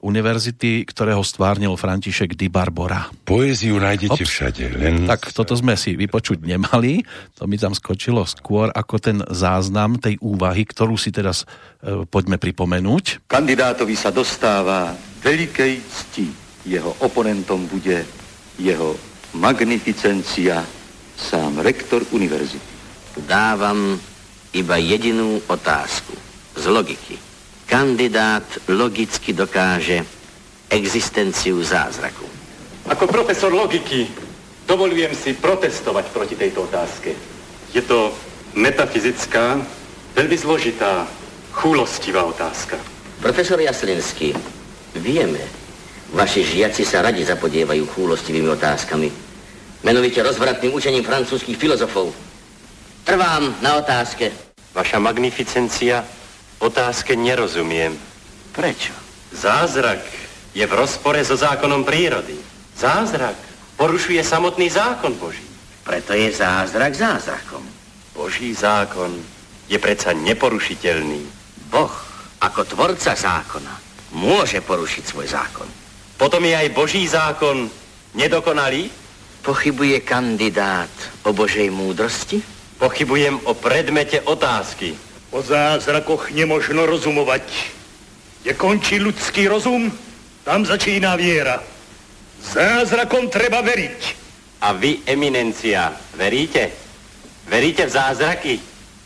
univerzity, 0.01 0.85
ktorého 0.85 1.25
stvárnil 1.25 1.73
František 1.73 2.37
Di 2.37 2.47
Barbora. 2.47 3.09
Poéziu 3.25 3.81
nájdete 3.81 4.21
Ops. 4.23 4.29
všade. 4.29 4.63
Len... 4.77 5.09
Tak 5.09 5.33
toto 5.33 5.57
sme 5.57 5.73
si 5.73 5.97
vypočuť 5.97 6.45
nemali. 6.45 7.01
To 7.41 7.49
mi 7.49 7.57
tam 7.57 7.73
skočilo 7.73 8.23
skôr 8.23 8.69
ako 8.71 8.95
ten 9.01 9.17
záznam 9.33 9.97
tej 9.97 10.21
úvahy, 10.21 10.63
ktorú 10.63 10.95
si 10.95 11.09
teraz 11.09 11.43
e, 11.81 12.05
poďme 12.05 12.37
pripomenúť. 12.37 13.27
Kandidátovi 13.27 13.97
sa 13.97 14.13
dostáva 14.13 14.93
veľkej 15.25 15.73
cti. 15.81 16.27
Jeho 16.67 16.93
oponentom 17.01 17.65
bude 17.65 18.05
jeho 18.61 18.93
magnificencia, 19.37 20.61
sám 21.17 21.59
rektor 21.65 22.05
univerzity. 22.13 22.75
Dávam 23.25 23.97
iba 24.53 24.77
jedinú 24.77 25.41
otázku 25.49 26.13
z 26.53 26.63
logiky 26.69 27.26
kandidát 27.67 28.47
logicky 28.71 29.35
dokáže 29.35 30.01
existenciu 30.71 31.59
zázraku. 31.63 32.25
Ako 32.87 33.07
profesor 33.07 33.51
logiky 33.51 34.07
dovolujem 34.63 35.11
si 35.11 35.35
protestovať 35.35 36.05
proti 36.15 36.35
tejto 36.39 36.63
otázke. 36.63 37.11
Je 37.75 37.83
to 37.83 38.15
metafyzická, 38.55 39.59
veľmi 40.15 40.37
zložitá, 40.39 41.03
chúlostivá 41.51 42.23
otázka. 42.23 42.79
Profesor 43.19 43.59
Jaslinský, 43.59 44.31
vieme, 44.95 45.43
vaši 46.15 46.47
žiaci 46.47 46.87
sa 46.87 47.03
radi 47.03 47.27
zapodievajú 47.27 47.83
chúlostivými 47.91 48.47
otázkami. 48.55 49.09
Menovite 49.83 50.23
rozvratným 50.23 50.71
učením 50.73 51.03
francúzských 51.03 51.59
filozofov. 51.59 52.15
Trvám 53.03 53.59
na 53.59 53.79
otázke. 53.79 54.31
Vaša 54.71 54.99
magnificencia 54.99 56.03
Otázke 56.57 57.13
nerozumiem. 57.13 57.93
Prečo? 58.51 58.93
Zázrak 59.29 60.01
je 60.57 60.65
v 60.65 60.73
rozpore 60.73 61.21
so 61.21 61.37
zákonom 61.37 61.85
prírody. 61.85 62.33
Zázrak 62.73 63.37
porušuje 63.77 64.23
samotný 64.25 64.73
zákon 64.73 65.13
Boží. 65.21 65.45
Preto 65.85 66.17
je 66.17 66.33
zázrak 66.33 66.97
zázrakom. 66.97 67.61
Boží 68.17 68.53
zákon 68.57 69.13
je 69.69 69.77
predsa 69.77 70.17
neporušiteľný. 70.17 71.21
Boh 71.69 71.93
ako 72.41 72.61
tvorca 72.65 73.13
zákona 73.13 73.73
môže 74.17 74.61
porušiť 74.65 75.03
svoj 75.05 75.27
zákon. 75.29 75.69
Potom 76.17 76.41
je 76.41 76.57
aj 76.57 76.73
Boží 76.73 77.05
zákon 77.05 77.69
nedokonalý? 78.17 78.89
Pochybuje 79.45 80.01
kandidát 80.01 80.91
o 81.23 81.31
Božej 81.31 81.69
múdrosti? 81.69 82.41
Pochybujem 82.81 83.45
o 83.45 83.53
predmete 83.53 84.25
otázky. 84.25 85.06
O 85.37 85.45
zázrakoch 85.45 86.33
nemožno 86.33 86.89
rozumovať. 86.89 87.45
Kde 88.41 88.57
končí 88.57 88.97
ľudský 88.97 89.45
rozum, 89.45 89.93
tam 90.41 90.65
začína 90.65 91.13
viera. 91.13 91.61
Zázrakom 92.41 93.29
treba 93.29 93.61
veriť. 93.61 94.01
A 94.65 94.73
vy, 94.73 95.05
eminencia, 95.05 95.93
veríte? 96.17 96.73
Veríte 97.45 97.85
v 97.85 97.93
zázraky, 97.93 98.53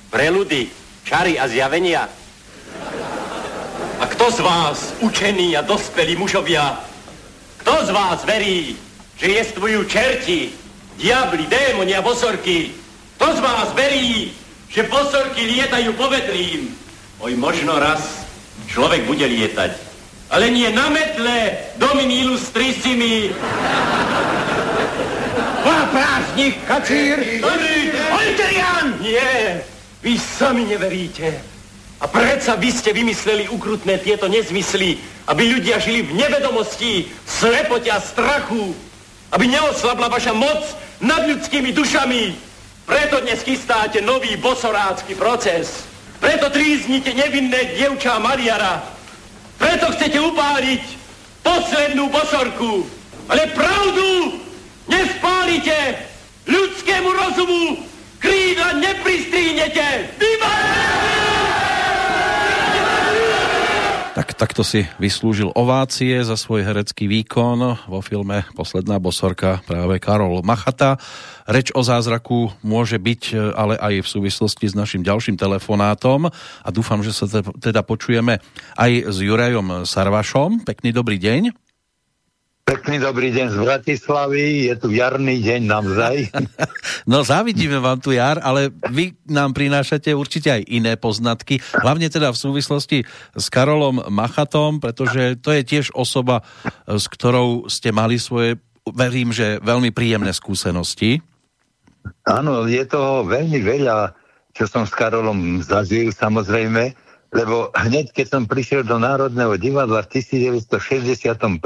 preludy, 0.07 0.71
čary 1.03 1.35
a 1.35 1.51
zjavenia? 1.51 2.07
A 3.99 4.03
kto 4.07 4.31
z 4.31 4.39
vás, 4.39 4.95
učení 5.03 5.59
a 5.59 5.67
dospelí 5.67 6.15
mužovia, 6.15 6.79
kto 7.59 7.75
z 7.85 7.89
vás 7.91 8.23
verí, 8.23 8.79
že 9.19 9.35
jestvujú 9.35 9.83
čerti, 9.83 10.55
diabli, 10.95 11.43
démoni 11.51 11.91
a 11.91 11.99
bosorky? 11.99 12.71
Kto 13.19 13.35
z 13.35 13.39
vás 13.43 13.75
verí, 13.75 14.31
že 14.71 14.87
bosorky 14.87 15.43
lietajú 15.43 15.91
povetrím? 15.99 16.71
Oj, 17.19 17.35
možno 17.35 17.75
raz 17.75 18.23
človek 18.71 19.03
bude 19.03 19.27
lietať. 19.27 19.75
Ale 20.31 20.47
nie 20.47 20.71
na 20.71 20.87
metle, 20.87 21.59
domini 21.75 22.23
illustrissimi. 22.23 23.35
Pá, 25.61 25.77
prázdnik, 25.91 26.55
kacír! 26.63 27.43
Olterian! 28.15 28.95
Nie, 29.03 29.59
vy 29.99 30.15
sami 30.15 30.63
neveríte. 30.63 31.35
A 32.01 32.09
predsa 32.09 32.55
vy 32.57 32.71
ste 32.71 32.95
vymysleli 32.95 33.51
ukrutné 33.51 33.99
tieto 34.01 34.25
nezmysly, 34.25 34.97
aby 35.29 35.51
ľudia 35.51 35.77
žili 35.77 36.01
v 36.01 36.17
nevedomosti, 36.17 37.11
slepote 37.27 37.91
a 37.91 38.01
strachu, 38.01 38.73
aby 39.35 39.45
neoslabla 39.51 40.09
vaša 40.09 40.33
moc 40.33 40.63
nad 41.03 41.27
ľudskými 41.27 41.75
dušami. 41.75 42.50
Preto 42.91 43.23
dnes 43.23 43.39
chystáte 43.39 44.03
nový 44.03 44.35
bosorácky 44.35 45.15
proces. 45.15 45.87
Preto 46.19 46.51
tríznite 46.51 47.15
nevinné 47.15 47.79
dievča 47.79 48.19
Mariara. 48.19 48.83
Preto 49.55 49.95
chcete 49.95 50.19
upáliť 50.19 50.83
poslednú 51.39 52.11
bosorku. 52.11 52.83
Ale 53.31 53.47
pravdu 53.55 54.43
nespálite. 54.91 56.03
Ľudskému 56.43 57.09
rozumu 57.15 57.79
krídla 58.19 58.75
nepristrínete. 58.75 60.11
Vyvážite! 60.19 61.70
Tak 64.11 64.35
takto 64.35 64.59
si 64.67 64.83
vyslúžil 64.99 65.55
ovácie 65.55 66.19
za 66.19 66.35
svoj 66.35 66.67
herecký 66.67 67.07
výkon 67.07 67.79
vo 67.87 67.99
filme 68.03 68.43
Posledná 68.59 68.99
bosorka 68.99 69.63
práve 69.63 70.03
Karol 70.03 70.43
Machata. 70.43 70.99
Reč 71.47 71.71
o 71.71 71.79
zázraku 71.79 72.51
môže 72.59 72.99
byť 72.99 73.55
ale 73.55 73.79
aj 73.79 74.03
v 74.03 74.11
súvislosti 74.11 74.67
s 74.67 74.75
našim 74.75 74.99
ďalším 74.99 75.39
telefonátom 75.39 76.27
a 76.27 76.69
dúfam, 76.75 76.99
že 76.99 77.15
sa 77.15 77.23
teda 77.55 77.87
počujeme 77.87 78.43
aj 78.75 78.91
s 79.07 79.17
Jurajom 79.23 79.87
Sarvašom. 79.87 80.67
Pekný 80.67 80.91
dobrý 80.91 81.15
deň. 81.15 81.70
Pekný 82.61 83.01
dobrý 83.01 83.33
deň 83.33 83.47
z 83.51 83.57
Bratislavy, 83.57 84.69
je 84.69 84.75
tu 84.77 84.93
jarný 84.93 85.41
deň 85.41 85.61
naozaj. 85.65 86.15
No 87.09 87.25
závidíme 87.25 87.81
vám 87.81 87.97
tu 87.97 88.13
jar, 88.13 88.37
ale 88.45 88.69
vy 88.93 89.17
nám 89.25 89.57
prinášate 89.57 90.13
určite 90.13 90.53
aj 90.53 90.69
iné 90.69 90.93
poznatky, 90.93 91.57
hlavne 91.81 92.05
teda 92.13 92.29
v 92.29 92.37
súvislosti 92.37 92.97
s 93.33 93.45
Karolom 93.49 94.05
Machatom, 94.05 94.77
pretože 94.77 95.41
to 95.41 95.49
je 95.49 95.65
tiež 95.65 95.89
osoba, 95.97 96.45
s 96.85 97.09
ktorou 97.09 97.65
ste 97.73 97.89
mali 97.89 98.21
svoje, 98.21 98.61
verím, 98.85 99.33
že 99.33 99.57
veľmi 99.65 99.89
príjemné 99.89 100.29
skúsenosti. 100.29 101.25
Áno, 102.29 102.69
je 102.69 102.85
toho 102.85 103.25
veľmi 103.25 103.59
veľa, 103.65 104.13
čo 104.53 104.69
som 104.69 104.85
s 104.85 104.93
Karolom 104.93 105.65
zažil 105.65 106.13
samozrejme, 106.13 106.93
lebo 107.33 107.73
hneď 107.73 108.13
keď 108.13 108.27
som 108.29 108.43
prišiel 108.45 108.85
do 108.85 109.01
Národného 109.01 109.57
divadla 109.57 110.05
v 110.05 110.21
1961 110.21 111.57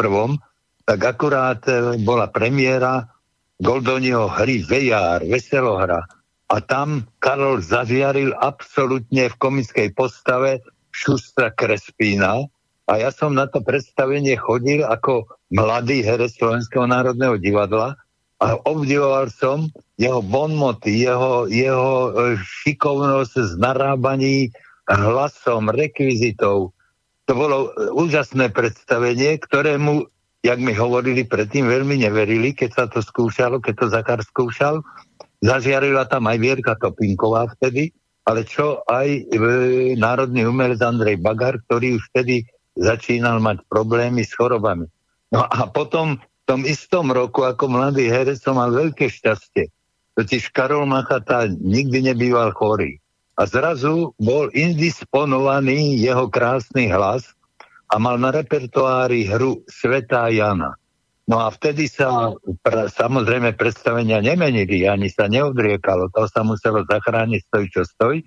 tak 0.85 0.99
akurát 1.01 1.61
e, 1.65 1.97
bola 2.05 2.29
premiéra 2.29 3.09
Goldoniho 3.57 4.29
hry 4.29 4.61
Vejar, 4.61 5.25
Veselohra. 5.25 6.05
A 6.45 6.61
tam 6.61 7.09
Karol 7.17 7.65
zažiaril 7.65 8.37
absolútne 8.37 9.33
v 9.33 9.35
komickej 9.41 9.97
postave 9.97 10.61
Šustra 10.93 11.49
Krespína. 11.49 12.45
A 12.85 13.01
ja 13.01 13.09
som 13.09 13.33
na 13.33 13.49
to 13.49 13.65
predstavenie 13.65 14.37
chodil 14.37 14.85
ako 14.85 15.25
mladý 15.49 16.05
herec 16.05 16.37
Slovenského 16.37 16.85
národného 16.85 17.41
divadla 17.41 17.97
a 18.37 18.47
obdivoval 18.61 19.33
som 19.33 19.73
jeho 19.97 20.21
bonmoty, 20.21 21.01
jeho, 21.01 21.49
jeho 21.49 22.13
e, 22.13 22.37
šikovnosť 22.37 23.33
z 23.33 23.51
narábaní 23.57 24.53
hlasom, 24.85 25.73
rekvizitou. 25.73 26.69
To 27.25 27.31
bolo 27.33 27.73
e, 27.73 27.89
úžasné 27.89 28.53
predstavenie, 28.53 29.41
ktorému 29.41 30.05
jak 30.45 30.61
mi 30.61 30.77
hovorili 30.77 31.25
predtým, 31.25 31.65
veľmi 31.65 32.05
neverili, 32.05 32.53
keď 32.53 32.69
sa 32.69 32.85
to 32.85 33.01
skúšalo, 33.01 33.57
keď 33.57 33.73
to 33.81 33.85
Zakar 33.89 34.19
skúšal. 34.21 34.85
Zažiarila 35.41 36.05
tam 36.05 36.29
aj 36.29 36.37
Vierka 36.37 36.77
Topinková 36.77 37.49
vtedy, 37.57 37.89
ale 38.29 38.45
čo 38.45 38.85
aj 38.85 39.09
e, 39.09 39.21
národný 39.97 40.45
umelec 40.45 40.77
Andrej 40.85 41.17
Bagar, 41.17 41.57
ktorý 41.65 41.97
už 41.97 42.13
vtedy 42.13 42.45
začínal 42.77 43.41
mať 43.41 43.65
problémy 43.65 44.21
s 44.21 44.37
chorobami. 44.37 44.85
No 45.33 45.41
a 45.41 45.65
potom 45.65 46.21
v 46.21 46.43
tom 46.45 46.61
istom 46.61 47.09
roku 47.09 47.41
ako 47.41 47.65
mladý 47.65 48.05
herec 48.05 48.37
som 48.37 48.61
mal 48.61 48.69
veľké 48.69 49.09
šťastie. 49.09 49.73
Totiž 50.13 50.53
Karol 50.53 50.85
Machata 50.85 51.49
nikdy 51.49 52.13
nebýval 52.13 52.53
chorý. 52.53 53.01
A 53.35 53.43
zrazu 53.43 54.15
bol 54.15 54.47
indisponovaný 54.55 55.99
jeho 55.99 56.31
krásny 56.31 56.87
hlas 56.87 57.35
a 57.89 57.95
mal 58.01 58.17
na 58.17 58.33
repertoári 58.33 59.29
hru 59.29 59.61
Svetá 59.69 60.29
Jana. 60.33 60.73
No 61.25 61.41
a 61.41 61.49
vtedy 61.49 61.89
sa 61.89 62.33
pr- 62.61 62.85
samozrejme 62.85 63.57
predstavenia 63.57 64.21
nemenili, 64.21 64.85
ani 64.85 65.09
sa 65.09 65.25
neodriekalo, 65.25 66.13
to 66.13 66.29
sa 66.29 66.45
muselo 66.45 66.85
zachrániť 66.85 67.41
stoj, 67.49 67.65
čo 67.73 67.81
stoj. 67.81 68.21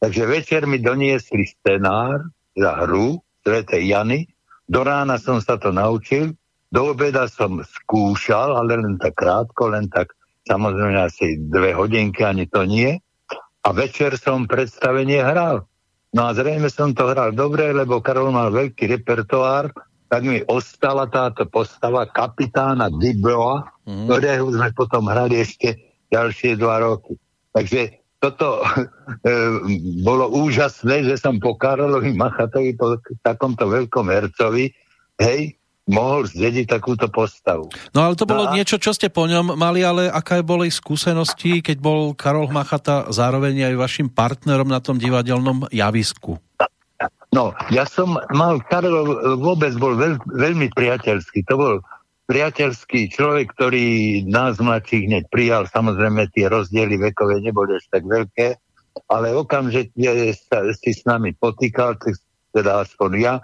Takže 0.00 0.24
večer 0.24 0.64
mi 0.64 0.80
doniesli 0.80 1.44
scenár 1.44 2.24
za 2.56 2.72
hru 2.84 3.20
Svetej 3.44 3.84
Jany, 3.92 4.20
do 4.68 4.80
rána 4.84 5.16
som 5.20 5.40
sa 5.40 5.60
to 5.60 5.72
naučil, 5.72 6.36
do 6.68 6.92
obeda 6.92 7.24
som 7.28 7.60
skúšal, 7.64 8.52
ale 8.56 8.76
len 8.80 9.00
tak 9.00 9.16
krátko, 9.16 9.72
len 9.72 9.88
tak 9.88 10.12
samozrejme 10.44 11.00
asi 11.00 11.40
dve 11.48 11.72
hodinky, 11.72 12.24
ani 12.24 12.44
to 12.48 12.64
nie. 12.68 13.00
A 13.64 13.68
večer 13.72 14.16
som 14.20 14.48
predstavenie 14.48 15.20
hral. 15.20 15.64
No 16.16 16.24
a 16.24 16.32
zrejme 16.32 16.72
som 16.72 16.96
to 16.96 17.04
hral 17.04 17.36
dobre, 17.36 17.68
lebo 17.68 18.00
Karol 18.00 18.32
mal 18.32 18.48
veľký 18.48 18.88
repertoár, 18.96 19.68
tak 20.08 20.24
mi 20.24 20.40
ostala 20.48 21.04
táto 21.04 21.44
postava 21.44 22.08
kapitána 22.08 22.88
Dibroa, 22.88 23.68
mm. 23.84 24.08
ktorého 24.08 24.48
sme 24.48 24.72
potom 24.72 25.04
hrali 25.04 25.44
ešte 25.44 25.76
ďalšie 26.08 26.56
dva 26.56 26.80
roky. 26.80 27.12
Takže 27.52 28.00
toto 28.16 28.64
e, 28.64 29.32
bolo 30.00 30.32
úžasné, 30.32 31.04
že 31.04 31.20
som 31.20 31.36
po 31.36 31.60
Karolovi 31.60 32.16
Machatovi, 32.16 32.72
po 32.72 32.96
takomto 33.20 33.68
veľkom 33.68 34.08
hercovi, 34.08 34.72
hej, 35.20 35.57
mohol 35.88 36.28
zdediť 36.28 36.68
takúto 36.68 37.08
postavu. 37.08 37.72
No 37.96 38.04
ale 38.04 38.14
to 38.14 38.28
bolo 38.28 38.46
no 38.46 38.52
a... 38.52 38.54
niečo, 38.54 38.76
čo 38.76 38.92
ste 38.92 39.08
po 39.08 39.24
ňom 39.24 39.56
mali, 39.56 39.80
ale 39.80 40.12
aká 40.12 40.44
boli 40.44 40.68
skúsenosti, 40.68 41.64
keď 41.64 41.80
bol 41.80 42.12
Karol 42.12 42.52
Machata 42.52 43.08
zároveň 43.08 43.72
aj 43.72 43.74
vašim 43.80 44.08
partnerom 44.12 44.68
na 44.68 44.84
tom 44.84 45.00
divadelnom 45.00 45.64
javisku? 45.72 46.36
No, 47.32 47.56
ja 47.72 47.88
som 47.88 48.20
mal, 48.36 48.60
Karol 48.68 49.40
vôbec 49.40 49.72
bol 49.80 49.96
veľ, 49.96 50.20
veľmi 50.28 50.68
priateľský. 50.76 51.48
To 51.48 51.54
bol 51.56 51.74
priateľský 52.28 53.08
človek, 53.08 53.56
ktorý 53.56 54.20
nás 54.28 54.60
mladších 54.60 55.08
hneď 55.08 55.24
prijal. 55.32 55.64
Samozrejme, 55.64 56.28
tie 56.36 56.52
rozdiely 56.52 57.00
vekové 57.00 57.40
neboli 57.40 57.80
až 57.80 57.88
tak 57.88 58.04
veľké, 58.04 58.60
ale 59.08 59.32
okamžite 59.32 59.96
sa 60.36 60.68
si 60.76 60.92
s 60.92 61.08
nami 61.08 61.32
potýkal, 61.32 61.96
teda 62.52 62.84
aspoň 62.84 63.10
ja 63.16 63.34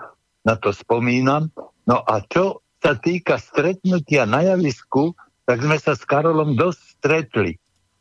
na 0.45 0.61
to 0.61 0.69
spomínam. 0.77 1.49
No 1.85 2.01
a 2.01 2.25
čo 2.25 2.65
sa 2.81 2.97
týka 2.97 3.37
stretnutia 3.41 4.25
na 4.25 4.45
javisku, 4.45 5.17
tak 5.45 5.61
sme 5.61 5.77
sa 5.77 5.93
s 5.93 6.05
Karolom 6.05 6.57
dosť 6.57 6.81
stretli. 7.01 7.53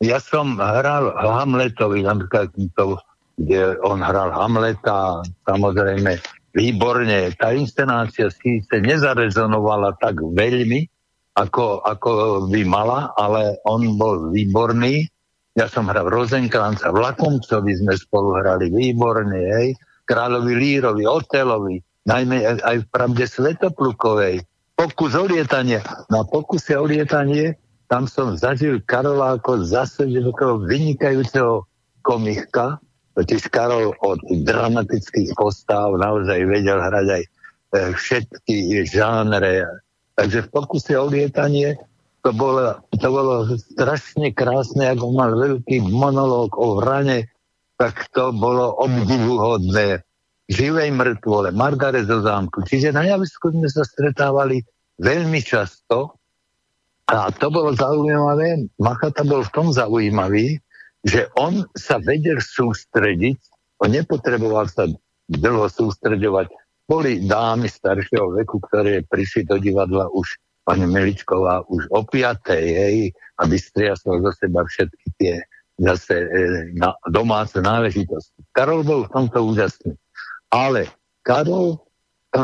Ja 0.03 0.19
som 0.19 0.59
hral 0.59 1.15
Hamletovi, 1.15 2.03
napríklad 2.03 2.51
to, 2.75 2.99
kde 3.39 3.79
on 3.83 4.03
hral 4.03 4.31
Hamleta, 4.31 5.23
samozrejme 5.47 6.19
výborne. 6.55 7.31
Tá 7.35 7.51
inscenácia 7.55 8.27
síce 8.31 8.79
nezarezonovala 8.83 9.95
tak 9.99 10.19
veľmi, 10.19 10.87
ako, 11.33 11.81
ako 11.81 12.11
by 12.51 12.61
mala, 12.67 13.11
ale 13.17 13.57
on 13.65 13.97
bol 13.97 14.29
výborný. 14.29 15.07
Ja 15.57 15.69
som 15.69 15.89
hral 15.89 16.09
Rozenkranca, 16.09 16.93
v 16.93 17.03
Lakomcovi 17.03 17.73
sme 17.77 17.93
spolu 17.97 18.37
hrali 18.39 18.69
výborne, 18.69 19.39
hej. 19.59 19.67
Kráľovi 20.03 20.53
Lírovi, 20.59 21.03
Otelovi, 21.07 21.79
najmä 22.07 22.59
aj 22.61 22.83
v 22.83 22.89
pravde 22.91 23.25
Svetoplukovej. 23.27 24.43
Pokus 24.73 25.13
o 25.15 25.23
lietanie. 25.29 25.79
Na 26.09 26.25
pokuse 26.25 26.75
o 26.75 26.83
lietanie 26.83 27.55
tam 27.87 28.09
som 28.09 28.33
zažil 28.33 28.81
Karola 28.89 29.37
ako 29.37 29.69
zase 29.69 30.09
vynikajúceho 30.09 31.67
komika, 32.01 32.81
totiž 33.13 33.53
Karol 33.53 33.93
od 34.01 34.17
dramatických 34.25 35.37
postav 35.37 35.93
naozaj 36.01 36.41
vedel 36.49 36.81
hrať 36.81 37.07
aj 37.13 37.23
e, 37.23 37.29
všetky 37.93 38.81
žánre. 38.89 39.69
Takže 40.17 40.45
v 40.45 40.51
pokuse 40.51 40.97
o 40.97 41.05
lietanie 41.05 41.77
to 42.25 42.33
bolo, 42.33 42.81
to 42.97 43.07
bolo 43.13 43.45
strašne 43.61 44.33
krásne, 44.33 44.89
ako 44.89 45.13
mal 45.13 45.31
veľký 45.37 45.85
monológ 45.85 46.55
o 46.57 46.79
vrane, 46.81 47.29
tak 47.77 48.09
to 48.15 48.31
bolo 48.33 48.73
obdivuhodné. 48.79 50.01
Živej 50.51 50.91
mŕtvole, 50.91 51.55
Margaret 51.55 52.03
zo 52.03 52.19
zámku. 52.19 52.67
Čiže 52.67 52.91
na 52.91 53.07
javisku 53.07 53.51
sme 53.51 53.67
sa 53.71 53.87
stretávali 53.87 54.59
veľmi 54.99 55.39
často 55.39 56.19
a 57.07 57.31
to 57.31 57.47
bolo 57.47 57.71
zaujímavé. 57.71 58.67
Machata 58.79 59.23
bol 59.23 59.43
v 59.43 59.53
tom 59.55 59.71
zaujímavý, 59.71 60.59
že 61.03 61.31
on 61.39 61.63
sa 61.75 61.99
vedel 61.99 62.39
sústrediť, 62.39 63.39
on 63.83 63.91
nepotreboval 63.91 64.67
sa 64.71 64.87
dlho 65.27 65.67
sústredovať. 65.67 66.51
Boli 66.83 67.23
dámy 67.23 67.71
staršieho 67.71 68.35
veku, 68.43 68.59
ktoré 68.67 69.03
prišli 69.07 69.47
do 69.47 69.55
divadla 69.55 70.11
už 70.11 70.39
pani 70.63 70.87
Meličková 70.87 71.67
už 71.67 71.91
o 71.91 72.07
piatej, 72.07 72.65
hej, 72.71 72.97
a 73.39 73.43
vystriasol 73.47 74.23
zo 74.23 74.31
seba 74.35 74.63
všetky 74.63 75.07
tie 75.19 75.33
zase 75.79 76.15
e, 76.15 76.27
na, 76.77 76.95
domáce 77.09 77.59
náležitosti. 77.59 78.39
Karol 78.55 78.85
bol 78.85 79.09
v 79.09 79.11
tomto 79.11 79.43
úžasný. 79.43 79.95
Ale 80.53 80.85
Karol, 81.25 81.81
e, 82.29 82.39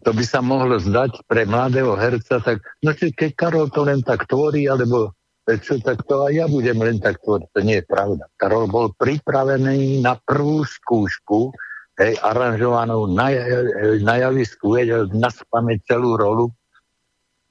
to 0.00 0.10
by 0.16 0.24
sa 0.24 0.40
mohlo 0.40 0.80
zdať 0.80 1.28
pre 1.28 1.44
mladého 1.44 1.92
herca, 2.00 2.40
tak 2.40 2.64
no 2.80 2.96
keď 2.96 3.30
Karol 3.36 3.68
to 3.68 3.84
len 3.84 4.00
tak 4.00 4.24
tvorí, 4.24 4.64
alebo 4.64 5.12
čo, 5.56 5.80
tak 5.80 6.04
to 6.04 6.28
aj 6.28 6.32
ja 6.36 6.44
budem 6.44 6.76
len 6.76 7.00
tak 7.00 7.24
tvoriť. 7.24 7.48
To 7.56 7.60
nie 7.64 7.80
je 7.80 7.88
pravda. 7.88 8.28
Karol 8.36 8.68
bol 8.68 8.92
pripravený 9.00 10.04
na 10.04 10.20
prvú 10.20 10.68
skúšku, 10.68 11.56
hej, 11.96 12.20
aranžovanú 12.20 13.08
na, 13.08 13.32
na 14.04 14.14
javisku, 14.28 14.76
vedel 14.76 15.08
na 15.16 15.32
spameť 15.32 15.78
celú 15.88 16.20
rolu, 16.20 16.52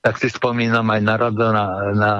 tak 0.06 0.22
si 0.22 0.30
spomínam 0.30 0.86
aj 0.94 1.02
na 1.02 1.16
Radona 1.18 1.66
na 1.98 2.12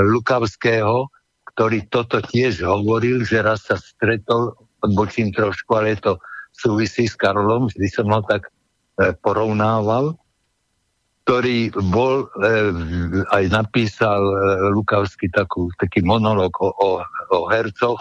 Lukavského, 0.00 1.12
ktorý 1.54 1.86
toto 1.92 2.24
tiež 2.24 2.64
hovoril, 2.64 3.22
že 3.28 3.44
raz 3.44 3.68
sa 3.68 3.76
stretol, 3.76 4.56
odbočím 4.82 5.34
trošku, 5.34 5.74
ale 5.74 5.98
to 5.98 6.18
súvisí 6.58 7.06
s 7.06 7.14
Karolom, 7.14 7.70
vždy 7.70 7.86
som 7.86 8.10
ho 8.10 8.20
tak 8.26 8.50
e, 8.98 9.14
porovnával, 9.22 10.18
ktorý 11.22 11.70
bol, 11.92 12.26
e, 12.26 12.48
aj 13.30 13.44
napísal 13.52 14.18
e, 14.18 14.34
Lukavský 14.74 15.30
takú, 15.30 15.70
taký 15.78 16.02
monolog 16.02 16.50
o, 16.58 16.74
o, 16.74 16.90
o 17.30 17.38
hercoch 17.46 18.00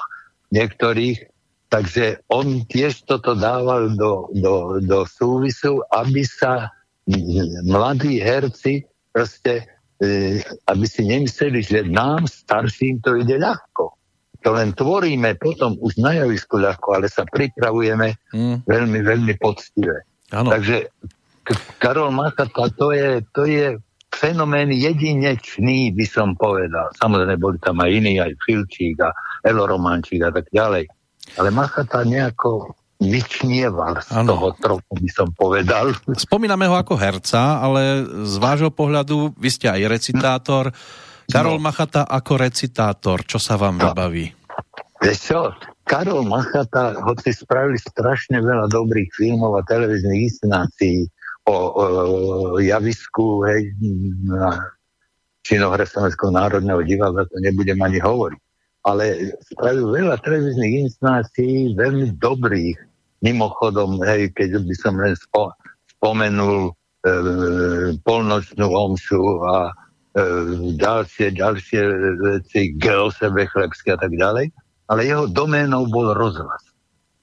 niektorých, 0.49 1.22
takže 1.70 2.24
on 2.32 2.66
tiež 2.66 3.06
toto 3.06 3.38
dával 3.38 3.94
do, 3.94 4.32
do, 4.34 4.80
do 4.82 5.04
súvisu, 5.06 5.84
aby 5.91 6.24
sa 6.24 6.72
mladí 7.68 8.20
herci 8.20 8.84
proste, 9.16 9.64
aby 10.68 10.86
si 10.88 11.08
nemysleli, 11.08 11.64
že 11.64 11.88
nám 11.88 12.28
starším 12.28 12.99
to 12.99 13.16
ide 13.16 13.40
ľahko. 13.40 13.97
To 14.48 14.56
len 14.56 14.72
tvoríme 14.72 15.36
potom 15.36 15.76
už 15.76 15.99
na 15.99 16.15
javisku 16.15 16.56
ľahko, 16.56 16.95
ale 16.95 17.11
sa 17.11 17.28
pripravujeme 17.28 18.32
mm. 18.32 18.64
veľmi, 18.64 18.99
veľmi 19.03 19.36
poctivé. 19.36 20.07
Ano. 20.32 20.56
Takže 20.56 20.88
Karol 21.84 22.15
Machata 22.15 22.72
to 22.72 22.95
je, 22.95 23.28
to 23.36 23.44
je 23.44 23.76
fenomén 24.07 24.72
jedinečný, 24.72 25.91
by 25.91 26.06
som 26.07 26.40
povedal. 26.40 26.88
Samozrejme, 26.95 27.36
boli 27.36 27.60
tam 27.60 27.84
aj 27.84 27.91
iní, 27.91 28.24
aj 28.24 28.40
Filčík 28.40 29.03
a 29.03 29.11
Eloromančík 29.44 30.24
a 30.24 30.32
tak 30.32 30.48
ďalej. 30.56 30.88
Ale 31.36 31.52
Machata 31.52 32.07
nejako 32.07 32.72
vyčnieval 33.03 33.99
z 33.99 34.15
ano. 34.15 34.32
toho 34.32 34.48
trochu, 34.56 34.91
by 34.95 35.11
som 35.11 35.28
povedal. 35.36 35.91
Spomíname 36.15 36.72
ho 36.72 36.80
ako 36.80 36.95
herca, 36.95 37.60
ale 37.60 38.07
z 38.24 38.36
vášho 38.40 38.72
pohľadu, 38.72 39.36
vy 39.36 39.49
ste 39.52 39.68
aj 39.68 39.91
recitátor. 39.91 40.72
Karol 41.28 41.60
no. 41.60 41.68
Machata 41.68 42.07
ako 42.07 42.40
recitátor, 42.40 43.28
čo 43.28 43.44
sa 43.44 43.60
vám 43.60 43.76
no. 43.76 43.91
vybaví? 43.91 44.37
Vieš 44.98 45.18
čo, 45.30 45.40
Karol 45.86 46.26
Machata, 46.26 46.98
hoci 47.06 47.32
spravili 47.32 47.78
strašne 47.78 48.42
veľa 48.42 48.68
dobrých 48.74 49.14
filmov 49.14 49.62
a 49.62 49.68
televíznych 49.70 50.34
inscenácií 50.34 51.06
o, 51.48 51.54
o, 51.54 51.56
o 51.80 51.86
javisku, 52.60 53.46
hej, 53.48 53.72
na 54.26 54.74
činohre 55.46 55.88
Slovenského 55.88 56.34
národného 56.34 56.84
divadla, 56.84 57.30
to 57.30 57.38
nebudem 57.40 57.80
ani 57.80 58.04
hovoriť. 58.04 58.42
Ale 58.84 59.36
spravil 59.54 59.86
veľa 59.96 60.16
televíznych 60.20 60.90
inscenácií, 60.90 61.78
veľmi 61.78 62.18
dobrých, 62.20 62.78
Mimochodom, 63.18 63.98
hej, 64.06 64.30
keď 64.38 64.62
by 64.62 64.76
som 64.78 64.94
len 65.02 65.18
spo, 65.18 65.50
spomenul 65.98 66.70
e, 66.70 66.72
polnočnú 68.06 68.70
omšu 68.70 69.42
a 69.42 69.56
e, 69.66 69.87
ďalšie, 70.77 71.38
ďalšie 71.38 71.81
veci, 72.22 72.73
geosebe 72.77 73.45
chlebské 73.53 73.94
a 73.94 73.99
tak 74.02 74.14
ďalej, 74.18 74.49
ale 74.89 75.02
jeho 75.06 75.30
doménou 75.30 75.85
bol 75.85 76.15
rozhlas. 76.18 76.64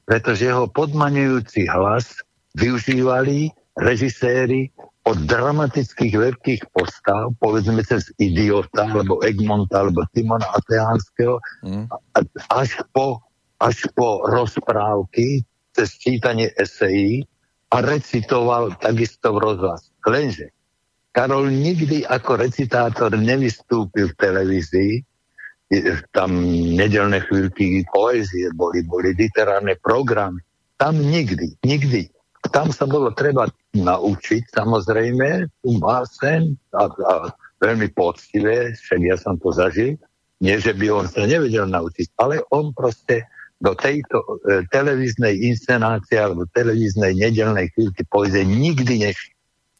Pretože 0.04 0.52
jeho 0.52 0.68
podmanujúci 0.68 1.66
hlas 1.66 2.20
využívali 2.54 3.50
režiséri 3.74 4.70
od 5.04 5.20
dramatických 5.26 6.14
veľkých 6.16 6.62
postav, 6.72 7.34
povedzme 7.42 7.82
cez 7.84 8.08
Idiota, 8.16 8.88
alebo 8.88 9.20
Egmonta, 9.20 9.84
alebo 9.84 10.06
Timona 10.16 10.48
Ateánskeho, 10.54 11.36
mm. 11.66 11.84
až 12.48 12.80
po, 12.94 13.20
až 13.60 13.84
po 13.92 14.24
rozprávky 14.24 15.44
cez 15.74 15.98
čítanie 16.00 16.48
esejí 16.56 17.26
a 17.74 17.82
recitoval 17.82 18.78
takisto 18.78 19.34
v 19.34 19.42
rozhlas. 19.42 19.90
Lenže 20.06 20.53
Karol 21.14 21.46
nikdy 21.54 22.02
ako 22.02 22.42
recitátor 22.42 23.14
nevystúpil 23.14 24.10
v 24.10 24.18
televízii, 24.18 24.92
tam 26.10 26.34
nedelné 26.74 27.22
chvíľky 27.24 27.86
poezie 27.90 28.50
boli, 28.54 28.82
boli 28.82 29.14
literárne 29.14 29.78
programy. 29.78 30.42
Tam 30.74 30.98
nikdy, 30.98 31.54
nikdy. 31.62 32.10
Tam 32.50 32.74
sa 32.74 32.84
bolo 32.84 33.14
treba 33.14 33.48
naučiť, 33.72 34.52
samozrejme, 34.52 35.48
tú 35.64 35.80
básen 35.80 36.58
a, 36.76 36.90
a 36.90 37.14
veľmi 37.62 37.88
poctivé, 37.96 38.76
však 38.76 39.00
ja 39.00 39.16
som 39.16 39.40
to 39.40 39.54
zažil, 39.54 39.96
nie, 40.44 40.58
že 40.60 40.76
by 40.76 40.92
on 40.92 41.06
sa 41.08 41.24
nevedel 41.24 41.70
naučiť, 41.70 42.20
ale 42.20 42.44
on 42.52 42.74
proste 42.76 43.24
do 43.64 43.72
tejto 43.72 44.20
e, 44.20 44.66
televíznej 44.68 45.40
inscenácie 45.46 46.20
alebo 46.20 46.44
televíznej 46.52 47.16
nedelnej 47.16 47.72
chvíľky 47.72 48.04
poezie 48.12 48.44
nikdy 48.44 49.08
nešiel. 49.08 49.33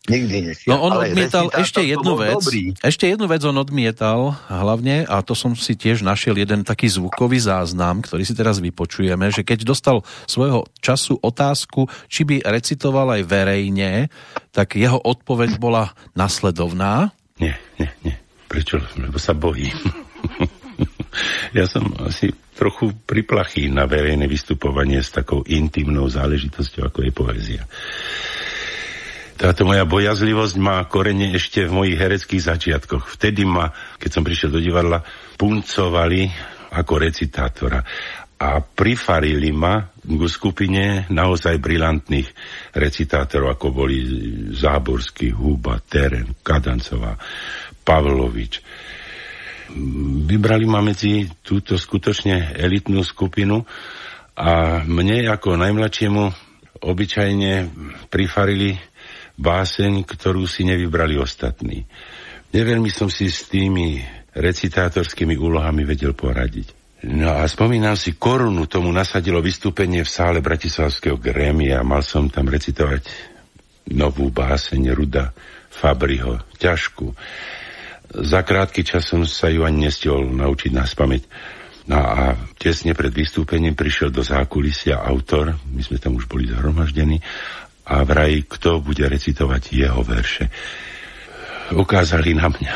Nikdy 0.04 0.52
nešiel. 0.52 0.68
No 0.68 0.84
on 0.84 0.92
Ale 1.00 1.16
odmietal 1.16 1.48
ešte 1.56 1.80
jednu 1.80 2.12
vec. 2.20 2.36
Dobrý. 2.36 2.76
Ešte 2.84 3.08
jednu 3.08 3.24
vec 3.24 3.40
on 3.40 3.56
odmietal 3.56 4.36
hlavne 4.52 5.08
a 5.08 5.24
to 5.24 5.32
som 5.32 5.56
si 5.56 5.80
tiež 5.80 6.04
našiel 6.04 6.36
jeden 6.36 6.60
taký 6.60 6.92
zvukový 6.92 7.40
záznam, 7.40 8.04
ktorý 8.04 8.20
si 8.20 8.36
teraz 8.36 8.60
vypočujeme, 8.60 9.32
že 9.32 9.48
keď 9.48 9.64
dostal 9.64 10.04
svojho 10.28 10.68
času 10.84 11.16
otázku, 11.24 11.88
či 12.12 12.28
by 12.28 12.44
recitoval 12.44 13.16
aj 13.16 13.22
verejne, 13.24 14.12
tak 14.52 14.76
jeho 14.76 15.00
odpoveď 15.00 15.56
bola 15.56 15.96
nasledovná. 16.12 17.16
Nie, 17.40 17.56
nie, 17.80 17.88
nie. 18.04 18.16
Prečo? 18.44 18.84
Lebo 19.00 19.16
sa 19.16 19.32
bojím. 19.32 19.72
ja 21.58 21.64
som 21.64 21.96
asi 22.04 22.28
trochu 22.52 22.92
priplachý 23.08 23.72
na 23.72 23.88
verejné 23.88 24.28
vystupovanie 24.28 25.00
s 25.00 25.16
takou 25.16 25.48
intimnou 25.48 26.12
záležitosťou, 26.12 26.92
ako 26.92 26.98
je 27.08 27.12
poézia. 27.16 27.62
Táto 29.34 29.66
moja 29.66 29.82
bojazlivosť 29.82 30.54
má 30.62 30.78
korene 30.86 31.34
ešte 31.34 31.66
v 31.66 31.74
mojich 31.74 31.98
hereckých 31.98 32.46
začiatkoch. 32.54 33.10
Vtedy 33.18 33.42
ma, 33.42 33.66
keď 33.98 34.10
som 34.10 34.22
prišiel 34.22 34.54
do 34.54 34.62
divadla, 34.62 35.02
puncovali 35.34 36.30
ako 36.74 36.94
recitátora 37.02 37.82
a 38.34 38.62
prifarili 38.62 39.50
ma 39.50 39.82
k 39.90 40.22
skupine 40.26 41.10
naozaj 41.10 41.58
brilantných 41.58 42.28
recitátorov, 42.78 43.58
ako 43.58 43.66
boli 43.74 43.98
Záborský, 44.54 45.34
Huba, 45.34 45.82
Teren, 45.82 46.38
Kadancová, 46.42 47.18
Pavlovič 47.82 48.62
vybrali 50.28 50.66
ma 50.68 50.84
medzi 50.84 51.26
túto 51.42 51.74
skutočne 51.74 52.54
elitnú 52.54 53.02
skupinu 53.02 53.64
a 54.38 54.82
mne 54.84 55.30
ako 55.30 55.56
najmladšiemu 55.58 56.24
obyčajne 56.84 57.52
prifarili 58.12 58.76
báseň, 59.38 60.06
ktorú 60.06 60.46
si 60.46 60.62
nevybrali 60.66 61.18
ostatní. 61.18 61.84
Neveľmi 62.54 62.90
som 62.90 63.10
si 63.10 63.26
s 63.26 63.50
tými 63.50 63.98
recitátorskými 64.34 65.34
úlohami 65.34 65.82
vedel 65.82 66.14
poradiť. 66.14 66.84
No 67.04 67.36
a 67.36 67.44
spomínam 67.44 67.98
si, 68.00 68.16
korunu 68.16 68.64
tomu 68.64 68.88
nasadilo 68.88 69.44
vystúpenie 69.44 70.06
v 70.06 70.10
sále 70.10 70.38
Bratislavského 70.40 71.20
grémia. 71.20 71.84
Mal 71.84 72.00
som 72.00 72.32
tam 72.32 72.48
recitovať 72.48 73.04
novú 73.92 74.32
báseň 74.32 74.96
Ruda 74.96 75.36
Fabriho, 75.68 76.40
ťažkú. 76.56 77.12
Za 78.24 78.40
krátky 78.46 78.86
čas 78.86 79.10
som 79.10 79.26
sa 79.28 79.52
ju 79.52 79.66
ani 79.66 79.90
nestihol 79.90 80.24
naučiť 80.32 80.72
na 80.72 80.86
spameť. 80.88 81.22
No 81.84 82.00
a 82.00 82.32
tesne 82.56 82.96
pred 82.96 83.12
vystúpením 83.12 83.76
prišiel 83.76 84.08
do 84.08 84.24
zákulisia 84.24 85.04
autor, 85.04 85.52
my 85.68 85.82
sme 85.84 86.00
tam 86.00 86.16
už 86.16 86.24
boli 86.24 86.48
zhromaždení, 86.48 87.20
a 87.84 88.00
vraj, 88.04 88.44
kto 88.48 88.80
bude 88.80 89.04
recitovať 89.04 89.62
jeho 89.72 90.00
verše. 90.00 90.48
Ukázali 91.72 92.32
na 92.32 92.48
mňa. 92.48 92.74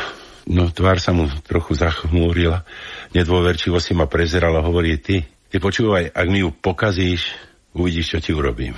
No, 0.49 0.73
tvár 0.73 0.97
sa 0.97 1.13
mu 1.13 1.29
trochu 1.45 1.77
zachmúrila. 1.77 2.65
Nedôverčivo 3.13 3.77
si 3.77 3.93
ma 3.93 4.09
prezeral 4.09 4.57
a 4.57 4.65
hovorí, 4.65 4.97
ty, 4.97 5.21
ty 5.21 5.61
počúvaj, 5.61 6.09
ak 6.09 6.27
mi 6.29 6.41
ju 6.41 6.49
pokazíš, 6.49 7.37
uvidíš, 7.77 8.17
čo 8.17 8.19
ti 8.21 8.31
urobím. 8.33 8.73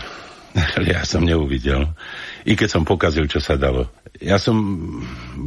Ja 0.92 1.08
som 1.08 1.24
neuvidel. 1.24 1.96
I 2.44 2.60
keď 2.60 2.68
som 2.68 2.84
pokazil, 2.84 3.24
čo 3.32 3.40
sa 3.40 3.56
dalo. 3.56 3.88
Ja 4.20 4.36
som 4.36 4.60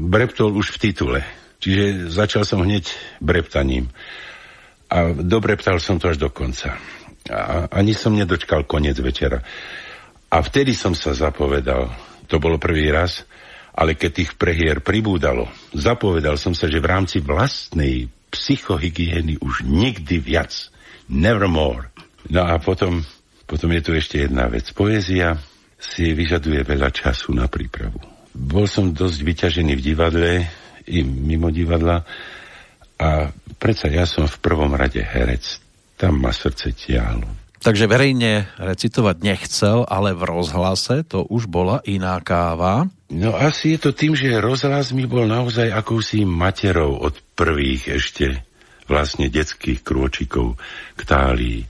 breptol 0.08 0.56
už 0.56 0.72
v 0.72 0.80
titule. 0.80 1.20
Čiže 1.60 2.08
začal 2.08 2.48
som 2.48 2.64
hneď 2.64 2.88
breptaním. 3.20 3.92
A 4.88 5.12
dobreptal 5.12 5.76
som 5.76 6.00
to 6.00 6.12
až 6.12 6.20
do 6.20 6.32
konca. 6.32 6.76
A 7.28 7.68
ani 7.72 7.96
som 7.96 8.16
nedočkal 8.16 8.64
koniec 8.68 8.96
večera. 9.00 9.44
A 10.34 10.42
vtedy 10.42 10.74
som 10.74 10.98
sa 10.98 11.14
zapovedal. 11.14 11.94
To 12.26 12.42
bolo 12.42 12.58
prvý 12.58 12.90
raz, 12.90 13.22
ale 13.70 13.94
keď 13.94 14.10
tých 14.10 14.32
prehier 14.34 14.82
pribúdalo, 14.82 15.46
zapovedal 15.70 16.34
som 16.34 16.58
sa, 16.58 16.66
že 16.66 16.82
v 16.82 16.90
rámci 16.90 17.22
vlastnej 17.22 18.10
psychohygieny 18.34 19.38
už 19.38 19.62
nikdy 19.62 20.18
viac. 20.18 20.50
Nevermore. 21.06 21.94
No 22.34 22.50
a 22.50 22.58
potom, 22.58 23.06
potom 23.46 23.70
je 23.70 23.82
tu 23.84 23.90
ešte 23.94 24.26
jedna 24.26 24.50
vec. 24.50 24.74
Poézia 24.74 25.38
si 25.78 26.10
vyžaduje 26.10 26.66
veľa 26.66 26.90
času 26.90 27.30
na 27.30 27.46
prípravu. 27.46 28.02
Bol 28.34 28.66
som 28.66 28.90
dosť 28.90 29.18
vyťažený 29.22 29.78
v 29.78 29.84
divadle 29.84 30.30
i 30.90 31.06
mimo 31.06 31.54
divadla 31.54 32.02
a 32.98 33.30
predsa 33.62 33.86
ja 33.86 34.08
som 34.08 34.26
v 34.26 34.40
prvom 34.42 34.74
rade 34.74 34.98
herec. 34.98 35.62
Tam 35.94 36.18
ma 36.18 36.34
srdce 36.34 36.74
tiahlo. 36.74 37.43
Takže 37.64 37.88
verejne 37.88 38.44
recitovať 38.60 39.24
nechcel, 39.24 39.88
ale 39.88 40.12
v 40.12 40.20
rozhlase 40.28 41.00
to 41.08 41.24
už 41.24 41.48
bola 41.48 41.80
iná 41.88 42.20
káva. 42.20 42.92
No 43.08 43.32
asi 43.32 43.72
je 43.72 43.88
to 43.88 43.90
tým, 43.96 44.12
že 44.12 44.36
rozhlas 44.36 44.92
mi 44.92 45.08
bol 45.08 45.24
naozaj 45.24 45.72
akousi 45.72 46.28
materou 46.28 47.00
od 47.00 47.16
prvých 47.32 47.96
ešte 47.96 48.44
vlastne 48.84 49.32
detských 49.32 49.80
krôčikov 49.80 50.60
k 50.92 51.00
tálii. 51.08 51.64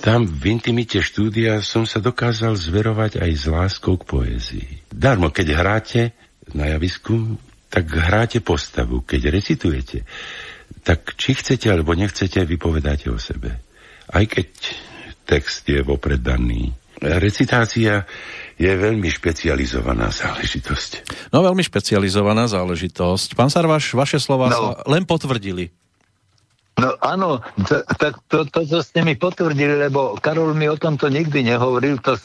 Tam 0.00 0.24
v 0.24 0.56
intimite 0.56 1.04
štúdia 1.04 1.60
som 1.60 1.84
sa 1.84 2.00
dokázal 2.00 2.56
zverovať 2.56 3.20
aj 3.20 3.30
s 3.36 3.44
láskou 3.44 4.00
k 4.00 4.08
poézii. 4.08 4.68
Darmo, 4.88 5.28
keď 5.28 5.46
hráte 5.52 6.16
na 6.56 6.72
javisku, 6.72 7.36
tak 7.68 7.92
hráte 7.92 8.40
postavu. 8.40 9.04
Keď 9.04 9.20
recitujete, 9.28 10.08
tak 10.80 11.12
či 11.20 11.36
chcete 11.36 11.68
alebo 11.68 11.92
nechcete, 11.92 12.40
vypovedáte 12.48 13.12
o 13.12 13.20
sebe. 13.20 13.60
Aj 14.08 14.24
keď 14.24 14.48
text 15.30 15.62
je 15.70 15.78
vopred 15.86 16.18
daný. 16.18 16.74
Recitácia 17.00 18.04
je 18.58 18.68
veľmi 18.68 19.08
špecializovaná 19.08 20.10
záležitosť. 20.10 20.90
No 21.30 21.40
veľmi 21.46 21.62
špecializovaná 21.62 22.50
záležitosť. 22.50 23.38
Pán 23.38 23.48
Sarvaš, 23.48 23.94
vaše 23.94 24.18
slova 24.18 24.50
no. 24.50 24.58
sa 24.58 24.62
len 24.90 25.06
potvrdili. 25.06 25.70
No 26.76 26.96
áno, 27.00 27.40
to, 27.68 27.84
tak 27.96 28.20
to, 28.28 28.44
to, 28.48 28.64
to 28.64 28.78
ste 28.84 29.00
mi 29.04 29.14
potvrdili, 29.16 29.88
lebo 29.88 30.16
Karol 30.20 30.52
mi 30.56 30.68
o 30.68 30.76
tomto 30.76 31.08
nikdy 31.12 31.44
nehovoril, 31.44 32.00
to 32.00 32.16
e, 32.16 32.20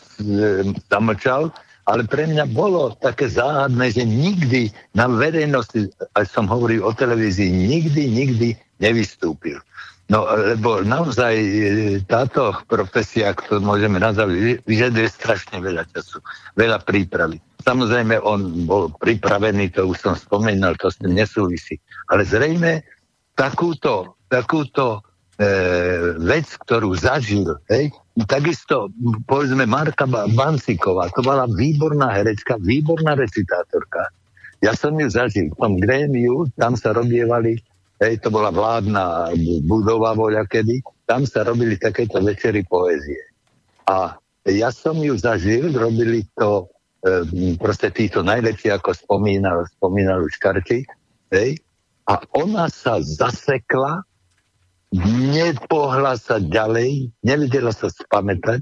zamlčal, 0.87 1.51
ale 1.85 2.07
pre 2.07 2.25
mňa 2.25 2.47
bolo 2.55 2.95
také 2.97 3.27
záhadné, 3.27 3.91
že 3.91 4.07
nikdy 4.07 4.71
na 4.95 5.11
verejnosti, 5.11 5.91
aj 6.15 6.25
som 6.31 6.47
hovoril 6.47 6.87
o 6.87 6.91
televízii, 6.95 7.51
nikdy, 7.51 8.07
nikdy 8.09 8.47
nevystúpil. 8.79 9.59
No, 10.05 10.29
lebo 10.29 10.85
naozaj 10.85 11.33
e, 11.33 11.57
táto 12.05 12.53
profesia, 12.69 13.33
ktorú 13.33 13.65
môžeme 13.65 13.97
nazvať, 13.97 14.61
vyžaduje 14.69 15.09
strašne 15.09 15.57
veľa 15.57 15.81
času, 15.89 16.21
veľa 16.53 16.85
prípravy. 16.85 17.41
Samozrejme, 17.65 18.21
on 18.21 18.69
bol 18.69 18.93
pripravený, 19.01 19.73
to 19.73 19.89
už 19.89 19.97
som 19.97 20.13
spomínal, 20.13 20.77
to 20.77 20.93
s 20.93 21.01
tým 21.01 21.17
nesúvisí. 21.17 21.81
Ale 22.13 22.21
zrejme 22.21 22.85
takúto, 23.33 24.21
takúto 24.29 25.01
e, 25.41 26.13
vec, 26.21 26.53
ktorú 26.53 26.93
zažil, 26.93 27.57
hej, 27.73 27.89
takisto, 28.29 28.93
povedzme, 29.25 29.65
Marka 29.65 30.05
Banciková, 30.07 31.09
to 31.17 31.25
bola 31.25 31.49
výborná 31.49 32.13
herečka, 32.13 32.61
výborná 32.61 33.17
recitátorka. 33.17 34.13
Ja 34.61 34.77
som 34.77 34.93
ju 35.01 35.09
zažil 35.09 35.49
v 35.49 35.57
tom 35.57 35.73
grémiu, 35.81 36.45
tam 36.61 36.77
sa 36.77 36.93
robievali 36.93 37.57
hej, 38.01 38.19
to 38.19 38.29
bola 38.31 38.51
vládna 38.51 39.31
budova 39.63 40.15
voľa 40.15 40.43
kedy, 40.47 40.83
tam 41.05 41.23
sa 41.23 41.45
robili 41.45 41.77
takéto 41.79 42.19
večery 42.19 42.65
poézie. 42.65 43.21
A 43.85 44.17
ja 44.49 44.69
som 44.73 44.97
ju 44.97 45.13
zažil, 45.17 45.73
robili 45.73 46.25
to 46.37 46.65
e, 47.05 47.55
proste 47.57 47.93
títo 47.93 48.25
najlepší, 48.25 48.73
ako 48.73 48.93
spomínal, 48.93 49.65
spomínal 49.77 50.25
už 50.25 50.35
Karči, 50.41 50.85
hej, 51.33 51.61
a 52.05 52.21
ona 52.37 52.69
sa 52.69 53.01
zasekla, 53.01 54.05
nepohla 55.33 56.15
sa 56.21 56.37
ďalej, 56.37 57.09
nevedela 57.25 57.73
sa 57.73 57.89
spamätať, 57.89 58.61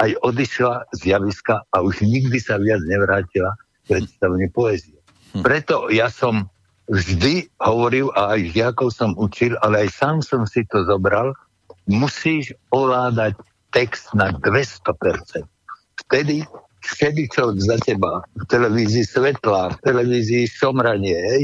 aj 0.00 0.10
odišla 0.24 0.90
z 0.96 1.00
javiska 1.14 1.62
a 1.70 1.76
už 1.84 2.02
nikdy 2.02 2.40
sa 2.40 2.56
viac 2.56 2.80
nevrátila 2.88 3.52
predstavne 3.84 4.48
poézie. 4.50 4.96
Hm. 5.36 5.44
Preto 5.44 5.92
ja 5.92 6.08
som 6.10 6.48
vždy 6.90 7.48
hovoril 7.62 8.10
a 8.18 8.34
aj 8.36 8.50
žiakov 8.50 8.90
som 8.90 9.14
učil, 9.14 9.54
ale 9.62 9.86
aj 9.86 9.88
sám 9.94 10.16
som 10.20 10.42
si 10.44 10.66
to 10.66 10.82
zobral, 10.84 11.32
musíš 11.86 12.50
ovládať 12.74 13.38
text 13.70 14.10
na 14.12 14.34
200%. 14.34 15.46
Vtedy 16.06 16.42
vtedy, 16.80 17.28
čo 17.28 17.52
za 17.60 17.76
teba 17.84 18.24
v 18.36 18.44
televízii 18.48 19.04
svetla, 19.04 19.76
v 19.76 19.78
televízii 19.84 20.48
šomranie, 20.48 21.16
hej, 21.16 21.42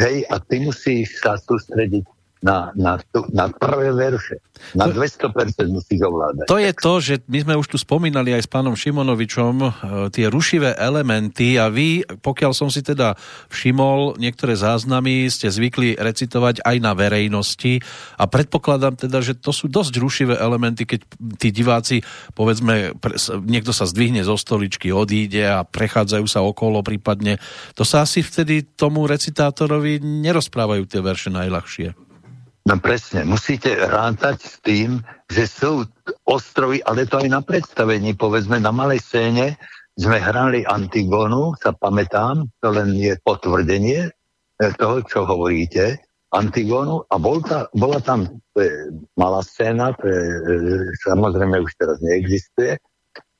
hej, 0.00 0.16
a 0.28 0.36
ty 0.40 0.60
musíš 0.68 1.16
sa 1.20 1.40
sústrediť 1.40 2.04
na, 2.46 2.70
na, 2.78 3.02
na 3.34 3.50
prvé 3.50 3.90
verše. 3.90 4.38
Na 4.72 4.86
200% 4.88 5.34
musíš 5.68 6.00
ovládať. 6.06 6.46
To 6.46 6.56
je 6.62 6.72
to, 6.72 6.92
že 7.02 7.14
my 7.26 7.38
sme 7.42 7.54
už 7.58 7.66
tu 7.66 7.76
spomínali 7.76 8.32
aj 8.32 8.46
s 8.46 8.48
pánom 8.48 8.78
Šimonovičom 8.78 9.54
e, 9.60 9.68
tie 10.14 10.30
rušivé 10.30 10.78
elementy 10.78 11.58
a 11.58 11.68
vy, 11.68 12.06
pokiaľ 12.06 12.52
som 12.54 12.70
si 12.70 12.80
teda 12.80 13.18
všimol, 13.50 14.16
niektoré 14.16 14.54
záznamy 14.54 15.26
ste 15.28 15.50
zvykli 15.50 15.98
recitovať 15.98 16.62
aj 16.62 16.76
na 16.78 16.94
verejnosti 16.94 17.82
a 18.16 18.24
predpokladám 18.30 18.96
teda, 18.96 19.20
že 19.20 19.36
to 19.36 19.50
sú 19.50 19.66
dosť 19.66 19.98
rušivé 19.98 20.34
elementy, 20.38 20.86
keď 20.86 21.00
tí 21.36 21.50
diváci, 21.50 21.96
povedzme, 22.32 22.96
niekto 23.44 23.74
sa 23.74 23.84
zdvihne 23.84 24.22
zo 24.24 24.38
stoličky, 24.38 24.88
odíde 24.94 25.44
a 25.44 25.66
prechádzajú 25.66 26.26
sa 26.30 26.40
okolo 26.40 26.80
prípadne. 26.80 27.42
To 27.76 27.84
sa 27.84 28.06
asi 28.06 28.22
vtedy 28.24 28.64
tomu 28.78 29.04
recitátorovi 29.04 30.00
nerozprávajú 30.00 30.88
tie 30.88 31.00
verše 31.02 31.28
najľahšie. 31.28 32.05
No 32.66 32.82
presne, 32.82 33.22
musíte 33.22 33.78
rátať 33.78 34.42
s 34.42 34.54
tým, 34.58 34.98
že 35.30 35.46
sú 35.46 35.86
ostrovy, 36.26 36.82
ale 36.82 37.06
to 37.06 37.22
aj 37.22 37.28
na 37.30 37.38
predstavení, 37.38 38.18
povedzme 38.18 38.58
na 38.58 38.74
malej 38.74 39.06
scéne, 39.06 39.54
sme 39.94 40.18
hrali 40.18 40.66
Antigonu, 40.66 41.54
sa 41.62 41.70
pamätám, 41.72 42.50
to 42.58 42.68
len 42.74 42.92
je 42.98 43.14
potvrdenie 43.22 44.10
eh, 44.10 44.72
toho, 44.82 44.98
čo 45.06 45.22
hovoríte, 45.24 46.02
Antigonu. 46.34 47.06
A 47.08 47.22
bol 47.22 47.38
ta, 47.40 47.70
bola 47.70 48.02
tam 48.02 48.26
e, 48.26 48.68
malá 49.14 49.40
scéna, 49.46 49.94
e, 49.94 50.12
samozrejme 51.06 51.62
už 51.62 51.72
teraz 51.78 52.02
neexistuje, 52.02 52.76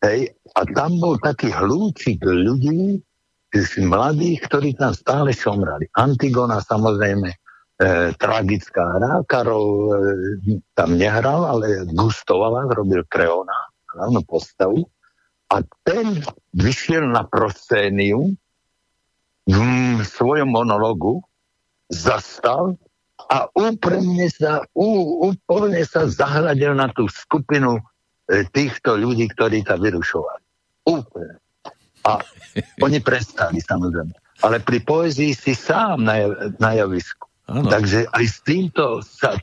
hej, 0.06 0.32
a 0.54 0.60
tam 0.70 1.02
bol 1.02 1.18
taký 1.18 1.50
hlúčik 1.50 2.22
ľudí, 2.22 3.02
mladých, 3.80 4.44
ktorí 4.48 4.76
tam 4.76 4.92
stále 4.92 5.32
šomrali. 5.32 5.88
Antigona 5.96 6.60
samozrejme 6.60 7.32
e, 7.80 8.12
tragická 8.16 8.84
hra. 8.96 9.12
Karol 9.28 9.66
e, 9.66 9.98
tam 10.76 10.96
nehral, 10.96 11.44
ale 11.44 11.84
gustovala, 11.92 12.68
robil 12.72 13.04
Kreona, 13.08 13.72
hlavnú 13.96 14.20
postavu. 14.24 14.84
A 15.52 15.62
ten 15.86 16.20
vyšiel 16.56 17.06
na 17.06 17.22
proscéniu 17.22 18.34
v 19.46 20.02
svojom 20.02 20.50
monologu, 20.50 21.22
zastal 21.86 22.74
a 23.30 23.46
úprimne 23.54 24.26
sa, 24.26 24.66
ú, 24.74 25.22
úplne 25.30 25.86
sa 25.86 26.10
zahľadil 26.10 26.74
na 26.74 26.90
tú 26.90 27.06
skupinu 27.06 27.78
e, 27.78 28.42
týchto 28.50 28.98
ľudí, 28.98 29.30
ktorí 29.30 29.62
tam 29.62 29.82
vyrušovali. 29.86 30.42
Úplne. 30.90 31.34
A 32.06 32.22
oni 32.84 32.98
prestali 32.98 33.62
samozrejme. 33.62 34.14
Ale 34.44 34.60
pri 34.60 34.78
poezii 34.84 35.32
si 35.32 35.56
sám 35.56 36.04
na, 36.04 36.28
na 36.60 36.70
javisku. 36.76 37.25
Ano. 37.46 37.70
Takže 37.70 38.10
aj 38.10 38.24
s 38.26 38.38
týmto 38.42 39.02
sa 39.06 39.38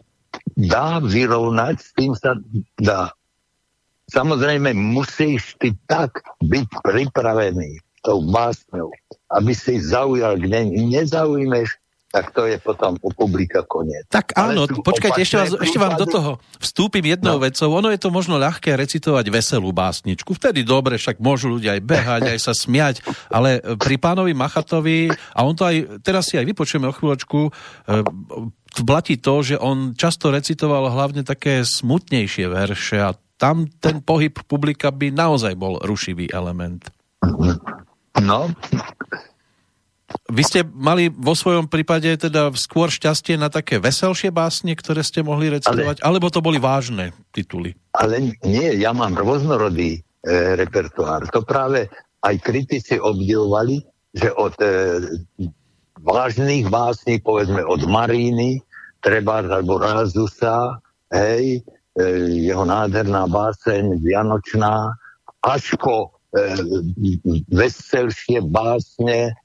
dá 0.59 0.99
vyrovnať, 0.99 1.75
s 1.79 1.89
tým 1.95 2.11
sa 2.15 2.35
dá. 2.79 3.15
Samozrejme, 4.11 4.75
musíš 4.75 5.55
ty 5.57 5.71
tak 5.87 6.19
byť 6.43 6.67
pripravený 6.83 7.79
tou 8.03 8.19
básňou, 8.27 8.91
aby 9.31 9.55
si 9.55 9.79
zaujal, 9.79 10.35
kde 10.35 10.67
nezaujmeš, 10.75 11.79
tak 12.13 12.29
to 12.29 12.45
je 12.45 12.61
potom 12.61 12.93
u 13.01 13.09
publika 13.09 13.65
koniec. 13.65 14.05
Tak 14.05 14.37
áno, 14.37 14.69
počkajte, 14.69 15.25
ešte, 15.25 15.33
vás, 15.33 15.49
ešte 15.57 15.81
vám 15.81 15.97
do 15.97 16.05
toho 16.05 16.31
vstúpim 16.61 17.01
jednou 17.01 17.41
no. 17.41 17.43
vecou. 17.43 17.73
Ono 17.73 17.89
je 17.89 17.97
to 17.97 18.13
možno 18.13 18.37
ľahké 18.37 18.69
recitovať 18.77 19.33
veselú 19.33 19.73
básničku. 19.73 20.37
Vtedy 20.37 20.61
dobre, 20.61 21.01
však 21.01 21.17
môžu 21.17 21.57
ľudia 21.57 21.73
aj 21.73 21.81
behať, 21.81 22.21
aj 22.29 22.39
sa 22.39 22.53
smiať, 22.53 23.01
ale 23.33 23.57
pri 23.81 23.97
pánovi 23.97 24.37
Machatovi, 24.37 25.09
a 25.09 25.39
on 25.41 25.57
to 25.57 25.65
aj, 25.65 26.05
teraz 26.05 26.29
si 26.29 26.37
aj 26.37 26.45
vypočujeme 26.53 26.85
o 26.85 26.93
chvíľočku, 26.93 27.49
e, 27.49 27.51
platí 28.85 29.17
to, 29.17 29.41
že 29.41 29.57
on 29.57 29.97
často 29.97 30.29
recitoval 30.29 30.93
hlavne 30.93 31.25
také 31.25 31.65
smutnejšie 31.65 32.45
verše 32.45 33.01
a 33.01 33.17
tam 33.41 33.65
ten 33.81 34.05
pohyb 34.05 34.37
publika 34.45 34.93
by 34.93 35.09
naozaj 35.09 35.57
bol 35.57 35.81
rušivý 35.81 36.29
element. 36.29 36.93
No, 38.21 38.53
vy 40.29 40.43
ste 40.43 40.59
mali 40.65 41.11
vo 41.11 41.37
svojom 41.37 41.69
prípade 41.69 42.09
teda 42.17 42.49
skôr 42.57 42.89
šťastie 42.89 43.37
na 43.37 43.51
také 43.51 43.77
veselšie 43.77 44.33
básne, 44.33 44.73
ktoré 44.73 45.05
ste 45.05 45.21
mohli 45.21 45.51
recitovať, 45.51 46.01
ale, 46.01 46.07
alebo 46.07 46.27
to 46.33 46.39
boli 46.41 46.57
vážne 46.57 47.13
tituly? 47.35 47.77
Ale 47.93 48.33
nie, 48.45 48.67
ja 48.79 48.91
mám 48.95 49.13
rôznorodý 49.13 49.99
e, 49.99 49.99
repertoár. 50.57 51.29
To 51.29 51.45
práve 51.45 51.91
aj 52.23 52.35
kritici 52.39 52.97
obdivovali, 52.97 53.83
že 54.15 54.31
od 54.33 54.55
e, 54.57 54.69
vážnych 55.99 56.69
básní, 56.71 57.19
povedzme 57.19 57.61
od 57.65 57.83
Maríny, 57.85 58.63
treba 59.03 59.43
alebo 59.43 59.77
Rázusa, 59.77 60.79
hej, 61.11 61.59
e, 61.99 62.01
jeho 62.47 62.63
nádherná 62.63 63.27
báseň 63.27 63.99
Vianočná, 63.99 64.95
až 65.43 65.75
po 65.75 66.15
e, 66.31 66.55
veselšie 67.51 68.39
básne 68.47 69.35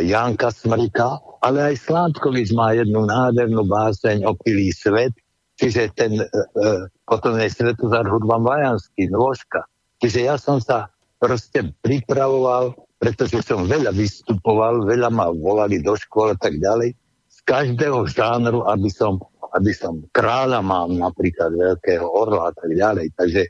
Janka 0.00 0.48
Smrika, 0.48 1.20
ale 1.44 1.72
aj 1.72 1.84
Sládkovič 1.84 2.56
má 2.56 2.72
jednu 2.72 3.04
nádhernú 3.04 3.68
báseň 3.68 4.24
Opilý 4.24 4.72
svet, 4.72 5.12
čiže 5.60 5.92
ten 5.92 6.16
e, 6.16 6.24
e 6.24 6.68
potom 7.04 7.36
je 7.36 7.52
Svetozar 7.52 8.08
Hudba 8.08 8.40
Vajanský, 8.40 9.12
Nôžka. 9.12 9.68
Čiže 10.00 10.18
ja 10.24 10.40
som 10.40 10.60
sa 10.60 10.88
proste 11.20 11.74
pripravoval, 11.84 12.72
pretože 12.96 13.44
som 13.44 13.68
veľa 13.68 13.92
vystupoval, 13.92 14.88
veľa 14.88 15.12
ma 15.12 15.28
volali 15.28 15.84
do 15.84 15.92
školy 15.92 16.32
a 16.32 16.38
tak 16.38 16.56
ďalej, 16.56 16.94
z 17.28 17.38
každého 17.44 18.08
žánru, 18.08 18.64
aby 18.64 18.88
som, 18.88 19.20
aby 19.52 19.72
som 19.76 20.00
kráľa 20.16 20.64
mám 20.64 20.96
napríklad 20.96 21.52
veľkého 21.52 22.06
orla 22.08 22.50
a 22.50 22.52
tak 22.56 22.72
ďalej. 22.72 23.12
Takže 23.14 23.42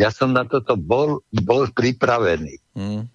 ja 0.00 0.08
som 0.08 0.32
na 0.32 0.48
toto 0.48 0.78
bol, 0.78 1.20
bol 1.44 1.68
pripravený. 1.68 2.56
Mm. 2.76 3.12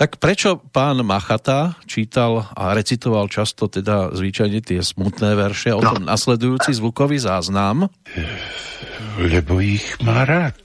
Tak 0.00 0.16
prečo 0.16 0.56
pán 0.56 1.04
Machata 1.04 1.76
čítal 1.84 2.48
a 2.56 2.72
recitoval 2.72 3.28
často 3.28 3.68
teda 3.68 4.16
zvyčajne 4.16 4.64
tie 4.64 4.80
smutné 4.80 5.36
verše 5.36 5.76
o 5.76 5.84
no. 5.84 5.92
tom 5.92 6.08
nasledujúci 6.08 6.72
zvukový 6.72 7.20
záznam? 7.20 7.92
Lebo 9.20 9.60
ich 9.60 10.00
má 10.00 10.24
rád. 10.24 10.56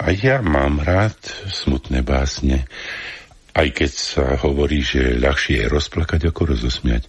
A 0.00 0.08
ja 0.08 0.40
mám 0.40 0.80
rád 0.80 1.20
smutné 1.52 2.00
básne. 2.00 2.64
Aj 3.52 3.68
keď 3.68 3.92
sa 3.92 4.40
hovorí, 4.40 4.80
že 4.80 5.20
ľahšie 5.20 5.60
je 5.60 5.66
rozplakať 5.68 6.32
ako 6.32 6.56
rozosmiať 6.56 7.04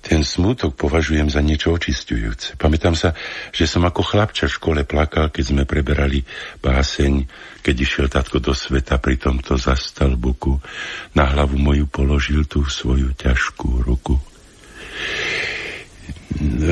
ten 0.00 0.24
smútok 0.24 0.80
považujem 0.80 1.28
za 1.28 1.44
niečo 1.44 1.76
očistujúce. 1.76 2.56
Pamätám 2.56 2.96
sa, 2.96 3.12
že 3.52 3.68
som 3.68 3.84
ako 3.84 4.00
chlapča 4.00 4.48
v 4.48 4.56
škole 4.56 4.80
plakal, 4.88 5.28
keď 5.28 5.44
sme 5.52 5.62
preberali 5.68 6.24
báseň, 6.64 7.28
keď 7.60 7.74
išiel 7.76 8.06
tatko 8.08 8.40
do 8.40 8.56
sveta, 8.56 8.96
pri 8.96 9.20
tomto 9.20 9.60
zastal 9.60 10.16
buku, 10.16 10.56
na 11.12 11.28
hlavu 11.28 11.60
moju 11.60 11.84
položil 11.84 12.48
tú 12.48 12.64
svoju 12.64 13.12
ťažkú 13.12 13.84
ruku. 13.84 14.16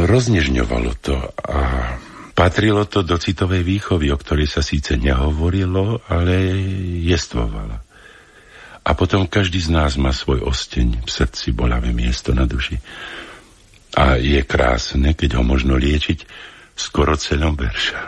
Roznežňovalo 0.08 0.92
to 1.04 1.20
a 1.44 1.60
patrilo 2.32 2.88
to 2.88 3.04
do 3.04 3.20
citovej 3.20 3.60
výchovy, 3.60 4.08
o 4.08 4.16
ktorej 4.16 4.48
sa 4.48 4.64
síce 4.64 4.96
nehovorilo, 4.96 6.00
ale 6.08 6.56
jestvovala. 7.04 7.87
A 8.88 8.96
potom 8.96 9.28
každý 9.28 9.60
z 9.60 9.68
nás 9.68 10.00
má 10.00 10.16
svoj 10.16 10.48
osteň 10.48 11.04
v 11.04 11.10
srdci, 11.12 11.52
bolavé 11.52 11.92
miesto 11.92 12.32
na 12.32 12.48
duši. 12.48 12.80
A 13.92 14.16
je 14.16 14.40
krásne, 14.48 15.12
keď 15.12 15.36
ho 15.36 15.44
možno 15.44 15.76
liečiť 15.76 16.24
skoro 16.72 17.12
celom 17.20 17.52
verša. 17.52 18.00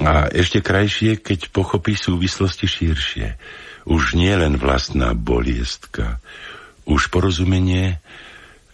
A 0.00 0.32
ešte 0.32 0.64
krajšie, 0.64 1.20
keď 1.20 1.52
pochopí 1.52 1.92
súvislosti 1.92 2.64
širšie. 2.64 3.36
Už 3.84 4.16
nie 4.16 4.32
len 4.32 4.56
vlastná 4.56 5.12
boliestka, 5.12 6.22
už 6.88 7.12
porozumenie 7.12 8.00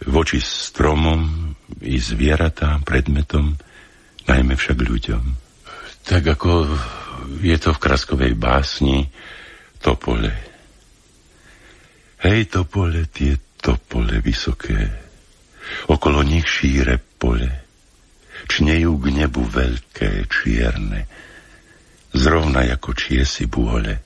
voči 0.07 0.39
stromom 0.39 1.51
i 1.83 1.99
zvieratám, 1.99 2.87
predmetom, 2.87 3.59
najmä 4.31 4.55
však 4.55 4.79
ľuďom. 4.79 5.23
Tak 6.07 6.23
ako 6.39 6.71
je 7.43 7.57
to 7.59 7.75
v 7.75 7.81
kraskovej 7.83 8.33
básni 8.37 9.11
Topole. 9.83 10.54
Hej 12.25 12.49
topole, 12.49 13.05
tie 13.13 13.37
topole 13.61 14.17
vysoké, 14.17 14.81
okolo 15.85 16.25
nich 16.25 16.49
šíre 16.49 16.97
pole, 17.21 17.45
čnejú 18.49 18.97
k 18.97 19.05
nebu 19.13 19.45
veľké, 19.45 20.25
čierne, 20.25 21.05
zrovna 22.17 22.65
ako 22.65 22.97
čiesi 22.97 23.45
bôle. 23.45 24.01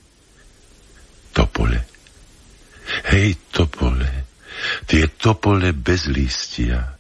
Topole. 1.31 1.79
Hej 3.07 3.39
topole, 3.55 4.27
tie 4.83 5.07
topole 5.15 5.71
bez 5.71 6.11
listia, 6.11 6.99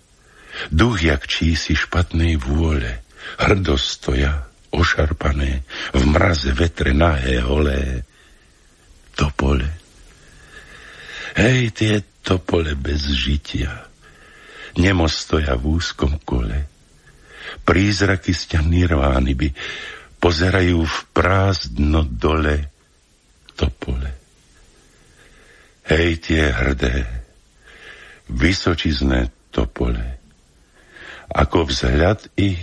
duch 0.71 1.03
jak 1.03 1.27
čísi 1.27 1.75
špatnej 1.75 2.39
vôle, 2.39 3.03
hrdo 3.43 3.75
stoja, 3.75 4.47
ošarpané, 4.71 5.67
v 5.91 6.03
mraze 6.15 6.55
vetre 6.55 6.95
nahé 6.95 7.43
holé. 7.43 8.07
Topole 9.19 9.88
Hej, 11.39 11.71
tie 11.71 12.03
topole 12.19 12.75
bez 12.75 13.15
žitia, 13.15 13.87
nemo 14.75 15.07
stoja 15.07 15.55
v 15.55 15.79
úzkom 15.79 16.19
kole. 16.27 16.67
Prízraky 17.63 18.35
sťa 18.35 18.59
nirvány 18.59 19.39
by 19.39 19.47
pozerajú 20.19 20.83
v 20.83 20.97
prázdno 21.15 22.03
dole 22.03 22.67
topole. 23.55 24.11
Hej, 25.87 26.27
tie 26.27 26.51
hrdé, 26.51 27.07
vysočizné 28.27 29.31
topole, 29.55 30.19
ako 31.31 31.71
vzhľad 31.71 32.35
ich 32.35 32.59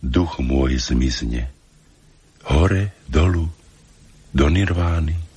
duch 0.00 0.40
môj 0.40 0.80
zmizne. 0.80 1.44
Hore, 2.48 2.96
dolu, 3.04 3.52
do 4.32 4.48
nirvány 4.48 5.29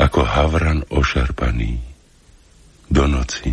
ako 0.00 0.24
havran 0.24 0.80
ošarpaný 0.88 1.76
do 2.88 3.04
noci. 3.04 3.52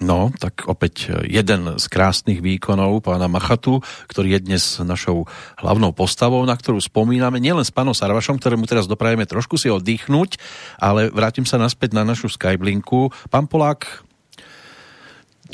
No, 0.00 0.32
tak 0.32 0.64
opäť 0.64 1.12
jeden 1.28 1.76
z 1.76 1.84
krásnych 1.92 2.40
výkonov 2.40 3.04
pána 3.04 3.28
Machatu, 3.28 3.84
ktorý 4.08 4.36
je 4.36 4.44
dnes 4.48 4.64
našou 4.80 5.28
hlavnou 5.60 5.92
postavou, 5.92 6.40
na 6.48 6.56
ktorú 6.56 6.80
spomíname, 6.80 7.36
nielen 7.36 7.64
s 7.64 7.72
pánom 7.72 7.92
Sarvašom, 7.92 8.40
ktorému 8.40 8.64
teraz 8.64 8.88
doprajeme 8.88 9.28
trošku 9.28 9.60
si 9.60 9.68
oddychnúť, 9.68 10.40
ale 10.80 11.12
vrátim 11.12 11.44
sa 11.44 11.60
naspäť 11.60 11.92
na 11.92 12.04
našu 12.04 12.32
Skyblinku. 12.32 13.12
Pán 13.28 13.44
Polák, 13.44 14.00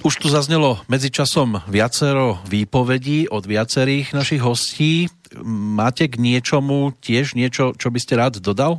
už 0.07 0.15
tu 0.23 0.31
zaznelo 0.31 0.79
medzičasom 0.87 1.67
viacero 1.67 2.39
výpovedí 2.47 3.27
od 3.27 3.43
viacerých 3.51 4.15
našich 4.15 4.47
hostí. 4.47 5.11
Máte 5.43 6.07
k 6.07 6.23
niečomu 6.23 6.95
tiež 7.03 7.35
niečo, 7.35 7.75
čo 7.75 7.91
by 7.91 7.99
ste 7.99 8.15
rád 8.15 8.39
dodal? 8.39 8.79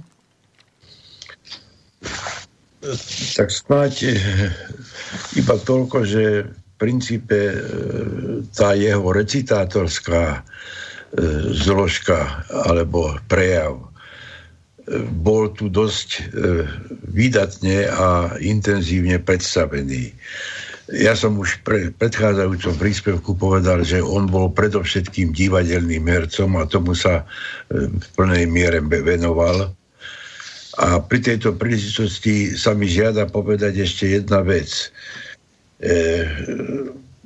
Tak 3.35 3.49
snáď 3.49 3.93
eh, 4.05 4.19
iba 5.35 5.55
toľko, 5.57 5.97
že 6.05 6.23
v 6.45 6.71
princípe 6.77 7.39
eh, 7.51 7.57
tá 8.53 8.77
jeho 8.77 9.09
recitátorská 9.09 10.23
eh, 10.37 10.41
zložka 11.57 12.45
alebo 12.53 13.17
prejav 13.27 13.81
bol 15.19 15.51
tu 15.51 15.67
dosť 15.67 16.31
výdatne 17.11 17.91
a 17.91 18.39
intenzívne 18.39 19.19
predstavený. 19.19 20.15
Ja 20.95 21.11
som 21.11 21.35
už 21.35 21.59
pre 21.67 21.91
predchádzajúcom 21.91 22.79
príspevku 22.79 23.35
povedal, 23.35 23.83
že 23.83 23.99
on 23.99 24.31
bol 24.31 24.47
predovšetkým 24.47 25.35
divadelným 25.35 26.07
hercom 26.07 26.55
a 26.55 26.63
tomu 26.71 26.95
sa 26.95 27.27
v 27.67 27.99
plnej 28.15 28.47
miere 28.47 28.79
venoval. 28.79 29.75
A 30.77 31.01
pri 31.01 31.19
tejto 31.25 31.57
príležitosti 31.57 32.53
sa 32.53 32.77
mi 32.77 32.85
žiada 32.85 33.25
povedať 33.25 33.81
ešte 33.81 34.13
jedna 34.21 34.45
vec. 34.45 34.93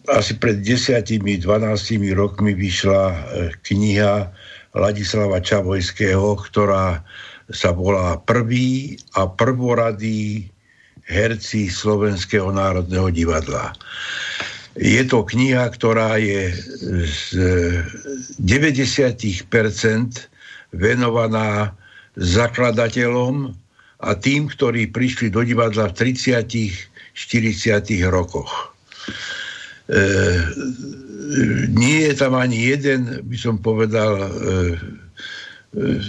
asi 0.07 0.34
pred 0.40 0.64
10-12 0.64 1.32
rokmi 2.15 2.56
vyšla 2.56 3.03
e, 3.11 3.18
kniha 3.64 4.32
Ladislava 4.72 5.44
Čavojského, 5.44 6.40
ktorá 6.48 7.03
sa 7.52 7.76
volá 7.76 8.15
Prvý 8.23 8.95
a 9.19 9.28
prvoradý 9.28 10.48
herci 11.11 11.68
Slovenského 11.68 12.56
národného 12.56 13.11
divadla. 13.11 13.76
Je 14.80 15.03
to 15.03 15.28
kniha, 15.28 15.68
ktorá 15.68 16.15
je 16.15 16.56
z 17.03 17.36
90% 18.40 19.52
venovaná 20.72 21.76
zakladateľom 22.18 23.54
a 24.02 24.10
tým, 24.18 24.50
ktorí 24.50 24.90
prišli 24.90 25.30
do 25.30 25.46
divadla 25.46 25.94
v 25.94 26.18
30 26.18 26.92
40 27.14 28.08
rokoch. 28.08 28.74
E, 29.92 30.04
nie 31.68 32.08
je 32.08 32.14
tam 32.16 32.36
ani 32.40 32.72
jeden, 32.72 33.20
by 33.28 33.38
som 33.38 33.60
povedal, 33.60 34.16
e, 34.16 34.28
e, 35.76 36.00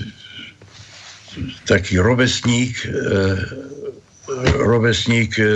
taký 1.67 1.99
rovesník, 1.99 2.87
e, 2.87 2.95
rovesník 4.63 5.39
e, 5.43 5.53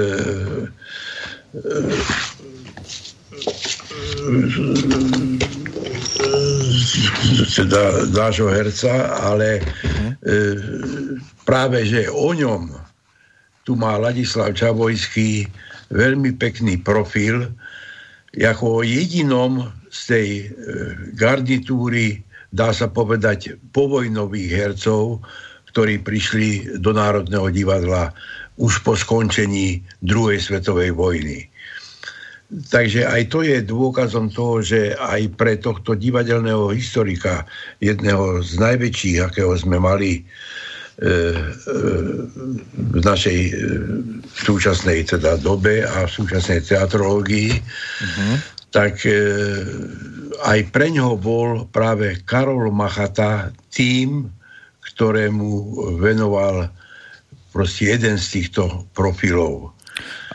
teda 7.57 8.13
nášho 8.13 8.49
herca, 8.53 9.17
ale 9.21 9.59
e, 9.59 9.63
práve, 11.49 11.87
že 11.87 12.11
o 12.13 12.33
ňom 12.37 12.73
tu 13.67 13.75
má 13.75 13.99
Ladislav 13.99 14.55
Čavojský 14.55 15.51
veľmi 15.91 16.39
pekný 16.39 16.79
profil, 16.79 17.51
ako 18.37 18.85
jedinom 18.85 19.67
z 19.89 20.01
tej 20.07 20.29
e, 20.29 20.45
garnitúry, 21.17 22.21
dá 22.53 22.71
sa 22.71 22.87
povedať, 22.87 23.57
povojnových 23.73 24.51
hercov, 24.53 25.25
ktorí 25.73 26.01
prišli 26.01 26.79
do 26.81 26.93
Národného 26.93 27.53
divadla 27.53 28.13
už 28.57 28.81
po 28.81 28.97
skončení 28.97 29.85
druhej 30.01 30.41
svetovej 30.41 30.97
vojny. 30.97 31.49
Takže 32.47 33.11
aj 33.11 33.23
to 33.27 33.43
je 33.43 33.59
dôkazom 33.59 34.31
toho, 34.31 34.63
že 34.63 34.95
aj 34.95 35.35
pre 35.35 35.59
tohto 35.59 35.99
divadelného 35.99 36.71
historika, 36.71 37.43
jedného 37.83 38.39
z 38.43 38.53
najväčších, 38.63 39.19
akého 39.19 39.51
sme 39.59 39.83
mali 39.83 40.23
E, 40.97 41.05
e, 41.05 41.45
v 42.73 42.99
našej 43.05 43.41
e, 43.45 43.55
súčasnej 44.33 45.05
teda 45.05 45.37
dobe 45.37 45.85
a 45.85 46.09
v 46.09 46.15
súčasnej 46.25 46.65
teatrológii, 46.65 47.53
uh-huh. 47.53 48.35
tak 48.73 49.05
aj 50.41 50.59
pre 50.73 50.89
ňoho 50.89 51.21
bol 51.21 51.49
práve 51.69 52.17
Karol 52.25 52.73
Machata 52.73 53.53
tým, 53.69 54.33
ktorému 54.89 55.49
venoval 56.01 56.73
proste 57.53 57.93
jeden 57.93 58.17
z 58.17 58.41
týchto 58.41 58.89
profilov. 58.97 59.76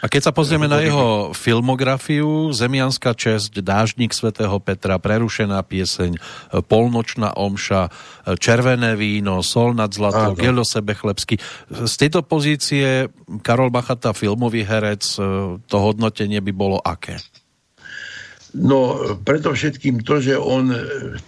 A 0.01 0.09
keď 0.09 0.21
sa 0.25 0.33
pozrieme 0.33 0.65
na 0.65 0.81
jeho 0.81 1.29
filmografiu, 1.29 2.49
Zemianská 2.49 3.13
česť, 3.13 3.61
Dážnik 3.61 4.17
svätého 4.17 4.57
Petra, 4.57 4.97
Prerušená 4.97 5.61
pieseň, 5.61 6.17
Polnočná 6.65 7.37
omša, 7.37 7.93
Červené 8.41 8.97
víno, 8.97 9.45
Sol 9.45 9.77
nad 9.77 9.93
zlatou, 9.93 10.33
Gelo 10.33 10.65
sebe 10.65 10.97
chlebsky. 10.97 11.37
Z 11.69 11.93
tejto 12.01 12.25
pozície 12.25 13.13
Karol 13.45 13.69
Bachata, 13.69 14.17
filmový 14.17 14.65
herec, 14.65 15.05
to 15.69 15.77
hodnotenie 15.77 16.41
by 16.41 16.49
bolo 16.49 16.81
aké? 16.81 17.21
No, 18.57 18.97
predovšetkým 19.21 20.01
to, 20.01 20.17
že 20.17 20.33
on 20.33 20.73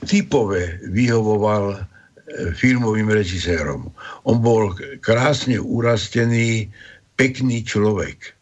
typové 0.01 0.81
vyhovoval 0.89 1.77
filmovým 2.57 3.13
režisérom. 3.13 3.93
On 4.25 4.41
bol 4.41 4.73
krásne 4.97 5.61
urastený, 5.61 6.73
pekný 7.13 7.61
človek 7.61 8.33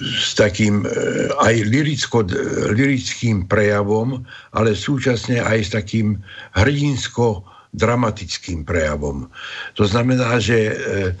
s 0.00 0.40
takým 0.40 0.88
e, 0.88 0.96
aj 1.36 1.68
liricko, 1.68 2.24
lirickým 2.72 3.44
prejavom, 3.44 4.24
ale 4.56 4.72
súčasne 4.72 5.36
aj 5.36 5.68
s 5.68 5.76
takým 5.76 6.16
hrdinsko-dramatickým 6.56 8.64
prejavom. 8.64 9.28
To 9.76 9.84
znamená, 9.84 10.40
že 10.40 10.72
e, 10.72 11.12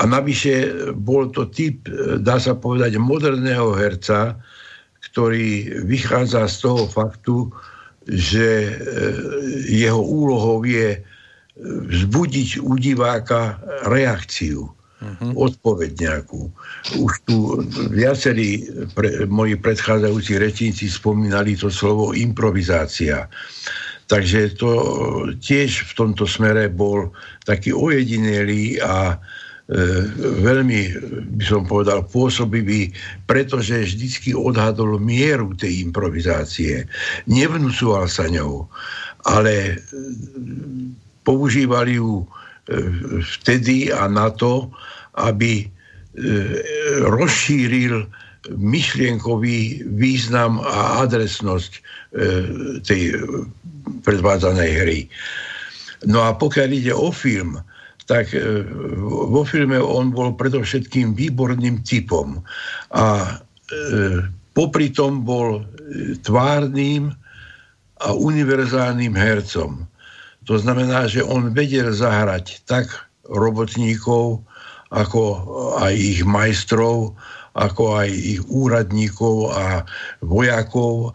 a 0.00 0.08
navyše 0.08 0.72
bol 0.96 1.28
to 1.28 1.44
typ, 1.52 1.84
dá 2.24 2.40
sa 2.40 2.56
povedať, 2.56 2.96
moderného 2.96 3.76
herca, 3.76 4.32
ktorý 5.12 5.84
vychádza 5.84 6.48
z 6.48 6.56
toho 6.64 6.88
faktu, 6.88 7.52
že 8.08 8.80
jeho 9.68 10.00
úlohou 10.00 10.64
je 10.64 11.04
vzbudiť 11.60 12.64
u 12.64 12.80
diváka 12.80 13.60
reakciu 13.84 14.72
uh-huh. 15.04 15.32
odpoveď 15.36 15.90
nejakú. 16.00 16.48
Už 16.96 17.12
tu 17.28 17.60
viacerí 17.92 18.64
pre, 18.96 19.28
moji 19.28 19.60
predchádzajúci 19.60 20.40
rečníci 20.40 20.88
spomínali 20.88 21.54
to 21.54 21.68
slovo 21.68 22.16
improvizácia. 22.16 23.28
Takže 24.08 24.60
to 24.60 24.70
tiež 25.40 25.88
v 25.88 25.92
tomto 25.96 26.28
smere 26.28 26.68
bol 26.68 27.08
taký 27.48 27.72
ojedinelý 27.72 28.76
a 28.84 29.16
e, 29.16 29.16
veľmi, 30.44 30.80
by 31.40 31.44
som 31.44 31.64
povedal, 31.64 32.04
pôsobivý, 32.04 32.92
pretože 33.24 33.96
vždycky 33.96 34.36
odhadol 34.36 35.00
mieru 35.00 35.56
tej 35.56 35.88
improvizácie. 35.88 36.84
Nevnúcoval 37.24 38.04
sa 38.04 38.28
ňou, 38.28 38.68
ale 39.24 39.52
e, 39.72 39.74
používali 41.24 41.96
ju 41.96 42.20
e, 42.20 42.24
vtedy 43.24 43.88
a 43.88 44.04
na 44.04 44.28
to, 44.36 44.68
aby 45.18 45.64
e, 45.64 45.66
rozšíril 47.06 48.06
myšlienkový 48.52 49.88
význam 49.96 50.60
a 50.60 51.08
adresnosť 51.08 51.72
e, 51.72 51.80
tej 52.84 53.02
predvádzanej 54.04 54.70
hry. 54.84 55.00
No 56.04 56.20
a 56.20 56.36
pokiaľ 56.36 56.68
ide 56.74 56.92
o 56.92 57.08
film, 57.08 57.56
tak 58.04 58.36
e, 58.36 58.62
vo 59.08 59.42
filme 59.48 59.80
on 59.80 60.12
bol 60.12 60.36
predovšetkým 60.36 61.16
výborným 61.16 61.80
typom 61.86 62.44
a 62.92 63.38
popri 64.52 64.92
tom 64.92 65.24
bol 65.24 65.64
tvárnym 66.20 67.16
a 68.04 68.12
univerzálnym 68.12 69.16
hercom. 69.16 69.88
To 70.44 70.60
znamená, 70.60 71.08
že 71.08 71.24
on 71.24 71.56
vedel 71.56 71.88
zahrať 71.88 72.60
tak 72.68 72.92
robotníkov, 73.32 74.44
ako 74.94 75.22
aj 75.82 75.94
ich 75.98 76.22
majstrov, 76.22 77.18
ako 77.54 77.98
aj 77.98 78.10
ich 78.10 78.40
úradníkov 78.46 79.50
a 79.50 79.82
vojakov. 80.22 81.14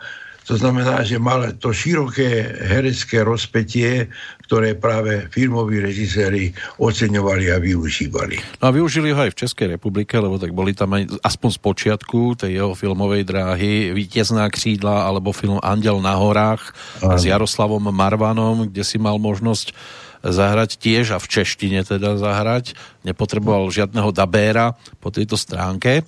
To 0.49 0.57
znamená, 0.57 1.06
že 1.06 1.22
mal 1.22 1.45
to 1.61 1.69
široké 1.69 2.57
herecké 2.65 3.22
rozpetie, 3.22 4.10
ktoré 4.49 4.73
práve 4.73 5.30
filmoví 5.30 5.77
režiséri 5.77 6.49
oceňovali 6.81 7.53
a 7.53 7.61
využívali. 7.61 8.57
No 8.57 8.73
a 8.73 8.73
využili 8.73 9.14
ho 9.14 9.19
aj 9.22 9.38
v 9.38 9.39
Českej 9.45 9.68
republike, 9.77 10.18
lebo 10.18 10.41
tak 10.41 10.49
boli 10.57 10.73
tam 10.73 10.97
aj 10.97 11.22
aspoň 11.22 11.49
z 11.53 11.60
počiatku 11.61 12.19
tej 12.34 12.51
jeho 12.57 12.73
filmovej 12.73 13.30
dráhy 13.30 13.93
Vítězná 13.93 14.49
křídla 14.49 15.06
alebo 15.06 15.38
film 15.38 15.61
Andel 15.61 16.01
na 16.01 16.18
horách 16.18 16.73
Aj. 16.97 17.22
s 17.22 17.30
Jaroslavom 17.30 17.93
Marvanom, 17.93 18.73
kde 18.73 18.81
si 18.81 18.97
mal 18.97 19.22
možnosť 19.22 19.69
zahrať 20.26 20.81
tiež 20.81 21.15
a 21.15 21.22
v 21.22 21.30
češtine 21.30 21.85
teda 21.85 22.19
zahrať. 22.19 22.76
Nepotreboval 23.00 23.72
žiadneho 23.72 24.12
dabéra 24.12 24.76
po 25.00 25.08
tejto 25.08 25.40
stránke. 25.40 26.04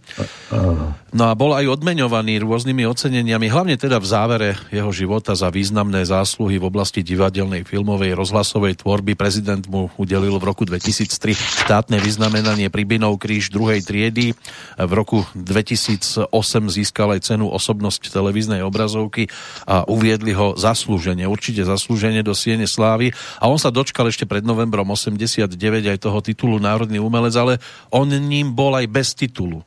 No 1.12 1.24
a 1.28 1.36
bol 1.36 1.56
aj 1.56 1.68
odmeňovaný 1.80 2.44
rôznymi 2.44 2.84
oceneniami, 2.88 3.48
hlavne 3.48 3.76
teda 3.80 4.00
v 4.00 4.08
závere 4.08 4.50
jeho 4.72 4.92
života 4.92 5.32
za 5.32 5.48
významné 5.48 6.04
zásluhy 6.04 6.60
v 6.60 6.68
oblasti 6.68 7.00
divadelnej, 7.00 7.64
filmovej, 7.64 8.16
rozhlasovej 8.16 8.84
tvorby. 8.84 9.16
Prezident 9.16 9.64
mu 9.72 9.88
udelil 9.96 10.36
v 10.36 10.44
roku 10.44 10.68
2003 10.68 11.68
štátne 11.68 11.96
vyznamenanie 12.00 12.68
Pribinov 12.68 13.20
kríž 13.24 13.56
druhej 13.56 13.84
triedy. 13.84 14.36
V 14.76 14.92
roku 14.92 15.24
2008 15.36 16.28
získal 16.68 17.16
aj 17.16 17.32
cenu 17.32 17.48
osobnosť 17.48 18.12
televíznej 18.12 18.60
obrazovky 18.64 19.32
a 19.64 19.88
uviedli 19.88 20.36
ho 20.36 20.60
zaslúženie, 20.60 21.24
určite 21.24 21.64
zaslúženie 21.64 22.20
do 22.20 22.36
Siene 22.36 22.68
Slávy. 22.68 23.16
A 23.40 23.48
on 23.48 23.60
sa 23.60 23.72
dočkal 23.72 24.12
ešte 24.12 24.28
pred 24.28 24.44
novembrom 24.44 24.88
89 24.92 25.56
aj 25.88 25.98
toho 26.02 26.20
titulu 26.20 26.60
Národný 26.60 26.91
umelec, 27.00 27.36
ale 27.38 27.54
on 27.94 28.10
ním 28.10 28.52
bol 28.52 28.76
aj 28.76 28.88
bez 28.92 29.16
titulu. 29.16 29.62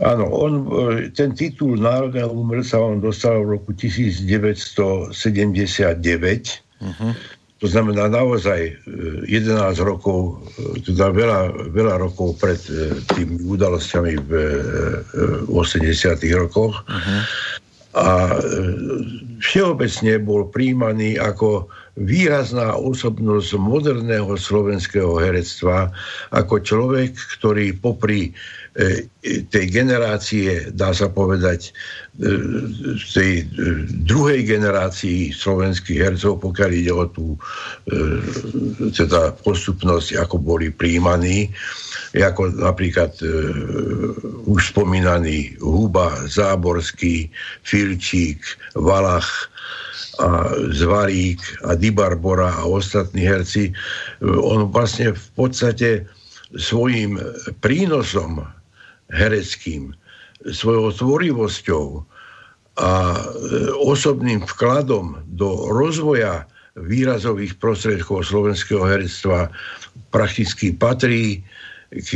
Áno, 0.00 0.32
on, 0.32 0.52
e, 0.96 1.12
ten 1.12 1.36
titul 1.36 1.76
Národného 1.76 2.32
umelca 2.32 2.80
on 2.80 3.04
dostal 3.04 3.44
v 3.44 3.60
roku 3.60 3.76
1979 3.76 5.12
uh-huh. 5.12 6.80
Mhm. 6.80 7.12
To 7.60 7.68
znamená 7.68 8.08
naozaj 8.08 8.72
11 9.28 9.28
e, 9.28 9.84
rokov, 9.84 10.40
e, 10.56 10.80
teda 10.80 11.12
veľa, 11.12 11.68
veľa 11.68 12.00
rokov 12.00 12.40
pred 12.40 12.56
tými 13.12 13.44
udalosťami 13.44 14.16
v 14.24 14.32
80 15.52 16.16
rokoch. 16.40 16.80
Uh-huh. 16.88 17.20
A 18.00 18.32
všeobecne 19.44 20.16
bol 20.24 20.48
príjmaný 20.48 21.20
ako 21.20 21.68
výrazná 22.00 22.72
osobnosť 22.80 23.60
moderného 23.60 24.32
slovenského 24.34 25.20
herectva, 25.20 25.92
ako 26.32 26.64
človek, 26.64 27.12
ktorý 27.36 27.76
popri 27.76 28.32
E, 28.70 29.10
tej 29.50 29.66
generácie, 29.66 30.70
dá 30.70 30.94
sa 30.94 31.10
povedať, 31.10 31.74
e, 32.22 32.38
tej 33.02 33.42
e, 33.42 33.44
druhej 34.06 34.46
generácii 34.46 35.34
slovenských 35.34 35.98
hercov, 35.98 36.38
pokiaľ 36.38 36.70
ide 36.70 36.94
o 36.94 37.04
tú 37.10 37.34
teda 38.94 39.34
postupnosť, 39.42 40.22
ako 40.22 40.38
boli 40.38 40.70
príjmaní, 40.70 41.50
ako 42.14 42.62
napríklad 42.62 43.10
už 44.46 44.70
spomínaný 44.70 45.58
Huba, 45.58 46.30
Záborský, 46.30 47.26
Filčík, 47.66 48.38
Valach, 48.78 49.50
a 50.20 50.52
Zvarík 50.76 51.40
a 51.64 51.74
Dibarbora 51.74 52.52
a 52.52 52.68
ostatní 52.68 53.24
herci, 53.24 53.72
on 54.20 54.68
vlastne 54.68 55.16
v 55.16 55.26
podstate 55.32 56.04
svojim 56.60 57.16
prínosom 57.64 58.44
hereckým, 59.08 59.96
svojou 60.44 60.92
tvorivosťou 60.92 62.04
a 62.80 62.92
e, 63.12 63.22
osobným 63.76 64.44
vkladom 64.44 65.20
do 65.36 65.68
rozvoja 65.72 66.48
výrazových 66.78 67.58
prostriedkov 67.58 68.24
slovenského 68.24 68.86
herectva 68.86 69.52
prakticky 70.14 70.72
patrí 70.72 71.44
k 71.90 72.10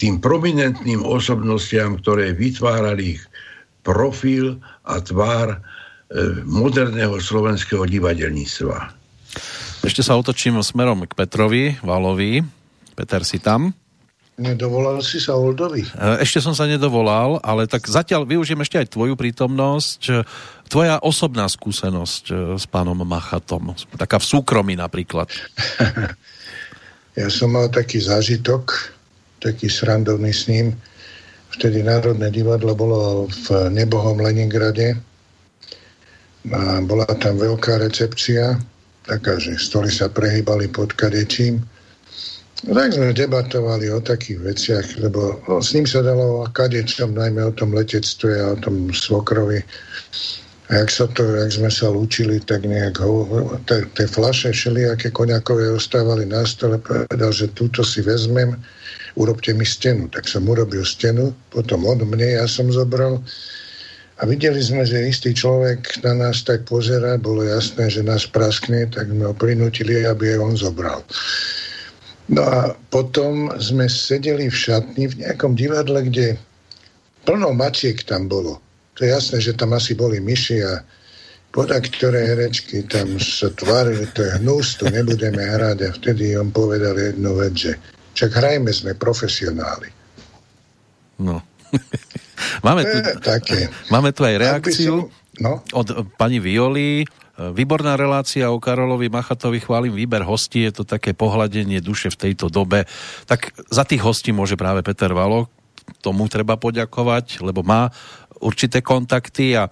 tým 0.00 0.16
prominentným 0.18 1.04
osobnostiam, 1.04 2.00
ktoré 2.00 2.32
vytvárali 2.32 3.20
profil 3.84 4.56
a 4.88 4.96
tvár 5.04 5.60
moderného 6.46 7.18
slovenského 7.18 7.82
divadelníctva. 7.90 8.76
Ešte 9.84 10.00
sa 10.00 10.16
otočím 10.16 10.62
smerom 10.62 11.04
k 11.04 11.12
Petrovi 11.12 11.76
Valovi. 11.82 12.40
Peter, 12.94 13.20
si 13.26 13.42
tam? 13.42 13.74
Nedovolal 14.34 14.98
si 14.98 15.22
sa 15.22 15.38
Oldovi? 15.38 15.86
E, 15.86 16.26
ešte 16.26 16.42
som 16.42 16.58
sa 16.58 16.66
nedovolal, 16.66 17.38
ale 17.38 17.70
tak 17.70 17.86
zatiaľ 17.86 18.26
využijem 18.26 18.58
ešte 18.66 18.82
aj 18.82 18.90
tvoju 18.90 19.14
prítomnosť. 19.14 20.00
E, 20.10 20.12
tvoja 20.66 20.98
osobná 20.98 21.46
skúsenosť 21.46 22.24
e, 22.30 22.34
s 22.58 22.66
pánom 22.66 22.98
Machatom. 22.98 23.78
Taká 23.94 24.18
v 24.18 24.26
súkromí 24.26 24.74
napríklad. 24.74 25.30
ja 27.20 27.28
som 27.30 27.54
mal 27.54 27.70
taký 27.70 28.02
zážitok, 28.02 28.90
taký 29.38 29.70
srandovný 29.70 30.34
s 30.34 30.50
ním. 30.50 30.74
Vtedy 31.54 31.86
Národné 31.86 32.34
divadlo 32.34 32.74
bolo 32.74 33.30
v 33.30 33.70
nebohom 33.70 34.18
Leningrade. 34.18 34.98
A 36.52 36.84
bola 36.84 37.08
tam 37.20 37.40
veľká 37.40 37.80
recepcia, 37.80 38.60
taká, 39.08 39.40
že 39.40 39.56
stoly 39.56 39.88
sa 39.88 40.12
prehýbali 40.12 40.68
pod 40.68 40.92
kadečím 40.92 41.64
tak 42.64 42.96
sme 42.96 43.12
debatovali 43.12 43.92
o 43.92 44.00
takých 44.00 44.40
veciach, 44.40 44.86
lebo 45.04 45.36
s 45.60 45.76
ním 45.76 45.84
sa 45.84 46.00
dalo 46.00 46.40
o 46.40 46.46
kadečom, 46.48 47.12
najmä 47.12 47.44
o 47.44 47.52
tom 47.52 47.76
letectve 47.76 48.40
a 48.40 48.56
o 48.56 48.60
tom 48.60 48.88
svokrovi. 48.88 49.60
A 50.72 50.80
jak, 50.80 50.88
sa 50.88 51.04
to, 51.12 51.28
jak 51.28 51.52
sme 51.52 51.68
sa 51.68 51.92
lúčili, 51.92 52.40
tak 52.40 52.64
nejak 52.64 53.04
ho, 53.04 53.28
tie 53.68 54.06
flaše 54.08 54.56
všelijaké 54.56 55.12
koňakové 55.12 55.76
ostávali 55.76 56.24
na 56.24 56.40
stole, 56.48 56.80
povedal, 56.80 57.36
že 57.36 57.52
túto 57.52 57.84
si 57.84 58.00
vezmem, 58.00 58.56
urobte 59.20 59.52
mi 59.52 59.68
stenu. 59.68 60.08
Tak 60.08 60.24
som 60.24 60.48
urobil 60.48 60.88
stenu, 60.88 61.36
potom 61.52 61.84
on 61.84 62.00
mne, 62.00 62.40
ja 62.40 62.48
som 62.48 62.72
zobral. 62.72 63.20
A 64.14 64.30
videli 64.30 64.62
sme, 64.62 64.86
že 64.86 65.10
istý 65.10 65.34
človek 65.34 65.98
na 66.06 66.14
nás 66.14 66.46
tak 66.46 66.70
pozera, 66.70 67.18
bolo 67.18 67.42
jasné, 67.42 67.90
že 67.90 68.06
nás 68.06 68.30
praskne, 68.30 68.86
tak 68.86 69.10
sme 69.10 69.26
ho 69.26 69.34
prinútili, 69.34 70.06
aby 70.06 70.38
aj 70.38 70.38
on 70.38 70.54
zobral. 70.54 71.02
No 72.30 72.46
a 72.46 72.72
potom 72.94 73.50
sme 73.58 73.90
sedeli 73.90 74.46
v 74.46 74.56
šatni 74.56 75.10
v 75.10 75.26
nejakom 75.26 75.58
divadle, 75.58 76.06
kde 76.06 76.38
plno 77.26 77.50
mačiek 77.52 77.98
tam 78.06 78.30
bolo. 78.30 78.62
To 78.94 79.02
je 79.02 79.10
jasné, 79.10 79.42
že 79.42 79.58
tam 79.58 79.74
asi 79.74 79.98
boli 79.98 80.22
myši 80.22 80.62
a 80.62 80.78
poda 81.50 81.82
ktoré 81.82 82.30
herečky 82.30 82.86
tam 82.86 83.18
sa 83.18 83.50
tvárili, 83.50 84.06
to 84.14 84.22
je 84.22 84.30
hnus, 84.38 84.78
to 84.78 84.86
nebudeme 84.94 85.42
hrať 85.42 85.78
a 85.86 85.90
vtedy 85.90 86.38
on 86.38 86.54
povedal 86.54 86.94
jednu 86.94 87.34
vec, 87.34 87.54
že 87.54 87.72
čak 88.14 88.30
hrajme, 88.30 88.70
sme 88.70 88.94
profesionáli. 88.94 89.90
No. 91.18 91.42
máme, 92.62 92.82
tu, 92.84 92.96
také. 93.20 93.68
máme 93.88 94.10
tu 94.10 94.24
aj 94.24 94.34
reakciu 94.40 95.08
som, 95.08 95.42
no? 95.42 95.52
od 95.72 95.88
pani 96.18 96.38
Violi, 96.38 97.04
Výborná 97.34 97.98
relácia 97.98 98.46
o 98.54 98.62
Karolovi 98.62 99.10
Machatovi, 99.10 99.58
chválim 99.58 99.90
výber 99.90 100.22
hostí, 100.22 100.62
je 100.70 100.70
to 100.70 100.84
také 100.86 101.18
pohľadenie 101.18 101.82
duše 101.82 102.06
v 102.14 102.30
tejto 102.30 102.46
dobe. 102.46 102.86
Tak 103.26 103.50
za 103.74 103.82
tých 103.82 104.06
hostí 104.06 104.30
môže 104.30 104.54
práve 104.54 104.86
Peter 104.86 105.10
Valo, 105.10 105.50
tomu 105.98 106.30
treba 106.30 106.54
poďakovať, 106.54 107.42
lebo 107.42 107.66
má 107.66 107.90
určité 108.38 108.86
kontakty 108.86 109.58
a 109.58 109.66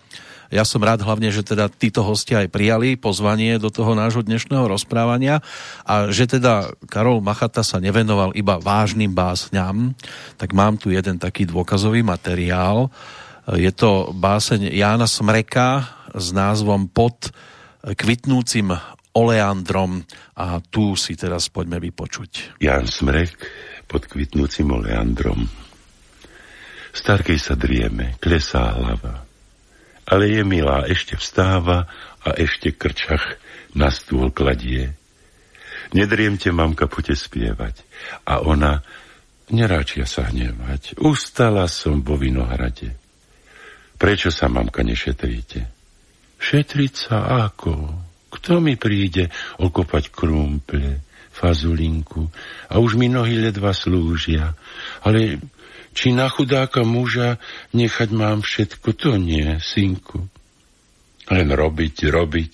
ja 0.52 0.68
som 0.68 0.84
rád 0.84 1.00
hlavne, 1.00 1.32
že 1.32 1.40
teda 1.40 1.72
títo 1.72 2.04
hostia 2.04 2.44
aj 2.44 2.52
prijali 2.52 3.00
pozvanie 3.00 3.56
do 3.56 3.72
toho 3.72 3.96
nášho 3.96 4.20
dnešného 4.20 4.68
rozprávania 4.68 5.40
a 5.88 6.12
že 6.12 6.28
teda 6.28 6.76
Karol 6.92 7.24
Machata 7.24 7.64
sa 7.64 7.80
nevenoval 7.80 8.36
iba 8.36 8.60
vážnym 8.60 9.16
básňam, 9.16 9.96
tak 10.36 10.52
mám 10.52 10.76
tu 10.76 10.92
jeden 10.92 11.16
taký 11.16 11.48
dôkazový 11.48 12.04
materiál. 12.04 12.92
Je 13.48 13.72
to 13.72 14.12
báseň 14.12 14.70
Jána 14.76 15.08
Smreka 15.08 15.88
s 16.12 16.30
názvom 16.36 16.92
Pod 16.92 17.32
kvitnúcim 17.82 18.70
oleandrom 19.16 20.04
a 20.36 20.60
tu 20.60 20.94
si 21.00 21.16
teraz 21.16 21.48
poďme 21.48 21.80
vypočuť. 21.80 22.60
Jan 22.60 22.88
Smrek 22.88 23.34
pod 23.88 24.08
kvitnúcim 24.08 24.68
oleandrom. 24.68 25.48
Starkej 26.92 27.40
sa 27.40 27.56
drieme, 27.56 28.20
klesá 28.20 28.76
hlava. 28.76 29.21
Ale 30.12 30.28
je 30.28 30.44
milá, 30.44 30.84
ešte 30.84 31.16
vstáva 31.16 31.88
a 32.20 32.36
ešte 32.36 32.76
krčach 32.76 33.40
na 33.72 33.88
stôl 33.88 34.28
kladie. 34.28 34.92
Nedriemte, 35.96 36.52
mamka, 36.52 36.84
poďte 36.84 37.16
spievať. 37.16 37.80
A 38.28 38.44
ona, 38.44 38.84
neráčia 39.48 40.04
sa 40.04 40.28
hnevať. 40.28 41.00
Ustala 41.00 41.64
som 41.64 42.04
vo 42.04 42.20
vinohrade. 42.20 42.92
Prečo 43.96 44.28
sa, 44.28 44.52
mamka, 44.52 44.84
nešetríte? 44.84 45.64
Šetriť 46.36 46.92
sa 46.92 47.48
ako? 47.48 47.72
Kto 48.32 48.60
mi 48.60 48.76
príde 48.76 49.32
okopať 49.60 50.12
krumple, 50.12 51.00
fazulinku 51.32 52.28
a 52.68 52.76
už 52.76 53.00
mi 53.00 53.08
nohy 53.08 53.40
ledva 53.40 53.72
slúžia. 53.72 54.52
Ale 55.00 55.40
či 55.92 56.12
na 56.16 56.28
chudáka 56.28 56.82
muža 56.82 57.36
nechať 57.76 58.08
mám 58.12 58.40
všetko, 58.40 58.88
to 58.96 59.16
nie, 59.20 59.60
synku. 59.60 60.28
Len 61.28 61.48
robiť, 61.48 61.96
robiť, 62.08 62.52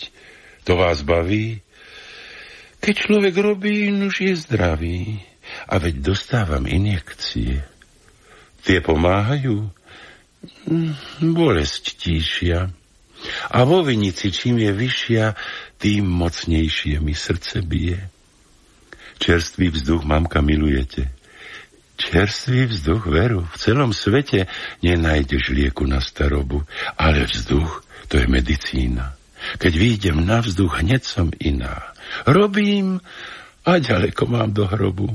to 0.67 0.77
vás 0.77 1.03
baví? 1.03 1.65
Keď 2.79 2.95
človek 2.95 3.35
robí, 3.35 3.91
už 3.91 4.15
je 4.23 4.35
zdravý. 4.39 5.01
A 5.67 5.81
veď 5.81 6.13
dostávam 6.13 6.69
injekcie. 6.69 7.65
Tie 8.63 8.79
pomáhajú? 8.85 9.73
Bolesť 11.25 11.99
tíšia. 11.99 12.69
A 13.51 13.59
vo 13.67 13.83
vinici, 13.83 14.31
čím 14.31 14.63
je 14.63 14.71
vyššia, 14.71 15.25
tým 15.83 16.07
mocnejšie 16.07 17.03
mi 17.03 17.17
srdce 17.17 17.65
bije. 17.67 18.13
Čerstvý 19.19 19.75
vzduch, 19.75 20.07
mamka, 20.07 20.39
milujete. 20.39 21.11
Čerstvý 21.99 22.71
vzduch, 22.71 23.11
veru, 23.11 23.43
v 23.43 23.57
celom 23.59 23.91
svete 23.91 24.47
nenájdeš 24.87 25.51
lieku 25.51 25.83
na 25.83 25.99
starobu, 25.99 26.63
ale 26.95 27.27
vzduch, 27.27 27.83
to 28.07 28.23
je 28.23 28.27
medicína. 28.31 29.19
Keď 29.59 29.73
výjdem 29.75 30.23
na 30.23 30.39
vzduch, 30.39 30.79
hneď 30.79 31.03
som 31.03 31.35
iná. 31.43 31.91
Robím 32.23 33.03
a 33.67 33.83
ďaleko 33.83 34.23
mám 34.31 34.55
do 34.55 34.71
hrobu. 34.71 35.11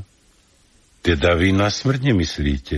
Teda 0.99 1.39
vy 1.39 1.55
na 1.55 1.71
smrť 1.71 2.11
nemyslíte? 2.11 2.77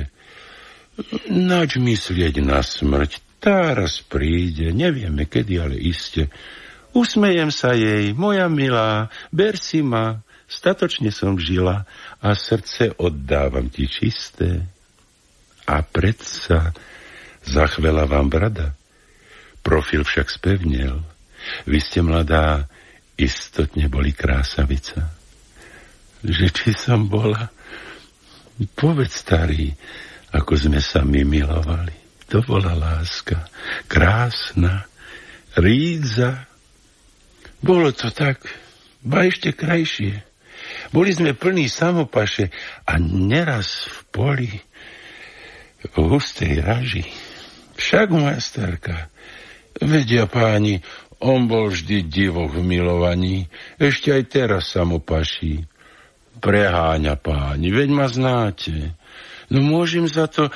Nač 1.30 1.82
myslieť 1.82 2.46
na 2.46 2.62
smrť, 2.62 3.42
tá 3.42 3.74
raz 3.74 4.02
príde, 4.06 4.70
nevieme 4.72 5.26
kedy, 5.26 5.54
ale 5.60 5.78
iste. 5.78 6.30
Usmejem 6.96 7.52
sa 7.52 7.76
jej, 7.76 8.16
moja 8.16 8.48
milá, 8.48 9.12
ber 9.30 9.60
si 9.60 9.84
ma, 9.84 10.24
statočne 10.48 11.12
som 11.12 11.36
žila 11.36 11.84
a 12.26 12.34
srdce 12.34 12.98
oddávam 12.98 13.70
ti 13.70 13.86
čisté. 13.86 14.66
A 15.70 15.86
predsa 15.86 16.74
zachvela 17.46 18.10
vám 18.10 18.34
brada. 18.34 18.74
Profil 19.62 20.02
však 20.02 20.34
spevnel. 20.34 21.06
Vy 21.70 21.78
ste 21.78 22.02
mladá, 22.02 22.66
istotne 23.14 23.86
boli 23.86 24.10
krásavica. 24.10 25.14
Že 26.26 26.46
či 26.50 26.70
som 26.74 27.06
bola... 27.06 27.54
Povedz, 28.56 29.20
starý, 29.20 29.68
ako 30.32 30.56
sme 30.56 30.80
sa 30.80 31.04
my 31.04 31.28
milovali. 31.28 31.92
To 32.32 32.40
bola 32.40 32.72
láska. 32.72 33.52
Krásna. 33.86 34.88
Rídza. 35.60 36.48
Bolo 37.60 37.92
to 37.92 38.10
tak, 38.16 38.48
ba 39.04 39.28
ešte 39.28 39.52
krajšie. 39.52 40.35
Boli 40.94 41.14
sme 41.14 41.38
plní 41.38 41.70
samopaše 41.70 42.52
a 42.86 42.98
neraz 43.00 43.88
v 43.90 43.98
poli 44.12 44.52
v 45.86 45.96
hustej 46.10 46.62
raži. 46.66 47.06
Však, 47.76 48.08
moja 48.10 48.40
starka, 48.42 49.12
vedia 49.78 50.26
páni, 50.26 50.82
on 51.22 51.48
bol 51.48 51.72
vždy 51.72 52.08
divoch 52.08 52.52
v 52.54 52.64
milovaní, 52.64 53.48
ešte 53.78 54.12
aj 54.16 54.24
teraz 54.32 54.64
samopaší. 54.74 55.68
Preháňa 56.40 57.16
páni, 57.20 57.72
veď 57.72 57.90
ma 57.90 58.08
znáte. 58.12 58.94
No 59.48 59.64
môžem 59.64 60.06
za 60.10 60.28
to, 60.28 60.52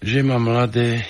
že 0.00 0.24
ma 0.24 0.40
mladé 0.40 1.04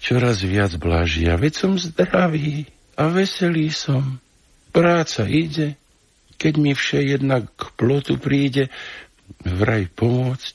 čoraz 0.00 0.40
viac 0.40 0.72
blažia. 0.80 1.36
Veď 1.36 1.52
som 1.54 1.72
zdravý 1.76 2.66
a 2.96 3.08
veselý 3.12 3.68
som. 3.70 4.18
Práca 4.72 5.28
ide, 5.28 5.79
keď 6.40 6.54
mi 6.56 6.72
vše 6.72 7.04
jednak 7.04 7.52
k 7.52 7.68
plotu 7.76 8.16
príde, 8.16 8.72
vraj 9.44 9.92
pomôcť 9.92 10.54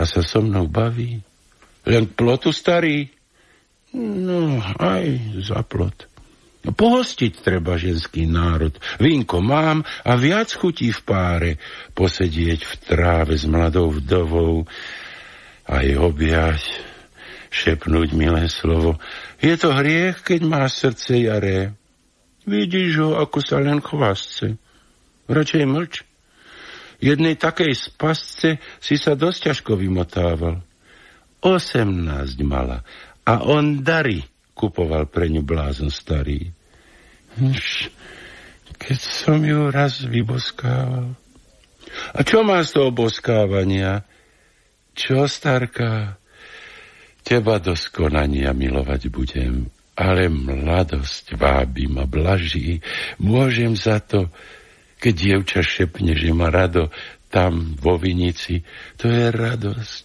a 0.00 0.08
sa 0.08 0.24
so 0.24 0.40
mnou 0.40 0.64
baví. 0.64 1.20
Len 1.84 2.08
k 2.08 2.16
plotu 2.16 2.48
starý? 2.48 3.12
No, 3.94 4.58
aj 4.80 5.04
za 5.44 5.60
plot. 5.62 6.08
No, 6.64 6.72
pohostiť 6.72 7.44
treba 7.44 7.76
ženský 7.76 8.24
národ. 8.24 8.72
Vínko 8.96 9.44
mám 9.44 9.84
a 9.84 10.16
viac 10.16 10.48
chutí 10.56 10.88
v 10.90 11.00
páre 11.04 11.50
posedieť 11.92 12.60
v 12.64 12.74
tráve 12.80 13.36
s 13.36 13.44
mladou 13.44 13.92
vdovou 13.92 14.64
aj 15.68 15.86
objať, 16.00 16.64
šepnúť 17.52 18.16
milé 18.16 18.48
slovo. 18.48 18.96
Je 19.44 19.54
to 19.60 19.76
hriech, 19.76 20.24
keď 20.24 20.40
má 20.48 20.64
srdce 20.66 21.28
jaré. 21.28 21.76
Vidíš 22.44 22.92
ho, 23.00 23.10
ako 23.16 23.38
sa 23.40 23.60
len 23.60 23.80
chvastce. 23.80 24.60
Radšej 25.28 25.64
mlč. 25.64 26.04
Jednej 27.00 27.36
takej 27.36 27.72
spasce 27.72 28.60
si 28.80 28.94
sa 28.96 29.16
dosť 29.16 29.52
ťažko 29.52 29.76
vymotával. 29.76 30.60
Osemnáct 31.44 32.40
mala 32.40 32.80
a 33.24 33.44
on 33.44 33.84
dary 33.84 34.24
kupoval 34.56 35.08
pre 35.08 35.28
ňu 35.28 35.44
blázon 35.44 35.92
starý. 35.92 36.48
Už, 37.40 37.90
keď 38.78 38.98
som 39.00 39.42
ju 39.42 39.68
raz 39.68 40.04
vyboskával. 40.04 41.12
A 42.14 42.20
čo 42.22 42.46
má 42.46 42.62
z 42.62 42.80
toho 42.80 42.90
boskávania? 42.94 44.06
Čo, 44.94 45.26
starka? 45.26 46.16
Teba 47.24 47.58
do 47.58 47.74
skonania 47.74 48.54
milovať 48.54 49.10
budem 49.10 49.73
ale 49.94 50.26
mladosť 50.26 51.38
vábi 51.38 51.86
ma, 51.86 52.06
blaží. 52.06 52.82
Môžem 53.22 53.78
za 53.78 54.02
to, 54.02 54.30
keď 54.98 55.14
dievča 55.14 55.60
šepne, 55.62 56.18
že 56.18 56.34
má 56.34 56.50
rado 56.50 56.90
tam 57.30 57.74
vo 57.78 57.98
vinici, 57.98 58.62
to 58.98 59.10
je 59.10 59.30
radosť. 59.30 60.04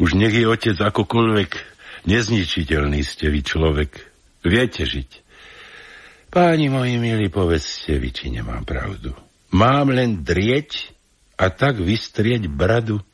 Už 0.00 0.16
nech 0.16 0.32
je 0.32 0.48
otec 0.48 0.76
akokoľvek 0.76 1.50
nezničiteľný 2.08 3.00
ste 3.04 3.28
vy 3.28 3.40
človek. 3.44 3.90
Viete 4.42 4.82
žiť. 4.82 5.10
Páni 6.32 6.72
moji 6.72 6.96
milí, 6.96 7.28
povedzte 7.28 8.00
vy, 8.00 8.08
či 8.08 8.32
nemám 8.32 8.64
pravdu. 8.64 9.12
Mám 9.52 9.92
len 9.92 10.24
drieť 10.24 10.90
a 11.36 11.52
tak 11.52 11.76
vystrieť 11.76 12.48
bradu. 12.48 13.04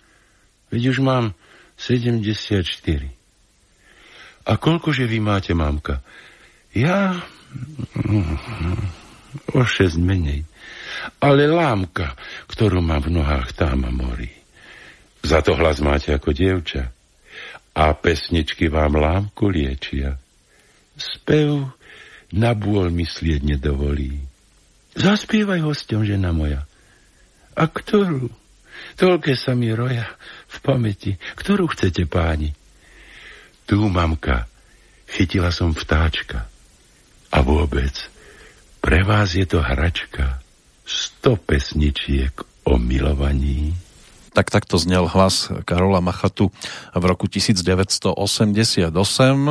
Veď 0.70 0.94
už 0.94 0.98
mám 1.02 1.34
74. 1.74 3.17
A 4.48 4.56
koľkože 4.56 5.04
vy 5.04 5.20
máte, 5.20 5.52
mamka? 5.52 6.00
Ja... 6.72 7.20
O 9.52 9.60
šesť 9.60 10.00
menej. 10.00 10.48
Ale 11.20 11.44
lámka, 11.44 12.16
ktorú 12.48 12.80
mám 12.80 13.04
v 13.04 13.20
nohách, 13.20 13.52
tá 13.52 13.76
ma 13.76 13.92
morí. 13.92 14.32
Za 15.20 15.44
to 15.44 15.52
hlas 15.56 15.84
máte 15.84 16.16
ako 16.16 16.32
dievča. 16.32 16.88
A 17.76 17.92
pesničky 17.92 18.72
vám 18.72 18.96
lámku 18.96 19.52
liečia. 19.52 20.16
Spev 20.96 21.68
na 22.32 22.56
bôl 22.56 22.88
myslieť 22.90 23.44
nedovolí. 23.44 24.18
Zaspievaj 24.98 25.62
hostom, 25.62 26.02
žena 26.02 26.32
moja. 26.34 26.66
A 27.54 27.68
ktorú? 27.68 28.32
Toľké 28.98 29.38
sa 29.38 29.54
mi 29.54 29.70
roja 29.70 30.08
v 30.50 30.56
pamäti. 30.64 31.12
Ktorú 31.38 31.70
chcete, 31.70 32.08
páni? 32.08 32.50
Tu, 33.68 33.76
mamka, 33.76 34.48
chytila 35.04 35.52
som 35.52 35.76
vtáčka. 35.76 36.48
A 37.28 37.44
vôbec, 37.44 37.92
pre 38.80 39.04
vás 39.04 39.36
je 39.36 39.44
to 39.44 39.60
hračka. 39.60 40.40
Sto 40.88 41.36
pesničiek 41.36 42.32
o 42.64 42.80
milovaní. 42.80 43.76
Tak 44.32 44.48
takto 44.48 44.80
znel 44.80 45.04
hlas 45.12 45.52
Karola 45.68 46.00
Machatu 46.00 46.48
v 46.96 47.04
roku 47.04 47.28
1988, 47.28 48.88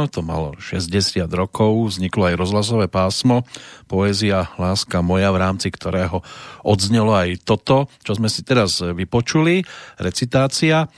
to 0.09 0.19
malo 0.25 0.57
60 0.57 1.21
rokov, 1.29 1.93
vzniklo 1.93 2.33
aj 2.33 2.41
rozhlasové 2.41 2.89
pásmo, 2.89 3.45
poézia 3.85 4.49
Láska 4.57 5.05
moja, 5.05 5.29
v 5.29 5.45
rámci 5.45 5.69
ktorého 5.69 6.25
odznelo 6.65 7.13
aj 7.13 7.37
toto, 7.45 7.85
čo 8.01 8.17
sme 8.17 8.33
si 8.33 8.41
teraz 8.41 8.81
vypočuli, 8.81 9.61
recitácia. 10.01 10.89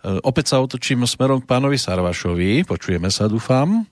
E, 0.00 0.20
opäť 0.24 0.56
sa 0.56 0.64
otočím 0.64 1.04
smerom 1.04 1.44
k 1.44 1.48
pánovi 1.48 1.76
Sarvašovi. 1.76 2.64
Počujeme 2.64 3.12
sa, 3.12 3.28
dúfam. 3.28 3.84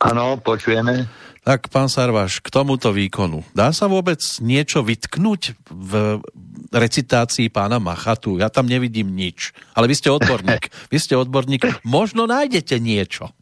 Áno, 0.00 0.40
počujeme. 0.40 1.04
Tak, 1.44 1.68
pán 1.68 1.92
Sarvaš, 1.92 2.40
k 2.40 2.48
tomuto 2.48 2.92
výkonu. 2.92 3.44
Dá 3.52 3.72
sa 3.72 3.88
vôbec 3.88 4.20
niečo 4.40 4.80
vytknúť 4.80 5.56
v 5.68 6.20
recitácii 6.72 7.52
pána 7.52 7.76
Machatu? 7.80 8.40
Ja 8.40 8.48
tam 8.48 8.64
nevidím 8.64 9.12
nič. 9.12 9.52
Ale 9.76 9.88
vy 9.88 9.94
ste 9.96 10.08
odborník. 10.08 10.72
Vy 10.92 10.98
ste 11.00 11.16
odborník. 11.16 11.84
Možno 11.84 12.24
nájdete 12.24 12.80
niečo. 12.80 13.32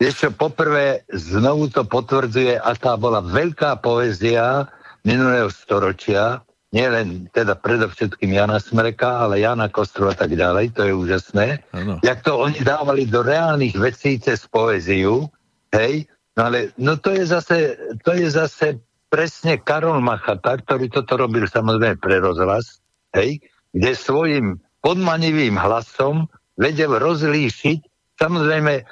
Vieš 0.00 0.14
čo, 0.18 0.28
poprvé 0.34 1.04
znovu 1.12 1.68
to 1.72 1.84
potvrdzuje, 1.84 2.58
aká 2.58 2.96
bola 2.96 3.22
veľká 3.24 3.80
poézia 3.80 4.66
minulého 5.06 5.48
storočia, 5.52 6.42
nie 6.72 6.88
len 6.88 7.28
teda 7.36 7.52
predovšetkým 7.60 8.32
Jana 8.32 8.56
Smreka, 8.56 9.28
ale 9.28 9.44
Jana 9.44 9.68
Kostru 9.68 10.08
a 10.08 10.16
tak 10.16 10.32
ďalej, 10.32 10.72
to 10.72 10.88
je 10.88 10.92
úžasné. 10.96 11.60
Ano. 11.76 12.00
Jak 12.00 12.24
to 12.24 12.40
oni 12.40 12.64
dávali 12.64 13.04
do 13.04 13.20
reálnych 13.20 13.76
vecí 13.76 14.16
cez 14.16 14.48
poéziu, 14.48 15.28
hej, 15.76 16.08
no 16.32 16.48
ale 16.48 16.72
no 16.80 16.96
to 16.96 17.12
je 17.12 17.28
zase, 17.28 17.76
to 18.00 18.16
je 18.16 18.24
zase 18.32 18.80
presne 19.12 19.60
Karol 19.60 20.00
Machata, 20.00 20.56
ktorý 20.56 20.88
toto 20.88 21.20
robil 21.20 21.44
samozrejme 21.44 22.00
pre 22.00 22.24
rozhlas, 22.24 22.80
hej, 23.12 23.44
kde 23.76 23.92
svojim 23.92 24.56
podmanivým 24.80 25.60
hlasom 25.60 26.24
vedel 26.56 26.96
rozlíšiť, 26.96 27.78
samozrejme 28.16 28.72
e, 28.80 28.82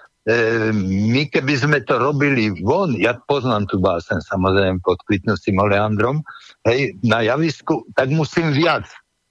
my 1.09 1.23
keby 1.33 1.55
sme 1.57 1.81
to 1.89 1.97
robili 1.97 2.53
von, 2.61 2.93
ja 3.01 3.17
poznám 3.25 3.73
tú 3.73 3.81
básen 3.81 4.21
samozrejme 4.21 4.85
pod 4.85 5.01
kvitnúcim 5.09 5.57
oleandrom, 5.57 6.21
hej, 6.65 6.97
na 7.01 7.25
javisku, 7.25 7.89
tak 7.97 8.13
musím 8.13 8.53
viac 8.53 8.89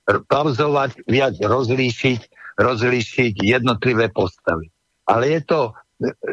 pauzovať, 0.10 1.06
viac 1.06 1.38
rozlíšiť, 1.38 2.20
rozlíšiť 2.58 3.34
jednotlivé 3.46 4.10
postavy. 4.10 4.74
Ale 5.06 5.38
je 5.38 5.42
to 5.46 5.60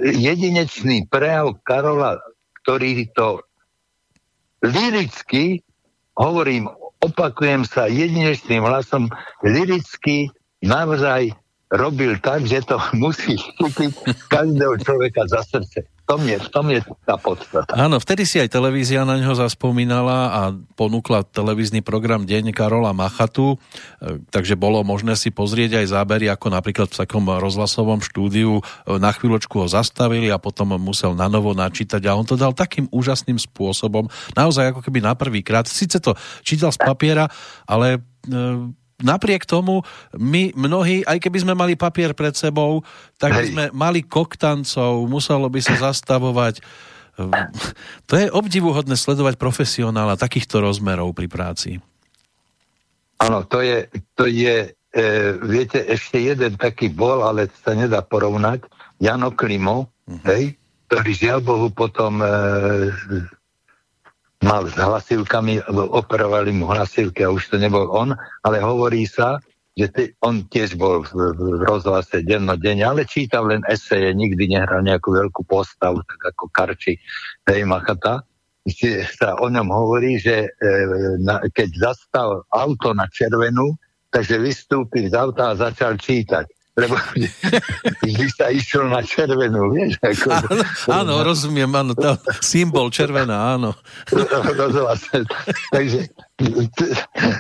jedinečný 0.00 1.08
prejav 1.12 1.58
Karola, 1.66 2.16
ktorý 2.64 3.08
to 3.12 3.44
liricky, 4.64 5.60
hovorím, 6.16 6.72
opakujem 7.04 7.68
sa 7.68 7.86
jedinečným 7.92 8.64
hlasom, 8.64 9.12
liricky 9.44 10.32
naozaj 10.64 11.36
robil 11.68 12.16
tak, 12.24 12.48
že 12.48 12.64
to 12.64 12.80
musí 13.02 13.36
chytiť 13.36 13.92
každého 14.32 14.80
človeka 14.80 15.28
za 15.28 15.44
srdce 15.44 15.84
tom 16.06 16.22
je, 16.22 16.38
v 16.38 16.48
tom 16.54 16.66
je 16.70 16.80
tá 17.02 17.18
podstata. 17.18 17.70
Áno, 17.74 17.98
vtedy 17.98 18.22
si 18.22 18.38
aj 18.38 18.54
televízia 18.54 19.02
na 19.02 19.18
ňo 19.18 19.34
zaspomínala 19.34 20.18
a 20.30 20.40
ponúkla 20.78 21.26
televízny 21.26 21.82
program 21.82 22.22
Deň 22.22 22.54
Karola 22.54 22.94
Machatu, 22.94 23.58
e, 23.98 24.22
takže 24.30 24.54
bolo 24.54 24.86
možné 24.86 25.18
si 25.18 25.34
pozrieť 25.34 25.82
aj 25.82 25.86
zábery, 25.90 26.30
ako 26.30 26.54
napríklad 26.54 26.88
v 26.94 26.98
takom 27.02 27.26
rozhlasovom 27.26 27.98
štúdiu 27.98 28.62
e, 28.62 28.62
na 29.02 29.10
chvíľočku 29.10 29.58
ho 29.58 29.66
zastavili 29.66 30.30
a 30.30 30.38
potom 30.38 30.78
musel 30.78 31.18
na 31.18 31.26
novo 31.26 31.50
načítať 31.52 32.00
a 32.06 32.14
on 32.14 32.22
to 32.22 32.38
dal 32.38 32.54
takým 32.54 32.86
úžasným 32.94 33.42
spôsobom, 33.42 34.06
naozaj 34.38 34.70
ako 34.70 34.80
keby 34.86 35.02
na 35.02 35.18
prvý 35.18 35.42
krát. 35.42 35.66
Sice 35.66 35.98
to 35.98 36.14
čítal 36.46 36.70
z 36.70 36.78
papiera, 36.78 37.26
ale 37.66 37.98
e, 38.30 38.85
napriek 39.00 39.44
tomu 39.44 39.84
my 40.16 40.56
mnohí, 40.56 41.04
aj 41.04 41.20
keby 41.20 41.38
sme 41.44 41.54
mali 41.56 41.76
papier 41.76 42.16
pred 42.16 42.32
sebou, 42.32 42.80
tak 43.20 43.36
by 43.36 43.44
sme 43.44 43.64
mali 43.76 44.00
koktancov, 44.00 45.04
muselo 45.04 45.52
by 45.52 45.60
sa 45.60 45.92
zastavovať. 45.92 46.64
To 48.08 48.14
je 48.16 48.28
obdivuhodné 48.28 48.96
sledovať 48.96 49.40
profesionála 49.40 50.20
takýchto 50.20 50.60
rozmerov 50.60 51.16
pri 51.16 51.28
práci. 51.28 51.70
Áno, 53.16 53.48
to 53.48 53.64
je, 53.64 53.88
to 54.12 54.28
je 54.28 54.68
e, 54.68 55.02
viete, 55.40 55.80
ešte 55.88 56.20
jeden 56.20 56.60
taký 56.60 56.92
bol, 56.92 57.24
ale 57.24 57.48
sa 57.64 57.72
nedá 57.72 58.04
porovnať, 58.04 58.68
Jano 59.00 59.32
Klimo, 59.32 59.88
uh-huh. 59.88 60.24
hej, 60.28 60.60
ktorý 60.88 61.10
žiaľ 61.16 61.40
Bohu 61.40 61.68
potom 61.72 62.20
e, 62.20 62.28
mal 64.46 64.70
s 64.70 64.78
hlasivkami, 64.78 65.66
operovali 65.74 66.54
mu 66.54 66.70
hlasivky 66.70 67.26
a 67.26 67.34
už 67.34 67.50
to 67.50 67.56
nebol 67.58 67.90
on, 67.90 68.14
ale 68.46 68.62
hovorí 68.62 69.02
sa, 69.02 69.42
že 69.76 69.86
ty, 69.92 70.02
on 70.22 70.46
tiež 70.46 70.78
bol 70.78 71.04
v, 71.04 71.36
v 71.36 71.42
rozhlase 71.66 72.24
dennodenne, 72.24 72.86
ale 72.86 73.04
čítal 73.04 73.50
len 73.50 73.60
eseje, 73.68 74.14
nikdy 74.14 74.56
nehral 74.56 74.80
nejakú 74.80 75.12
veľkú 75.12 75.44
postavu, 75.44 76.00
tak 76.06 76.32
ako 76.32 76.48
Karči, 76.54 76.96
hej, 77.50 77.66
Machata. 77.66 78.24
Sa 79.20 79.38
o 79.38 79.46
ňom 79.46 79.70
hovorí, 79.70 80.18
že 80.18 80.50
e, 80.50 80.72
na, 81.22 81.38
keď 81.54 81.92
zastal 81.92 82.42
auto 82.50 82.96
na 82.96 83.06
červenú, 83.06 83.78
takže 84.10 84.42
vystúpil 84.42 85.06
z 85.06 85.14
auta 85.14 85.54
a 85.54 85.58
začal 85.58 86.00
čítať 86.00 86.55
lebo 86.76 86.94
vždy 88.04 88.26
sa 88.36 88.52
išiel 88.52 88.92
na 88.92 89.00
červenú, 89.00 89.72
vieš? 89.72 89.96
Ako, 90.04 90.28
áno, 90.28 90.62
áno, 90.92 91.12
rozumiem, 91.24 91.72
áno, 91.72 91.96
to 91.96 92.20
symbol 92.44 92.92
červená, 92.92 93.56
áno. 93.56 93.72
takže, 95.74 96.00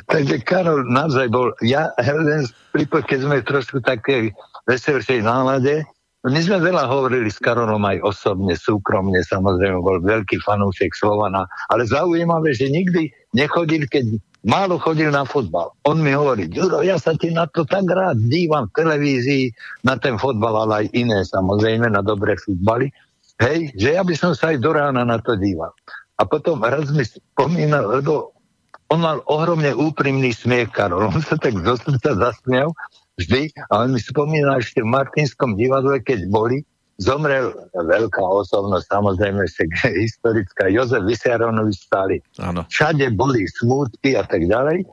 takže 0.08 0.36
Karol 0.40 0.88
naozaj 0.88 1.28
bol, 1.28 1.52
ja, 1.60 1.92
Helen, 2.00 2.48
keď 2.72 3.18
sme 3.20 3.44
trošku 3.44 3.84
také 3.84 4.32
veselšej 4.64 5.20
nálade, 5.20 5.84
my 6.26 6.40
sme 6.42 6.58
veľa 6.58 6.90
hovorili 6.90 7.30
s 7.30 7.38
Karolom 7.38 7.86
aj 7.86 8.02
osobne, 8.02 8.58
súkromne, 8.58 9.22
samozrejme, 9.22 9.78
bol 9.78 10.02
veľký 10.02 10.42
fanúšek 10.42 10.90
Slovana, 10.96 11.46
ale 11.70 11.86
zaujímavé, 11.86 12.50
že 12.50 12.66
nikdy 12.66 13.14
nechodil, 13.30 13.86
keď 13.86 14.18
málo 14.44 14.76
chodil 14.76 15.08
na 15.08 15.24
fotbal. 15.24 15.72
On 15.86 15.96
mi 15.96 16.12
hovorí, 16.12 16.50
Ďuro, 16.50 16.84
ja 16.84 17.00
sa 17.00 17.16
ti 17.16 17.32
na 17.32 17.48
to 17.48 17.64
tak 17.64 17.86
rád 17.88 18.20
dívam 18.26 18.68
v 18.68 18.76
televízii, 18.76 19.44
na 19.86 19.96
ten 19.96 20.20
fotbal, 20.20 20.66
ale 20.66 20.72
aj 20.84 20.86
iné 20.92 21.24
samozrejme, 21.24 21.88
na 21.88 22.04
dobré 22.04 22.36
futbaly. 22.36 22.92
Hej, 23.40 23.72
že 23.76 23.96
ja 23.96 24.02
by 24.04 24.14
som 24.16 24.32
sa 24.32 24.52
aj 24.52 24.64
do 24.64 24.72
rána 24.72 25.04
na 25.04 25.20
to 25.20 25.36
díval. 25.36 25.72
A 26.16 26.24
potom 26.24 26.64
raz 26.64 26.88
mi 26.88 27.04
spomínal, 27.04 28.00
lebo 28.00 28.32
on 28.88 29.02
mal 29.02 29.20
ohromne 29.26 29.74
úprimný 29.74 30.32
smiech, 30.32 30.72
Karol. 30.72 31.10
On 31.10 31.20
sa 31.20 31.36
tak 31.36 31.58
do 31.60 31.74
srdca 31.76 32.16
zasmiel 32.16 32.72
vždy 33.18 33.52
a 33.72 33.84
on 33.84 33.96
mi 33.96 34.00
spomínal 34.00 34.62
ešte 34.62 34.84
v 34.84 34.92
Martinskom 34.92 35.56
divadle, 35.58 36.00
keď 36.00 36.28
boli, 36.30 36.62
Zomrel 36.96 37.52
veľká 37.76 38.24
osobnosť, 38.24 38.88
samozrejme 38.88 39.44
historická, 40.08 40.72
Jozef 40.72 41.04
Vysjaronovič 41.04 41.88
Stalin. 41.88 42.22
Všade 42.72 43.12
boli 43.12 43.44
smútky 43.44 44.16
a 44.16 44.24
tak 44.24 44.48
ďalej. 44.48 44.88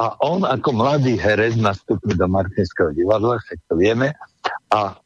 A 0.00 0.16
on 0.24 0.46
ako 0.46 0.72
mladý 0.72 1.18
herec 1.20 1.60
nastúpil 1.60 2.16
do 2.16 2.24
Martinského 2.24 2.94
divadla, 2.96 3.36
však 3.42 3.58
to 3.68 3.74
vieme. 3.76 4.16
A 4.72 4.96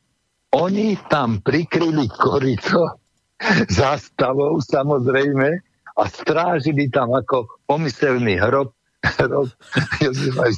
oni 0.54 0.94
tam 1.10 1.42
prikryli 1.42 2.06
korito 2.12 3.02
zástavou 3.80 4.62
samozrejme 4.62 5.48
a 5.98 6.02
strážili 6.06 6.92
tam 6.92 7.10
ako 7.16 7.48
pomyselný 7.66 8.38
hrob 8.38 8.70
Jozefa 10.04 10.48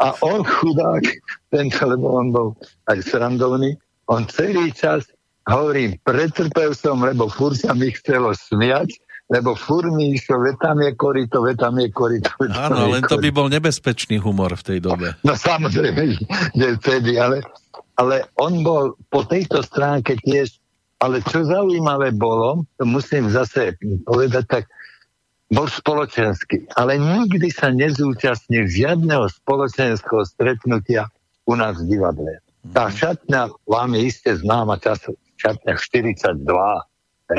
A 0.00 0.06
on 0.20 0.44
chudák, 0.44 1.04
tento, 1.48 1.80
lebo 1.88 2.20
on 2.20 2.28
bol 2.28 2.48
aj 2.92 2.98
srandovný, 3.08 3.72
on 4.12 4.28
celý 4.28 4.76
čas 4.76 5.08
hovorí, 5.48 5.96
pretrpel 6.04 6.76
som, 6.76 7.00
lebo 7.00 7.32
fur 7.32 7.56
sa 7.56 7.72
mi 7.72 7.88
chcelo 7.96 8.36
smiať, 8.36 8.92
lebo 9.32 9.56
fur 9.56 9.88
mi 9.88 10.12
išlo, 10.12 10.44
ve 10.44 10.52
tam 10.60 10.84
je 10.84 10.92
korito, 10.92 11.40
ve 11.40 11.56
tam 11.56 11.80
je 11.80 11.88
korito. 11.88 12.28
Áno, 12.52 12.92
len 12.92 13.00
to 13.08 13.16
by 13.16 13.32
bol 13.32 13.48
nebezpečný 13.48 14.20
humor 14.20 14.52
v 14.60 14.62
tej 14.62 14.78
dobe. 14.84 15.16
No 15.26 15.32
samozrejme, 15.32 16.20
že 16.52 16.66
vtedy, 16.76 17.16
ale, 17.16 17.40
ale 17.96 18.28
on 18.36 18.60
bol 18.60 18.92
po 19.08 19.24
tejto 19.24 19.64
stránke 19.64 20.20
tiež, 20.20 20.60
ale 21.00 21.24
čo 21.24 21.42
zaujímavé 21.48 22.12
bolo, 22.12 22.68
to 22.76 22.84
musím 22.84 23.32
zase 23.32 23.74
povedať, 24.06 24.44
tak 24.46 24.64
bol 25.52 25.66
spoločenský, 25.66 26.68
ale 26.78 26.96
nikdy 26.96 27.50
sa 27.50 27.72
nezúčastnil 27.72 28.68
žiadneho 28.68 29.26
spoločenského 29.28 30.22
stretnutia 30.24 31.08
u 31.44 31.58
nás 31.58 31.80
v 31.82 31.96
divadle. 31.98 32.40
Tá 32.70 32.86
šatňa 32.86 33.66
vám 33.66 33.98
je 33.98 34.00
iste 34.06 34.30
známa 34.38 34.78
čas, 34.78 35.02
šatňa 35.42 35.74
42, 35.74 36.46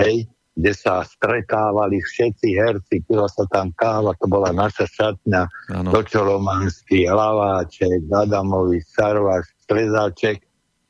hej, 0.03 0.27
kde 0.53 0.71
sa 0.75 1.07
stretávali 1.07 2.03
všetci 2.03 2.47
herci, 2.59 2.99
pila 3.07 3.31
sa 3.31 3.47
tam 3.47 3.71
káva, 3.79 4.11
to 4.19 4.27
bola 4.27 4.51
naša 4.51 4.83
šatňa, 4.83 5.41
Dočolomanský, 5.87 7.07
Hlaváček, 7.07 8.03
Adamovi, 8.11 8.83
Sarvaš, 8.83 9.47
Strezáček. 9.63 10.43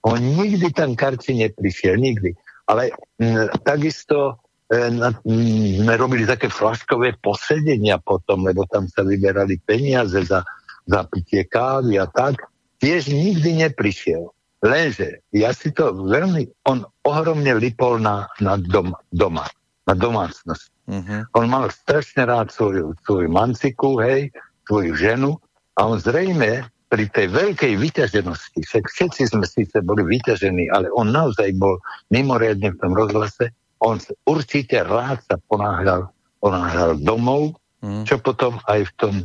On 0.04 0.20
nikdy 0.20 0.74
tam 0.74 0.98
Karči 0.98 1.38
neprišiel, 1.38 1.96
nikdy. 1.96 2.34
Ale 2.68 2.92
m, 3.22 3.48
takisto 3.64 4.42
na, 4.74 5.14
sme 5.24 5.94
robili 5.96 6.26
také 6.26 6.50
flaškové 6.50 7.16
posedenia 7.22 8.02
potom, 8.02 8.44
lebo 8.44 8.66
tam 8.68 8.90
sa 8.90 9.06
vyberali 9.06 9.62
peniaze 9.62 10.18
za, 10.26 10.42
za 10.90 11.02
pitie 11.08 11.46
kávy 11.46 12.02
a 12.02 12.10
tak 12.10 12.42
tiež 12.84 13.08
nikdy 13.08 13.64
neprišiel. 13.64 14.36
Lenže 14.60 15.24
ja 15.32 15.56
si 15.56 15.72
to 15.72 15.96
veľmi, 15.96 16.52
on 16.68 16.84
ohromne 17.08 17.56
lipol 17.56 18.00
na, 18.00 18.28
na 18.44 18.60
dom, 18.60 18.92
doma, 19.16 19.48
na 19.88 19.94
domácnosť. 19.96 20.68
Uh-huh. 20.88 21.24
On 21.40 21.48
mal 21.48 21.72
strašne 21.72 22.28
rád 22.28 22.52
svoju, 22.52 22.96
svoju 23.08 23.32
manciku, 23.32 24.04
hej, 24.04 24.36
svoju 24.68 25.00
ženu 25.00 25.40
a 25.80 25.88
on 25.88 26.00
zrejme 26.00 26.68
pri 26.92 27.10
tej 27.10 27.28
veľkej 27.34 27.74
vyťaženosti, 27.80 28.62
všetci 28.70 29.34
sme 29.34 29.48
síce 29.50 29.82
boli 29.82 30.06
vyťažení, 30.06 30.70
ale 30.70 30.94
on 30.94 31.10
naozaj 31.10 31.56
bol 31.58 31.82
mimoriadne 32.14 32.70
v 32.70 32.80
tom 32.80 32.94
rozhlase, 32.94 33.50
on 33.82 33.98
určite 34.30 34.78
rád 34.86 35.20
sa 35.26 35.42
ponáhľal, 35.50 36.08
ponáhľal 36.40 37.02
domov, 37.02 37.58
uh-huh. 37.82 38.06
čo 38.08 38.22
potom 38.22 38.62
aj 38.70 38.88
v 38.88 38.92
tom 38.96 39.16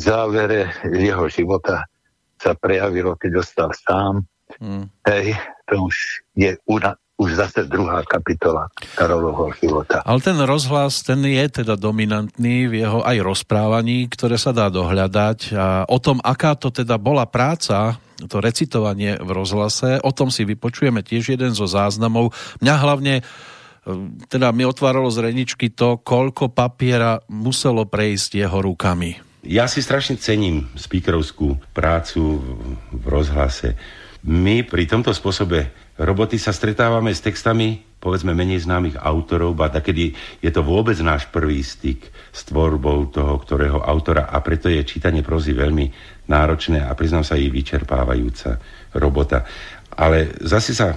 závere 0.00 0.72
jeho 0.88 1.28
života 1.28 1.84
sa 2.40 2.56
prejavilo, 2.56 3.20
keď 3.20 3.30
dostal 3.44 3.70
sám. 3.76 4.24
Mm. 4.58 4.88
Hej, 5.06 5.36
to 5.68 5.86
už 5.86 5.96
je 6.34 6.56
una, 6.66 6.96
už 7.20 7.36
zase 7.36 7.68
druhá 7.68 8.00
kapitola 8.08 8.72
Karolovho 8.96 9.52
života. 9.60 10.00
Ale 10.08 10.24
ten 10.24 10.40
rozhlas, 10.40 11.04
ten 11.04 11.20
je 11.20 11.62
teda 11.62 11.76
dominantný 11.76 12.72
v 12.72 12.80
jeho 12.80 13.04
aj 13.04 13.20
rozprávaní, 13.20 14.08
ktoré 14.08 14.40
sa 14.40 14.56
dá 14.56 14.72
dohľadať. 14.72 15.38
A 15.52 15.84
o 15.84 15.98
tom, 16.00 16.18
aká 16.24 16.56
to 16.56 16.72
teda 16.72 16.96
bola 16.96 17.28
práca, 17.28 18.00
to 18.24 18.40
recitovanie 18.40 19.20
v 19.20 19.30
rozhlase, 19.36 20.00
o 20.00 20.12
tom 20.16 20.32
si 20.32 20.48
vypočujeme 20.48 21.04
tiež 21.04 21.36
jeden 21.36 21.52
zo 21.52 21.68
záznamov. 21.68 22.32
Mňa 22.64 22.74
hlavne 22.80 23.14
e, 23.20 23.22
teda 24.28 24.52
mi 24.56 24.64
otváralo 24.64 25.12
z 25.12 25.24
reničky 25.28 25.72
to, 25.72 26.00
koľko 26.00 26.52
papiera 26.52 27.20
muselo 27.28 27.84
prejsť 27.84 28.48
jeho 28.48 28.58
rukami. 28.64 29.29
Ja 29.40 29.64
si 29.66 29.80
strašne 29.80 30.20
cením 30.20 30.68
speakerovskú 30.76 31.56
prácu 31.72 32.44
v 32.92 33.04
rozhlase. 33.08 33.76
My 34.28 34.60
pri 34.68 34.84
tomto 34.84 35.16
spôsobe 35.16 35.72
roboty 35.96 36.36
sa 36.36 36.52
stretávame 36.52 37.16
s 37.16 37.24
textami 37.24 37.90
povedzme 38.00 38.32
menej 38.32 38.64
známych 38.64 38.96
autorov, 38.96 39.60
a 39.60 39.68
takedy 39.68 40.16
je 40.40 40.50
to 40.50 40.64
vôbec 40.64 40.96
náš 41.04 41.28
prvý 41.28 41.60
styk 41.60 42.08
s 42.32 42.48
tvorbou 42.48 43.12
toho, 43.12 43.36
ktorého 43.36 43.84
autora 43.84 44.32
a 44.32 44.40
preto 44.40 44.72
je 44.72 44.80
čítanie 44.88 45.20
prozy 45.20 45.52
veľmi 45.52 45.92
náročné 46.26 46.80
a 46.80 46.96
priznám 46.96 47.28
sa 47.28 47.36
jej 47.36 47.52
vyčerpávajúca 47.52 48.56
robota. 48.96 49.44
Ale 49.92 50.32
zase 50.40 50.72
sa 50.72 50.96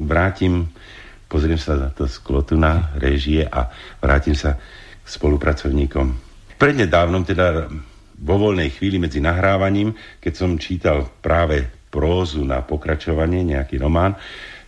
vrátim, 0.00 0.72
pozriem 1.28 1.60
sa 1.60 1.76
na 1.76 1.88
to 1.92 2.08
sklotu 2.08 2.56
na 2.56 2.96
režie 2.96 3.44
a 3.44 3.68
vrátim 4.00 4.32
sa 4.32 4.56
k 5.04 5.06
spolupracovníkom 5.06 6.27
Prednedávnom, 6.58 7.22
teda 7.22 7.70
vo 8.18 8.36
voľnej 8.36 8.74
chvíli 8.74 8.98
medzi 8.98 9.22
nahrávaním, 9.22 9.94
keď 10.18 10.32
som 10.34 10.58
čítal 10.58 11.06
práve 11.22 11.62
prózu 11.88 12.42
na 12.42 12.66
pokračovanie, 12.66 13.46
nejaký 13.46 13.78
román, 13.78 14.18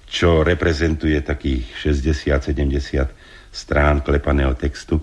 čo 0.06 0.46
reprezentuje 0.46 1.18
takých 1.22 1.66
60-70 1.82 3.50
strán 3.50 4.06
klepaného 4.06 4.54
textu, 4.54 5.02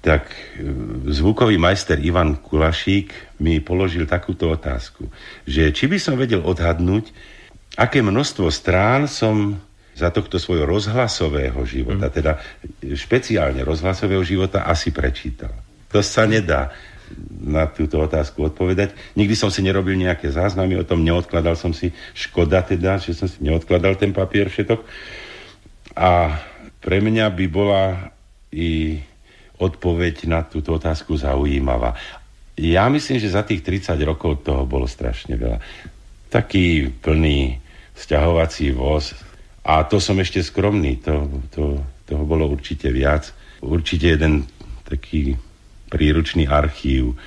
tak 0.00 0.32
e, 0.32 0.64
zvukový 1.12 1.60
majster 1.60 2.00
Ivan 2.02 2.42
Kulašík 2.42 3.38
mi 3.44 3.62
položil 3.62 4.08
takúto 4.08 4.50
otázku, 4.50 5.06
že 5.46 5.70
či 5.70 5.86
by 5.86 5.98
som 6.00 6.16
vedel 6.16 6.42
odhadnúť, 6.42 7.12
aké 7.78 8.02
množstvo 8.02 8.48
strán 8.50 9.06
som 9.06 9.60
za 9.94 10.08
tohto 10.08 10.40
svojho 10.40 10.64
rozhlasového 10.64 11.60
života, 11.68 12.08
mm. 12.08 12.14
teda 12.14 12.32
špeciálne 12.96 13.60
rozhlasového 13.60 14.24
života, 14.24 14.64
asi 14.64 14.88
prečítal. 14.90 15.69
To 15.90 16.00
sa 16.02 16.26
nedá. 16.26 16.70
na 17.42 17.66
túto 17.66 17.98
otázku 17.98 18.54
odpovedať. 18.54 18.94
Nikdy 19.18 19.34
som 19.34 19.50
si 19.50 19.66
nerobil 19.66 19.98
nejaké 19.98 20.30
záznamy 20.30 20.78
o 20.78 20.86
tom, 20.86 21.02
neodkladal 21.02 21.58
som 21.58 21.74
si, 21.74 21.90
škoda 22.14 22.62
teda, 22.62 23.02
že 23.02 23.18
som 23.18 23.26
si 23.26 23.42
neodkladal 23.42 23.98
ten 23.98 24.14
papier 24.14 24.46
všetok. 24.46 24.78
A 25.98 26.38
pre 26.78 27.02
mňa 27.02 27.26
by 27.34 27.46
bola 27.50 28.14
i 28.54 29.02
odpoveď 29.58 30.30
na 30.30 30.46
túto 30.46 30.78
otázku 30.78 31.18
zaujímavá. 31.18 31.98
Ja 32.54 32.88
myslím, 32.88 33.18
že 33.18 33.34
za 33.34 33.42
tých 33.42 33.66
30 33.66 33.98
rokov 34.06 34.46
toho 34.46 34.62
bolo 34.64 34.86
strašne 34.86 35.34
veľa. 35.34 35.58
Taký 36.30 36.94
plný 37.02 37.58
sťahovací 37.98 38.72
voz. 38.72 39.12
A 39.66 39.84
to 39.84 40.00
som 40.00 40.16
ešte 40.16 40.40
skromný, 40.40 41.02
to, 41.04 41.28
to, 41.52 41.62
toho 42.08 42.24
bolo 42.24 42.48
určite 42.48 42.88
viac. 42.88 43.28
Určite 43.60 44.16
jeden 44.16 44.48
taký 44.88 45.36
príručný 45.90 46.46
archív. 46.46 47.18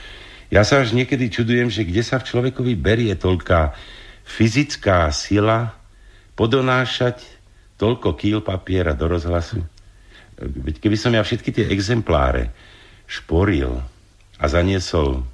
Ja 0.47 0.63
sa 0.63 0.81
až 0.81 0.95
niekedy 0.95 1.27
čudujem, 1.27 1.67
že 1.67 1.83
kde 1.83 2.01
sa 2.01 2.17
v 2.17 2.27
človekovi 2.31 2.73
berie 2.79 3.13
toľká 3.13 3.75
fyzická 4.23 5.11
sila 5.11 5.75
podonášať 6.39 7.19
toľko 7.75 8.15
kýl 8.15 8.39
papiera 8.39 8.95
do 8.95 9.11
rozhlasu. 9.11 9.59
Veď 10.39 10.79
keby 10.79 10.97
som 10.97 11.11
ja 11.11 11.21
všetky 11.21 11.51
tie 11.51 11.65
exempláre 11.69 12.55
šporil 13.05 13.83
a 14.39 14.45
zaniesol 14.47 15.27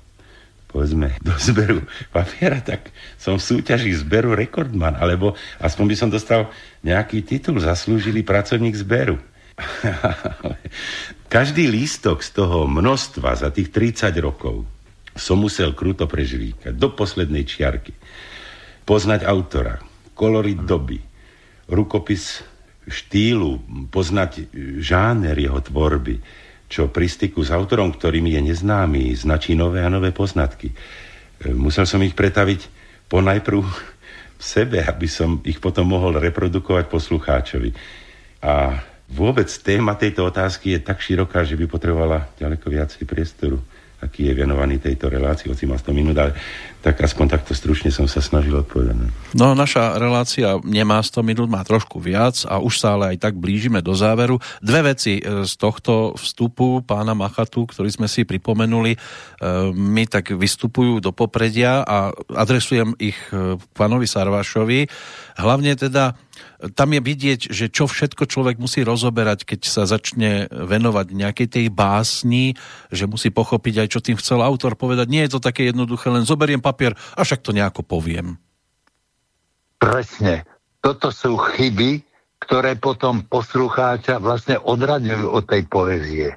povedzme, 0.69 1.17
do 1.25 1.33
zberu 1.41 1.81
papiera, 2.13 2.61
tak 2.61 2.93
som 3.17 3.41
v 3.41 3.43
súťaži 3.43 3.89
zberu 4.05 4.37
rekordman, 4.37 5.01
alebo 5.01 5.33
aspoň 5.57 5.85
by 5.89 5.95
som 5.97 6.09
dostal 6.13 6.53
nejaký 6.85 7.25
titul, 7.25 7.57
zaslúžili 7.57 8.21
pracovník 8.21 8.77
zberu. 8.77 9.17
Každý 11.29 11.69
lístok 11.69 12.25
z 12.25 12.41
toho 12.41 12.65
množstva 12.65 13.37
za 13.37 13.53
tých 13.53 13.69
30 13.69 14.17
rokov 14.17 14.65
som 15.13 15.37
musel 15.37 15.77
kruto 15.77 16.09
prežvíkať 16.09 16.73
do 16.73 16.89
poslednej 16.89 17.45
čiarky. 17.45 17.93
Poznať 18.81 19.29
autora, 19.29 19.77
kolory 20.17 20.57
doby, 20.57 20.97
rukopis 21.69 22.41
štýlu, 22.89 23.61
poznať 23.93 24.49
žáner 24.81 25.37
jeho 25.37 25.61
tvorby, 25.61 26.17
čo 26.65 26.89
pri 26.89 27.05
styku 27.05 27.45
s 27.45 27.53
autorom, 27.53 27.93
ktorým 27.93 28.25
je 28.25 28.49
neznámy, 28.49 29.13
značí 29.13 29.53
nové 29.53 29.85
a 29.85 29.93
nové 29.93 30.09
poznatky. 30.09 30.73
Musel 31.53 31.85
som 31.85 32.01
ich 32.01 32.17
pretaviť 32.17 32.61
ponajprv 33.05 33.61
v 33.61 34.41
sebe, 34.41 34.81
aby 34.81 35.05
som 35.05 35.45
ich 35.45 35.61
potom 35.61 35.93
mohol 35.93 36.17
reprodukovať 36.17 36.89
poslucháčovi. 36.89 37.69
A 38.41 38.81
vôbec 39.09 39.49
téma 39.61 39.97
tejto 39.97 40.25
otázky 40.29 40.77
je 40.77 40.79
tak 40.79 41.01
široká, 41.01 41.41
že 41.43 41.57
by 41.57 41.65
potrebovala 41.65 42.29
ďaleko 42.37 42.69
viacej 42.69 43.03
priestoru 43.09 43.57
aký 43.99 44.31
je 44.31 44.33
venovaný 44.33 44.79
tejto 44.79 45.11
relácii, 45.11 45.51
hoci 45.51 45.67
má 45.67 45.75
100 45.75 45.91
minút, 45.91 46.15
ale 46.15 46.31
tak 46.79 47.03
aspoň 47.03 47.35
takto 47.35 47.51
stručne 47.51 47.91
som 47.91 48.07
sa 48.07 48.23
snažil 48.23 48.55
odpovedať. 48.55 48.95
No, 49.35 49.51
naša 49.51 49.99
relácia 49.99 50.55
nemá 50.63 51.03
100 51.03 51.19
minút, 51.19 51.51
má 51.51 51.59
trošku 51.67 51.99
viac 51.99 52.47
a 52.47 52.63
už 52.63 52.79
sa 52.79 52.95
ale 52.95 53.15
aj 53.15 53.27
tak 53.27 53.33
blížime 53.35 53.83
do 53.83 53.91
záveru. 53.91 54.39
Dve 54.63 54.95
veci 54.95 55.19
e, 55.19 55.43
z 55.43 55.53
tohto 55.59 56.15
vstupu 56.15 56.79
pána 56.87 57.11
Machatu, 57.11 57.67
ktorý 57.67 57.91
sme 57.91 58.07
si 58.07 58.23
pripomenuli, 58.23 58.95
e, 58.95 58.97
mi 59.75 60.07
tak 60.07 60.31
vystupujú 60.31 61.03
do 61.03 61.11
popredia 61.11 61.83
a 61.83 62.15
adresujem 62.31 62.95
ich 63.03 63.19
e, 63.35 63.59
pánovi 63.75 64.07
Sarvašovi. 64.07 64.87
Hlavne 65.35 65.75
teda 65.75 66.15
tam 66.59 66.91
je 66.91 67.01
vidieť, 67.01 67.39
že 67.55 67.71
čo 67.71 67.87
všetko 67.87 68.27
človek 68.27 68.59
musí 68.59 68.83
rozoberať, 68.83 69.47
keď 69.47 69.59
sa 69.63 69.83
začne 69.87 70.51
venovať 70.51 71.07
nejakej 71.15 71.47
tej 71.47 71.65
básni, 71.71 72.59
že 72.91 73.07
musí 73.07 73.31
pochopiť 73.31 73.85
aj, 73.85 73.87
čo 73.87 74.03
tým 74.03 74.19
chcel 74.19 74.43
autor 74.43 74.75
povedať. 74.75 75.07
Nie 75.07 75.23
je 75.27 75.39
to 75.39 75.45
také 75.45 75.71
jednoduché, 75.71 76.11
len 76.11 76.27
zoberiem 76.27 76.59
papier 76.59 76.99
a 77.15 77.23
však 77.23 77.39
to 77.39 77.55
nejako 77.55 77.87
poviem. 77.87 78.35
Presne. 79.79 80.43
Toto 80.83 81.11
sú 81.11 81.39
chyby, 81.39 82.03
ktoré 82.43 82.75
potom 82.75 83.23
poslucháča 83.27 84.19
vlastne 84.19 84.59
odraďujú 84.59 85.27
od 85.27 85.43
tej 85.47 85.63
poezie. 85.67 86.29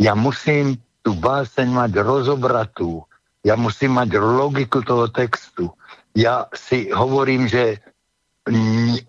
Ja 0.00 0.16
musím 0.16 0.80
tú 1.04 1.16
báseň 1.16 1.68
mať 1.68 1.92
rozobratú. 2.00 3.04
Ja 3.44 3.56
musím 3.56 4.00
mať 4.00 4.16
logiku 4.18 4.80
toho 4.82 5.08
textu. 5.12 5.70
Ja 6.16 6.48
si 6.56 6.88
hovorím, 6.90 7.46
že 7.46 7.78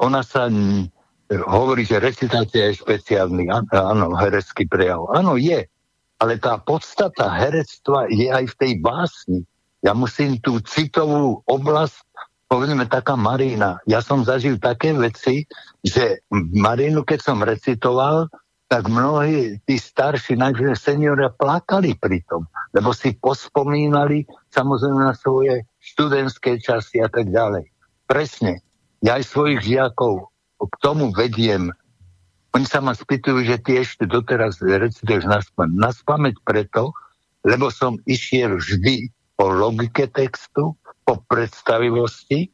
ona 0.02 0.22
sa 0.26 0.50
hovorí, 1.30 1.84
že 1.84 2.00
recitácia 2.00 2.72
je 2.72 2.80
špeciálny, 2.80 3.52
áno, 3.76 4.16
herecký 4.16 4.66
prejav. 4.66 5.12
Áno, 5.12 5.36
je. 5.36 5.68
Ale 6.18 6.42
tá 6.42 6.58
podstata 6.58 7.30
herectva 7.30 8.10
je 8.10 8.32
aj 8.34 8.50
v 8.50 8.56
tej 8.58 8.74
básni. 8.82 9.40
Ja 9.86 9.94
musím 9.94 10.42
tú 10.42 10.58
citovú 10.66 11.46
oblasť, 11.46 12.02
povedzme 12.50 12.90
taká 12.90 13.14
Marina. 13.14 13.78
Ja 13.86 14.02
som 14.02 14.26
zažil 14.26 14.58
také 14.58 14.96
veci, 14.98 15.46
že 15.86 16.26
Marinu, 16.34 17.06
keď 17.06 17.20
som 17.22 17.46
recitoval, 17.46 18.32
tak 18.68 18.92
mnohí 18.92 19.64
tí 19.64 19.80
starší, 19.80 20.36
najmä 20.36 20.76
senioria, 20.76 21.32
plakali 21.32 21.96
pri 21.96 22.20
tom, 22.28 22.44
lebo 22.76 22.92
si 22.92 23.16
pospomínali 23.16 24.28
samozrejme 24.52 25.08
na 25.08 25.16
svoje 25.16 25.64
študentské 25.80 26.60
časy 26.60 27.00
a 27.00 27.08
tak 27.08 27.32
ďalej. 27.32 27.64
Presne 28.10 28.60
ja 29.02 29.22
aj 29.22 29.24
svojich 29.30 29.62
žiakov 29.62 30.30
k 30.58 30.76
tomu 30.82 31.14
vediem. 31.14 31.70
Oni 32.58 32.66
sa 32.66 32.82
ma 32.82 32.98
spýtujú, 32.98 33.46
že 33.46 33.62
ty 33.62 33.78
ešte 33.86 34.10
doteraz 34.10 34.58
recituješ 34.58 35.30
na 35.30 35.38
spameť. 35.38 35.78
Na 35.78 35.92
spameť 35.94 36.36
preto, 36.42 36.96
lebo 37.46 37.70
som 37.70 38.02
išiel 38.10 38.58
vždy 38.58 39.14
po 39.38 39.54
logike 39.54 40.10
textu, 40.10 40.74
po 41.06 41.14
predstavivosti. 41.30 42.50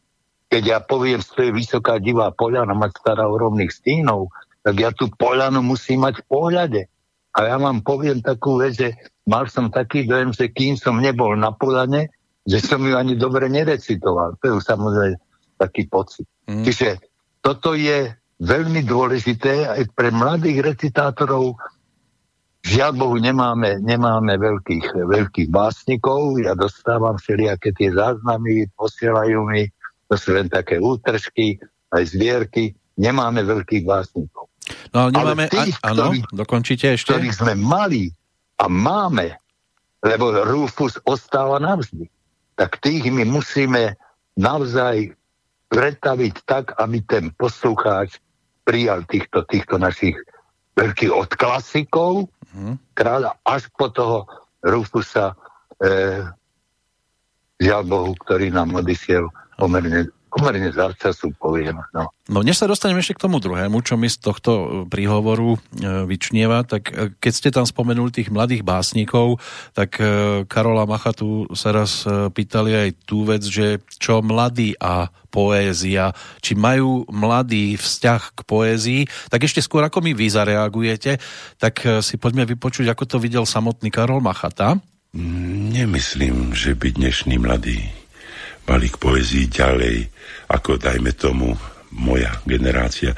Keď 0.51 0.63
ja 0.67 0.79
poviem, 0.83 1.23
že 1.23 1.49
je 1.49 1.55
vysoká 1.55 1.97
divá 2.03 2.35
poľana, 2.35 2.75
mať 2.75 2.99
stará 2.99 3.25
rovných 3.25 3.71
stínov, 3.71 4.29
tak 4.61 4.75
ja 4.77 4.91
tú 4.91 5.07
poľanu 5.15 5.63
musím 5.63 6.03
mať 6.03 6.21
v 6.21 6.27
pohľade. 6.27 6.81
A 7.33 7.39
ja 7.49 7.57
vám 7.57 7.81
poviem 7.81 8.21
takú 8.21 8.61
vec, 8.61 8.77
že 8.77 8.93
mal 9.25 9.49
som 9.49 9.73
taký 9.73 10.05
dojem, 10.05 10.35
že 10.35 10.51
kým 10.53 10.77
som 10.77 11.01
nebol 11.01 11.33
na 11.33 11.55
poľane, 11.55 12.13
že 12.45 12.59
som 12.61 12.83
ju 12.83 12.93
ani 12.93 13.15
dobre 13.15 13.47
nerecitoval. 13.49 14.37
To 14.43 14.43
je 14.45 14.53
samozrejme 14.61 15.17
taký 15.63 15.87
pocit. 15.87 16.27
Mm. 16.51 16.67
Čiže 16.67 16.99
toto 17.39 17.75
je 17.75 18.11
veľmi 18.43 18.83
dôležité 18.83 19.71
aj 19.71 19.83
pre 19.95 20.11
mladých 20.11 20.63
recitátorov. 20.63 21.55
Žiaľ 22.63 22.91
Bohu, 22.95 23.19
nemáme, 23.19 23.79
nemáme 23.83 24.39
veľkých, 24.39 25.07
veľkých 25.07 25.49
básnikov. 25.51 26.39
Ja 26.39 26.55
dostávam 26.55 27.19
všelijaké 27.19 27.75
tie 27.75 27.91
záznamy, 27.91 28.71
posielajú 28.75 29.39
mi, 29.51 29.67
to 30.07 30.15
sú 30.15 30.35
len 30.35 30.47
také 30.47 30.79
útržky, 30.79 31.59
aj 31.91 32.03
zvierky. 32.15 32.71
Nemáme 32.95 33.43
veľkých 33.43 33.83
básnikov. 33.83 34.47
No 34.95 35.09
ale 35.09 35.11
nemáme, 35.11 35.45
ale 35.49 35.51
tých, 35.51 35.75
áno, 35.83 36.13
ktorých, 36.13 36.25
dokončite 36.31 36.85
ešte. 36.95 37.11
Ktorých 37.11 37.35
sme 37.35 37.53
mali 37.59 38.13
a 38.55 38.71
máme, 38.71 39.35
lebo 39.99 40.31
Rufus 40.31 40.95
ostáva 41.03 41.59
navždy, 41.59 42.07
tak 42.55 42.79
tých 42.79 43.11
my 43.11 43.27
musíme 43.27 43.99
navzaj 44.39 45.11
pretaviť 45.73 46.35
tak, 46.45 46.77
aby 46.77 47.01
ten 47.01 47.33
poslucháč 47.33 48.21
prijal 48.61 49.03
týchto, 49.09 49.41
týchto 49.49 49.81
našich 49.81 50.15
veľkých 50.77 51.11
od 51.11 51.29
klasikov, 51.33 52.29
mm. 52.53 52.93
kráľa, 52.93 53.33
až 53.41 53.67
po 53.73 53.89
toho 53.89 54.29
Rufusa, 54.61 55.33
e, 55.81 56.23
žiaľ 57.57 57.81
Bohu, 57.89 58.11
ktorý 58.21 58.53
nám 58.53 58.77
odišiel 58.77 59.27
pomerne 59.57 60.13
pomerne 60.33 60.73
za 60.73 60.89
času 60.97 61.29
poviem. 61.37 61.77
No. 61.93 62.09
no 62.25 62.39
než 62.41 62.57
sa 62.57 62.65
dostaneme 62.65 63.05
ešte 63.05 63.13
k 63.13 63.29
tomu 63.29 63.37
druhému, 63.37 63.85
čo 63.85 63.93
mi 63.93 64.09
z 64.09 64.17
tohto 64.17 64.51
e, 64.51 64.65
príhovoru 64.89 65.53
e, 65.53 65.59
vyčnieva, 66.09 66.65
tak 66.65 66.89
e, 66.89 67.13
keď 67.21 67.33
ste 67.33 67.49
tam 67.53 67.69
spomenuli 67.69 68.09
tých 68.09 68.33
mladých 68.33 68.65
básnikov, 68.65 69.37
tak 69.77 70.01
Karola 70.49 70.89
Machatu 70.89 71.45
sa 71.53 71.69
raz 71.69 72.05
pýtali 72.07 72.71
aj 72.73 72.89
tú 73.05 73.29
vec, 73.29 73.45
že 73.45 73.83
čo 74.01 74.25
mladí 74.25 74.73
a 74.81 75.13
poézia, 75.29 76.13
či 76.41 76.57
majú 76.57 77.05
mladý 77.09 77.77
vzťah 77.77 78.21
k 78.33 78.39
poézii, 78.45 79.01
tak 79.29 79.45
ešte 79.45 79.61
skôr 79.61 79.85
ako 79.85 80.01
mi 80.01 80.17
vy 80.17 80.29
zareagujete, 80.29 81.17
tak 81.57 81.81
si 82.01 82.15
poďme 82.17 82.45
vypočuť, 82.49 82.89
ako 82.89 83.03
to 83.05 83.17
videl 83.17 83.45
samotný 83.45 83.89
Karol 83.89 84.21
Machata. 84.21 84.77
Nemyslím, 85.13 86.57
že 86.57 86.73
by 86.73 86.97
dnešní 86.97 87.37
mladí 87.41 88.02
mali 88.67 88.87
k 88.87 88.97
poezii 88.99 89.47
ďalej, 89.51 89.97
ako 90.51 90.79
dajme 90.79 91.11
tomu 91.15 91.51
moja 91.93 92.41
generácia. 92.47 93.13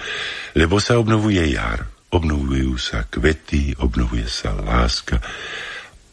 Lebo 0.57 0.81
sa 0.81 0.99
obnovuje 0.99 1.41
jar, 1.55 1.85
obnovujú 2.11 2.75
sa 2.75 3.07
kvety, 3.07 3.77
obnovuje 3.79 4.27
sa 4.27 4.55
láska. 4.55 5.19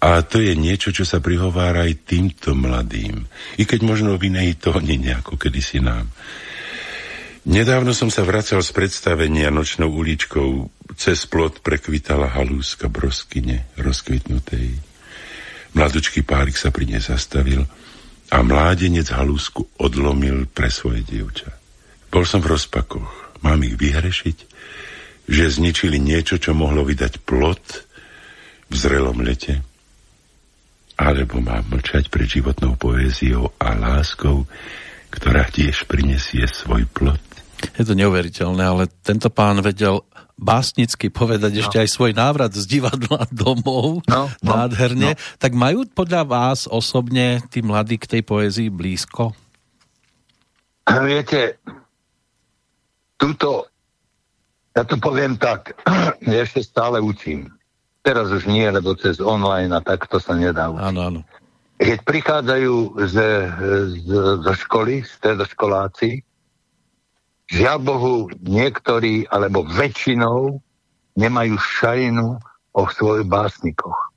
A 0.02 0.18
to 0.26 0.42
je 0.42 0.58
niečo, 0.58 0.90
čo 0.90 1.06
sa 1.06 1.22
prihovára 1.22 1.86
aj 1.86 2.10
týmto 2.10 2.58
mladým. 2.58 3.22
I 3.58 3.62
keď 3.62 3.80
možno 3.86 4.18
v 4.18 4.34
inej 4.34 4.58
tóne 4.58 4.98
nejako 4.98 5.38
kedysi 5.38 5.78
nám. 5.78 6.10
Nedávno 7.42 7.90
som 7.90 8.06
sa 8.06 8.22
vracal 8.22 8.62
z 8.62 8.70
predstavenia 8.70 9.50
nočnou 9.50 9.90
uličkou. 9.90 10.70
Cez 10.94 11.26
plot 11.26 11.62
prekvitala 11.62 12.30
halúska 12.30 12.86
broskyne 12.86 13.66
rozkvitnutej. 13.78 14.78
Mladočký 15.74 16.22
párik 16.22 16.54
sa 16.54 16.74
pri 16.74 16.86
nej 16.86 17.02
zastavil 17.02 17.66
a 18.32 18.40
mládenec 18.40 19.12
halúsku 19.12 19.68
odlomil 19.76 20.48
pre 20.48 20.72
svoje 20.72 21.04
dievča. 21.04 21.52
Bol 22.08 22.24
som 22.24 22.40
v 22.40 22.56
rozpakoch. 22.56 23.36
Mám 23.44 23.60
ich 23.68 23.76
vyhrešiť? 23.76 24.38
Že 25.28 25.44
zničili 25.60 26.00
niečo, 26.00 26.40
čo 26.40 26.56
mohlo 26.56 26.80
vydať 26.88 27.20
plot 27.28 27.64
v 28.72 28.74
zrelom 28.74 29.20
lete? 29.20 29.60
Alebo 30.96 31.44
mám 31.44 31.68
mlčať 31.68 32.08
pred 32.08 32.24
životnou 32.24 32.80
poéziou 32.80 33.52
a 33.60 33.76
láskou, 33.76 34.48
ktorá 35.12 35.44
tiež 35.52 35.84
prinesie 35.84 36.48
svoj 36.48 36.88
plot? 36.88 37.20
Je 37.76 37.84
to 37.84 37.92
neuveriteľné, 37.92 38.64
ale 38.64 38.84
tento 39.04 39.28
pán 39.28 39.60
vedel 39.60 40.02
básnicky 40.42 41.06
povedať 41.06 41.52
no. 41.54 41.60
ešte 41.62 41.78
aj 41.78 41.88
svoj 41.88 42.12
návrat 42.18 42.50
z 42.50 42.66
divadla 42.66 43.30
domov, 43.32 44.02
no, 44.10 44.26
no, 44.26 44.42
nádherne. 44.42 45.14
No. 45.14 45.20
Tak 45.38 45.54
majú 45.54 45.86
podľa 45.86 46.26
vás 46.26 46.66
osobne 46.66 47.38
tí 47.54 47.62
mladí 47.62 47.96
k 48.02 48.18
tej 48.18 48.22
poézii 48.26 48.68
blízko? 48.68 49.30
Viete, 50.82 51.62
túto, 53.14 53.70
ja 54.74 54.82
to 54.82 54.98
poviem 54.98 55.38
tak, 55.38 55.78
ešte 56.26 56.66
stále 56.66 56.98
učím. 56.98 57.46
Teraz 58.02 58.34
už 58.34 58.50
nie, 58.50 58.66
lebo 58.66 58.98
cez 58.98 59.22
online 59.22 59.70
a 59.70 59.78
takto 59.78 60.18
sa 60.18 60.34
nedá 60.34 60.74
učiť. 60.74 60.82
Áno, 60.90 61.00
áno. 61.06 61.20
Keď 61.78 61.98
prichádzajú 62.02 62.74
z, 63.10 63.16
z, 64.06 64.10
zo 64.42 64.52
školy, 64.58 65.06
stredoškoláci, 65.06 66.22
Žiaľ 67.52 67.78
Bohu, 67.84 68.16
niektorí, 68.40 69.28
alebo 69.28 69.68
väčšinou, 69.68 70.56
nemajú 71.20 71.60
šajnu 71.60 72.40
o 72.72 72.82
svojich 72.88 73.28
básnikoch. 73.28 74.12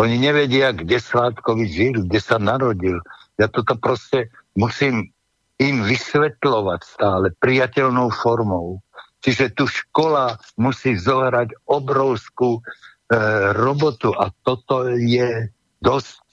Oni 0.00 0.16
nevedia, 0.16 0.72
kde 0.72 0.96
Sládkovič 0.96 1.68
žil, 1.68 1.94
kde 2.08 2.20
sa 2.22 2.40
narodil. 2.40 2.96
Ja 3.36 3.52
toto 3.52 3.76
proste 3.76 4.32
musím 4.56 5.12
im 5.60 5.84
vysvetľovať 5.84 6.80
stále 6.86 7.26
priateľnou 7.36 8.08
formou. 8.08 8.80
Čiže 9.20 9.52
tu 9.58 9.66
škola 9.66 10.38
musí 10.56 10.94
zohrať 10.94 11.66
obrovskú 11.66 12.56
e, 12.56 12.62
robotu 13.52 14.14
a 14.14 14.30
toto 14.46 14.86
je 14.86 15.50
dosť 15.82 16.27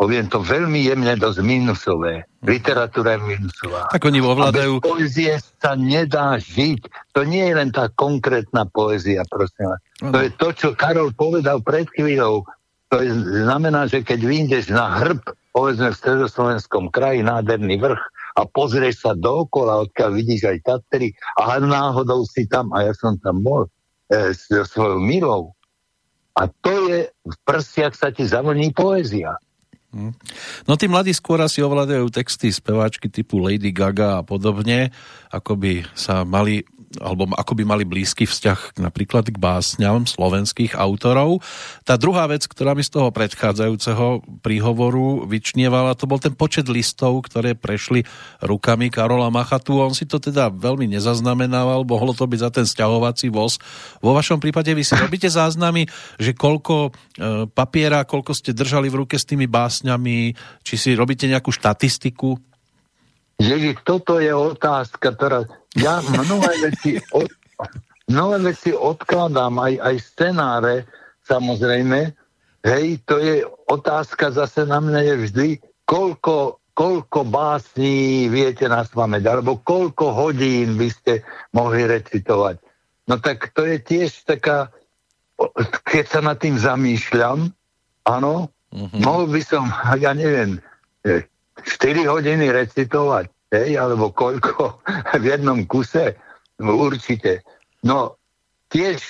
poviem 0.00 0.32
to 0.32 0.40
veľmi 0.40 0.88
jemne, 0.88 1.12
dosť 1.20 1.44
minusové. 1.44 2.24
Literatúra 2.40 3.20
je 3.20 3.36
minusová. 3.36 3.84
Tak 3.92 4.08
oni 4.08 4.24
ovládajú... 4.24 4.80
A 4.80 4.80
bez 4.80 4.88
poezie 4.88 5.32
sa 5.60 5.76
nedá 5.76 6.40
žiť. 6.40 7.12
To 7.12 7.28
nie 7.28 7.44
je 7.44 7.52
len 7.52 7.68
tá 7.68 7.92
konkrétna 7.92 8.64
poézia, 8.64 9.28
prosím. 9.28 9.76
To 10.00 10.16
je 10.24 10.32
to, 10.40 10.56
čo 10.56 10.68
Karol 10.72 11.12
povedal 11.12 11.60
pred 11.60 11.84
chvíľou. 11.92 12.48
To 12.88 12.96
je, 12.96 13.12
znamená, 13.44 13.92
že 13.92 14.00
keď 14.00 14.24
vyjdeš 14.24 14.72
na 14.72 14.88
hrb, 15.04 15.20
povedzme 15.52 15.92
v 15.92 16.00
stredoslovenskom 16.00 16.88
kraji, 16.88 17.20
nádherný 17.20 17.76
vrch, 17.76 18.00
a 18.40 18.48
pozrieš 18.48 19.04
sa 19.04 19.12
dookola, 19.12 19.84
odkiaľ 19.84 20.10
vidíš 20.16 20.48
aj 20.48 20.58
Tatry 20.64 21.12
a 21.36 21.60
náhodou 21.60 22.24
si 22.24 22.48
tam, 22.48 22.72
a 22.72 22.88
ja 22.88 22.96
som 22.96 23.20
tam 23.20 23.44
bol 23.44 23.68
e, 24.08 24.32
so 24.32 24.64
svojou 24.64 24.96
milou. 24.96 25.52
A 26.40 26.48
to 26.48 26.88
je, 26.88 27.10
v 27.10 27.36
prstiach 27.44 27.92
sa 27.92 28.08
ti 28.08 28.24
zavoní 28.24 28.72
poézia. 28.72 29.36
Hm. 29.90 30.14
No 30.70 30.78
tí 30.78 30.86
mladí 30.86 31.10
skôr 31.10 31.42
asi 31.42 31.66
ovládajú 31.66 32.14
texty 32.14 32.54
speváčky 32.54 33.10
typu 33.10 33.42
Lady 33.42 33.74
Gaga 33.74 34.22
a 34.22 34.26
podobne, 34.26 34.94
ako 35.34 35.58
by 35.58 35.82
sa 35.98 36.22
mali 36.22 36.62
alebo 36.98 37.30
ako 37.38 37.54
by 37.54 37.62
mali 37.62 37.84
blízky 37.86 38.26
vzťah 38.26 38.82
napríklad 38.82 39.30
k 39.30 39.38
básňam 39.38 40.10
slovenských 40.10 40.74
autorov. 40.74 41.38
Tá 41.86 41.94
druhá 41.94 42.26
vec, 42.26 42.50
ktorá 42.50 42.74
mi 42.74 42.82
z 42.82 42.98
toho 42.98 43.14
predchádzajúceho 43.14 44.26
príhovoru 44.42 45.22
vyčnievala, 45.30 45.94
to 45.94 46.10
bol 46.10 46.18
ten 46.18 46.34
počet 46.34 46.66
listov, 46.66 47.22
ktoré 47.30 47.54
prešli 47.54 48.02
rukami 48.42 48.90
Karola 48.90 49.30
Machatu. 49.30 49.78
On 49.78 49.94
si 49.94 50.02
to 50.02 50.18
teda 50.18 50.50
veľmi 50.50 50.90
nezaznamenával, 50.90 51.86
mohlo 51.86 52.10
to 52.10 52.26
byť 52.26 52.40
za 52.42 52.50
ten 52.50 52.66
sťahovací 52.66 53.30
voz. 53.30 53.62
Vo 54.02 54.10
vašom 54.10 54.42
prípade 54.42 54.74
vy 54.74 54.82
si 54.82 54.98
robíte 55.04 55.30
záznamy, 55.30 55.86
že 56.18 56.34
koľko 56.34 56.90
e, 56.90 56.90
papiera, 57.54 58.02
koľko 58.02 58.34
ste 58.34 58.50
držali 58.50 58.90
v 58.90 59.06
ruke 59.06 59.14
s 59.14 59.28
tými 59.30 59.46
básňami, 59.46 60.34
či 60.66 60.74
si 60.74 60.90
robíte 60.98 61.30
nejakú 61.30 61.54
štatistiku? 61.54 62.34
Ježi, 63.40 63.72
toto 63.86 64.20
je 64.20 64.34
otázka, 64.34 65.16
ktorá 65.16 65.48
ja 65.78 66.02
mnohé 66.02 66.52
veci, 66.70 66.98
od, 67.14 67.30
mnohé 68.10 68.36
veci 68.42 68.74
odkladám, 68.74 69.54
aj, 69.54 69.74
aj 69.78 69.96
scenáre, 70.02 70.74
samozrejme. 71.22 72.10
Hej, 72.60 73.00
to 73.06 73.22
je 73.22 73.46
otázka 73.70 74.34
zase 74.34 74.66
na 74.66 74.82
mňa 74.82 75.00
je 75.00 75.14
vždy, 75.16 75.48
koľko, 75.86 76.60
koľko 76.74 77.20
básní 77.24 78.28
viete 78.28 78.68
na 78.68 78.84
spameť, 78.84 79.24
alebo 79.24 79.62
koľko 79.62 80.12
hodín 80.12 80.76
by 80.76 80.88
ste 80.90 81.12
mohli 81.54 81.86
recitovať. 81.86 82.60
No 83.08 83.16
tak 83.16 83.54
to 83.56 83.64
je 83.64 83.80
tiež 83.80 84.26
taká, 84.28 84.68
keď 85.88 86.04
sa 86.04 86.20
nad 86.20 86.36
tým 86.36 86.60
zamýšľam, 86.60 87.48
áno, 88.04 88.52
mm-hmm. 88.74 89.00
mohol 89.02 89.24
by 89.30 89.40
som, 89.40 89.70
ja 89.96 90.12
neviem, 90.12 90.60
4 91.06 91.24
hodiny 92.06 92.52
recitovať 92.52 93.32
hej, 93.50 93.76
alebo 93.76 94.14
koľko 94.14 94.80
v 95.22 95.24
jednom 95.26 95.66
kuse, 95.66 96.16
no 96.62 96.78
určite. 96.78 97.42
No 97.82 98.16
tiež 98.70 99.02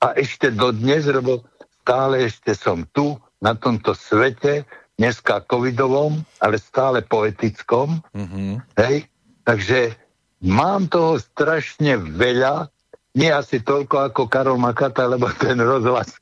a 0.00 0.16
ešte 0.16 0.48
dodnes, 0.54 1.04
lebo 1.04 1.44
stále 1.84 2.30
ešte 2.30 2.56
som 2.56 2.86
tu, 2.94 3.18
na 3.40 3.56
tomto 3.56 3.96
svete, 3.96 4.64
dneska 5.00 5.40
covidovom, 5.48 6.20
ale 6.44 6.60
stále 6.60 7.00
poetickom, 7.00 8.04
mm-hmm. 8.12 8.60
hej, 8.84 9.08
takže 9.48 9.96
mám 10.44 10.92
toho 10.92 11.16
strašne 11.16 11.96
veľa, 11.96 12.68
nie 13.16 13.32
asi 13.32 13.64
toľko 13.64 14.12
ako 14.12 14.28
Karol 14.28 14.60
Makata, 14.60 15.08
lebo 15.08 15.32
ten 15.40 15.56
rozhlas 15.56 16.20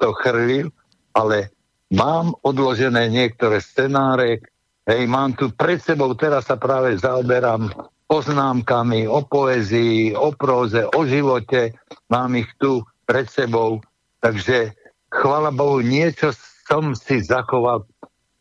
to 0.00 0.14
chrlil, 0.22 0.70
ale 1.18 1.50
mám 1.90 2.32
odložené 2.46 3.10
niektoré 3.10 3.58
scenáre, 3.58 4.40
Hej, 4.82 5.06
mám 5.06 5.30
tu 5.38 5.46
pred 5.54 5.78
sebou, 5.78 6.10
teraz 6.18 6.50
sa 6.50 6.58
práve 6.58 6.98
zaoberám 6.98 7.70
poznámkami 8.10 9.06
o 9.06 9.22
poezii, 9.22 10.18
o 10.18 10.34
próze, 10.34 10.82
o 10.90 11.06
živote. 11.06 11.70
Mám 12.10 12.42
ich 12.42 12.50
tu 12.58 12.82
pred 13.06 13.30
sebou. 13.30 13.78
Takže 14.18 14.74
chvala 15.14 15.54
Bohu, 15.54 15.80
niečo 15.80 16.34
som 16.66 16.98
si 16.98 17.22
zachoval 17.22 17.86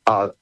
a 0.09 0.34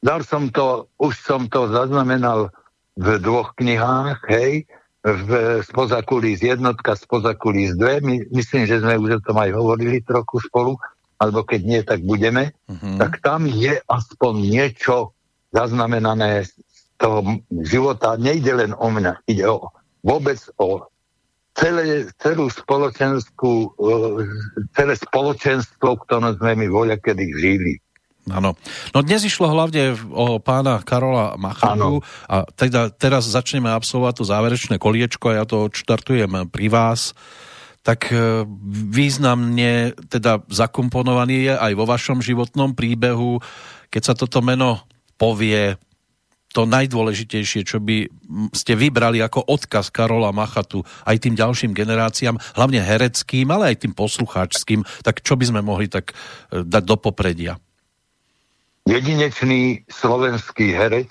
dal 0.00 0.24
som 0.24 0.48
to, 0.48 0.88
už 0.96 1.12
som 1.20 1.44
to 1.46 1.68
zaznamenal 1.68 2.48
v 2.96 3.20
dvoch 3.20 3.52
knihách, 3.60 4.20
hej, 4.32 4.64
v 5.02 5.60
spoza 5.66 6.00
kulís 6.06 6.40
jednotka, 6.40 6.96
spoza 6.96 7.36
kulís 7.36 7.76
dve. 7.76 8.00
My, 8.00 8.22
myslím, 8.32 8.64
že 8.64 8.80
sme 8.80 8.96
už 8.96 9.20
o 9.20 9.24
tom 9.28 9.36
aj 9.44 9.50
hovorili 9.52 10.00
trochu 10.04 10.40
spolu 10.46 10.80
alebo 11.22 11.46
keď 11.46 11.60
nie, 11.62 11.80
tak 11.86 12.02
budeme, 12.02 12.50
mm-hmm. 12.66 12.98
tak 12.98 13.22
tam 13.22 13.46
je 13.46 13.78
aspoň 13.86 14.32
niečo 14.42 15.14
zaznamenané 15.54 16.42
z 16.42 16.82
toho 16.98 17.38
života. 17.62 18.18
Nejde 18.18 18.58
len 18.58 18.72
o 18.74 18.90
mňa, 18.90 19.22
ide 19.30 19.46
o, 19.46 19.70
vôbec 20.02 20.42
o 20.58 20.90
celé, 21.54 22.10
celú 22.18 22.50
spoločenskú, 22.50 23.70
e, 23.78 23.94
celé 24.74 24.98
spoločenstvo, 24.98 26.02
ktoré 26.02 26.34
sme 26.42 26.58
my 26.58 26.66
voľa 26.66 26.98
kedy 26.98 27.26
žili. 27.38 27.78
Áno. 28.30 28.54
No 28.94 28.98
dnes 29.02 29.26
išlo 29.26 29.50
hlavne 29.50 29.98
o 30.14 30.38
pána 30.38 30.78
Karola 30.86 31.34
Machatu 31.34 32.06
a 32.30 32.46
teda 32.54 32.94
teraz 32.94 33.26
začneme 33.26 33.66
absolvovať 33.74 34.22
to 34.22 34.24
záverečné 34.30 34.76
koliečko 34.78 35.34
a 35.34 35.42
ja 35.42 35.44
to 35.46 35.66
odštartujem 35.66 36.46
pri 36.54 36.66
vás 36.70 37.18
tak 37.82 38.14
e, 38.14 38.46
významne 38.94 39.98
teda 40.06 40.46
zakomponovaný 40.46 41.50
je 41.50 41.54
aj 41.58 41.72
vo 41.74 41.84
vašom 41.86 42.22
životnom 42.22 42.78
príbehu, 42.78 43.42
keď 43.90 44.02
sa 44.02 44.14
toto 44.14 44.38
meno 44.38 44.86
povie, 45.18 45.74
to 46.52 46.68
najdôležitejšie, 46.68 47.64
čo 47.64 47.80
by 47.80 48.06
ste 48.52 48.76
vybrali 48.76 49.24
ako 49.24 49.40
odkaz 49.48 49.88
Karola 49.88 50.30
Machatu 50.36 50.84
aj 51.08 51.16
tým 51.24 51.34
ďalším 51.34 51.72
generáciám, 51.72 52.36
hlavne 52.54 52.84
hereckým, 52.84 53.48
ale 53.48 53.72
aj 53.72 53.88
tým 53.88 53.96
poslucháčským, 53.96 54.84
tak 55.00 55.24
čo 55.24 55.34
by 55.34 55.44
sme 55.48 55.60
mohli 55.64 55.88
tak 55.88 56.12
e, 56.12 56.62
dať 56.62 56.84
do 56.86 56.96
popredia? 57.00 57.56
Jedinečný 58.86 59.86
slovenský 59.88 60.74
herec, 60.74 61.10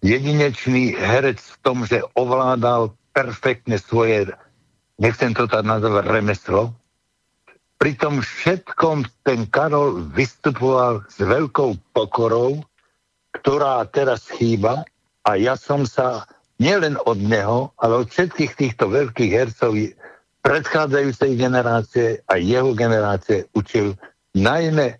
jedinečný 0.00 0.94
herec 0.94 1.38
v 1.42 1.56
tom, 1.62 1.82
že 1.84 2.02
ovládal 2.14 2.94
perfektne 3.12 3.76
svoje 3.76 4.30
nechcem 5.00 5.32
to 5.36 5.44
tak 5.48 5.64
nazvať 5.64 6.04
remeslo, 6.08 6.72
pri 7.76 7.92
tom 8.00 8.24
všetkom 8.24 9.04
ten 9.20 9.44
Karol 9.52 10.08
vystupoval 10.16 11.04
s 11.12 11.20
veľkou 11.20 11.76
pokorou, 11.92 12.64
ktorá 13.36 13.84
teraz 13.92 14.32
chýba. 14.32 14.80
A 15.28 15.36
ja 15.36 15.60
som 15.60 15.84
sa 15.84 16.24
nielen 16.56 16.96
od 17.04 17.20
neho, 17.20 17.76
ale 17.76 18.00
od 18.00 18.08
všetkých 18.08 18.52
týchto 18.56 18.88
veľkých 18.88 19.32
hercov 19.32 19.76
predchádzajúcej 20.40 21.36
generácie 21.36 22.08
a 22.24 22.40
jeho 22.40 22.72
generácie 22.72 23.44
učil 23.52 23.92
najmä 24.32 24.96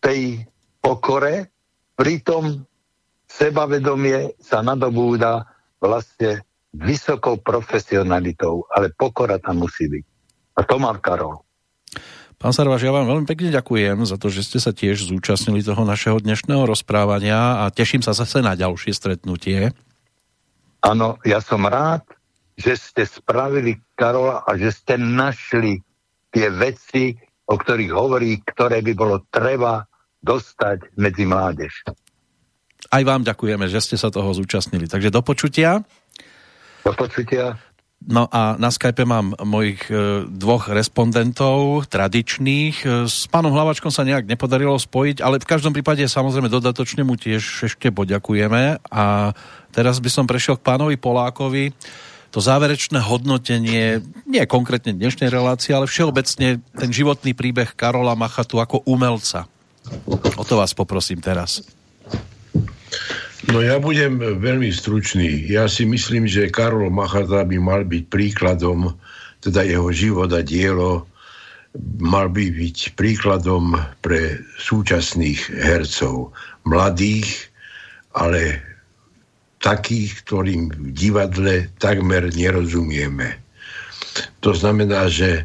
tej 0.00 0.46
pokore, 0.80 1.50
pritom 1.98 2.62
sebavedomie 3.26 4.38
sa 4.38 4.62
nadobúda 4.62 5.44
vlastne 5.82 6.45
vysokou 6.76 7.40
profesionalitou, 7.40 8.68
ale 8.68 8.92
pokora 8.92 9.40
tam 9.40 9.64
musí 9.64 9.88
byť. 9.88 10.04
A 10.56 10.60
to 10.64 10.76
mám 10.76 11.00
Karol. 11.00 11.40
Pán 12.36 12.52
Sarvaš, 12.52 12.84
ja 12.84 12.92
vám 12.92 13.08
veľmi 13.08 13.24
pekne 13.24 13.48
ďakujem 13.48 14.04
za 14.04 14.20
to, 14.20 14.28
že 14.28 14.44
ste 14.44 14.58
sa 14.60 14.76
tiež 14.76 15.08
zúčastnili 15.08 15.64
toho 15.64 15.88
našeho 15.88 16.20
dnešného 16.20 16.68
rozprávania 16.68 17.64
a 17.64 17.72
teším 17.72 18.04
sa 18.04 18.12
zase 18.12 18.44
na 18.44 18.52
ďalšie 18.52 18.92
stretnutie. 18.92 19.72
Áno, 20.84 21.16
ja 21.24 21.40
som 21.40 21.64
rád, 21.64 22.04
že 22.60 22.76
ste 22.76 23.08
spravili 23.08 23.80
Karola 23.96 24.44
a 24.44 24.52
že 24.60 24.68
ste 24.68 25.00
našli 25.00 25.80
tie 26.28 26.52
veci, 26.52 27.16
o 27.48 27.56
ktorých 27.56 27.92
hovorí, 27.96 28.36
ktoré 28.44 28.84
by 28.84 28.92
bolo 28.92 29.24
treba 29.32 29.88
dostať 30.20 30.92
medzi 31.00 31.24
mládež. 31.24 31.72
Aj 32.92 33.02
vám 33.02 33.24
ďakujeme, 33.24 33.64
že 33.72 33.80
ste 33.80 33.96
sa 33.96 34.12
toho 34.12 34.30
zúčastnili. 34.36 34.84
Takže 34.84 35.08
do 35.08 35.24
počutia. 35.24 35.82
Do 36.86 36.94
počutia. 36.94 37.58
No 38.06 38.30
a 38.30 38.54
na 38.54 38.70
Skype 38.70 39.02
mám 39.02 39.34
mojich 39.42 39.90
e, 39.90 40.22
dvoch 40.30 40.70
respondentov, 40.70 41.90
tradičných. 41.90 42.76
E, 42.86 43.10
s 43.10 43.26
pánom 43.26 43.50
Hlavačkom 43.50 43.90
sa 43.90 44.06
nejak 44.06 44.30
nepodarilo 44.30 44.78
spojiť, 44.78 45.18
ale 45.18 45.42
v 45.42 45.50
každom 45.50 45.74
prípade 45.74 46.06
samozrejme 46.06 46.46
dodatočne 46.46 47.02
mu 47.02 47.18
tiež 47.18 47.66
ešte 47.66 47.90
poďakujeme. 47.90 48.78
A 48.78 49.34
teraz 49.74 49.98
by 49.98 50.06
som 50.06 50.30
prešiel 50.30 50.54
k 50.54 50.66
pánovi 50.70 50.94
Polákovi. 50.94 51.74
To 52.30 52.38
záverečné 52.38 53.02
hodnotenie, 53.02 54.06
nie 54.28 54.42
konkrétne 54.46 54.94
dnešnej 54.94 55.26
relácie, 55.26 55.74
ale 55.74 55.90
všeobecne 55.90 56.62
ten 56.62 56.90
životný 56.94 57.34
príbeh 57.34 57.74
Karola 57.74 58.14
Machatu 58.14 58.62
ako 58.62 58.86
umelca. 58.86 59.50
O 60.38 60.44
to 60.46 60.54
vás 60.54 60.70
poprosím 60.76 61.18
teraz. 61.18 61.64
No 63.44 63.60
ja 63.60 63.76
budem 63.76 64.16
veľmi 64.16 64.72
stručný. 64.72 65.44
Ja 65.52 65.68
si 65.68 65.84
myslím, 65.84 66.24
že 66.24 66.48
Karol 66.48 66.88
Machata 66.88 67.44
by 67.44 67.58
mal 67.60 67.84
byť 67.84 68.08
príkladom, 68.08 68.96
teda 69.44 69.60
jeho 69.60 69.92
život 69.92 70.32
a 70.32 70.40
dielo 70.40 71.04
mal 72.00 72.32
by 72.32 72.48
byť 72.48 72.96
príkladom 72.96 73.76
pre 74.00 74.40
súčasných 74.56 75.52
hercov, 75.60 76.32
mladých, 76.64 77.52
ale 78.16 78.64
takých, 79.60 80.24
ktorým 80.24 80.72
v 80.72 80.88
divadle 80.96 81.68
takmer 81.76 82.32
nerozumieme. 82.32 83.36
To 84.40 84.56
znamená, 84.56 85.12
že 85.12 85.44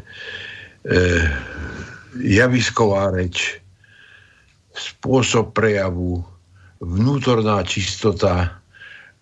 javisková 2.16 3.12
reč, 3.12 3.60
spôsob 4.72 5.52
prejavu, 5.52 6.24
vnútorná 6.82 7.62
čistota, 7.62 8.50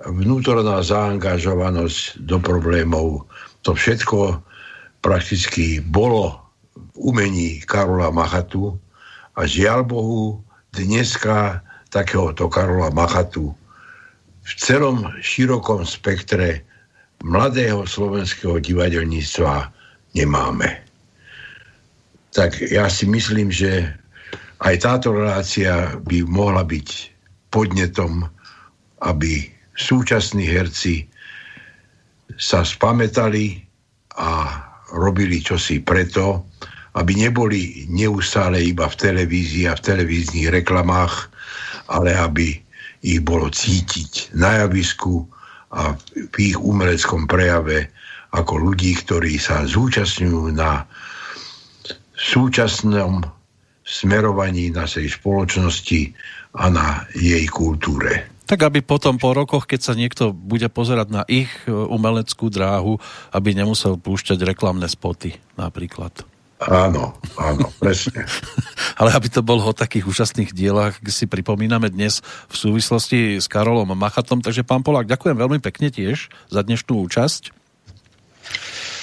vnútorná 0.01 0.81
zaangažovanosť 0.81 2.25
do 2.25 2.41
problémov. 2.41 3.29
To 3.69 3.77
všetko 3.77 4.41
prakticky 5.05 5.85
bolo 5.85 6.41
v 6.73 7.13
umení 7.13 7.61
Karola 7.69 8.09
Machatu 8.09 8.73
a 9.37 9.45
žiaľ 9.45 9.85
Bohu 9.85 10.41
dneska 10.73 11.61
takéhoto 11.93 12.49
Karola 12.49 12.89
Machatu 12.89 13.53
v 14.41 14.53
celom 14.57 15.05
širokom 15.21 15.85
spektre 15.85 16.65
mladého 17.21 17.85
slovenského 17.85 18.57
divadelníctva 18.57 19.69
nemáme. 20.17 20.81
Tak 22.33 22.57
ja 22.73 22.89
si 22.89 23.05
myslím, 23.05 23.53
že 23.53 23.93
aj 24.65 24.75
táto 24.81 25.13
relácia 25.13 25.93
by 26.09 26.25
mohla 26.25 26.65
byť 26.65 27.10
podnetom, 27.51 28.27
aby 29.03 29.51
súčasní 29.75 30.47
herci 30.47 31.07
sa 32.39 32.63
spametali 32.63 33.59
a 34.17 34.31
robili 34.95 35.43
čosi 35.43 35.83
preto, 35.83 36.47
aby 36.99 37.15
neboli 37.15 37.87
neustále 37.87 38.59
iba 38.63 38.91
v 38.91 38.99
televízii 38.99 39.71
a 39.71 39.79
v 39.79 39.85
televíznych 39.85 40.51
reklamách, 40.51 41.31
ale 41.91 42.15
aby 42.15 42.59
ich 43.01 43.23
bolo 43.23 43.49
cítiť 43.49 44.35
na 44.35 44.67
javisku 44.67 45.25
a 45.71 45.95
v 46.15 46.35
ich 46.39 46.59
umeleckom 46.59 47.31
prejave 47.31 47.89
ako 48.35 48.71
ľudí, 48.71 48.95
ktorí 48.95 49.39
sa 49.39 49.67
zúčastňujú 49.67 50.55
na 50.55 50.87
súčasnom 52.15 53.23
smerovaní 53.87 54.71
našej 54.71 55.19
spoločnosti 55.19 56.15
a 56.55 56.65
na 56.71 57.07
jej 57.15 57.47
kultúre. 57.47 58.27
Tak 58.51 58.67
aby 58.67 58.83
potom 58.83 59.15
po 59.15 59.31
rokoch, 59.31 59.71
keď 59.71 59.81
sa 59.81 59.95
niekto 59.95 60.35
bude 60.35 60.67
pozerať 60.67 61.09
na 61.15 61.23
ich 61.31 61.51
e, 61.65 61.71
umeleckú 61.71 62.51
dráhu, 62.51 62.99
aby 63.31 63.55
nemusel 63.55 63.95
púšťať 63.95 64.43
reklamné 64.43 64.91
spoty 64.91 65.39
napríklad. 65.55 66.27
Áno, 66.61 67.17
áno, 67.41 67.73
presne. 67.81 68.27
Ale 69.01 69.17
aby 69.17 69.33
to 69.33 69.41
bolo 69.41 69.65
o 69.65 69.73
takých 69.73 70.05
úžasných 70.05 70.53
dielach, 70.53 70.99
si 71.09 71.25
pripomíname 71.25 71.89
dnes 71.89 72.21
v 72.51 72.55
súvislosti 72.59 73.41
s 73.41 73.49
Karolom 73.49 73.97
Machatom. 73.97 74.45
Takže 74.45 74.67
pán 74.67 74.85
Polák, 74.85 75.09
ďakujem 75.09 75.41
veľmi 75.41 75.63
pekne 75.63 75.89
tiež 75.89 76.29
za 76.53 76.61
dnešnú 76.61 77.01
účasť. 77.07 77.60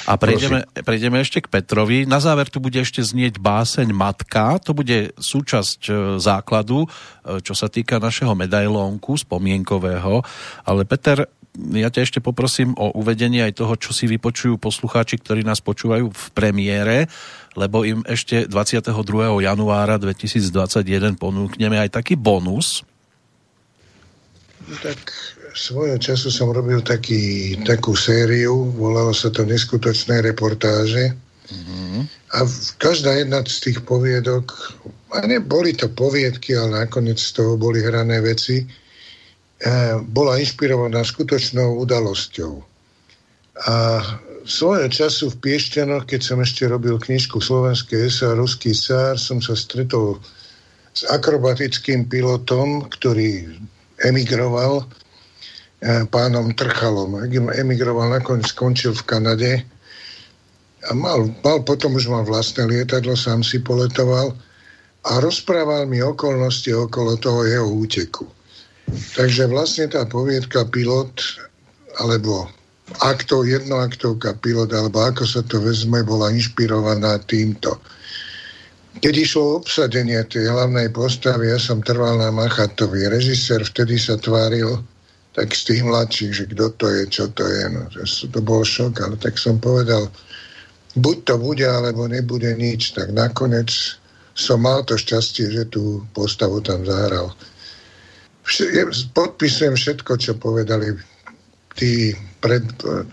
A 0.07 0.15
prejdeme, 0.15 0.63
prejdeme 0.71 1.19
ešte 1.19 1.43
k 1.43 1.51
Petrovi. 1.51 2.07
Na 2.07 2.23
záver 2.23 2.47
tu 2.47 2.63
bude 2.63 2.79
ešte 2.79 3.03
znieť 3.03 3.43
báseň 3.43 3.91
Matka. 3.91 4.55
To 4.63 4.71
bude 4.71 5.11
súčasť 5.19 5.79
e, 5.87 5.91
základu, 6.23 6.87
e, 6.87 7.43
čo 7.43 7.51
sa 7.51 7.67
týka 7.67 7.99
našeho 7.99 8.31
medailónku 8.31 9.19
spomienkového. 9.19 10.23
Ale 10.63 10.87
Peter, 10.87 11.27
ja 11.57 11.91
ťa 11.91 12.07
ešte 12.07 12.19
poprosím 12.23 12.71
o 12.79 12.95
uvedenie 12.95 13.43
aj 13.43 13.59
toho, 13.59 13.75
čo 13.75 13.91
si 13.91 14.07
vypočujú 14.07 14.55
poslucháči, 14.55 15.19
ktorí 15.19 15.43
nás 15.43 15.59
počúvajú 15.59 16.07
v 16.07 16.25
premiére, 16.31 17.11
lebo 17.59 17.83
im 17.83 17.99
ešte 18.07 18.47
22. 18.47 18.95
januára 19.43 19.99
2021 19.99 21.19
ponúkneme 21.19 21.75
aj 21.83 21.99
taký 21.99 22.15
bonus. 22.15 22.87
Tak 24.79 24.99
svojho 25.57 25.97
času 25.97 26.29
som 26.29 26.53
robil 26.53 26.85
taký, 26.85 27.57
takú 27.65 27.97
sériu, 27.97 28.69
volalo 28.77 29.09
sa 29.11 29.33
to 29.33 29.41
Neskutočné 29.41 30.21
reportáže. 30.21 31.17
Mm-hmm. 31.49 32.01
A 32.37 32.37
každá 32.77 33.17
jedna 33.17 33.41
z 33.41 33.71
tých 33.71 33.79
poviedok, 33.81 34.53
a 35.17 35.25
neboli 35.25 35.73
to 35.73 35.89
poviedky, 35.89 36.53
ale 36.53 36.85
nakoniec 36.85 37.17
z 37.17 37.41
toho 37.41 37.57
boli 37.57 37.81
hrané 37.81 38.21
veci, 38.21 38.61
e, 38.61 38.65
bola 40.05 40.37
inšpirovaná 40.37 41.01
skutočnou 41.01 41.81
udalosťou. 41.81 42.53
A 43.65 43.75
svojho 44.45 44.87
času 44.93 45.33
v 45.33 45.39
Piešťanoch, 45.41 46.05
keď 46.05 46.21
som 46.21 46.37
ešte 46.37 46.69
robil 46.69 47.01
knižku 47.01 47.41
Slovenské 47.41 48.05
SA 48.07 48.37
Ruský 48.37 48.77
cár, 48.77 49.17
som 49.17 49.41
sa 49.41 49.57
stretol 49.57 50.21
s 50.93 51.01
akrobatickým 51.09 52.05
pilotom, 52.05 52.85
ktorý 52.85 53.57
emigroval 54.05 54.85
pánom 55.83 56.51
Trchalom. 56.57 57.21
Emigroval, 57.53 58.09
nakoniec 58.09 58.49
skončil 58.49 58.97
v 58.97 59.05
Kanade 59.05 59.51
a 60.87 60.93
mal, 60.97 61.29
mal 61.45 61.61
potom 61.61 61.93
už 61.93 62.09
mal 62.09 62.23
vlastné 62.25 62.65
lietadlo, 62.65 63.13
sám 63.13 63.45
si 63.45 63.61
poletoval 63.61 64.33
a 65.05 65.11
rozprával 65.21 65.85
mi 65.85 66.01
okolnosti 66.01 66.69
okolo 66.73 67.19
toho 67.21 67.45
jeho 67.45 67.67
úteku. 67.67 68.25
Takže 68.87 69.51
vlastne 69.51 69.91
tá 69.91 70.07
poviedka 70.07 70.63
pilot, 70.71 71.11
alebo 71.99 72.47
aktov, 73.03 73.43
jednoaktovka 73.43 74.39
pilot, 74.39 74.71
alebo 74.71 75.03
ako 75.03 75.27
sa 75.27 75.43
to 75.43 75.59
vezme, 75.59 76.07
bola 76.07 76.31
inšpirovaná 76.31 77.19
týmto. 77.27 77.75
Keď 78.97 79.13
išlo 79.13 79.41
o 79.43 79.57
obsadenie 79.61 80.23
tej 80.25 80.49
hlavnej 80.49 80.89
postavy, 80.89 81.51
ja 81.51 81.59
som 81.61 81.83
trval 81.83 82.17
na 82.17 82.31
Machatovi. 82.31 83.05
Režisér 83.11 83.61
vtedy 83.67 83.99
sa 83.99 84.15
tváril, 84.17 84.81
tak 85.37 85.53
z 85.53 85.63
tých 85.69 85.81
mladších, 85.85 86.31
že 86.33 86.45
kto 86.49 86.65
to 86.81 86.85
je, 86.89 87.03
čo 87.13 87.29
to 87.29 87.45
je. 87.45 87.69
No, 87.69 87.85
to 88.33 88.39
bol 88.41 88.65
šok, 88.65 89.05
ale 89.05 89.21
tak 89.21 89.37
som 89.37 89.61
povedal, 89.61 90.09
buď 90.97 91.17
to 91.29 91.35
bude, 91.37 91.61
alebo 91.61 92.09
nebude 92.09 92.49
nič. 92.57 92.97
Tak 92.97 93.13
nakoniec 93.13 93.69
som 94.33 94.65
mal 94.65 94.81
to 94.81 94.97
šťastie, 94.97 95.53
že 95.53 95.69
tú 95.69 96.01
postavu 96.17 96.57
tam 96.65 96.81
zahral. 96.89 97.37
Podpisujem 99.13 99.77
všetko, 99.77 100.17
čo 100.17 100.33
povedali 100.41 100.97
tí 101.77 102.17
pred, 102.41 102.65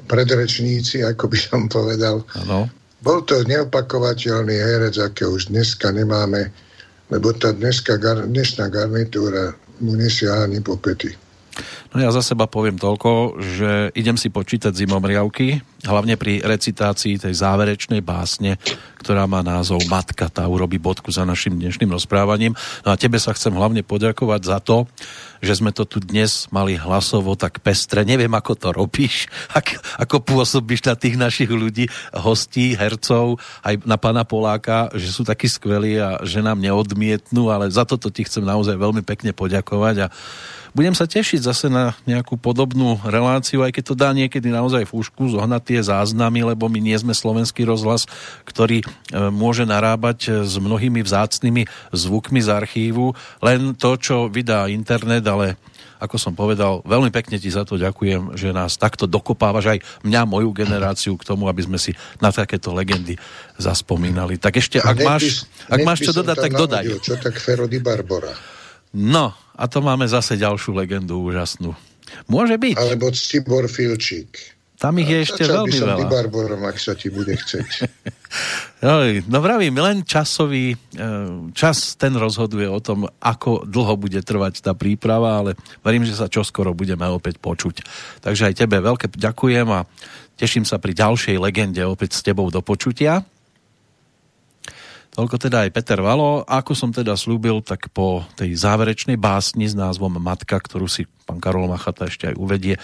predrečníci, 0.09 1.05
ako 1.05 1.29
by 1.29 1.37
som 1.37 1.69
povedal. 1.69 2.25
Ano. 2.41 2.73
Bol 3.05 3.21
to 3.29 3.45
neopakovateľný 3.45 4.57
herec, 4.57 4.97
aké 4.97 5.29
už 5.29 5.53
dneska 5.53 5.93
nemáme, 5.93 6.49
lebo 7.13 7.37
tá 7.37 7.53
dneska, 7.53 8.01
dnešná 8.01 8.73
garnitúra 8.73 9.53
mu 9.85 9.93
nesiaha 9.93 10.49
ani 10.49 10.65
po 10.65 10.81
pety. 10.81 11.13
No 11.95 12.03
ja 12.03 12.11
za 12.11 12.23
seba 12.27 12.51
poviem 12.51 12.75
toľko, 12.75 13.39
že 13.39 13.71
idem 13.95 14.19
si 14.19 14.31
počítať 14.31 14.75
zimomriavky, 14.75 15.63
hlavne 15.87 16.17
pri 16.17 16.41
recitácii 16.43 17.21
tej 17.21 17.35
záverečnej 17.37 18.01
básne, 18.01 18.57
ktorá 19.05 19.29
má 19.29 19.45
názov 19.45 19.85
Matka, 19.87 20.33
tá 20.33 20.49
urobí 20.49 20.81
bodku 20.81 21.13
za 21.13 21.29
našim 21.29 21.55
dnešným 21.61 21.93
rozprávaním. 21.93 22.57
No 22.83 22.97
a 22.97 22.99
tebe 22.99 23.21
sa 23.21 23.37
chcem 23.37 23.53
hlavne 23.53 23.85
poďakovať 23.85 24.41
za 24.43 24.59
to, 24.65 24.89
že 25.45 25.61
sme 25.61 25.77
to 25.77 25.85
tu 25.85 26.01
dnes 26.01 26.49
mali 26.49 26.81
hlasovo 26.81 27.37
tak 27.37 27.61
pestre. 27.61 28.01
Neviem, 28.01 28.33
ako 28.33 28.53
to 28.57 28.69
robíš, 28.73 29.29
ak, 29.59 30.01
ako 30.01 30.25
pôsobíš 30.25 30.89
na 30.89 30.97
tých 30.97 31.21
našich 31.21 31.53
ľudí, 31.53 31.87
hostí, 32.17 32.73
hercov, 32.73 33.37
aj 33.61 33.85
na 33.85 34.01
pana 34.01 34.25
Poláka, 34.25 34.89
že 34.97 35.13
sú 35.13 35.23
takí 35.23 35.47
skvelí 35.47 36.01
a 36.01 36.25
že 36.25 36.41
nám 36.41 36.59
neodmietnú, 36.65 37.53
ale 37.53 37.69
za 37.69 37.85
toto 37.85 38.09
ti 38.09 38.25
chcem 38.25 38.43
naozaj 38.43 38.75
veľmi 38.75 39.05
pekne 39.05 39.37
poďakovať 39.37 39.97
a 40.01 40.13
budem 40.75 40.93
sa 40.93 41.07
tešiť 41.07 41.41
zase 41.47 41.71
na 41.71 41.95
nejakú 42.05 42.35
podobnú 42.35 42.99
reláciu, 43.07 43.63
aj 43.63 43.79
keď 43.79 43.85
to 43.87 43.95
dá 43.95 44.11
niekedy 44.11 44.51
naozaj 44.51 44.91
fúšku, 44.91 45.31
zohnať 45.31 45.63
tie 45.63 45.81
záznamy, 45.81 46.43
lebo 46.43 46.67
my 46.67 46.83
nie 46.83 46.99
sme 46.99 47.15
slovenský 47.15 47.63
rozhlas, 47.63 48.11
ktorý 48.43 48.83
e, 48.83 48.87
môže 49.31 49.63
narábať 49.65 50.19
e, 50.27 50.31
s 50.43 50.59
mnohými 50.59 51.01
vzácnými 51.01 51.71
zvukmi 51.95 52.43
z 52.43 52.51
archívu. 52.51 53.15
Len 53.39 53.79
to, 53.79 53.95
čo 53.95 54.27
vydá 54.27 54.67
internet, 54.67 55.23
ale 55.31 55.55
ako 56.03 56.19
som 56.19 56.35
povedal, 56.35 56.83
veľmi 56.85 57.09
pekne 57.15 57.39
ti 57.39 57.49
za 57.49 57.63
to 57.63 57.79
ďakujem, 57.79 58.35
že 58.35 58.51
nás 58.51 58.77
takto 58.77 59.07
dokopávaš 59.07 59.79
aj 59.79 59.79
mňa, 60.05 60.23
moju 60.27 60.51
generáciu 60.53 61.15
k 61.17 61.25
tomu, 61.25 61.47
aby 61.47 61.65
sme 61.65 61.79
si 61.79 61.95
na 62.19 62.35
takéto 62.35 62.75
legendy 62.75 63.17
zaspomínali. 63.57 64.37
Tak 64.37 64.59
ešte, 64.59 64.83
ak 64.83 65.01
máš, 65.01 65.47
ak 65.71 65.81
máš 65.87 66.05
čo 66.05 66.13
dodať, 66.13 66.37
tak 66.37 66.53
dodaj. 66.53 66.85
Čo 67.01 67.17
tak 67.17 67.39
Ferody 67.39 67.79
Barbora? 67.79 68.35
No, 68.95 69.35
a 69.55 69.65
to 69.71 69.79
máme 69.79 70.07
zase 70.11 70.35
ďalšiu 70.35 70.75
legendu 70.75 71.19
úžasnú. 71.23 71.75
Môže 72.27 72.59
byť. 72.59 72.77
Alebo 72.79 73.11
Cibor 73.15 73.67
Filčík. 73.71 74.55
Tam 74.75 75.01
ich 75.01 75.09
je 75.09 75.25
ešte 75.25 75.49
veľmi 75.49 75.71
by 75.71 75.81
som 75.81 75.89
veľa. 75.97 76.11
Barborom, 76.11 76.63
ak 76.67 76.77
sa 76.77 76.93
ti 76.93 77.09
bude 77.09 77.33
chceť. 77.33 77.89
no 79.33 79.39
vravím, 79.41 79.81
len 79.81 80.05
časový, 80.05 80.75
e, 80.75 80.79
čas 81.57 81.97
ten 81.97 82.13
rozhoduje 82.13 82.69
o 82.69 82.83
tom, 82.83 83.09
ako 83.23 83.65
dlho 83.65 83.95
bude 83.97 84.21
trvať 84.21 84.61
tá 84.61 84.77
príprava, 84.77 85.41
ale 85.41 85.51
verím, 85.81 86.05
že 86.05 86.19
sa 86.19 86.29
čoskoro 86.29 86.77
budeme 86.77 87.07
opäť 87.09 87.41
počuť. 87.41 87.87
Takže 88.21 88.51
aj 88.51 88.55
tebe 88.61 88.83
veľké 88.83 89.15
ďakujem 89.15 89.69
a 89.73 89.87
teším 90.37 90.69
sa 90.69 90.77
pri 90.77 90.93
ďalšej 90.93 91.39
legende 91.39 91.81
opäť 91.87 92.19
s 92.19 92.27
tebou 92.27 92.51
do 92.51 92.61
počutia. 92.61 93.25
Toľko 95.15 95.37
teda 95.39 95.63
aj 95.63 95.71
Peter 95.71 96.03
Valo. 96.03 96.43
Ako 96.43 96.75
som 96.75 96.91
teda 96.91 97.15
slúbil, 97.15 97.63
tak 97.63 97.95
po 97.95 98.27
tej 98.35 98.59
záverečnej 98.59 99.15
básni 99.15 99.71
s 99.71 99.79
názvom 99.79 100.19
Matka, 100.19 100.59
ktorú 100.59 100.91
si 100.91 101.07
pán 101.23 101.39
Karol 101.39 101.71
Machata 101.71 102.11
ešte 102.11 102.35
aj 102.35 102.37
uvedie, 102.37 102.75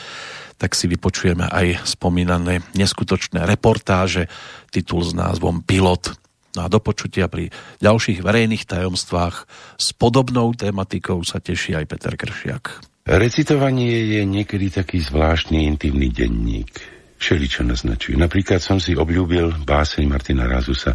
tak 0.55 0.79
si 0.79 0.87
vypočujeme 0.87 1.51
aj 1.51 1.83
spomínané 1.83 2.63
neskutočné 2.79 3.43
reportáže, 3.43 4.31
titul 4.71 5.03
s 5.03 5.11
názvom 5.11 5.67
Pilot. 5.67 6.15
No 6.55 6.67
a 6.67 6.71
do 6.71 6.79
počutia 6.79 7.27
pri 7.27 7.51
ďalších 7.83 8.23
verejných 8.23 8.63
tajomstvách 8.63 9.37
s 9.75 9.91
podobnou 9.91 10.55
tematikou 10.55 11.27
sa 11.27 11.43
teší 11.43 11.83
aj 11.83 11.87
Peter 11.91 12.15
Kršiak. 12.15 12.65
Recitovanie 13.11 14.07
je 14.07 14.23
niekedy 14.23 14.71
taký 14.71 15.03
zvláštny 15.03 15.67
intimný 15.67 16.15
denník. 16.15 16.71
Všeličo 17.19 17.67
naznačuje. 17.67 18.15
Napríklad 18.15 18.63
som 18.63 18.79
si 18.79 18.95
obľúbil 18.95 19.67
báseň 19.67 20.07
Martina 20.07 20.47
Razusa 20.47 20.95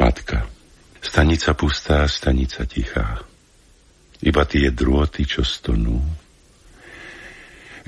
Matka. 0.00 0.59
Stanica 1.00 1.56
pustá, 1.56 2.04
stanica 2.04 2.68
tichá. 2.68 3.24
Iba 4.20 4.44
tie 4.44 4.68
drôty, 4.68 5.24
čo 5.24 5.40
stonú. 5.40 6.04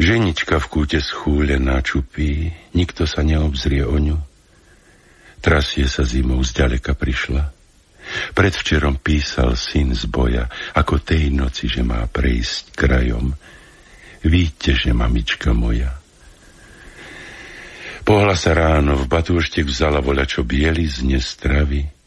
Ženička 0.00 0.57
v 0.57 0.66
kúte 0.73 0.99
schúlená 1.05 1.84
čupí, 1.84 2.49
nikto 2.73 3.05
sa 3.05 3.20
neobzrie 3.20 3.84
o 3.84 4.00
ňu. 4.00 4.16
Trasie 5.44 5.84
sa 5.84 6.08
zimou, 6.08 6.41
zďaleka 6.41 6.97
prišla. 6.97 7.52
Predvčerom 8.32 8.97
písal 9.05 9.60
syn 9.60 9.92
z 9.92 10.08
boja, 10.08 10.49
ako 10.73 11.05
tej 11.05 11.28
noci, 11.28 11.68
že 11.68 11.84
má 11.84 12.08
prejsť 12.08 12.73
krajom. 12.73 13.36
Víte, 14.24 14.73
že 14.73 14.97
mamička 14.97 15.52
moja. 15.52 16.00
Pohla 18.02 18.34
sa 18.34 18.57
ráno, 18.57 18.97
v 18.97 19.07
batúštek 19.07 19.68
vzala 19.68 20.00
voľa, 20.00 20.24
čo 20.26 20.42
bieli 20.42 20.89
z 20.89 21.05
nestravy 21.07 22.01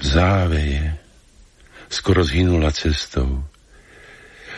záveje, 0.00 0.98
skoro 1.92 2.26
zhynula 2.26 2.74
cestou. 2.74 3.44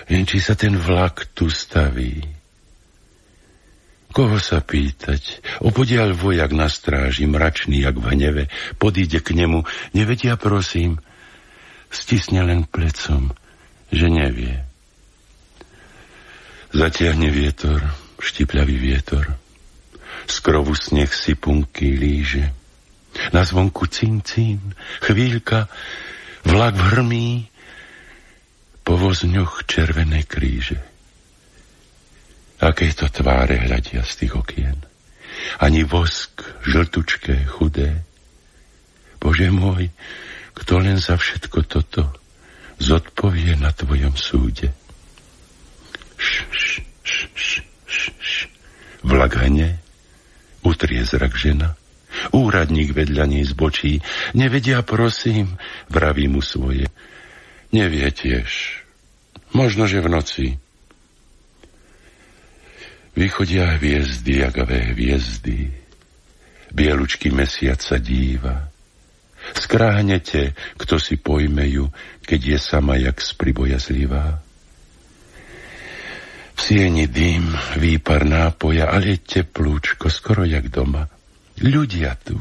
Len 0.07 0.23
či 0.25 0.39
sa 0.39 0.55
ten 0.55 0.79
vlak 0.79 1.35
tu 1.35 1.51
staví. 1.51 2.23
Koho 4.17 4.41
sa 4.41 4.65
pýtať? 4.65 5.45
Opodial 5.61 6.17
vojak 6.17 6.57
na 6.57 6.73
stráži, 6.73 7.29
mračný 7.29 7.85
jak 7.85 8.01
v 8.01 8.17
hneve, 8.17 8.45
podíde 8.81 9.21
k 9.21 9.37
nemu, 9.37 9.69
nevedia 9.93 10.41
prosím, 10.41 10.97
stisne 11.93 12.41
len 12.41 12.65
plecom, 12.65 13.37
že 13.93 14.09
nevie. 14.09 14.65
Zatiahne 16.73 17.29
vietor, 17.29 17.85
štipľavý 18.17 18.77
vietor, 18.81 19.37
z 20.25 20.37
krovu 20.41 20.73
sneh 20.73 21.13
si 21.13 21.37
punky 21.37 21.93
líže, 21.93 22.56
na 23.33 23.43
zvonku 23.45 23.87
cincín, 23.87 24.75
chvíľka, 25.03 25.69
vlak 26.47 26.75
hrmí, 26.75 27.51
po 28.87 28.95
vozňoch 28.95 29.67
červené 29.67 30.23
kríže. 30.23 30.79
Aké 32.63 32.95
to 32.95 33.11
tváre 33.11 33.67
hľadia 33.67 34.07
z 34.07 34.13
tých 34.23 34.33
okien. 34.39 34.79
Ani 35.59 35.83
vosk, 35.83 36.47
žltučké, 36.63 37.51
chudé. 37.51 38.07
Bože 39.19 39.51
môj, 39.51 39.91
kto 40.55 40.79
len 40.79 41.03
za 41.03 41.19
všetko 41.19 41.67
toto 41.67 42.15
zodpovie 42.79 43.59
na 43.59 43.75
tvojom 43.75 44.15
súde. 44.15 44.71
Š, 46.17 46.47
š, 46.55 46.65
š, 47.03 47.17
š, 47.35 47.51
š, 47.85 47.99
š. 48.23 48.35
Vlak 49.03 49.35
hne, 49.37 49.83
utrie 50.63 51.03
zrak 51.03 51.35
žena, 51.35 51.75
Úradník 52.33 52.93
vedľa 52.97 53.25
nej 53.29 53.45
zbočí. 53.45 54.01
Nevedia, 54.37 54.83
prosím, 54.83 55.59
vraví 55.91 56.27
mu 56.29 56.41
svoje. 56.41 56.89
Nevie 57.73 58.09
tiež. 58.11 58.83
Možno, 59.53 59.89
že 59.89 60.05
v 60.05 60.09
noci. 60.11 60.47
Vychodia 63.17 63.81
hviezdy, 63.81 64.45
jagavé 64.45 64.93
hviezdy. 64.93 65.73
Bielučky 66.77 67.33
mesiac 67.33 67.81
sa 67.81 67.97
díva. 67.97 68.69
Skráhnete, 69.57 70.53
kto 70.77 71.01
si 71.01 71.17
pojme 71.17 71.65
ju, 71.71 71.89
keď 72.27 72.41
je 72.57 72.59
sama 72.61 72.99
jak 73.01 73.17
z 73.23 73.31
priboja 73.39 73.79
zlivá. 73.79 74.43
V 76.57 76.61
sieni 76.61 77.07
dým, 77.07 77.53
výpar 77.77 78.25
nápoja, 78.25 78.89
ale 78.89 79.17
je 79.17 79.41
teplúčko, 79.41 80.09
skoro 80.09 80.43
jak 80.45 80.73
doma. 80.73 81.09
Ľudia 81.57 82.21
tu, 82.21 82.37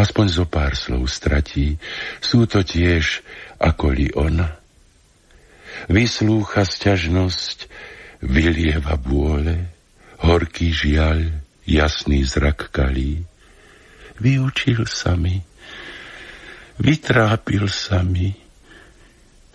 aspoň 0.00 0.26
zo 0.32 0.44
pár 0.48 0.72
slov 0.72 1.04
stratí, 1.12 1.76
sú 2.24 2.48
to 2.48 2.64
tiež 2.64 3.20
ako 3.60 3.92
li 3.92 4.08
on. 4.16 4.48
Vyslúcha 5.92 6.64
sťažnosť, 6.64 7.68
vylieva 8.24 8.96
bôle, 8.96 9.68
horký 10.24 10.72
žiaľ, 10.72 11.32
jasný 11.68 12.24
zrak 12.24 12.72
kalí. 12.72 13.24
Vyučil 14.20 14.84
sa 14.84 15.16
mi, 15.16 15.40
vytrápil 16.76 17.68
sa 17.68 18.04
mi, 18.04 18.36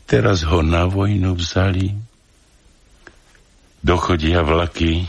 teraz 0.10 0.46
ho 0.46 0.62
na 0.66 0.90
vojnu 0.90 1.38
vzali. 1.38 1.94
Dochodia 3.86 4.42
vlaky, 4.42 5.06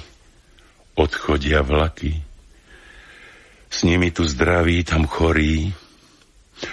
odchodia 1.00 1.64
vlaky, 1.64 2.25
s 3.70 3.82
nimi 3.82 4.10
tu 4.14 4.24
zdraví, 4.24 4.84
tam 4.86 5.06
chorí. 5.06 5.74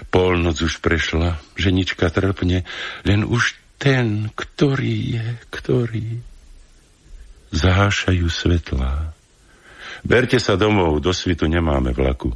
Polnoc 0.07 0.55
už 0.63 0.79
prešla, 0.79 1.41
ženička 1.59 2.07
trpne, 2.07 2.63
len 3.03 3.21
už 3.27 3.59
ten, 3.75 4.31
ktorý 4.31 5.19
je, 5.19 5.27
ktorý. 5.51 6.07
Zahášajú 7.51 8.27
svetlá. 8.31 9.11
Berte 10.07 10.39
sa 10.39 10.55
domov, 10.55 11.03
do 11.03 11.11
svitu 11.11 11.51
nemáme 11.51 11.91
vlaku. 11.91 12.31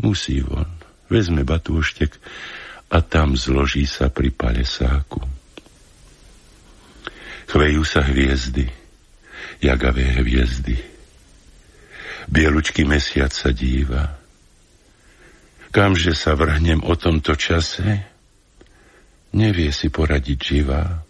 Musí 0.00 0.40
von, 0.40 0.68
vezme 1.12 1.44
batúštek 1.44 2.16
a 2.88 3.04
tam 3.04 3.36
zloží 3.36 3.84
sa 3.84 4.08
pri 4.08 4.32
palesáku. 4.32 5.20
Chvejú 7.44 7.84
sa 7.84 8.00
hviezdy, 8.00 8.66
jagavé 9.60 10.24
hviezdy 10.24 10.93
Bielučký 12.28 12.88
mesiac 12.88 13.30
sa 13.32 13.52
díva. 13.52 14.16
Kamže 15.74 16.14
sa 16.14 16.38
vrhnem 16.38 16.86
o 16.86 16.94
tomto 16.94 17.34
čase, 17.34 18.06
nevie 19.34 19.74
si 19.74 19.90
poradiť 19.90 20.38
živá. 20.38 21.02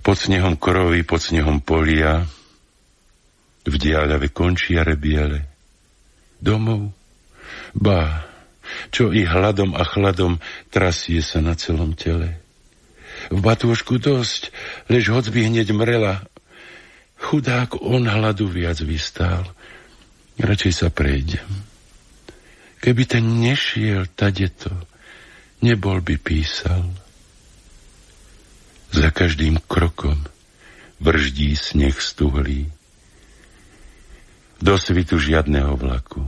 Pod 0.00 0.16
snehom 0.16 0.56
korovy, 0.56 1.04
pod 1.04 1.20
snehom 1.20 1.60
polia, 1.60 2.24
v 3.68 3.74
diaľave 3.76 4.32
končiare 4.32 4.96
biele. 4.96 5.44
Domov, 6.40 6.96
ba, 7.76 8.24
čo 8.88 9.12
i 9.12 9.28
hladom 9.28 9.76
a 9.76 9.84
chladom 9.84 10.40
trasie 10.72 11.20
sa 11.20 11.44
na 11.44 11.52
celom 11.52 11.92
tele. 11.92 12.40
V 13.28 13.38
batúšku 13.44 14.00
dosť, 14.00 14.54
lež 14.88 15.12
hoc 15.12 15.28
by 15.28 15.52
hneď 15.52 15.76
mrela. 15.76 16.24
Chudák 17.18 17.82
on 17.82 18.06
hladu 18.06 18.46
viac 18.46 18.78
vystál. 18.80 19.44
Radšej 20.38 20.72
sa 20.72 20.88
prejdem. 20.88 21.46
Keby 22.78 23.02
ten 23.10 23.42
nešiel 23.42 24.06
tadeto, 24.14 24.70
nebol 25.58 25.98
by 25.98 26.14
písal. 26.14 26.86
Za 28.94 29.10
každým 29.10 29.58
krokom 29.66 30.22
vrždí 31.02 31.58
sneh 31.58 31.98
stuhlý. 31.98 32.70
Do 34.62 34.78
svitu 34.78 35.18
žiadného 35.18 35.74
vlaku. 35.74 36.22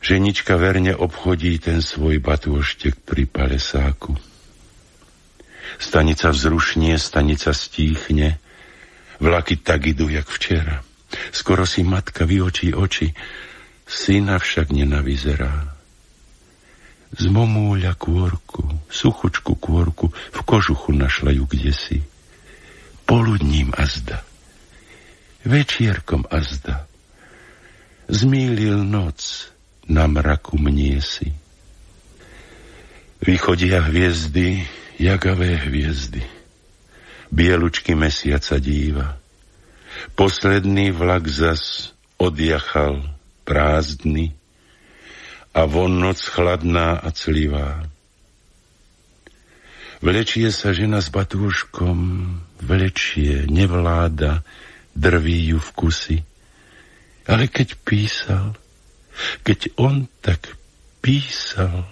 Ženička 0.00 0.54
verne 0.60 0.94
obchodí 0.94 1.58
ten 1.58 1.82
svoj 1.82 2.22
batôštek 2.22 3.00
pri 3.02 3.26
palesáku. 3.26 4.14
Stanica 5.78 6.30
vzrušnie, 6.30 6.98
stanica 6.98 7.50
stíchne, 7.52 8.38
vlaky 9.20 9.60
tak 9.60 9.90
idú, 9.90 10.08
jak 10.08 10.28
včera. 10.28 10.82
Skoro 11.30 11.66
si 11.66 11.86
matka 11.86 12.26
vyočí 12.26 12.74
oči, 12.74 13.14
syna 13.86 14.38
však 14.38 14.74
nenavyzerá. 14.74 15.76
Z 17.16 17.24
momúľa 17.30 17.94
kôrku, 17.94 18.66
suchučku 18.90 19.56
kôrku, 19.56 20.10
v 20.10 20.40
kožuchu 20.42 20.90
našla 20.92 21.32
ju 21.32 21.46
kdesi. 21.46 22.02
Poludním 23.06 23.70
azda, 23.70 24.26
večierkom 25.46 26.26
azda, 26.26 26.90
zmýlil 28.10 28.82
noc, 28.82 29.54
na 29.88 30.06
mraku 30.06 30.58
mniesi. 30.58 31.30
Vychodia 33.22 33.86
hviezdy, 33.86 34.66
jagavé 34.96 35.56
hviezdy, 35.68 36.24
bielučky 37.32 37.94
mesiaca 37.94 38.56
díva. 38.60 39.16
Posledný 40.12 40.92
vlak 40.92 41.24
zas 41.28 41.92
odjachal 42.20 43.04
prázdny, 43.44 44.36
a 45.56 45.64
von 45.64 45.96
noc 45.96 46.20
chladná 46.28 47.00
a 47.00 47.08
clivá. 47.16 47.88
Vlečie 50.04 50.52
sa 50.52 50.76
žena 50.76 51.00
s 51.00 51.08
batúškom, 51.08 51.98
vlečie, 52.60 53.48
nevláda, 53.48 54.44
drví 54.92 55.56
ju 55.56 55.58
v 55.58 55.70
kusy. 55.72 56.18
Ale 57.24 57.48
keď 57.48 57.68
písal, 57.80 58.52
keď 59.40 59.72
on 59.80 60.04
tak 60.20 60.52
písal, 61.00 61.88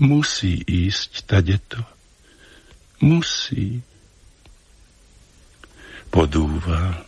musí 0.00 0.62
ísť 0.64 1.26
tadeto. 1.26 1.82
Musí. 3.02 3.82
Podúva 6.12 7.02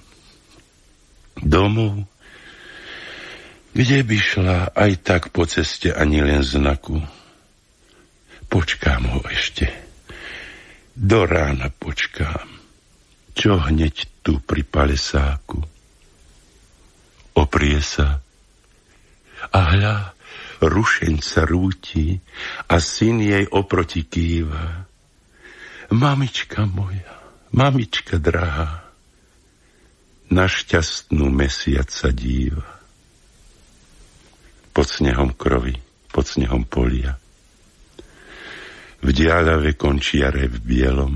domov 1.39 2.09
kde 3.75 4.07
by 4.07 4.19
šla 4.23 4.59
aj 4.71 4.93
tak 5.03 5.23
po 5.35 5.43
ceste 5.51 5.91
ani 5.91 6.23
len 6.23 6.47
znaku. 6.47 7.03
Počkám 8.47 9.03
ho 9.11 9.21
ešte. 9.27 9.67
Do 10.95 11.27
rána 11.27 11.75
počkám. 11.75 12.47
Čo 13.35 13.59
hneď 13.67 14.23
tu 14.23 14.39
pri 14.39 14.63
palesáku? 14.63 15.59
Oprie 17.35 17.83
sa. 17.83 18.23
A 19.51 19.61
hľa, 19.75 20.14
rušeň 20.67 21.15
sa 21.21 21.45
rúti 21.45 22.19
a 22.69 22.77
syn 22.81 23.21
jej 23.21 23.45
oproti 23.49 24.05
kýva. 24.05 24.89
Mamička 25.95 26.65
moja, 26.67 27.15
mamička 27.53 28.17
drahá, 28.19 28.89
na 30.33 30.49
šťastnú 30.49 31.29
mesiac 31.31 31.87
sa 31.93 32.11
díva 32.11 32.75
pod 34.75 34.91
snehom 34.91 35.39
krovy, 35.39 35.79
pod 36.11 36.27
snehom 36.27 36.67
polia. 36.67 37.15
V 38.99 39.09
diaľave 39.15 39.79
končiare 39.79 40.51
v 40.51 40.59
bielom, 40.59 41.15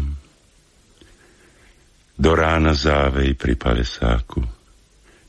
do 2.18 2.30
rána 2.34 2.74
závej 2.74 3.34
pri 3.34 3.54
palesáku 3.58 4.42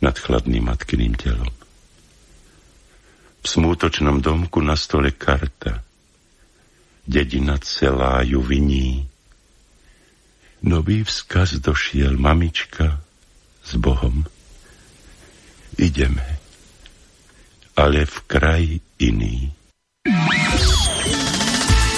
nad 0.02 0.16
chladným 0.18 0.70
matkyným 0.70 1.14
telom. 1.18 1.59
V 3.40 3.46
smútočnom 3.48 4.20
domku 4.20 4.60
na 4.60 4.76
stole 4.76 5.16
karta, 5.16 5.80
dedina 7.08 7.56
celá 7.64 8.22
ju 8.28 8.44
viní. 8.44 9.08
Nový 10.60 11.08
vzkaz 11.08 11.64
došiel 11.64 12.20
mamička 12.20 13.00
s 13.64 13.80
Bohom. 13.80 14.28
Ideme 15.80 16.40
ale 17.80 18.04
v 18.04 18.18
kraji 18.28 18.76
iný. 19.00 19.56